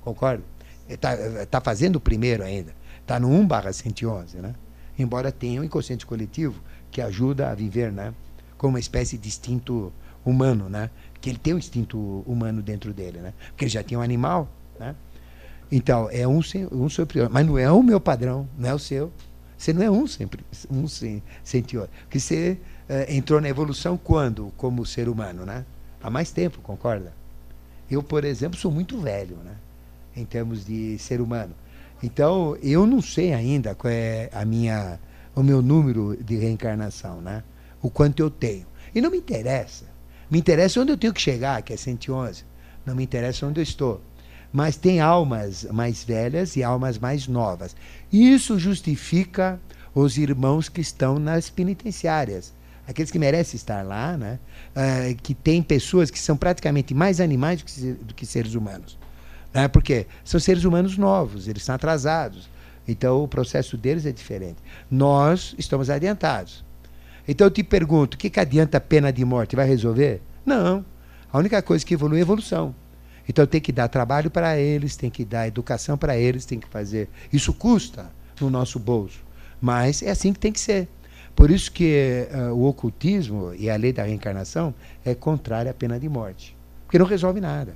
Concorda? 0.00 0.42
Está 0.88 1.16
tá 1.46 1.60
fazendo 1.60 1.96
o 1.96 2.00
primeiro 2.00 2.42
ainda. 2.42 2.74
Está 3.00 3.18
no 3.20 3.28
1 3.28 3.46
barra 3.46 3.72
111, 3.72 4.38
né? 4.38 4.54
embora 5.02 5.32
tenha 5.32 5.60
um 5.60 5.64
inconsciente 5.64 6.06
coletivo 6.06 6.60
que 6.90 7.00
ajuda 7.00 7.50
a 7.50 7.54
viver, 7.54 7.92
né, 7.92 8.14
como 8.56 8.74
uma 8.74 8.80
espécie 8.80 9.16
de 9.16 9.28
instinto 9.28 9.92
humano, 10.24 10.68
né, 10.68 10.90
que 11.20 11.30
ele 11.30 11.38
tem 11.38 11.54
um 11.54 11.58
instinto 11.58 11.98
humano 12.26 12.62
dentro 12.62 12.92
dele, 12.92 13.18
né, 13.18 13.32
porque 13.48 13.64
ele 13.64 13.70
já 13.70 13.82
tinha 13.82 13.98
um 13.98 14.02
animal, 14.02 14.48
né. 14.78 14.94
Então 15.72 16.08
é 16.10 16.26
um 16.26 16.40
um 16.72 16.88
superior, 16.88 17.30
mas 17.30 17.46
não 17.46 17.56
é 17.56 17.70
o 17.70 17.82
meu 17.82 18.00
padrão, 18.00 18.48
não 18.58 18.68
é 18.68 18.74
o 18.74 18.78
seu. 18.78 19.12
Você 19.56 19.72
não 19.72 19.82
é 19.82 19.90
um 19.90 20.06
sempre, 20.06 20.44
um 20.68 20.88
sem, 20.88 21.22
senhor, 21.44 21.88
porque 22.02 22.18
você 22.18 22.58
entrou 23.08 23.40
na 23.40 23.48
evolução 23.48 23.96
quando, 23.96 24.52
como 24.56 24.84
ser 24.84 25.08
humano, 25.08 25.44
né? 25.44 25.64
Há 26.02 26.10
mais 26.10 26.30
tempo, 26.30 26.60
concorda? 26.60 27.12
Eu, 27.90 28.02
por 28.02 28.24
exemplo, 28.24 28.58
sou 28.58 28.70
muito 28.70 28.98
velho, 28.98 29.36
né? 29.44 29.54
Em 30.16 30.24
termos 30.24 30.64
de 30.64 30.98
ser 30.98 31.20
humano. 31.20 31.54
Então, 32.02 32.56
eu 32.62 32.86
não 32.86 33.02
sei 33.02 33.32
ainda 33.32 33.74
qual 33.74 33.92
é 33.92 34.30
a 34.32 34.44
minha, 34.44 34.98
o 35.34 35.42
meu 35.42 35.60
número 35.60 36.16
de 36.16 36.36
reencarnação, 36.36 37.20
né? 37.20 37.42
O 37.82 37.90
quanto 37.90 38.20
eu 38.20 38.30
tenho. 38.30 38.66
E 38.94 39.00
não 39.00 39.10
me 39.10 39.18
interessa. 39.18 39.84
Me 40.30 40.38
interessa 40.38 40.80
onde 40.80 40.92
eu 40.92 40.96
tenho 40.96 41.12
que 41.12 41.20
chegar, 41.20 41.60
que 41.62 41.72
é 41.72 41.76
111. 41.76 42.44
Não 42.86 42.94
me 42.94 43.02
interessa 43.02 43.46
onde 43.46 43.60
eu 43.60 43.64
estou. 43.64 44.00
Mas 44.52 44.76
tem 44.76 45.00
almas 45.00 45.64
mais 45.64 46.02
velhas 46.02 46.56
e 46.56 46.62
almas 46.62 46.98
mais 46.98 47.28
novas. 47.28 47.76
Isso 48.12 48.58
justifica 48.58 49.60
os 49.94 50.16
irmãos 50.16 50.68
que 50.68 50.80
estão 50.80 51.18
nas 51.18 51.50
penitenciárias. 51.50 52.52
Aqueles 52.90 53.08
que 53.08 53.20
merecem 53.20 53.56
estar 53.56 53.84
lá, 53.84 54.16
né? 54.16 54.40
Uh, 54.74 55.14
que 55.22 55.32
tem 55.32 55.62
pessoas 55.62 56.10
que 56.10 56.18
são 56.18 56.36
praticamente 56.36 56.92
mais 56.92 57.20
animais 57.20 57.62
do 57.62 57.64
que, 57.64 57.92
do 57.92 58.14
que 58.14 58.26
seres 58.26 58.54
humanos. 58.54 58.98
Né? 59.54 59.68
Porque 59.68 60.08
são 60.24 60.40
seres 60.40 60.64
humanos 60.64 60.98
novos, 60.98 61.46
eles 61.46 61.62
estão 61.62 61.76
atrasados. 61.76 62.50
Então 62.88 63.22
o 63.22 63.28
processo 63.28 63.76
deles 63.76 64.06
é 64.06 64.10
diferente. 64.10 64.56
Nós 64.90 65.54
estamos 65.56 65.88
adiantados. 65.88 66.64
Então 67.28 67.46
eu 67.46 67.50
te 67.52 67.62
pergunto: 67.62 68.16
o 68.16 68.18
que, 68.18 68.28
que 68.28 68.40
adianta 68.40 68.78
a 68.78 68.80
pena 68.80 69.12
de 69.12 69.24
morte? 69.24 69.54
Vai 69.54 69.68
resolver? 69.68 70.20
Não. 70.44 70.84
A 71.32 71.38
única 71.38 71.62
coisa 71.62 71.86
que 71.86 71.94
evolui 71.94 72.18
é 72.18 72.22
evolução. 72.22 72.74
Então 73.28 73.46
tem 73.46 73.60
que 73.60 73.70
dar 73.70 73.86
trabalho 73.86 74.32
para 74.32 74.58
eles, 74.58 74.96
tem 74.96 75.10
que 75.10 75.24
dar 75.24 75.46
educação 75.46 75.96
para 75.96 76.16
eles, 76.16 76.44
tem 76.44 76.58
que 76.58 76.66
fazer. 76.66 77.08
Isso 77.32 77.52
custa 77.52 78.10
no 78.40 78.50
nosso 78.50 78.80
bolso, 78.80 79.20
mas 79.60 80.02
é 80.02 80.10
assim 80.10 80.32
que 80.32 80.40
tem 80.40 80.50
que 80.50 80.58
ser. 80.58 80.88
Por 81.34 81.50
isso 81.50 81.72
que 81.72 82.26
uh, 82.32 82.52
o 82.54 82.66
ocultismo 82.66 83.54
e 83.54 83.70
a 83.70 83.76
lei 83.76 83.92
da 83.92 84.02
reencarnação 84.02 84.74
é 85.04 85.14
contrária 85.14 85.70
à 85.70 85.74
pena 85.74 85.98
de 85.98 86.08
morte, 86.08 86.56
porque 86.84 86.98
não 86.98 87.06
resolve 87.06 87.40
nada. 87.40 87.74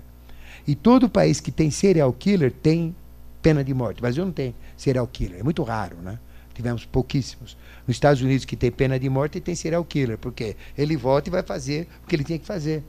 E 0.66 0.74
todo 0.74 1.08
país 1.08 1.40
que 1.40 1.50
tem 1.50 1.70
serial 1.70 2.12
killer 2.12 2.50
tem 2.50 2.94
pena 3.42 3.62
de 3.62 3.74
morte. 3.74 3.98
O 3.98 4.02
Brasil 4.02 4.24
não 4.24 4.32
tem 4.32 4.54
serial 4.76 5.06
killer, 5.06 5.40
é 5.40 5.42
muito 5.42 5.62
raro, 5.62 5.96
né? 6.02 6.18
Tivemos 6.54 6.84
pouquíssimos. 6.84 7.56
Nos 7.86 7.96
Estados 7.96 8.22
Unidos 8.22 8.44
que 8.44 8.56
tem 8.56 8.70
pena 8.70 8.98
de 8.98 9.08
morte 9.08 9.40
tem 9.40 9.54
serial 9.54 9.84
killer, 9.84 10.16
porque 10.18 10.56
ele 10.78 10.96
volta 10.96 11.28
e 11.28 11.32
vai 11.32 11.42
fazer 11.42 11.88
o 12.04 12.06
que 12.06 12.16
ele 12.16 12.24
tinha 12.24 12.38
que 12.38 12.46
fazer. 12.46 12.82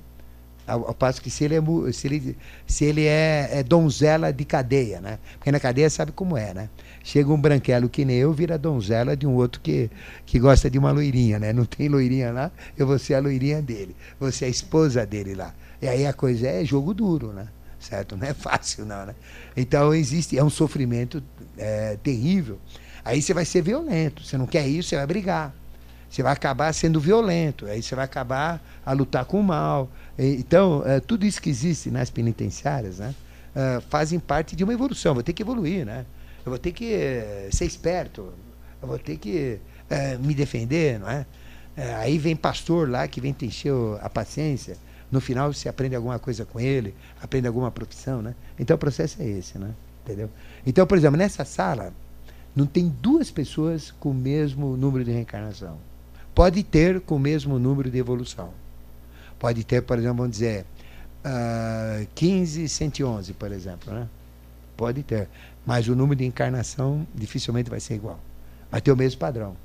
Ao, 0.67 0.93
passo 0.93 1.21
que 1.21 1.29
se 1.29 1.43
ele 1.43 1.55
é, 1.55 1.61
se 1.91 2.07
ele, 2.07 2.37
se 2.65 2.85
ele 2.85 3.05
é, 3.05 3.49
é, 3.51 3.63
donzela 3.63 4.33
de 4.33 4.43
cadeia, 4.45 4.99
né? 4.99 5.19
Porque 5.37 5.51
na 5.51 5.59
cadeia 5.59 5.89
sabe 5.89 6.11
como 6.11 6.35
é, 6.35 6.53
né? 6.53 6.69
Chega 7.03 7.31
um 7.31 7.39
branquelo 7.39 7.87
que 7.87 8.03
nem 8.03 8.17
eu, 8.17 8.33
vira 8.33 8.57
donzela 8.57 9.15
de 9.15 9.27
um 9.27 9.35
outro 9.35 9.61
que, 9.61 9.91
que 10.25 10.39
gosta 10.39 10.69
de 10.69 10.79
uma 10.79 10.91
loirinha, 10.91 11.37
né? 11.37 11.53
Não 11.53 11.65
tem 11.65 11.87
loirinha 11.87 12.31
lá, 12.31 12.51
eu 12.75 12.87
vou 12.87 12.97
ser 12.97 13.13
a 13.13 13.19
loirinha 13.19 13.61
dele. 13.61 13.95
Você 14.19 14.45
é 14.45 14.47
a 14.47 14.51
esposa 14.51 15.05
dele 15.05 15.35
lá. 15.35 15.53
E 15.81 15.87
aí 15.87 16.05
a 16.07 16.13
coisa 16.13 16.47
é 16.47 16.65
jogo 16.65 16.93
duro, 16.93 17.31
né? 17.31 17.47
Certo? 17.79 18.17
Não 18.17 18.25
é 18.25 18.33
fácil, 18.33 18.85
não, 18.85 19.05
né? 19.05 19.15
Então 19.55 19.93
existe, 19.93 20.37
é 20.37 20.43
um 20.43 20.49
sofrimento 20.49 21.21
é, 21.57 21.97
terrível. 22.01 22.59
Aí 23.03 23.21
você 23.21 23.35
vai 23.35 23.45
ser 23.45 23.61
violento. 23.61 24.23
Você 24.23 24.35
não 24.35 24.47
quer 24.47 24.67
isso, 24.67 24.89
você 24.89 24.95
vai 24.95 25.05
brigar. 25.05 25.53
Você 26.15 26.23
vai 26.23 26.31
acabar 26.31 26.71
sendo 26.71 26.97
violento. 26.97 27.65
Aí 27.65 27.83
você 27.83 27.93
vai 27.93 28.05
acabar 28.05 28.63
a 28.85 28.93
lutar 28.93 29.25
com 29.25 29.37
o 29.37 29.43
mal. 29.43 29.89
Então, 30.17 30.81
é, 30.85 31.01
tudo 31.01 31.25
isso 31.25 31.41
que 31.41 31.49
existe 31.49 31.91
nas 31.91 32.09
penitenciárias 32.09 32.99
né, 32.99 33.13
é, 33.53 33.81
fazem 33.89 34.17
parte 34.17 34.55
de 34.55 34.63
uma 34.63 34.71
evolução. 34.71 35.09
Eu 35.09 35.15
vou 35.15 35.23
ter 35.23 35.33
que 35.33 35.43
evoluir, 35.43 35.85
né? 35.85 36.05
Eu 36.45 36.51
vou 36.51 36.57
ter 36.57 36.71
que 36.71 36.93
é, 36.93 37.49
ser 37.51 37.65
esperto. 37.65 38.31
Eu 38.81 38.87
vou 38.87 38.97
ter 38.97 39.17
que 39.17 39.59
me 40.21 40.33
defender, 40.33 40.99
não 40.99 41.09
é? 41.09 41.25
aí 41.97 42.17
vem 42.17 42.35
pastor 42.35 42.89
lá 42.89 43.07
que 43.07 43.19
vem 43.19 43.33
te 43.33 43.45
encher 43.45 43.73
a 44.01 44.09
paciência. 44.09 44.77
No 45.11 45.19
final 45.19 45.51
você 45.51 45.67
aprende 45.67 45.95
alguma 45.95 46.17
coisa 46.17 46.45
com 46.45 46.59
ele, 46.59 46.95
aprende 47.21 47.45
alguma 47.45 47.69
profissão, 47.69 48.21
né? 48.21 48.33
Então 48.57 48.75
o 48.75 48.79
processo 48.79 49.21
é 49.21 49.27
esse, 49.27 49.59
né? 49.59 49.71
Entendeu? 50.03 50.29
Então, 50.65 50.87
por 50.87 50.97
exemplo, 50.97 51.17
nessa 51.17 51.43
sala 51.43 51.93
não 52.55 52.65
tem 52.65 52.87
duas 52.87 53.29
pessoas 53.29 53.91
com 53.91 54.11
o 54.11 54.13
mesmo 54.13 54.77
número 54.77 55.03
de 55.03 55.11
reencarnação. 55.11 55.77
Pode 56.35 56.63
ter 56.63 56.99
com 56.99 57.15
o 57.15 57.19
mesmo 57.19 57.57
número 57.57 57.89
de 57.89 57.97
evolução. 57.97 58.49
Pode 59.39 59.63
ter, 59.63 59.81
por 59.81 59.97
exemplo, 59.97 60.17
vamos 60.17 60.33
dizer, 60.33 60.65
uh, 61.25 62.05
15, 62.13 62.67
111, 62.67 63.33
por 63.33 63.53
exemplo. 63.53 63.93
Né? 63.93 64.05
Pode 64.75 65.01
ter. 65.01 65.29
Mas 65.65 65.87
o 65.87 65.95
número 65.95 66.19
de 66.19 66.25
encarnação 66.25 67.07
dificilmente 67.15 67.69
vai 67.69 67.79
ser 67.79 67.95
igual. 67.95 68.19
Vai 68.69 68.81
ter 68.81 68.91
o 68.91 68.97
mesmo 68.97 69.17
padrão. 69.17 69.55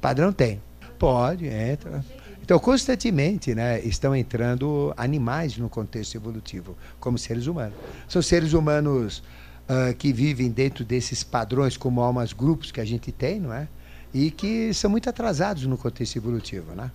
Padrão 0.00 0.32
tem. 0.32 0.60
Pode, 0.98 1.46
entra. 1.46 2.04
Então, 2.42 2.58
constantemente 2.58 3.54
né, 3.54 3.80
estão 3.80 4.16
entrando 4.16 4.92
animais 4.96 5.56
no 5.56 5.68
contexto 5.68 6.16
evolutivo, 6.16 6.76
como 6.98 7.16
seres 7.16 7.46
humanos. 7.46 7.74
São 8.08 8.20
seres 8.20 8.54
humanos 8.54 9.22
uh, 9.68 9.94
que 9.94 10.12
vivem 10.12 10.50
dentro 10.50 10.84
desses 10.84 11.22
padrões, 11.22 11.76
como 11.76 12.00
almas 12.00 12.32
grupos 12.32 12.72
que 12.72 12.80
a 12.80 12.84
gente 12.84 13.12
tem, 13.12 13.38
não 13.38 13.52
é? 13.52 13.68
E 14.12 14.30
que 14.30 14.72
são 14.72 14.90
muito 14.90 15.08
atrasados 15.08 15.64
no 15.66 15.76
contexto 15.76 16.16
evolutivo, 16.16 16.74
né? 16.74 16.90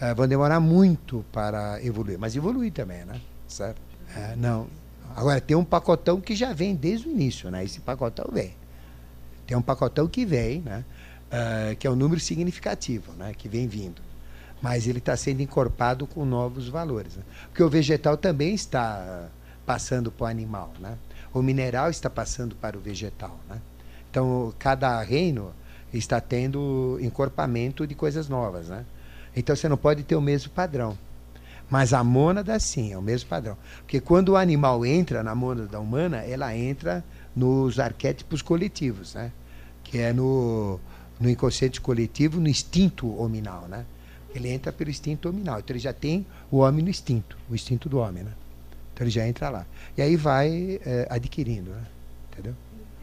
Uh, 0.00 0.14
vão 0.14 0.26
demorar 0.26 0.60
muito 0.60 1.24
para 1.30 1.82
evoluir, 1.84 2.18
mas 2.18 2.34
evoluir 2.34 2.72
também, 2.72 3.04
né? 3.04 3.20
Certo? 3.46 3.78
Uh, 3.78 4.36
não. 4.36 4.66
Agora, 5.14 5.40
tem 5.40 5.56
um 5.56 5.64
pacotão 5.64 6.20
que 6.20 6.34
já 6.34 6.52
vem 6.52 6.74
desde 6.74 7.08
o 7.08 7.10
início, 7.10 7.50
né? 7.50 7.62
Esse 7.64 7.80
pacotão 7.80 8.26
vem. 8.32 8.54
Tem 9.46 9.56
um 9.56 9.62
pacotão 9.62 10.06
que 10.06 10.24
vem, 10.24 10.60
né? 10.62 10.84
Uh, 11.26 11.76
que 11.76 11.86
é 11.86 11.90
um 11.90 11.96
número 11.96 12.20
significativo, 12.20 13.12
né? 13.12 13.34
Que 13.36 13.48
vem 13.48 13.68
vindo. 13.68 14.00
Mas 14.62 14.86
ele 14.86 14.98
está 14.98 15.16
sendo 15.16 15.42
encorpado 15.42 16.06
com 16.06 16.24
novos 16.24 16.68
valores. 16.68 17.16
Né? 17.16 17.22
Porque 17.48 17.62
o 17.62 17.68
vegetal 17.68 18.16
também 18.16 18.54
está 18.54 19.28
passando 19.64 20.10
para 20.10 20.24
o 20.24 20.26
animal, 20.26 20.72
né? 20.78 20.96
o 21.32 21.42
mineral 21.42 21.90
está 21.90 22.10
passando 22.10 22.54
para 22.56 22.76
o 22.76 22.80
vegetal. 22.80 23.38
Né? 23.48 23.60
Então, 24.10 24.52
cada 24.58 25.00
reino 25.02 25.52
está 25.92 26.20
tendo 26.20 26.98
encorpamento 27.00 27.86
de 27.86 27.94
coisas 27.94 28.28
novas. 28.28 28.68
Né? 28.68 28.84
Então, 29.34 29.54
você 29.54 29.68
não 29.68 29.76
pode 29.76 30.02
ter 30.02 30.16
o 30.16 30.20
mesmo 30.20 30.50
padrão. 30.50 30.96
Mas 31.68 31.92
a 31.92 32.02
mônada, 32.02 32.58
sim, 32.58 32.92
é 32.92 32.98
o 32.98 33.02
mesmo 33.02 33.28
padrão. 33.28 33.56
Porque 33.78 34.00
quando 34.00 34.30
o 34.30 34.36
animal 34.36 34.84
entra 34.84 35.22
na 35.22 35.34
mônada 35.34 35.78
humana, 35.78 36.18
ela 36.18 36.56
entra 36.56 37.04
nos 37.34 37.78
arquétipos 37.78 38.42
coletivos, 38.42 39.14
né? 39.14 39.30
que 39.84 39.98
é 39.98 40.12
no, 40.12 40.80
no 41.18 41.30
inconsciente 41.30 41.80
coletivo, 41.80 42.40
no 42.40 42.48
instinto 42.48 43.20
hominal. 43.20 43.66
Né? 43.68 43.84
Ele 44.34 44.48
entra 44.48 44.72
pelo 44.72 44.90
instinto 44.90 45.28
hominal. 45.28 45.60
Então, 45.60 45.74
ele 45.74 45.82
já 45.82 45.92
tem 45.92 46.26
o 46.50 46.58
homem 46.58 46.82
no 46.82 46.90
instinto, 46.90 47.36
o 47.48 47.54
instinto 47.54 47.88
do 47.88 47.98
homem. 47.98 48.24
Né? 48.24 48.32
Então 49.00 49.06
ele 49.06 49.10
já 49.10 49.26
entra 49.26 49.48
lá. 49.48 49.66
E 49.96 50.02
aí 50.02 50.14
vai 50.14 50.78
é, 50.84 51.06
adquirindo, 51.08 51.70
né? 51.70 51.86
entendeu? 52.30 52.54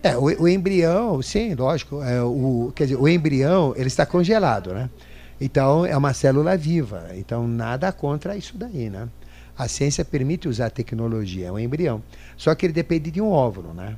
É, 0.03 0.15
o, 0.15 0.23
o, 0.43 0.47
embrião, 0.47 1.21
sim, 1.21 1.55
lógico. 1.55 2.01
É, 2.01 2.21
o, 2.21 2.71
quer 2.75 2.85
dizer, 2.85 2.95
o 2.97 3.07
embrião 3.07 3.73
ele 3.75 3.87
está 3.87 4.05
congelado, 4.05 4.73
né? 4.73 4.89
Então 5.39 5.85
é 5.85 5.95
uma 5.95 6.13
célula 6.13 6.55
viva. 6.55 7.07
Então 7.15 7.47
nada 7.47 7.91
contra 7.91 8.35
isso 8.37 8.57
daí, 8.57 8.89
né? 8.89 9.07
A 9.57 9.67
ciência 9.67 10.05
permite 10.05 10.47
usar 10.47 10.67
a 10.67 10.69
tecnologia, 10.69 11.47
é 11.47 11.51
um 11.51 11.57
embrião. 11.57 12.01
Só 12.35 12.53
que 12.53 12.65
ele 12.65 12.73
depende 12.73 13.09
de 13.09 13.19
um 13.19 13.29
óvulo, 13.29 13.73
né? 13.73 13.95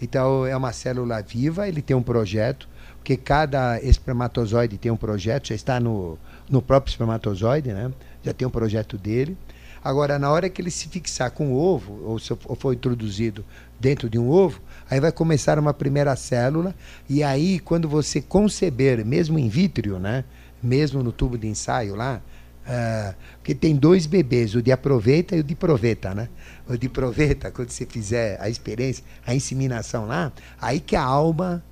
Então 0.00 0.46
é 0.46 0.56
uma 0.56 0.72
célula 0.72 1.20
viva, 1.22 1.68
ele 1.68 1.82
tem 1.82 1.96
um 1.96 2.02
projeto, 2.02 2.68
porque 2.98 3.16
cada 3.16 3.80
espermatozoide 3.80 4.78
tem 4.78 4.92
um 4.92 4.96
projeto, 4.96 5.48
já 5.48 5.54
está 5.54 5.80
no, 5.80 6.16
no 6.48 6.62
próprio 6.62 6.90
espermatozoide, 6.90 7.72
né? 7.72 7.92
Já 8.22 8.32
tem 8.32 8.46
um 8.46 8.50
projeto 8.50 8.96
dele. 8.96 9.36
Agora, 9.84 10.18
na 10.18 10.30
hora 10.30 10.48
que 10.48 10.62
ele 10.62 10.70
se 10.70 10.88
fixar 10.88 11.30
com 11.32 11.52
o 11.52 11.56
ovo, 11.56 12.00
ou 12.04 12.18
se 12.18 12.34
for 12.56 12.72
introduzido 12.72 13.44
dentro 13.80 14.08
de 14.08 14.18
um 14.18 14.28
ovo, 14.28 14.60
aí 14.88 15.00
vai 15.00 15.10
começar 15.10 15.58
uma 15.58 15.74
primeira 15.74 16.14
célula, 16.14 16.74
e 17.08 17.22
aí, 17.22 17.58
quando 17.58 17.88
você 17.88 18.22
conceber, 18.22 19.04
mesmo 19.04 19.38
in 19.38 19.48
vitro, 19.48 19.98
né, 19.98 20.24
mesmo 20.62 21.02
no 21.02 21.10
tubo 21.10 21.36
de 21.36 21.48
ensaio 21.48 21.96
lá, 21.96 22.22
uh, 22.62 23.14
porque 23.38 23.54
tem 23.54 23.74
dois 23.74 24.06
bebês, 24.06 24.54
o 24.54 24.62
de 24.62 24.70
aproveita 24.70 25.34
e 25.34 25.40
o 25.40 25.44
de 25.44 25.54
proveta, 25.54 26.14
né? 26.14 26.28
O 26.68 26.76
de 26.76 26.88
proveta, 26.88 27.50
quando 27.50 27.70
você 27.70 27.84
fizer 27.84 28.40
a 28.40 28.48
experiência, 28.48 29.04
a 29.26 29.34
inseminação 29.34 30.06
lá, 30.06 30.32
aí 30.60 30.78
que 30.78 30.94
a 30.94 31.02
alma, 31.02 31.62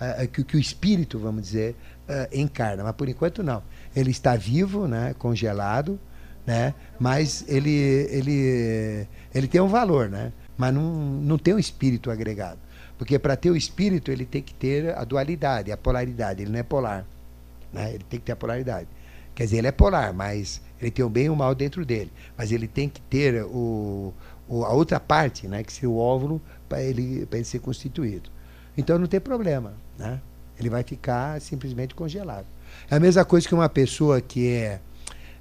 uh, 0.00 0.28
que, 0.28 0.44
que, 0.44 0.56
o 0.56 0.60
espírito, 0.60 1.18
vamos 1.18 1.42
dizer, 1.42 1.74
uh, 2.08 2.28
encarna. 2.36 2.84
Mas 2.84 2.94
por 2.94 3.08
enquanto 3.08 3.42
não. 3.42 3.62
Ele 3.94 4.12
está 4.12 4.36
vivo, 4.36 4.86
né, 4.86 5.14
congelado, 5.18 5.98
né? 6.46 6.74
Mas 6.98 7.44
ele, 7.48 7.74
ele, 8.10 9.08
ele 9.34 9.48
tem 9.48 9.60
um 9.60 9.68
valor, 9.68 10.08
né? 10.08 10.32
Mas 10.56 10.72
não, 10.72 10.82
não 10.82 11.38
tem 11.38 11.54
um 11.54 11.58
espírito 11.58 12.10
agregado. 12.10 12.58
Porque 12.96 13.18
para 13.18 13.36
ter 13.36 13.50
o 13.50 13.56
espírito, 13.56 14.10
ele 14.10 14.24
tem 14.24 14.42
que 14.42 14.54
ter 14.54 14.96
a 14.96 15.04
dualidade, 15.04 15.70
a 15.70 15.76
polaridade. 15.76 16.42
Ele 16.42 16.50
não 16.50 16.58
é 16.58 16.62
polar. 16.62 17.06
Né? 17.72 17.94
Ele 17.94 18.04
tem 18.08 18.18
que 18.18 18.26
ter 18.26 18.32
a 18.32 18.36
polaridade. 18.36 18.88
Quer 19.34 19.44
dizer, 19.44 19.58
ele 19.58 19.66
é 19.66 19.72
polar, 19.72 20.14
mas 20.14 20.62
ele 20.80 20.90
tem 20.90 21.04
o 21.04 21.10
bem 21.10 21.26
e 21.26 21.30
o 21.30 21.36
mal 21.36 21.54
dentro 21.54 21.84
dele. 21.84 22.10
Mas 22.38 22.52
ele 22.52 22.66
tem 22.66 22.88
que 22.88 23.02
ter 23.02 23.44
o, 23.44 24.14
o 24.48 24.64
a 24.64 24.72
outra 24.72 24.98
parte, 24.98 25.46
né? 25.46 25.62
que 25.62 25.72
seria 25.72 25.90
o 25.90 25.98
óvulo, 25.98 26.40
para 26.68 26.82
ele, 26.82 27.28
ele 27.30 27.44
ser 27.44 27.58
constituído. 27.58 28.30
Então 28.78 28.98
não 28.98 29.06
tem 29.06 29.20
problema. 29.20 29.74
Né? 29.98 30.20
Ele 30.58 30.70
vai 30.70 30.82
ficar 30.82 31.38
simplesmente 31.40 31.94
congelado. 31.94 32.46
É 32.90 32.96
a 32.96 33.00
mesma 33.00 33.26
coisa 33.26 33.46
que 33.46 33.54
uma 33.54 33.68
pessoa 33.68 34.22
que 34.22 34.48
é 34.48 34.80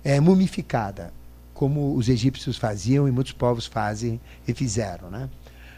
é, 0.05 0.19
mumificada, 0.19 1.11
como 1.51 1.95
os 1.95 2.07
egípcios 2.07 2.57
faziam 2.57 3.07
e 3.07 3.11
muitos 3.11 3.33
povos 3.33 3.65
fazem 3.65 4.21
e 4.47 4.53
fizeram. 4.53 5.09
Né? 5.09 5.27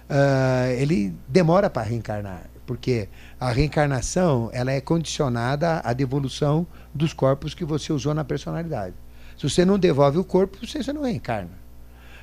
Uh, 0.10 0.72
ele 0.78 1.16
demora 1.30 1.70
para 1.70 1.84
reencarnar, 1.84 2.44
porque 2.66 3.08
a 3.40 3.52
reencarnação 3.52 4.50
ela 4.52 4.72
é 4.72 4.82
condicionada 4.82 5.80
à 5.84 5.94
devolução 5.94 6.68
dos 6.94 7.14
corpos 7.14 7.54
que 7.54 7.64
você 7.64 7.94
usou 7.94 8.14
na 8.14 8.26
personalidade. 8.26 8.96
Se 9.38 9.50
você 9.50 9.64
não 9.64 9.80
devolve 9.80 10.18
o 10.18 10.24
corpo, 10.24 10.58
você, 10.66 10.84
você 10.84 10.92
não 10.92 11.04
reencarna. 11.04 11.52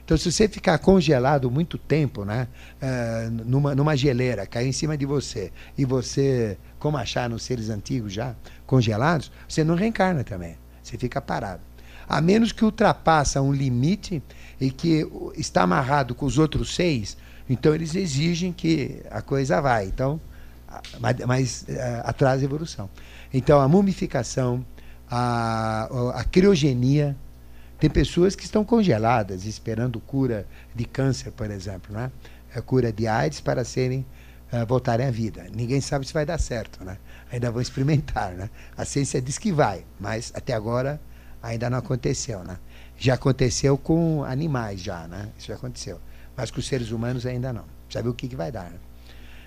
Então, 0.04 0.18
se 0.18 0.30
você 0.30 0.46
ficar 0.46 0.76
congelado 0.78 1.50
muito 1.50 1.78
tempo, 1.78 2.26
né, 2.26 2.46
uh, 2.82 3.30
numa, 3.30 3.74
numa 3.74 3.96
geleira, 3.96 4.46
cair 4.46 4.68
em 4.68 4.72
cima 4.72 4.98
de 4.98 5.06
você, 5.06 5.50
e 5.78 5.86
você, 5.86 6.58
como 6.78 6.98
achar 6.98 7.30
nos 7.30 7.42
seres 7.44 7.70
antigos 7.70 8.12
já, 8.12 8.34
congelados, 8.66 9.32
você 9.48 9.64
não 9.64 9.74
reencarna 9.74 10.22
também. 10.22 10.58
Você 10.82 10.98
fica 10.98 11.22
parado 11.22 11.62
a 12.08 12.20
menos 12.20 12.52
que 12.52 12.64
ultrapassa 12.64 13.40
um 13.40 13.52
limite 13.52 14.22
e 14.60 14.70
que 14.70 15.06
está 15.36 15.62
amarrado 15.62 16.14
com 16.14 16.26
os 16.26 16.38
outros 16.38 16.74
seis, 16.74 17.16
então 17.48 17.74
eles 17.74 17.94
exigem 17.94 18.52
que 18.52 19.02
a 19.10 19.20
coisa 19.20 19.60
vá. 19.60 19.84
Então, 19.84 20.20
mas, 21.00 21.16
mas 21.26 21.64
é, 21.68 22.02
a 22.04 22.36
evolução. 22.42 22.88
Então, 23.32 23.60
a 23.60 23.68
mumificação, 23.68 24.64
a, 25.10 25.88
a 26.14 26.24
criogenia, 26.24 27.16
Tem 27.78 27.90
pessoas 27.90 28.34
que 28.34 28.44
estão 28.44 28.64
congeladas, 28.64 29.44
esperando 29.44 30.00
cura 30.00 30.46
de 30.74 30.84
câncer, 30.84 31.30
por 31.32 31.50
exemplo, 31.50 31.92
né? 31.92 32.10
A 32.54 32.62
cura 32.62 32.92
de 32.92 33.06
AIDS 33.06 33.40
para 33.40 33.64
serem 33.64 34.06
uh, 34.52 34.64
voltarem 34.66 35.06
à 35.06 35.10
vida. 35.10 35.46
Ninguém 35.54 35.80
sabe 35.80 36.06
se 36.06 36.12
vai 36.14 36.24
dar 36.24 36.38
certo, 36.38 36.84
né? 36.84 36.96
Ainda 37.32 37.50
vão 37.50 37.60
experimentar, 37.60 38.32
né? 38.32 38.48
A 38.76 38.84
ciência 38.84 39.20
diz 39.20 39.38
que 39.38 39.52
vai, 39.52 39.84
mas 39.98 40.32
até 40.34 40.54
agora 40.54 41.00
ainda 41.44 41.68
não 41.68 41.78
aconteceu, 41.78 42.42
né? 42.42 42.58
Já 42.96 43.14
aconteceu 43.14 43.76
com 43.76 44.24
animais 44.24 44.80
já, 44.80 45.06
né? 45.06 45.28
Isso 45.38 45.48
já 45.48 45.54
aconteceu, 45.54 46.00
mas 46.36 46.50
com 46.50 46.60
seres 46.60 46.90
humanos 46.90 47.26
ainda 47.26 47.52
não. 47.52 47.64
Sabe 47.90 48.08
o 48.08 48.14
que, 48.14 48.26
que 48.26 48.34
vai 48.34 48.50
dar? 48.50 48.70
Né? 48.70 48.78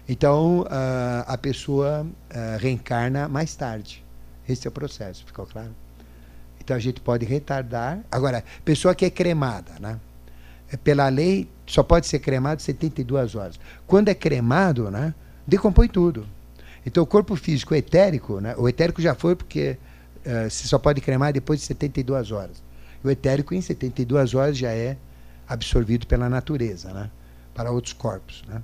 Então 0.07 0.61
uh, 0.61 1.23
a 1.25 1.37
pessoa 1.37 2.05
uh, 2.05 2.57
reencarna 2.59 3.27
mais 3.27 3.55
tarde. 3.55 4.05
Esse 4.47 4.67
é 4.67 4.69
o 4.69 4.71
processo, 4.71 5.25
ficou 5.25 5.45
claro? 5.45 5.75
Então 6.61 6.77
a 6.77 6.79
gente 6.79 7.01
pode 7.01 7.25
retardar. 7.25 7.99
Agora, 8.11 8.43
pessoa 8.63 8.93
que 8.93 9.03
é 9.03 9.09
cremada, 9.09 9.73
né? 9.79 9.99
Pela 10.83 11.09
lei, 11.09 11.49
só 11.65 11.81
pode 11.81 12.07
ser 12.07 12.19
cremado 12.19 12.61
72 12.61 13.35
horas. 13.35 13.59
Quando 13.85 14.09
é 14.09 14.13
cremado, 14.13 14.91
né? 14.91 15.13
Decompõe 15.45 15.87
tudo. 15.87 16.27
Então 16.85 17.03
o 17.03 17.07
corpo 17.07 17.35
físico 17.35 17.73
o 17.73 17.77
etérico, 17.77 18.39
né? 18.39 18.53
O 18.57 18.69
etérico 18.69 19.01
já 19.01 19.15
foi 19.15 19.35
porque 19.35 19.77
uh, 20.27 20.49
se 20.49 20.67
só 20.67 20.77
pode 20.77 21.01
cremar 21.01 21.33
depois 21.33 21.59
de 21.59 21.65
72 21.65 22.31
horas. 22.31 22.63
O 23.03 23.09
etérico 23.09 23.53
em 23.53 23.61
72 23.61 24.33
horas 24.33 24.57
já 24.57 24.71
é 24.71 24.97
absorvido 25.47 26.05
pela 26.05 26.29
natureza, 26.29 26.93
né? 26.93 27.09
Para 27.53 27.71
outros 27.71 27.93
corpos, 27.93 28.43
né? 28.47 28.61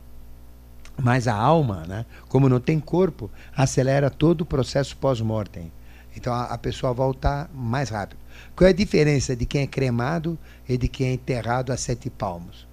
Mas 1.02 1.27
a 1.27 1.34
alma, 1.34 1.85
né? 1.88 2.06
Como 2.27 2.49
não 2.49 2.60
tem 2.60 2.80
corpo, 2.80 3.31
acelera 3.56 4.10
todo 4.10 4.41
o 4.41 4.45
processo 4.45 4.95
pós-mortem. 4.98 5.72
Então 6.15 6.34
a, 6.34 6.45
a 6.45 6.57
pessoa 6.57 6.94
volta 6.94 7.49
mais 7.53 7.90
rápido. 7.90 8.19
Qual 8.56 8.68
é 8.68 8.72
a 8.72 8.76
diferença 8.76 9.35
de 9.35 9.45
quem 9.45 9.61
é 9.61 9.68
cremado 9.68 10.38
e 10.68 10.77
de 10.77 10.88
quem 10.88 11.07
é 11.07 11.14
enterrado 11.14 11.72
a 11.72 11.77
sete 11.77 12.10
palmos? 12.10 12.68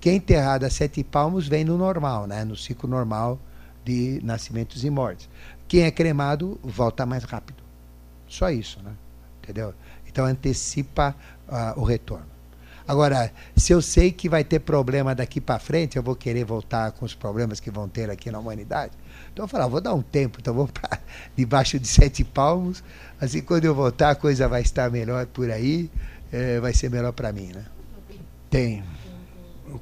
Quem 0.00 0.14
é 0.14 0.16
enterrado 0.16 0.64
a 0.64 0.70
sete 0.70 1.04
palmos 1.04 1.46
vem 1.46 1.64
no 1.64 1.78
normal, 1.78 2.26
né? 2.26 2.44
no 2.44 2.56
ciclo 2.56 2.88
normal 2.88 3.38
de 3.84 4.20
nascimentos 4.22 4.84
e 4.84 4.90
mortes. 4.90 5.28
Quem 5.68 5.82
é 5.82 5.90
cremado 5.90 6.58
volta 6.62 7.06
mais 7.06 7.24
rápido. 7.24 7.61
Só 8.32 8.50
isso, 8.50 8.80
né? 8.82 8.92
Entendeu? 9.42 9.74
Então 10.08 10.24
antecipa 10.24 11.14
uh, 11.46 11.78
o 11.78 11.84
retorno. 11.84 12.32
Agora, 12.88 13.30
se 13.54 13.72
eu 13.72 13.82
sei 13.82 14.10
que 14.10 14.26
vai 14.26 14.42
ter 14.42 14.58
problema 14.60 15.14
daqui 15.14 15.38
para 15.38 15.58
frente, 15.58 15.96
eu 15.96 16.02
vou 16.02 16.16
querer 16.16 16.42
voltar 16.44 16.92
com 16.92 17.04
os 17.04 17.14
problemas 17.14 17.60
que 17.60 17.70
vão 17.70 17.86
ter 17.88 18.10
aqui 18.10 18.30
na 18.30 18.38
humanidade. 18.38 18.92
Então 19.32 19.44
eu 19.44 19.48
falo, 19.48 19.64
ah, 19.64 19.68
vou 19.68 19.80
dar 19.82 19.92
um 19.92 20.00
tempo, 20.00 20.38
então 20.40 20.54
vou 20.54 20.66
para 20.66 20.98
debaixo 21.36 21.78
de 21.78 21.86
sete 21.86 22.24
palmos, 22.24 22.82
assim 23.20 23.42
quando 23.42 23.66
eu 23.66 23.74
voltar 23.74 24.10
a 24.10 24.14
coisa 24.14 24.48
vai 24.48 24.62
estar 24.62 24.90
melhor 24.90 25.26
por 25.26 25.50
aí, 25.50 25.90
é, 26.32 26.58
vai 26.58 26.72
ser 26.72 26.90
melhor 26.90 27.12
para 27.12 27.32
mim, 27.32 27.52
né? 27.54 27.66
Tem. 28.48 28.82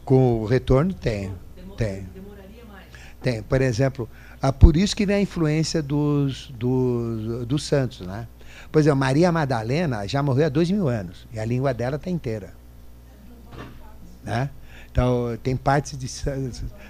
Com 0.05 0.41
o 0.41 0.45
retorno 0.45 0.93
tem. 0.93 1.33
Tem. 1.77 2.07
Tem. 3.23 3.43
Por 3.45 3.63
exemplo, 3.63 4.09
ah, 4.43 4.53
por 4.53 4.77
isso 4.77 4.97
que 4.97 5.07
vem 5.07 5.17
a 5.17 5.21
influência 5.21 5.83
dos, 5.83 6.51
dos, 6.51 7.47
dos 7.47 7.63
santos, 7.63 8.01
né? 8.07 8.27
Por 8.71 8.79
exemplo, 8.79 8.99
Maria 8.99 9.33
Madalena 9.33 10.07
já 10.07 10.23
morreu 10.23 10.47
há 10.47 10.49
dois 10.49 10.71
mil 10.71 10.89
anos 10.89 11.27
e 11.33 11.39
a 11.39 11.45
língua 11.45 11.75
dela 11.75 11.97
está 11.97 12.11
inteira. 12.11 12.53
Né? 14.23 14.51
Então, 14.91 15.37
tem 15.43 15.57
partes 15.57 15.99
de 15.99 16.09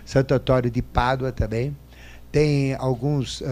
Santo 0.04 0.34
Antônio 0.34 0.70
de 0.70 0.82
Pádua 0.82 1.32
também, 1.32 1.76
tem 2.32 2.74
alguns 2.74 3.40
uh, 3.40 3.44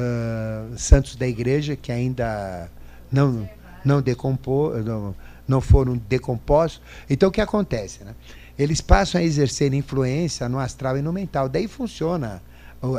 santos 0.77 1.17
da 1.17 1.27
igreja 1.27 1.77
que 1.77 1.91
ainda 1.91 2.71
não, 3.11 3.49
não, 3.85 4.01
decompor, 4.01 4.83
não, 4.83 5.15
não 5.47 5.61
foram 5.61 5.97
decompostos. 5.97 6.81
Então, 7.11 7.29
o 7.29 7.33
que 7.33 7.41
acontece? 7.41 8.05
Né? 8.05 8.15
Eles 8.59 8.81
passam 8.81 9.21
a 9.21 9.25
exercer 9.25 9.73
influência 9.75 10.49
no 10.49 10.59
astral 10.59 10.97
e 10.97 11.03
no 11.03 11.13
mental. 11.13 11.49
Daí 11.49 11.69
funciona, 11.69 12.43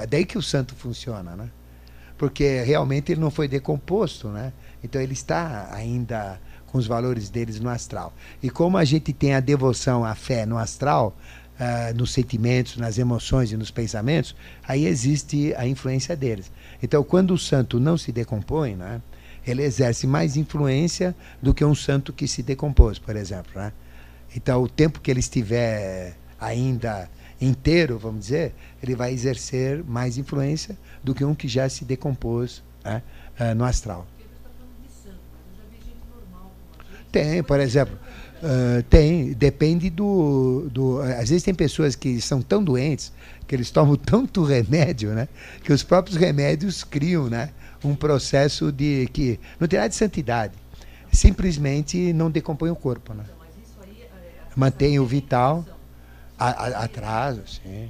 daí 0.10 0.26
que 0.26 0.38
o 0.38 0.42
santo 0.42 0.76
funciona, 0.76 1.36
né? 1.36 1.50
Porque 2.18 2.62
realmente 2.64 3.14
ele 3.14 3.22
não 3.22 3.32
foi 3.32 3.48
decomposto, 3.48 4.28
né? 4.28 4.52
Então 4.84 5.02
ele 5.02 5.14
está 5.14 5.70
ainda 5.74 6.40
com 6.68 6.78
os 6.78 6.88
valores 6.88 7.30
deles 7.30 7.60
no 7.60 7.70
astral. 7.70 8.14
E 8.42 8.50
como 8.50 8.78
a 8.78 8.86
gente 8.86 9.12
tem 9.12 9.34
a 9.34 9.40
devoção, 9.40 10.06
a 10.06 10.16
fé 10.16 10.46
no 10.46 10.58
astral, 10.58 11.16
uh, 11.60 11.96
nos 11.96 12.12
sentimentos, 12.12 12.78
nas 12.78 12.98
emoções 12.98 13.52
e 13.52 13.58
nos 13.58 13.72
pensamentos, 13.72 14.36
aí 14.68 14.86
existe 14.86 15.54
a 15.56 15.68
influência 15.68 16.16
deles. 16.16 16.52
Então, 16.82 17.04
quando 17.04 17.34
o 17.34 17.38
santo 17.38 17.80
não 17.80 17.98
se 17.98 18.12
decompõe, 18.12 18.76
né, 18.76 19.02
ele 19.46 19.64
exerce 19.64 20.08
mais 20.08 20.38
influência 20.38 21.16
do 21.42 21.54
que 21.54 21.66
um 21.66 21.76
santo 21.76 22.14
que 22.14 22.28
se 22.28 22.44
decompôs, 22.44 23.00
por 23.00 23.16
exemplo. 23.16 23.52
Né? 23.56 23.74
Então, 24.36 24.62
o 24.62 24.70
tempo 24.70 25.00
que 25.00 25.10
ele 25.10 25.20
estiver 25.20 26.16
ainda 26.40 27.10
inteiro, 27.42 27.98
vamos 27.98 28.22
dizer, 28.22 28.54
ele 28.82 28.96
vai 28.96 29.12
exercer 29.12 29.84
mais 29.84 30.18
influência 30.18 30.78
do 31.04 31.16
que 31.16 31.24
um 31.24 31.34
que 31.34 31.48
já 31.48 31.68
se 31.70 31.86
decompôs 31.86 32.64
né, 32.84 33.02
uh, 33.40 33.56
no 33.56 33.64
astral. 33.64 34.06
Tem, 37.12 37.44
por 37.44 37.60
exemplo, 37.60 37.98
Uh, 38.40 38.82
tem, 38.84 39.34
depende 39.34 39.90
do, 39.90 40.70
do. 40.72 41.02
Às 41.02 41.30
vezes 41.30 41.44
tem 41.44 41.54
pessoas 41.54 41.94
que 41.94 42.22
são 42.22 42.42
tão 42.42 42.64
doentes 42.64 43.12
que 43.46 43.54
eles 43.54 43.70
tomam 43.70 43.98
tanto 44.00 44.46
remédio, 44.46 45.10
né? 45.10 45.28
Que 45.62 45.74
os 45.74 45.84
próprios 45.84 46.16
remédios 46.16 46.82
criam, 46.86 47.30
né? 47.30 47.50
Um 47.84 47.94
processo 47.94 48.72
de 48.72 49.10
que 49.12 49.38
não 49.60 49.68
tem 49.68 49.78
nada 49.78 49.90
de 49.90 49.96
santidade, 49.96 50.54
simplesmente 51.12 52.14
não 52.14 52.32
decompõe 52.32 52.70
o 52.70 52.76
corpo, 52.78 53.14
né? 53.14 53.26
Mantém 54.56 55.00
o 55.00 55.06
vital, 55.06 55.66
atraso, 56.38 57.42
sim. 57.46 57.90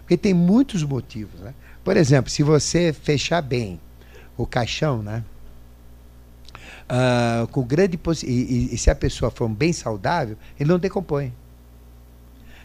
Porque 0.00 0.18
tem 0.18 0.34
muitos 0.34 0.82
motivos, 0.82 1.40
né? 1.40 1.54
Por 1.82 1.96
exemplo, 1.96 2.30
se 2.30 2.42
você 2.42 2.92
fechar 2.92 3.40
bem 3.40 3.80
o 4.36 4.46
caixão, 4.46 5.02
né? 5.02 5.24
Uh, 6.84 7.46
com 7.48 7.62
grande 7.62 7.98
e, 8.24 8.30
e, 8.30 8.74
e, 8.74 8.78
se 8.78 8.90
a 8.90 8.94
pessoa 8.94 9.30
for 9.30 9.48
bem 9.48 9.72
saudável, 9.72 10.36
ele 10.58 10.68
não 10.68 10.78
decompõe. 10.78 11.32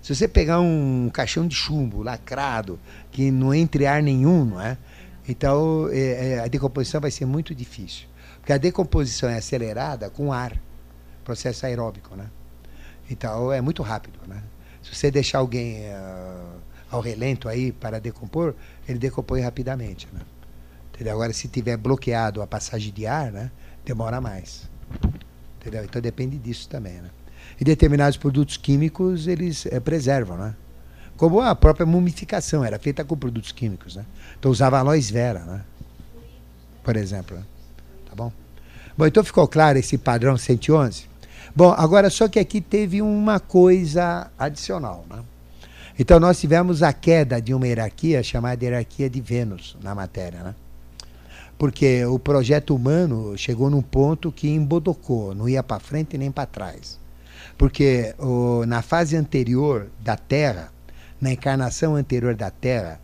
Se 0.02 0.16
você 0.16 0.28
pegar 0.28 0.60
um 0.60 1.10
caixão 1.14 1.48
de 1.48 1.56
chumbo 1.56 2.02
lacrado, 2.02 2.80
que 3.12 3.32
não 3.32 3.54
entre 3.54 3.86
ar 3.86 4.02
nenhum, 4.02 4.46
não 4.46 4.62
é? 4.62 4.78
Então 5.28 5.90
é, 5.92 6.34
é, 6.34 6.40
a 6.40 6.48
decomposição 6.48 7.02
vai 7.02 7.12
ser 7.12 7.26
muito 7.26 7.54
difícil. 7.54 8.08
Porque 8.38 8.54
a 8.54 8.58
decomposição 8.58 9.30
é 9.30 9.38
acelerada 9.38 10.10
com 10.10 10.32
ar, 10.32 10.58
processo 11.24 11.66
aeróbico, 11.66 12.16
né? 12.16 12.28
Então 13.10 13.52
é 13.52 13.60
muito 13.60 13.84
rápido, 13.84 14.20
né? 14.28 14.42
Se 14.82 14.96
você 14.96 15.12
deixar 15.12 15.40
alguém 15.40 15.82
uh, 15.90 16.60
ao 16.90 17.02
relento 17.02 17.50
aí 17.50 17.72
para 17.72 18.00
decompor, 18.00 18.56
ele 18.88 18.98
decompõe 18.98 19.42
rapidamente, 19.42 20.08
né? 20.14 20.22
Entendeu? 20.94 21.14
Agora, 21.14 21.32
se 21.34 21.48
tiver 21.48 21.78
bloqueado 21.78 22.42
a 22.42 22.48
passagem 22.48 22.92
de 22.92 23.06
ar, 23.06 23.32
né? 23.32 23.52
Demora 23.90 24.22
mais. 24.22 24.70
Entendeu? 25.60 25.84
Então 25.84 26.02
depende 26.02 26.38
disso 26.38 26.70
também, 26.70 26.94
né? 26.94 27.10
E 27.60 27.64
determinados 27.64 28.18
produtos 28.18 28.56
químicos 28.56 29.28
eles 29.28 29.66
é, 29.66 29.80
preservam, 29.80 30.38
né? 30.38 30.56
Como 31.18 31.42
a 31.42 31.56
própria 31.56 31.86
mumificação 31.86 32.64
era 32.64 32.78
feita 32.80 33.04
com 33.04 33.18
produtos 33.18 33.52
químicos, 33.52 33.96
né? 33.96 34.06
Então 34.40 34.52
usava 34.52 34.78
aloes 34.78 35.10
vera, 35.10 35.40
né? 35.40 35.62
Por 36.84 36.96
exemplo, 36.96 37.36
né? 37.36 37.44
tá 38.08 38.16
bom? 38.16 38.32
Bom, 38.98 39.06
então 39.06 39.24
ficou 39.24 39.48
claro 39.48 39.78
esse 39.78 39.98
padrão 39.98 40.38
111? 40.38 41.10
Bom, 41.56 41.74
agora 41.76 42.10
só 42.10 42.28
que 42.28 42.40
aqui 42.40 42.62
teve 42.62 43.02
uma 43.02 43.40
coisa 43.40 44.32
adicional, 44.38 45.06
né? 45.10 45.24
Então 45.98 46.20
nós 46.20 46.40
tivemos 46.40 46.82
a 46.84 46.94
queda 46.94 47.42
de 47.42 47.54
uma 47.54 47.68
hierarquia 47.68 48.22
chamada 48.24 48.64
hierarquia 48.64 49.10
de 49.10 49.20
Vênus 49.20 49.76
na 49.82 49.94
matéria, 49.94 50.42
né? 50.42 50.56
Porque 51.60 52.06
o 52.06 52.18
projeto 52.18 52.74
humano 52.74 53.38
chegou 53.38 53.70
num 53.70 53.82
ponto 53.82 54.32
que 54.32 54.48
embodocou, 54.48 55.36
não 55.36 55.50
ia 55.50 55.62
para 55.62 55.78
frente 55.78 56.18
nem 56.18 56.32
para 56.32 56.46
trás. 56.46 56.98
Porque 57.58 58.16
o, 58.18 58.66
na 58.66 58.82
fase 58.82 59.18
anterior 59.18 59.90
da 60.00 60.16
Terra, 60.16 60.72
na 61.20 61.34
encarnação 61.34 61.98
anterior 61.98 62.34
da 62.34 62.50
Terra, 62.50 63.02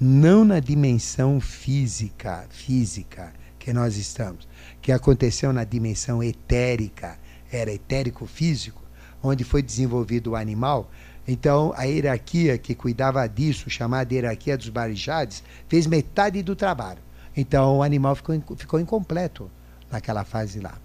não 0.00 0.42
na 0.42 0.58
dimensão 0.58 1.38
física, 1.38 2.46
física 2.48 3.30
que 3.58 3.74
nós 3.74 3.98
estamos, 3.98 4.48
que 4.80 4.90
aconteceu 4.90 5.52
na 5.52 5.64
dimensão 5.64 6.22
etérica, 6.22 7.18
era 7.52 7.70
etérico-físico, 7.70 8.82
onde 9.22 9.44
foi 9.44 9.62
desenvolvido 9.62 10.30
o 10.30 10.36
animal. 10.36 10.90
Então, 11.26 11.74
a 11.76 11.82
hierarquia 11.82 12.56
que 12.56 12.74
cuidava 12.74 13.28
disso, 13.28 13.68
chamada 13.68 14.14
hierarquia 14.14 14.56
dos 14.56 14.70
Barijades, 14.70 15.42
fez 15.68 15.86
metade 15.86 16.42
do 16.42 16.56
trabalho. 16.56 17.06
Então 17.38 17.78
o 17.78 17.82
animal 17.84 18.16
ficou, 18.16 18.42
ficou 18.56 18.80
incompleto 18.80 19.48
naquela 19.88 20.24
fase 20.24 20.58
lá. 20.58 20.76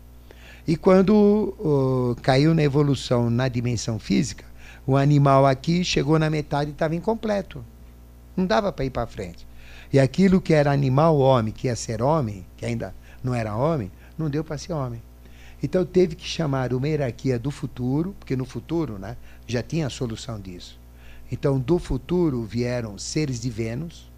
E 0.67 0.77
quando 0.77 2.15
caiu 2.21 2.53
na 2.53 2.61
evolução 2.61 3.27
na 3.27 3.47
dimensão 3.47 3.97
física, 3.97 4.45
o 4.85 4.95
animal 4.95 5.47
aqui 5.47 5.83
chegou 5.83 6.19
na 6.19 6.29
metade 6.29 6.69
e 6.69 6.73
estava 6.73 6.95
incompleto. 6.95 7.65
Não 8.37 8.45
dava 8.45 8.71
para 8.71 8.85
ir 8.85 8.91
para 8.91 9.07
frente. 9.07 9.47
E 9.91 9.99
aquilo 9.99 10.39
que 10.39 10.53
era 10.53 10.71
animal 10.71 11.17
homem, 11.17 11.51
que 11.51 11.65
ia 11.65 11.75
ser 11.75 12.03
homem, 12.03 12.45
que 12.55 12.67
ainda 12.67 12.93
não 13.23 13.33
era 13.33 13.55
homem, 13.55 13.91
não 14.15 14.29
deu 14.29 14.43
para 14.43 14.55
ser 14.55 14.73
homem. 14.73 15.01
Então 15.61 15.83
teve 15.83 16.15
que 16.15 16.25
chamar 16.25 16.71
uma 16.71 16.87
hierarquia 16.87 17.39
do 17.39 17.49
futuro, 17.49 18.15
porque 18.19 18.35
no 18.35 18.45
futuro 18.45 18.99
né, 18.99 19.17
já 19.47 19.63
tinha 19.63 19.87
a 19.87 19.89
solução 19.89 20.39
disso. 20.39 20.79
Então, 21.31 21.59
do 21.59 21.79
futuro 21.79 22.43
vieram 22.43 22.99
seres 22.99 23.41
de 23.41 23.49
Vênus, 23.49 24.11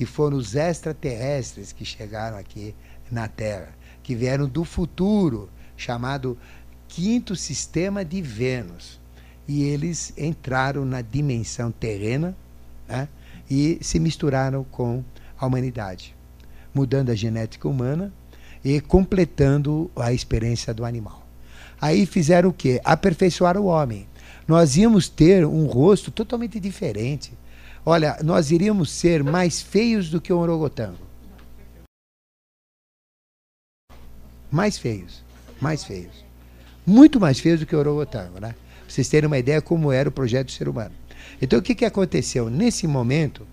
que 0.00 0.06
foram 0.06 0.38
os 0.38 0.56
extraterrestres 0.56 1.72
que 1.72 1.84
chegaram 1.84 2.38
aqui 2.38 2.74
na 3.10 3.28
Terra, 3.28 3.68
que 4.02 4.14
vieram 4.14 4.48
do 4.48 4.64
futuro, 4.64 5.50
chamado 5.76 6.38
quinto 6.88 7.36
sistema 7.36 8.02
de 8.02 8.22
Vênus. 8.22 8.98
E 9.46 9.62
eles 9.62 10.14
entraram 10.16 10.86
na 10.86 11.02
dimensão 11.02 11.70
terrena 11.70 12.34
né, 12.88 13.08
e 13.50 13.76
se 13.82 14.00
misturaram 14.00 14.64
com 14.64 15.04
a 15.38 15.44
humanidade, 15.44 16.16
mudando 16.72 17.10
a 17.10 17.14
genética 17.14 17.68
humana 17.68 18.10
e 18.64 18.80
completando 18.80 19.90
a 19.94 20.14
experiência 20.14 20.72
do 20.72 20.86
animal. 20.86 21.26
Aí 21.78 22.06
fizeram 22.06 22.48
o 22.48 22.54
quê? 22.54 22.80
Aperfeiçoaram 22.82 23.64
o 23.64 23.66
homem 23.66 24.08
nós 24.50 24.76
íamos 24.76 25.08
ter 25.08 25.46
um 25.46 25.66
rosto 25.66 26.10
totalmente 26.10 26.58
diferente. 26.58 27.32
Olha, 27.84 28.18
nós 28.22 28.50
iríamos 28.50 28.90
ser 28.90 29.24
mais 29.24 29.60
feios 29.60 30.10
do 30.10 30.20
que 30.20 30.32
o 30.32 30.38
orogotango. 30.38 30.98
Mais 34.50 34.78
feios, 34.78 35.22
mais 35.60 35.84
feios. 35.84 36.24
Muito 36.86 37.20
mais 37.20 37.38
feios 37.38 37.60
do 37.60 37.66
que 37.66 37.74
o 37.74 37.78
orogotango, 37.78 38.40
né? 38.40 38.54
Vocês 38.88 39.08
terem 39.08 39.26
uma 39.26 39.38
ideia 39.38 39.62
como 39.62 39.92
era 39.92 40.08
o 40.08 40.12
projeto 40.12 40.46
do 40.46 40.52
ser 40.52 40.68
humano. 40.68 40.92
Então 41.40 41.58
o 41.58 41.62
que, 41.62 41.74
que 41.74 41.84
aconteceu? 41.84 42.50
Nesse 42.50 42.86
momento, 42.86 43.46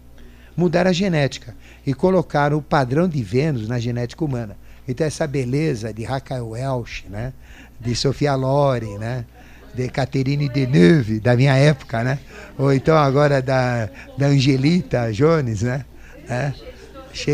mudaram 0.55 0.89
a 0.89 0.93
genética 0.93 1.55
e 1.85 1.93
colocaram 1.93 2.57
o 2.57 2.61
padrão 2.61 3.07
de 3.07 3.21
Vênus 3.21 3.67
na 3.67 3.79
genética 3.79 4.25
humana. 4.25 4.57
Então 4.87 5.05
essa 5.05 5.27
beleza 5.27 5.93
de 5.93 6.03
Raquel 6.03 6.49
Welch, 6.49 7.05
né? 7.07 7.33
de 7.79 7.95
Sofia 7.95 8.35
Loren, 8.35 8.97
né? 8.97 9.25
De 9.73 9.87
Catherine 9.89 10.49
Deneuve, 10.49 11.19
da 11.19 11.35
minha 11.35 11.55
época, 11.55 12.03
né? 12.03 12.19
Ou 12.57 12.73
então 12.73 12.97
agora 12.97 13.41
da, 13.41 13.89
da 14.17 14.27
Angelita 14.27 15.11
Jones, 15.11 15.61
né? 15.61 15.85
É. 16.27 16.51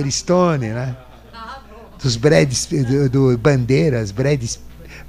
Stone, 0.09 0.67
né? 0.67 0.95
Dos 2.01 2.15
Brad, 2.15 2.51
do, 2.87 3.09
do 3.09 3.37
Bandeiras, 3.37 4.11
Brad, 4.11 4.41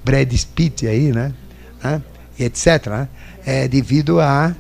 Brad 0.05 0.32
Pitt 0.55 0.86
aí, 0.86 1.12
né? 1.12 1.32
E 2.38 2.44
etc. 2.44 2.86
Né? 2.86 3.09
É 3.44 3.68
devido 3.68 4.20
à 4.20 4.55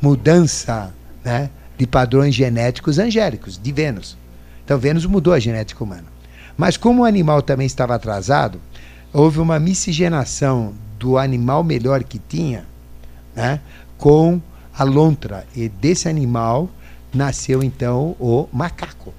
mudança 0.00 0.92
né? 1.24 1.50
de 1.78 1.86
padrões 1.86 2.34
genéticos 2.34 2.98
angélicos, 2.98 3.58
de 3.62 3.72
Vênus. 3.72 4.16
Então 4.64 4.78
Vênus 4.78 5.06
mudou 5.06 5.32
a 5.32 5.38
genética 5.38 5.82
humana. 5.82 6.04
Mas 6.56 6.76
como 6.76 7.02
o 7.02 7.04
animal 7.04 7.42
também 7.42 7.66
estava 7.66 7.94
atrasado, 7.94 8.60
houve 9.12 9.40
uma 9.40 9.58
miscigenação 9.58 10.74
do 10.98 11.18
animal 11.18 11.62
melhor 11.62 12.02
que 12.04 12.18
tinha, 12.18 12.64
né, 13.34 13.60
com 13.98 14.40
a 14.76 14.84
lontra. 14.84 15.46
E 15.54 15.68
desse 15.68 16.08
animal 16.08 16.68
nasceu 17.12 17.62
então 17.62 18.16
o 18.18 18.48
macaco. 18.52 19.12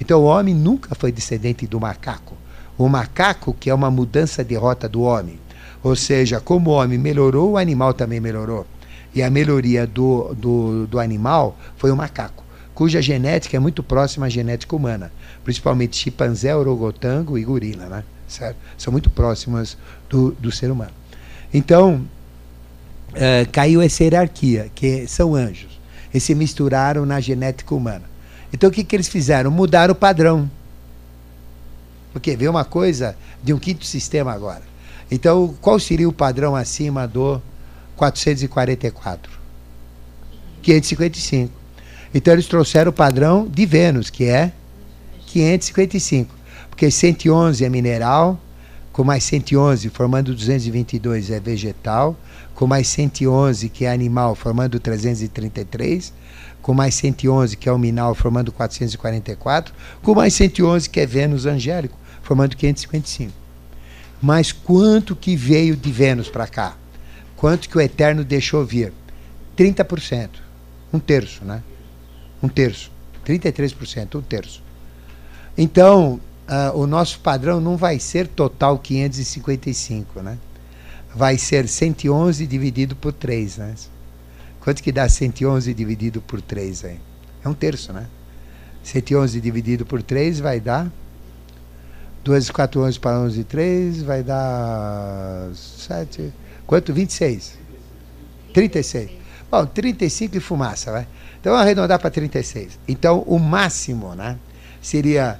Então 0.00 0.20
o 0.20 0.24
homem 0.24 0.54
nunca 0.54 0.94
foi 0.94 1.10
descendente 1.10 1.66
do 1.66 1.80
macaco. 1.80 2.34
O 2.78 2.88
macaco, 2.88 3.54
que 3.58 3.70
é 3.70 3.74
uma 3.74 3.90
mudança 3.90 4.44
de 4.44 4.54
rota 4.54 4.88
do 4.88 5.02
homem. 5.02 5.38
Ou 5.82 5.96
seja, 5.96 6.40
como 6.40 6.70
o 6.70 6.74
homem 6.74 6.98
melhorou, 6.98 7.52
o 7.52 7.56
animal 7.56 7.94
também 7.94 8.20
melhorou. 8.20 8.66
E 9.14 9.22
a 9.22 9.30
melhoria 9.30 9.86
do, 9.86 10.34
do, 10.34 10.86
do 10.86 10.98
animal 10.98 11.56
foi 11.76 11.90
o 11.90 11.96
macaco, 11.96 12.44
cuja 12.74 13.00
genética 13.00 13.56
é 13.56 13.60
muito 13.60 13.82
próxima 13.82 14.26
à 14.26 14.28
genética 14.28 14.76
humana, 14.76 15.10
principalmente 15.42 15.96
chimpanzé, 15.96 16.54
orangotango 16.54 17.38
e 17.38 17.44
gorila, 17.44 17.86
né? 17.86 18.04
Certo? 18.28 18.58
São 18.76 18.92
muito 18.92 19.08
próximas 19.08 19.78
do, 20.10 20.32
do 20.32 20.52
ser 20.52 20.70
humano. 20.70 20.90
Então, 21.56 22.06
uh, 23.12 23.50
caiu 23.50 23.80
essa 23.80 24.04
hierarquia, 24.04 24.70
que 24.74 25.06
são 25.06 25.34
anjos. 25.34 25.80
E 26.12 26.20
se 26.20 26.34
misturaram 26.34 27.06
na 27.06 27.18
genética 27.18 27.74
humana. 27.74 28.02
Então, 28.52 28.68
o 28.68 28.72
que, 28.72 28.84
que 28.84 28.94
eles 28.94 29.08
fizeram? 29.08 29.50
Mudaram 29.50 29.92
o 29.92 29.96
padrão. 29.96 30.50
Porque 32.12 32.36
veio 32.36 32.50
uma 32.50 32.64
coisa 32.66 33.16
de 33.42 33.54
um 33.54 33.58
quinto 33.58 33.86
sistema 33.86 34.34
agora. 34.34 34.60
Então, 35.10 35.54
qual 35.62 35.80
seria 35.80 36.06
o 36.06 36.12
padrão 36.12 36.54
acima 36.54 37.08
do 37.08 37.40
444? 37.96 39.32
555. 40.60 41.50
Então, 42.12 42.34
eles 42.34 42.46
trouxeram 42.46 42.90
o 42.90 42.94
padrão 42.94 43.48
de 43.48 43.64
Vênus, 43.64 44.10
que 44.10 44.24
é 44.24 44.52
555. 45.24 46.34
Porque 46.68 46.90
111 46.90 47.64
é 47.64 47.68
mineral, 47.70 48.38
com 48.96 49.04
mais 49.04 49.24
111, 49.24 49.90
formando 49.90 50.34
222, 50.34 51.30
é 51.30 51.38
vegetal, 51.38 52.16
com 52.54 52.66
mais 52.66 52.88
111, 52.88 53.68
que 53.68 53.84
é 53.84 53.92
animal, 53.92 54.34
formando 54.34 54.80
333, 54.80 56.14
com 56.62 56.72
mais 56.72 56.94
111, 56.94 57.58
que 57.58 57.68
é 57.68 57.76
minal, 57.76 58.14
formando 58.14 58.50
444, 58.50 59.74
com 60.02 60.14
mais 60.14 60.32
111, 60.32 60.88
que 60.88 60.98
é 60.98 61.04
Vênus 61.04 61.44
angélico, 61.44 61.94
formando 62.22 62.56
555. 62.56 63.34
Mas 64.22 64.50
quanto 64.50 65.14
que 65.14 65.36
veio 65.36 65.76
de 65.76 65.92
Vênus 65.92 66.30
para 66.30 66.46
cá? 66.46 66.74
Quanto 67.36 67.68
que 67.68 67.76
o 67.76 67.80
Eterno 67.82 68.24
deixou 68.24 68.64
vir? 68.64 68.94
30%. 69.58 70.30
Um 70.90 70.98
terço, 70.98 71.44
né? 71.44 71.62
Um 72.42 72.48
terço. 72.48 72.90
33%, 73.26 74.14
um 74.14 74.22
terço. 74.22 74.62
Então, 75.58 76.18
uh, 76.48 76.78
o 76.78 76.86
nosso 76.86 77.20
padrão 77.20 77.60
não 77.60 77.76
vai 77.76 77.98
ser 77.98 78.26
total 78.26 78.78
555, 78.78 80.22
né? 80.22 80.38
Vai 81.14 81.38
ser 81.38 81.68
111 81.68 82.46
dividido 82.46 82.94
por 82.94 83.12
3, 83.12 83.58
né? 83.58 83.74
Quanto 84.60 84.82
que 84.82 84.92
dá 84.92 85.08
111 85.08 85.72
dividido 85.72 86.20
por 86.20 86.40
3 86.40 86.84
aí? 86.84 87.00
É 87.44 87.48
um 87.48 87.54
terço, 87.54 87.92
né? 87.92 88.06
111 88.82 89.40
dividido 89.40 89.86
por 89.86 90.02
3 90.02 90.40
vai 90.40 90.60
dar 90.60 90.90
2, 92.24 92.50
4, 92.50 92.80
11 92.82 92.98
para 92.98 93.20
11, 93.20 93.44
3 93.44 94.02
vai 94.02 94.22
dar 94.22 95.48
7. 95.54 96.32
Quanto? 96.66 96.92
26. 96.92 97.58
36. 98.52 99.10
Bom, 99.48 99.64
35 99.64 100.36
e 100.36 100.40
fumaça, 100.40 100.90
vai. 100.90 101.06
Então 101.40 101.52
vamos 101.52 101.64
arredondar 101.64 102.00
para 102.00 102.10
36. 102.10 102.78
Então 102.88 103.20
o 103.20 103.38
máximo, 103.38 104.14
né? 104.14 104.36
Seria 104.82 105.38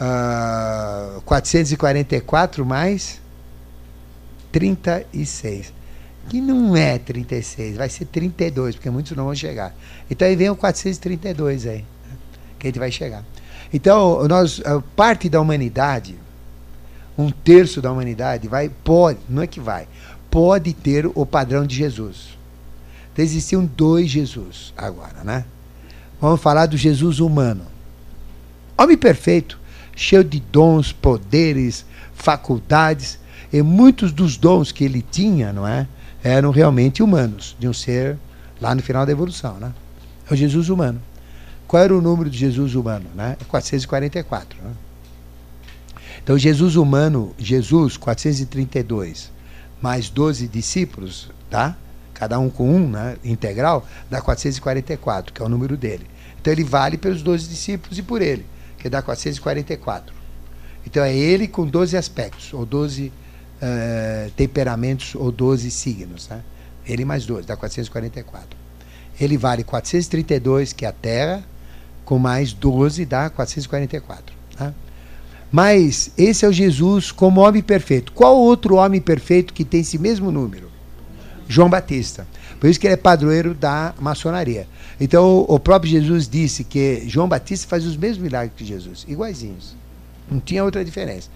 uh, 0.00 1.18
ah, 1.18 1.20
444 1.24 2.64
mais 2.64 3.20
36. 4.50 5.72
Que 6.28 6.40
não 6.40 6.76
é 6.76 6.98
36, 6.98 7.76
vai 7.76 7.88
ser 7.88 8.04
32, 8.04 8.76
porque 8.76 8.90
muitos 8.90 9.16
não 9.16 9.24
vão 9.24 9.34
chegar. 9.34 9.74
Então 10.10 10.26
aí 10.26 10.36
vem 10.36 10.50
o 10.50 10.56
432 10.56 11.66
aí, 11.66 11.78
né, 11.78 11.84
que 12.58 12.66
a 12.66 12.68
gente 12.68 12.78
vai 12.78 12.92
chegar. 12.92 13.24
Então, 13.72 14.28
nós, 14.28 14.60
parte 14.94 15.28
da 15.28 15.40
humanidade, 15.40 16.14
um 17.16 17.30
terço 17.30 17.80
da 17.80 17.90
humanidade, 17.90 18.46
vai, 18.46 18.68
pode, 18.68 19.18
não 19.28 19.42
é 19.42 19.46
que 19.46 19.60
vai, 19.60 19.88
pode 20.30 20.72
ter 20.74 21.06
o 21.06 21.24
padrão 21.24 21.66
de 21.66 21.74
Jesus. 21.74 22.38
Então, 23.12 23.24
existiam 23.24 23.64
dois 23.64 24.10
Jesus 24.10 24.72
agora, 24.76 25.24
né? 25.24 25.44
Vamos 26.20 26.40
falar 26.40 26.66
do 26.66 26.76
Jesus 26.76 27.18
humano. 27.18 27.66
Homem 28.78 28.96
perfeito, 28.96 29.58
cheio 29.94 30.24
de 30.24 30.40
dons, 30.40 30.92
poderes, 30.92 31.84
faculdades, 32.14 33.18
e 33.52 33.60
muitos 33.62 34.12
dos 34.12 34.36
dons 34.36 34.72
que 34.72 34.84
ele 34.84 35.02
tinha, 35.02 35.52
não 35.52 35.66
é, 35.66 35.86
eram 36.22 36.50
realmente 36.50 37.02
humanos, 37.02 37.56
de 37.58 37.68
um 37.68 37.72
ser 37.72 38.16
lá 38.60 38.74
no 38.74 38.82
final 38.82 39.04
da 39.04 39.12
evolução, 39.12 39.58
né? 39.58 39.72
É 40.30 40.32
o 40.32 40.36
Jesus 40.36 40.68
humano. 40.68 41.00
Qual 41.66 41.82
era 41.82 41.94
o 41.94 42.00
número 42.00 42.30
de 42.30 42.38
Jesus 42.38 42.74
humano, 42.74 43.06
né? 43.14 43.36
444, 43.48 44.58
né? 44.62 44.70
Então 46.22 46.38
Jesus 46.38 46.76
humano, 46.76 47.34
Jesus 47.36 47.96
432, 47.96 49.30
mais 49.80 50.08
12 50.08 50.46
discípulos, 50.46 51.30
tá? 51.50 51.76
Cada 52.14 52.38
um 52.38 52.48
com 52.48 52.72
um, 52.72 52.88
né, 52.88 53.16
integral, 53.24 53.86
dá 54.08 54.20
444, 54.20 55.32
que 55.32 55.42
é 55.42 55.44
o 55.44 55.48
número 55.48 55.76
dele. 55.76 56.06
Então 56.40 56.52
ele 56.52 56.62
vale 56.62 56.96
pelos 56.96 57.20
12 57.20 57.48
discípulos 57.48 57.98
e 57.98 58.02
por 58.02 58.22
ele 58.22 58.46
que 58.82 58.90
dá 58.90 59.00
444. 59.00 60.12
Então 60.84 61.04
é 61.04 61.14
ele 61.14 61.46
com 61.46 61.64
12 61.64 61.96
aspectos, 61.96 62.52
ou 62.52 62.66
12 62.66 63.06
uh, 63.06 63.12
eh, 63.60 64.30
temperamentos, 64.36 65.14
ou 65.14 65.30
12 65.30 65.70
signos. 65.70 66.28
Né? 66.28 66.42
Ele 66.84 67.04
mais 67.04 67.24
12, 67.24 67.46
dá 67.46 67.56
444. 67.56 68.58
Ele 69.20 69.36
vale 69.36 69.62
432, 69.62 70.72
que 70.72 70.84
é 70.84 70.88
a 70.88 70.92
Terra, 70.92 71.44
com 72.04 72.18
mais 72.18 72.52
12 72.52 73.06
dá 73.06 73.30
444. 73.30 74.34
Tá? 74.56 74.74
Mas 75.52 76.10
esse 76.18 76.44
é 76.44 76.48
o 76.48 76.52
Jesus 76.52 77.12
como 77.12 77.40
homem 77.40 77.62
perfeito. 77.62 78.12
Qual 78.12 78.36
outro 78.36 78.76
homem 78.76 79.00
perfeito 79.00 79.54
que 79.54 79.64
tem 79.64 79.82
esse 79.82 79.96
mesmo 79.98 80.32
número? 80.32 80.72
João 81.46 81.70
Batista. 81.70 82.26
Por 82.58 82.68
isso 82.68 82.80
que 82.80 82.86
ele 82.86 82.94
é 82.94 82.96
padroeiro 82.96 83.54
da 83.54 83.94
maçonaria. 84.00 84.66
Então, 85.04 85.44
o 85.48 85.58
próprio 85.58 85.90
Jesus 85.90 86.28
disse 86.28 86.62
que 86.62 87.02
João 87.08 87.28
Batista 87.28 87.66
faz 87.66 87.84
os 87.84 87.96
mesmos 87.96 88.22
milagres 88.22 88.52
que 88.56 88.64
Jesus, 88.64 89.04
iguaizinhos. 89.08 89.74
Não 90.30 90.38
tinha 90.38 90.62
outra 90.62 90.84
diferença. 90.84 91.28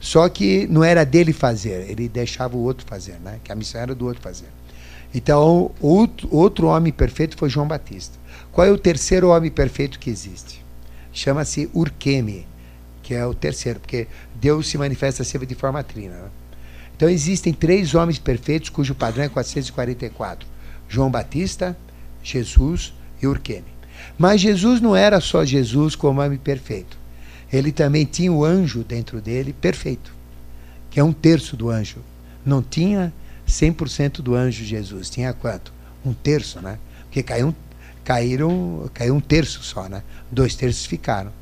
Só 0.00 0.26
que 0.30 0.66
não 0.68 0.82
era 0.82 1.04
dele 1.04 1.34
fazer, 1.34 1.90
ele 1.90 2.08
deixava 2.08 2.56
o 2.56 2.60
outro 2.60 2.86
fazer, 2.86 3.20
né? 3.22 3.38
Que 3.44 3.52
a 3.52 3.54
missão 3.54 3.78
era 3.78 3.94
do 3.94 4.06
outro 4.06 4.22
fazer. 4.22 4.48
Então, 5.14 5.70
outro, 5.82 6.34
outro 6.34 6.68
homem 6.68 6.90
perfeito 6.90 7.36
foi 7.36 7.50
João 7.50 7.68
Batista. 7.68 8.18
Qual 8.50 8.66
é 8.66 8.70
o 8.70 8.78
terceiro 8.78 9.28
homem 9.28 9.50
perfeito 9.50 9.98
que 9.98 10.08
existe? 10.08 10.64
Chama-se 11.12 11.68
Urqueme, 11.74 12.46
que 13.02 13.12
é 13.12 13.26
o 13.26 13.34
terceiro, 13.34 13.80
porque 13.80 14.08
Deus 14.36 14.66
se 14.66 14.78
manifesta 14.78 15.24
sempre 15.24 15.46
de 15.46 15.54
forma 15.54 15.84
trina. 15.84 16.14
Né? 16.14 16.28
Então, 16.96 17.06
existem 17.06 17.52
três 17.52 17.94
homens 17.94 18.18
perfeitos 18.18 18.70
cujo 18.70 18.94
padrão 18.94 19.24
é 19.24 19.28
444: 19.28 20.48
João 20.88 21.10
Batista, 21.10 21.76
Jesus 22.22 22.94
e 23.20 23.26
Urqueme. 23.26 23.66
Mas 24.18 24.40
Jesus 24.40 24.80
não 24.80 24.94
era 24.94 25.20
só 25.20 25.44
Jesus 25.44 25.94
como 25.94 26.20
homem 26.20 26.38
perfeito. 26.38 26.98
Ele 27.52 27.72
também 27.72 28.04
tinha 28.04 28.32
o 28.32 28.44
anjo 28.44 28.84
dentro 28.84 29.20
dele 29.20 29.52
perfeito, 29.52 30.12
que 30.90 31.00
é 31.00 31.04
um 31.04 31.12
terço 31.12 31.56
do 31.56 31.68
anjo. 31.68 31.98
Não 32.44 32.62
tinha 32.62 33.12
100% 33.46 34.20
do 34.20 34.34
anjo 34.34 34.64
Jesus. 34.64 35.10
Tinha 35.10 35.32
quanto? 35.32 35.72
Um 36.04 36.12
terço, 36.12 36.60
né? 36.60 36.78
Porque 37.04 37.22
caiu, 37.22 37.54
caíram, 38.04 38.88
caiu 38.94 39.14
um 39.14 39.20
terço 39.20 39.62
só, 39.62 39.88
né? 39.88 40.02
Dois 40.30 40.54
terços 40.54 40.86
ficaram. 40.86 41.32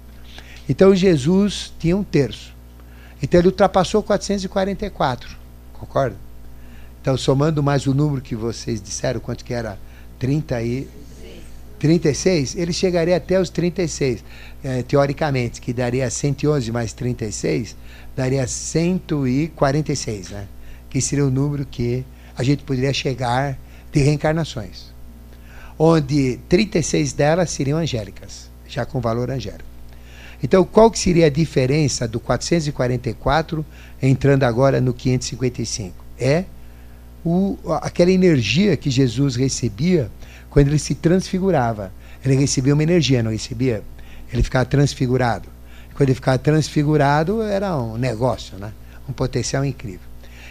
Então 0.69 0.95
Jesus 0.95 1.73
tinha 1.79 1.97
um 1.97 2.03
terço. 2.03 2.55
Então 3.23 3.41
ele 3.41 3.49
ultrapassou 3.49 4.03
444. 4.03 5.37
Concorda? 5.73 6.17
Então, 7.01 7.17
somando 7.17 7.63
mais 7.63 7.87
o 7.87 7.95
número 7.95 8.21
que 8.21 8.35
vocês 8.35 8.83
disseram, 8.83 9.21
quanto 9.21 9.45
que 9.45 9.55
era? 9.55 9.79
30 10.19 10.63
e 10.63 10.89
36, 11.79 12.57
ele 12.57 12.73
chegaria 12.73 13.17
até 13.17 13.41
os 13.41 13.51
36, 13.51 14.25
é, 14.63 14.83
teoricamente, 14.83 15.61
que 15.61 15.73
daria 15.73 16.11
111 16.11 16.71
mais 16.73 16.93
36, 16.93 17.77
daria 18.17 18.47
146, 18.47 20.31
né? 20.31 20.47
Que 20.91 21.01
seria 21.01 21.25
o 21.25 21.31
número 21.31 21.65
que 21.65 22.05
a 22.37 22.43
gente 22.43 22.63
poderia 22.65 22.93
chegar 22.93 23.59
de 23.93 24.01
reencarnações. 24.01 24.93
Onde 25.79 26.39
36 26.49 27.13
delas 27.13 27.51
seriam 27.51 27.79
angélicas, 27.79 28.51
já 28.67 28.85
com 28.85 29.01
valor 29.01 29.31
angélico. 29.31 29.69
Então, 30.43 30.65
qual 30.65 30.91
que 30.91 30.99
seria 30.99 31.27
a 31.27 31.31
diferença 31.31 32.07
do 32.07 32.21
444 32.21 33.65
entrando 34.01 34.45
agora 34.45 34.81
no 34.81 34.95
555? 34.95 35.95
É 36.19 36.45
o, 37.25 37.57
aquela 37.83 38.11
energia 38.11 38.77
que 38.77 38.91
Jesus 38.91 39.37
recebia 39.37 40.11
quando 40.51 40.69
ele 40.69 40.79
se 40.79 40.95
transfigurava. 40.95 41.93
Ele 42.25 42.35
recebia 42.35 42.75
uma 42.75 42.83
energia, 42.83 43.23
não 43.23 43.31
recebia? 43.31 43.83
Ele 44.33 44.43
ficava 44.43 44.65
transfigurado. 44.65 45.49
Quando 45.95 46.09
ele 46.09 46.15
ficava 46.15 46.39
transfigurado, 46.39 47.43
era 47.43 47.77
um 47.77 47.97
negócio, 47.97 48.57
né? 48.59 48.73
um 49.09 49.13
potencial 49.13 49.65
incrível. 49.65 50.07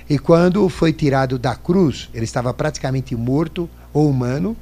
E 0.09 0.17
quando 0.17 0.67
foi 0.69 0.93
tirado 0.93 1.37
da 1.37 1.55
cruz, 1.55 2.09
ele 2.13 2.23
estava 2.23 2.53
praticamente 2.53 3.15
morto 3.15 3.69
ou 3.93 4.09
humano, 4.09 4.55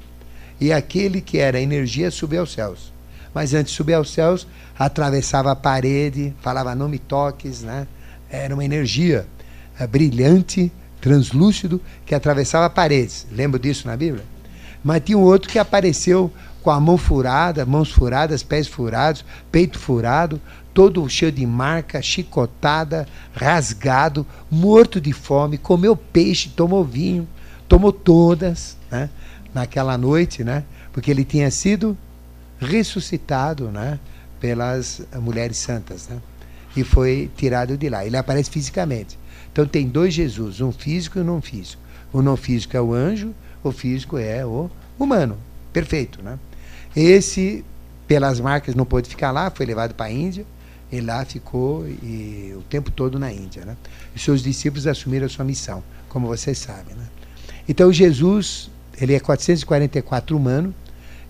e 0.59 0.71
aquele 0.71 1.21
que 1.21 1.37
era 1.37 1.59
energia 1.59 2.09
subiu 2.09 2.41
aos 2.41 2.53
céus. 2.53 2.93
Mas 3.33 3.53
antes 3.53 3.71
de 3.71 3.77
subir 3.77 3.93
aos 3.93 4.11
céus, 4.11 4.47
atravessava 4.77 5.51
a 5.51 5.55
parede, 5.55 6.33
falava 6.41 6.73
não 6.73 6.87
me 6.87 6.97
toques, 6.97 7.61
né? 7.61 7.87
Era 8.29 8.53
uma 8.53 8.63
energia 8.63 9.27
é, 9.79 9.85
brilhante, 9.85 10.71
translúcido, 11.01 11.81
que 12.05 12.15
atravessava 12.15 12.69
paredes. 12.69 13.27
Lembra 13.31 13.59
disso 13.59 13.87
na 13.87 13.95
Bíblia? 13.95 14.23
Mas 14.85 15.01
tinha 15.03 15.17
um 15.17 15.23
outro 15.23 15.49
que 15.49 15.57
apareceu 15.57 16.31
com 16.61 16.69
a 16.69 16.79
mão 16.79 16.95
furada, 16.95 17.65
mãos 17.65 17.91
furadas, 17.91 18.43
pés 18.43 18.67
furados, 18.67 19.25
peito 19.51 19.79
furado, 19.79 20.39
todo 20.75 21.09
cheio 21.09 21.31
de 21.31 21.43
marca, 21.43 22.03
chicotada, 22.03 23.07
rasgado, 23.33 24.27
morto 24.49 25.01
de 25.01 25.11
fome, 25.11 25.57
comeu 25.57 25.95
peixe, 25.95 26.49
tomou 26.49 26.83
vinho, 26.85 27.27
tomou 27.67 27.91
todas, 27.91 28.77
né? 28.91 29.09
Naquela 29.55 29.97
noite, 29.97 30.43
né? 30.43 30.63
Porque 30.93 31.09
ele 31.09 31.25
tinha 31.25 31.49
sido 31.49 31.97
ressuscitado, 32.59 33.71
né? 33.71 33.99
Pelas 34.39 35.01
mulheres 35.15 35.57
santas, 35.57 36.07
né? 36.07 36.19
E 36.77 36.83
foi 36.83 37.31
tirado 37.35 37.75
de 37.75 37.89
lá. 37.89 38.05
Ele 38.05 38.17
aparece 38.17 38.51
fisicamente. 38.51 39.17
Então 39.51 39.65
tem 39.65 39.87
dois 39.87 40.13
Jesus, 40.13 40.61
um 40.61 40.71
físico 40.71 41.17
e 41.17 41.21
um 41.23 41.25
não 41.25 41.41
físico. 41.41 41.81
O 42.13 42.21
não 42.21 42.37
físico 42.37 42.77
é 42.77 42.81
o 42.81 42.93
anjo 42.93 43.33
o 43.69 43.71
físico 43.71 44.17
é 44.17 44.45
o 44.45 44.69
humano. 44.97 45.37
Perfeito, 45.71 46.21
né? 46.21 46.39
Esse, 46.95 47.63
pelas 48.07 48.39
marcas, 48.39 48.75
não 48.75 48.85
pôde 48.85 49.09
ficar 49.09 49.31
lá, 49.31 49.49
foi 49.49 49.65
levado 49.65 49.93
para 49.93 50.05
a 50.05 50.11
Índia, 50.11 50.45
e 50.91 51.01
lá 51.01 51.25
ficou 51.25 51.85
e, 51.87 52.53
o 52.55 52.61
tempo 52.69 52.89
todo 52.89 53.19
na 53.19 53.31
Índia. 53.31 53.65
Né? 53.65 53.75
Seus 54.15 54.41
discípulos 54.41 54.87
assumiram 54.87 55.25
a 55.25 55.29
sua 55.29 55.43
missão, 55.43 55.83
como 56.07 56.27
vocês 56.27 56.57
sabem. 56.57 56.95
Né? 56.95 57.05
Então, 57.67 57.91
Jesus, 57.91 58.69
ele 58.99 59.13
é 59.13 59.19
444 59.19 60.37
humano, 60.37 60.73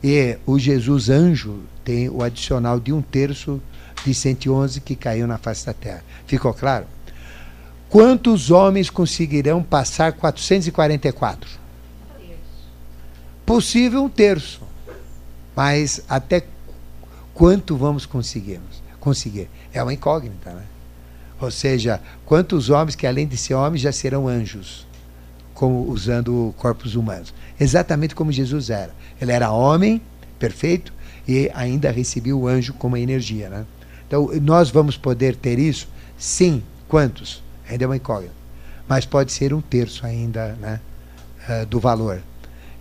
e 0.03 0.37
o 0.45 0.59
Jesus 0.59 1.09
anjo 1.09 1.61
tem 1.83 2.09
o 2.09 2.21
adicional 2.21 2.79
de 2.79 2.93
um 2.93 3.01
terço 3.01 3.59
de 4.05 4.13
111 4.13 4.81
que 4.81 4.95
caiu 4.95 5.25
na 5.25 5.39
face 5.39 5.65
da 5.65 5.73
terra. 5.73 6.03
Ficou 6.27 6.53
claro? 6.53 6.85
Quantos 7.89 8.51
homens 8.51 8.89
conseguirão 8.89 9.63
passar 9.63 10.13
444? 10.13 11.64
Possível 13.45 14.03
um 14.03 14.09
terço. 14.09 14.61
Mas 15.55 16.01
até 16.09 16.45
quanto 17.33 17.77
vamos 17.77 18.05
conseguir? 18.05 18.59
conseguir? 18.99 19.47
É 19.71 19.83
uma 19.83 19.93
incógnita, 19.93 20.51
né? 20.51 20.63
Ou 21.39 21.51
seja, 21.51 22.01
quantos 22.25 22.69
homens 22.69 22.95
que 22.95 23.05
além 23.05 23.27
de 23.27 23.37
ser 23.37 23.53
homens 23.53 23.81
já 23.81 23.91
serão 23.91 24.27
anjos, 24.27 24.87
como 25.53 25.87
usando 25.89 26.53
corpos 26.57 26.95
humanos? 26.95 27.33
Exatamente 27.59 28.15
como 28.15 28.31
Jesus 28.31 28.69
era. 28.69 28.91
Ele 29.21 29.31
era 29.31 29.51
homem, 29.51 30.01
perfeito, 30.39 30.91
e 31.27 31.51
ainda 31.53 31.91
recebia 31.91 32.35
o 32.35 32.47
anjo 32.47 32.73
como 32.73 32.97
energia, 32.97 33.49
né? 33.49 33.65
Então, 34.07 34.29
nós 34.41 34.69
vamos 34.69 34.97
poder 34.97 35.35
ter 35.35 35.59
isso? 35.59 35.87
Sim. 36.17 36.63
Quantos? 36.87 37.43
Ainda 37.69 37.83
é 37.83 37.87
uma 37.87 37.95
incógnita. 37.95 38.33
Mas 38.87 39.05
pode 39.05 39.31
ser 39.31 39.53
um 39.53 39.61
terço 39.61 40.05
ainda 40.05 40.53
né, 40.61 40.79
uh, 41.49 41.65
do 41.65 41.79
valor. 41.79 42.21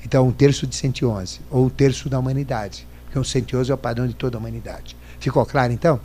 Então, 0.05 0.29
um 0.29 0.33
terço 0.33 0.67
de 0.67 0.77
111, 0.77 1.41
ou 1.51 1.67
um 1.67 1.69
terço 1.71 2.09
da 2.09 2.19
humanidade, 2.19 2.87
porque 3.05 3.19
um 3.19 3.25
111 3.25 3.71
é 3.71 3.75
o 3.75 3.79
padrão 3.79 4.07
de 4.07 4.15
toda 4.15 4.37
a 4.37 4.41
humanidade. 4.41 4.97
Ficou 5.19 5.45
claro, 5.47 5.73
então? 5.73 5.99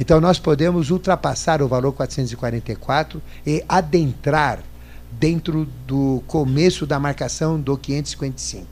Então, 0.00 0.20
nós 0.20 0.38
podemos 0.38 0.90
ultrapassar 0.90 1.62
o 1.62 1.68
valor 1.68 1.92
444 1.92 3.22
e 3.46 3.64
adentrar 3.68 4.60
dentro 5.12 5.68
do 5.86 6.22
começo 6.26 6.84
da 6.84 6.98
marcação 6.98 7.60
do 7.60 7.76
555. 7.78 8.66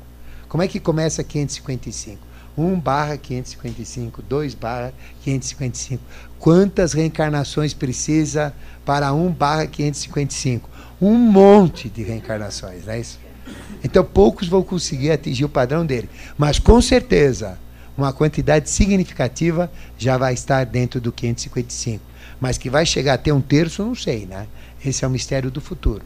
Como 0.48 0.62
é 0.62 0.68
que 0.68 0.80
começa 0.80 1.22
555? 1.22 2.32
1 2.59 2.78
barra 2.80 3.16
555, 3.16 4.22
2 4.22 4.54
barra 4.54 4.92
555. 5.22 6.02
Quantas 6.38 6.92
reencarnações 6.92 7.72
precisa 7.72 8.52
para 8.84 9.12
1 9.12 9.30
barra 9.32 9.66
555? 9.66 10.68
Um 11.00 11.16
monte 11.16 11.88
de 11.88 12.02
reencarnações, 12.02 12.84
não 12.84 12.92
é 12.92 13.00
isso? 13.00 13.18
Então 13.84 14.04
poucos 14.04 14.48
vão 14.48 14.62
conseguir 14.62 15.10
atingir 15.10 15.44
o 15.44 15.48
padrão 15.48 15.84
dele. 15.84 16.09
Mas 16.38 16.59
com 16.59 16.80
certeza, 16.80 17.59
uma 17.96 18.12
quantidade 18.12 18.70
significativa 18.70 19.70
já 19.98 20.16
vai 20.16 20.34
estar 20.34 20.64
dentro 20.64 21.00
do 21.00 21.12
555. 21.12 22.02
Mas 22.40 22.59
que 22.59 22.70
vai 22.70 22.86
chegar 22.86 23.14
a 23.14 23.18
ter 23.18 23.32
um 23.32 23.40
terço, 23.40 23.84
não 23.84 23.94
sei, 23.94 24.26
né? 24.26 24.46
Esse 24.84 25.04
é 25.04 25.09
o 25.09 25.10
mistério 25.10 25.50
do 25.50 25.60
futuro. 25.60 26.04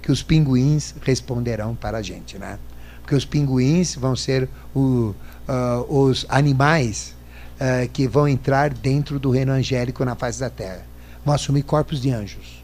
Que 0.00 0.12
os 0.12 0.22
pinguins 0.22 0.94
responderão 1.02 1.74
para 1.74 1.98
a 1.98 2.02
gente, 2.02 2.38
né? 2.38 2.58
Porque 3.00 3.14
os 3.14 3.24
pinguins 3.24 3.94
vão 3.94 4.14
ser 4.14 4.48
o, 4.74 5.14
uh, 5.48 5.86
os 5.88 6.24
animais 6.28 7.16
uh, 7.54 7.88
que 7.88 8.06
vão 8.06 8.28
entrar 8.28 8.72
dentro 8.72 9.18
do 9.18 9.30
reino 9.30 9.52
angélico 9.52 10.04
na 10.04 10.14
face 10.14 10.38
da 10.38 10.50
Terra. 10.50 10.86
Vão 11.24 11.34
assumir 11.34 11.62
corpos 11.62 12.00
de 12.00 12.10
anjos. 12.10 12.62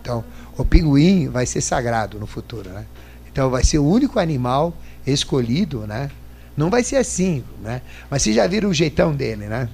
Então, 0.00 0.24
o 0.56 0.64
pinguim 0.64 1.28
vai 1.28 1.46
ser 1.46 1.60
sagrado 1.60 2.18
no 2.18 2.26
futuro, 2.26 2.70
né? 2.70 2.86
Então 3.30 3.50
vai 3.50 3.64
ser 3.64 3.78
o 3.78 3.84
único 3.84 4.18
animal 4.18 4.74
escolhido, 5.06 5.86
né? 5.86 6.10
Não 6.56 6.70
vai 6.70 6.82
ser 6.82 6.96
assim, 6.96 7.44
né? 7.62 7.82
Mas 8.10 8.22
vocês 8.22 8.34
já 8.34 8.46
viram 8.46 8.70
o 8.70 8.74
jeitão 8.74 9.14
dele, 9.14 9.46
né? 9.46 9.68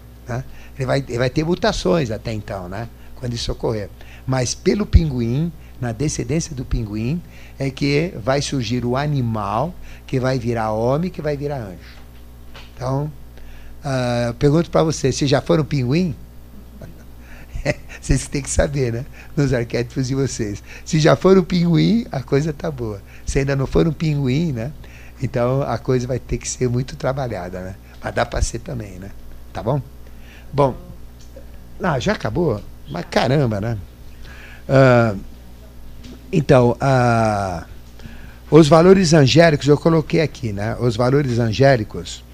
Ele 0.77 0.87
vai, 0.87 1.05
ele 1.07 1.19
vai 1.19 1.31
ter 1.31 1.45
mutações 1.45 2.11
até 2.11 2.33
então, 2.33 2.69
né? 2.69 2.89
Quando 3.17 3.35
isso 3.35 3.53
ocorrer. 3.53 3.89
Mas 4.27 4.55
pelo 4.55 4.85
pinguim, 4.85 5.53
na 5.81 5.93
descendência 5.93 6.55
do 6.55 6.65
pinguim, 6.65 7.23
é 7.59 7.71
que 7.71 8.13
vai 8.23 8.41
surgir 8.43 8.85
o 8.85 8.97
animal 8.97 9.75
que 10.07 10.19
vai 10.19 10.39
virar 10.39 10.73
homem, 10.73 11.11
que 11.11 11.23
vai 11.23 11.37
virar 11.37 11.59
anjo. 11.59 12.03
Então, 12.75 13.13
uh, 13.85 14.35
pergunto 14.35 14.71
para 14.71 14.83
vocês, 14.83 15.15
vocês 15.15 15.31
já 15.31 15.41
foram 15.41 15.65
pinguim? 15.65 16.15
Vocês 18.01 18.27
têm 18.27 18.43
que 18.43 18.51
saber, 18.51 18.93
né? 18.93 19.05
Nos 19.37 19.53
arquétipos 19.53 20.09
de 20.09 20.15
vocês. 20.15 20.63
Se 20.85 20.99
já 20.99 21.15
for 21.15 21.39
um 21.39 21.45
pinguim, 21.45 22.07
a 22.11 22.23
coisa 22.23 22.53
tá 22.53 22.71
boa. 22.71 23.01
Se 23.25 23.39
ainda 23.39 23.55
não 23.55 23.67
for 23.67 23.87
um 23.87 23.93
pinguim, 23.93 24.53
né? 24.53 24.73
Então 25.23 25.63
a 25.63 25.79
coisa 25.79 26.07
vai 26.07 26.19
ter 26.19 26.39
que 26.39 26.49
ser 26.49 26.69
muito 26.69 26.97
trabalhada, 26.97 27.61
né? 27.61 27.75
Mas 28.03 28.15
dá 28.15 28.27
para 28.27 28.43
ser 28.43 28.59
também, 28.59 28.99
né? 28.99 29.11
Tá 29.53 29.63
bom? 29.63 29.81
Bom, 30.53 30.77
ah, 31.83 31.99
já 31.99 32.13
acabou? 32.13 32.61
Mas 32.91 33.05
caramba, 33.11 33.61
né? 33.61 33.79
Uh, 34.69 35.19
então, 36.33 36.77
os 38.51 38.69
valores 38.69 39.13
angélicos, 39.13 39.69
eu 39.69 39.77
coloquei 39.77 40.21
aqui, 40.21 40.53
né? 40.53 40.77
Os 40.81 40.97
valores 40.97 41.39
angélicos, 41.39 42.25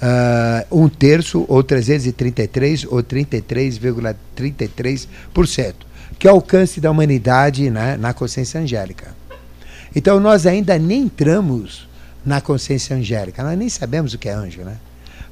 uh, 0.00 0.82
um 0.82 0.88
terço, 0.88 1.44
ou 1.48 1.62
333, 1.62 2.84
ou 2.84 3.02
33,33%, 3.02 5.74
que 6.18 6.26
é 6.26 6.32
o 6.32 6.36
alcance 6.36 6.80
da 6.80 6.90
humanidade 6.90 7.70
né, 7.70 7.96
na 7.96 8.12
consciência 8.12 8.60
angélica. 8.60 9.14
Então, 9.94 10.18
nós 10.20 10.46
ainda 10.46 10.78
nem 10.78 11.02
entramos 11.02 11.88
na 12.24 12.40
consciência 12.40 12.96
angélica, 12.96 13.42
nós 13.42 13.58
nem 13.58 13.68
sabemos 13.68 14.14
o 14.14 14.18
que 14.18 14.28
é 14.28 14.32
anjo, 14.32 14.62
né? 14.62 14.76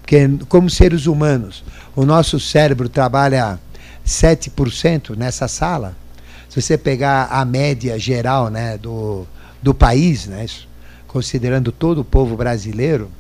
Porque, 0.01 0.29
como 0.49 0.71
seres 0.71 1.07
humanos, 1.07 1.63
o 1.95 2.05
nosso 2.05 2.41
cérebro 2.41 2.89
trabalha 2.89 3.61
7% 4.07 5.15
nessa 5.15 5.47
sala. 5.47 5.95
Se 6.49 6.63
você 6.63 6.79
pegar 6.79 7.29
a 7.31 7.45
média 7.45 7.99
geral 7.99 8.49
né, 8.49 8.79
do, 8.79 9.27
do 9.63 9.75
país, 9.75 10.27
né, 10.27 10.47
considerando 11.07 11.71
todo 11.71 12.01
o 12.01 12.05
povo 12.05 12.35
brasileiro, 12.37 13.11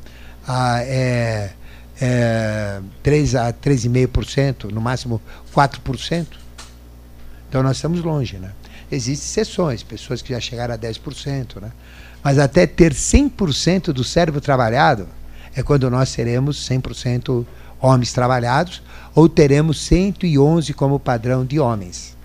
ah, 0.49 0.81
é, 0.83 1.51
é 2.01 2.81
3 3.03 3.35
a 3.35 3.53
3,5%, 3.53 4.73
no 4.73 4.81
máximo 4.81 5.21
4%. 5.55 6.27
Então 7.49 7.63
nós 7.63 7.77
estamos 7.77 8.03
longe. 8.03 8.39
Né? 8.39 8.51
Existem 8.91 9.43
exceções, 9.43 9.83
pessoas 9.83 10.23
que 10.23 10.33
já 10.33 10.41
chegaram 10.41 10.75
a 10.75 10.79
10%. 10.79 11.61
Né? 11.61 11.71
Mas 12.25 12.39
até 12.39 12.67
ter 12.67 12.95
100% 12.95 13.93
do 13.93 14.03
cérebro 14.03 14.41
trabalhado 14.41 15.07
é 15.55 15.63
quando 15.63 15.91
nós 15.91 16.09
seremos 16.09 16.67
100% 16.67 17.45
homens 17.81 18.13
trabalhados, 18.13 18.83
ou 19.15 19.29
teremos 19.29 19.81
111 19.83 20.73
como 20.75 20.99
padrão 20.99 21.45
de 21.45 21.61
homens. 21.61 22.17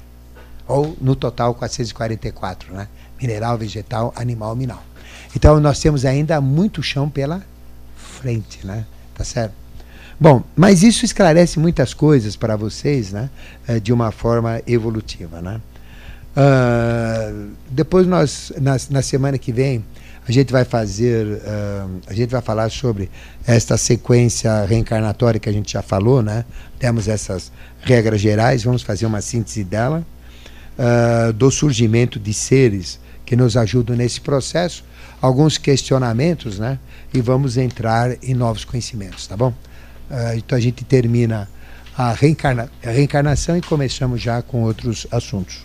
Ou 0.68 0.98
no 1.00 1.16
total 1.16 1.54
444, 1.54 2.74
né? 2.74 2.88
Mineral, 3.22 3.58
vegetal, 3.58 4.14
animal, 4.16 4.56
minal. 4.56 4.82
Então 5.36 5.60
nós 5.60 5.80
temos 5.80 6.06
ainda 6.06 6.40
muito 6.40 6.82
chão 6.82 7.10
pela 7.10 7.44
frente, 8.24 8.66
né? 8.66 8.86
Tá 9.14 9.26
certo? 9.26 9.54
Bom, 10.18 10.42
mas 10.56 10.82
isso 10.82 11.04
esclarece 11.04 11.60
muitas 11.60 11.94
coisas 11.94 12.38
para 12.38 12.56
vocês, 12.56 13.12
né? 13.12 13.30
Eh, 13.68 13.82
de 13.82 13.92
uma 13.92 14.12
forma 14.12 14.62
evolutiva, 14.66 15.42
né? 15.42 15.60
Uh, 16.36 17.50
depois 17.70 18.08
nós, 18.08 18.54
na, 18.62 18.78
na 18.90 19.02
semana 19.02 19.38
que 19.38 19.52
vem, 19.52 19.84
a 20.26 20.32
gente 20.32 20.54
vai 20.54 20.64
fazer, 20.64 21.26
uh, 21.28 22.00
a 22.08 22.14
gente 22.14 22.30
vai 22.30 22.42
falar 22.42 22.72
sobre 22.72 23.12
esta 23.46 23.76
sequência 23.76 24.64
reencarnatória 24.66 25.40
que 25.40 25.50
a 25.50 25.52
gente 25.52 25.74
já 25.74 25.82
falou, 25.82 26.24
né? 26.24 26.46
Temos 26.80 27.10
essas 27.10 27.52
regras 27.82 28.22
gerais, 28.22 28.64
vamos 28.64 28.82
fazer 28.82 29.06
uma 29.06 29.20
síntese 29.20 29.66
dela, 29.66 30.06
uh, 30.80 31.34
do 31.34 31.52
surgimento 31.52 32.18
de 32.18 32.34
seres 32.34 33.00
que 33.26 33.36
nos 33.36 33.58
ajudam 33.58 33.98
nesse 33.98 34.22
processo, 34.22 34.84
alguns 35.24 35.58
questionamentos, 35.58 36.60
né? 36.60 36.78
E 37.14 37.22
vamos 37.22 37.56
entrar 37.56 38.22
em 38.22 38.34
novos 38.34 38.66
conhecimentos, 38.66 39.26
tá 39.26 39.38
bom? 39.38 39.54
Uh, 40.12 40.36
então 40.36 40.58
a 40.58 40.60
gente 40.62 40.84
termina 40.84 41.50
a, 41.98 42.12
reencarna 42.12 42.70
a 42.86 42.90
reencarnação 42.90 43.56
e 43.56 43.62
começamos 43.62 44.22
já 44.22 44.42
com 44.42 44.64
outros 44.64 45.08
assuntos. 45.10 45.64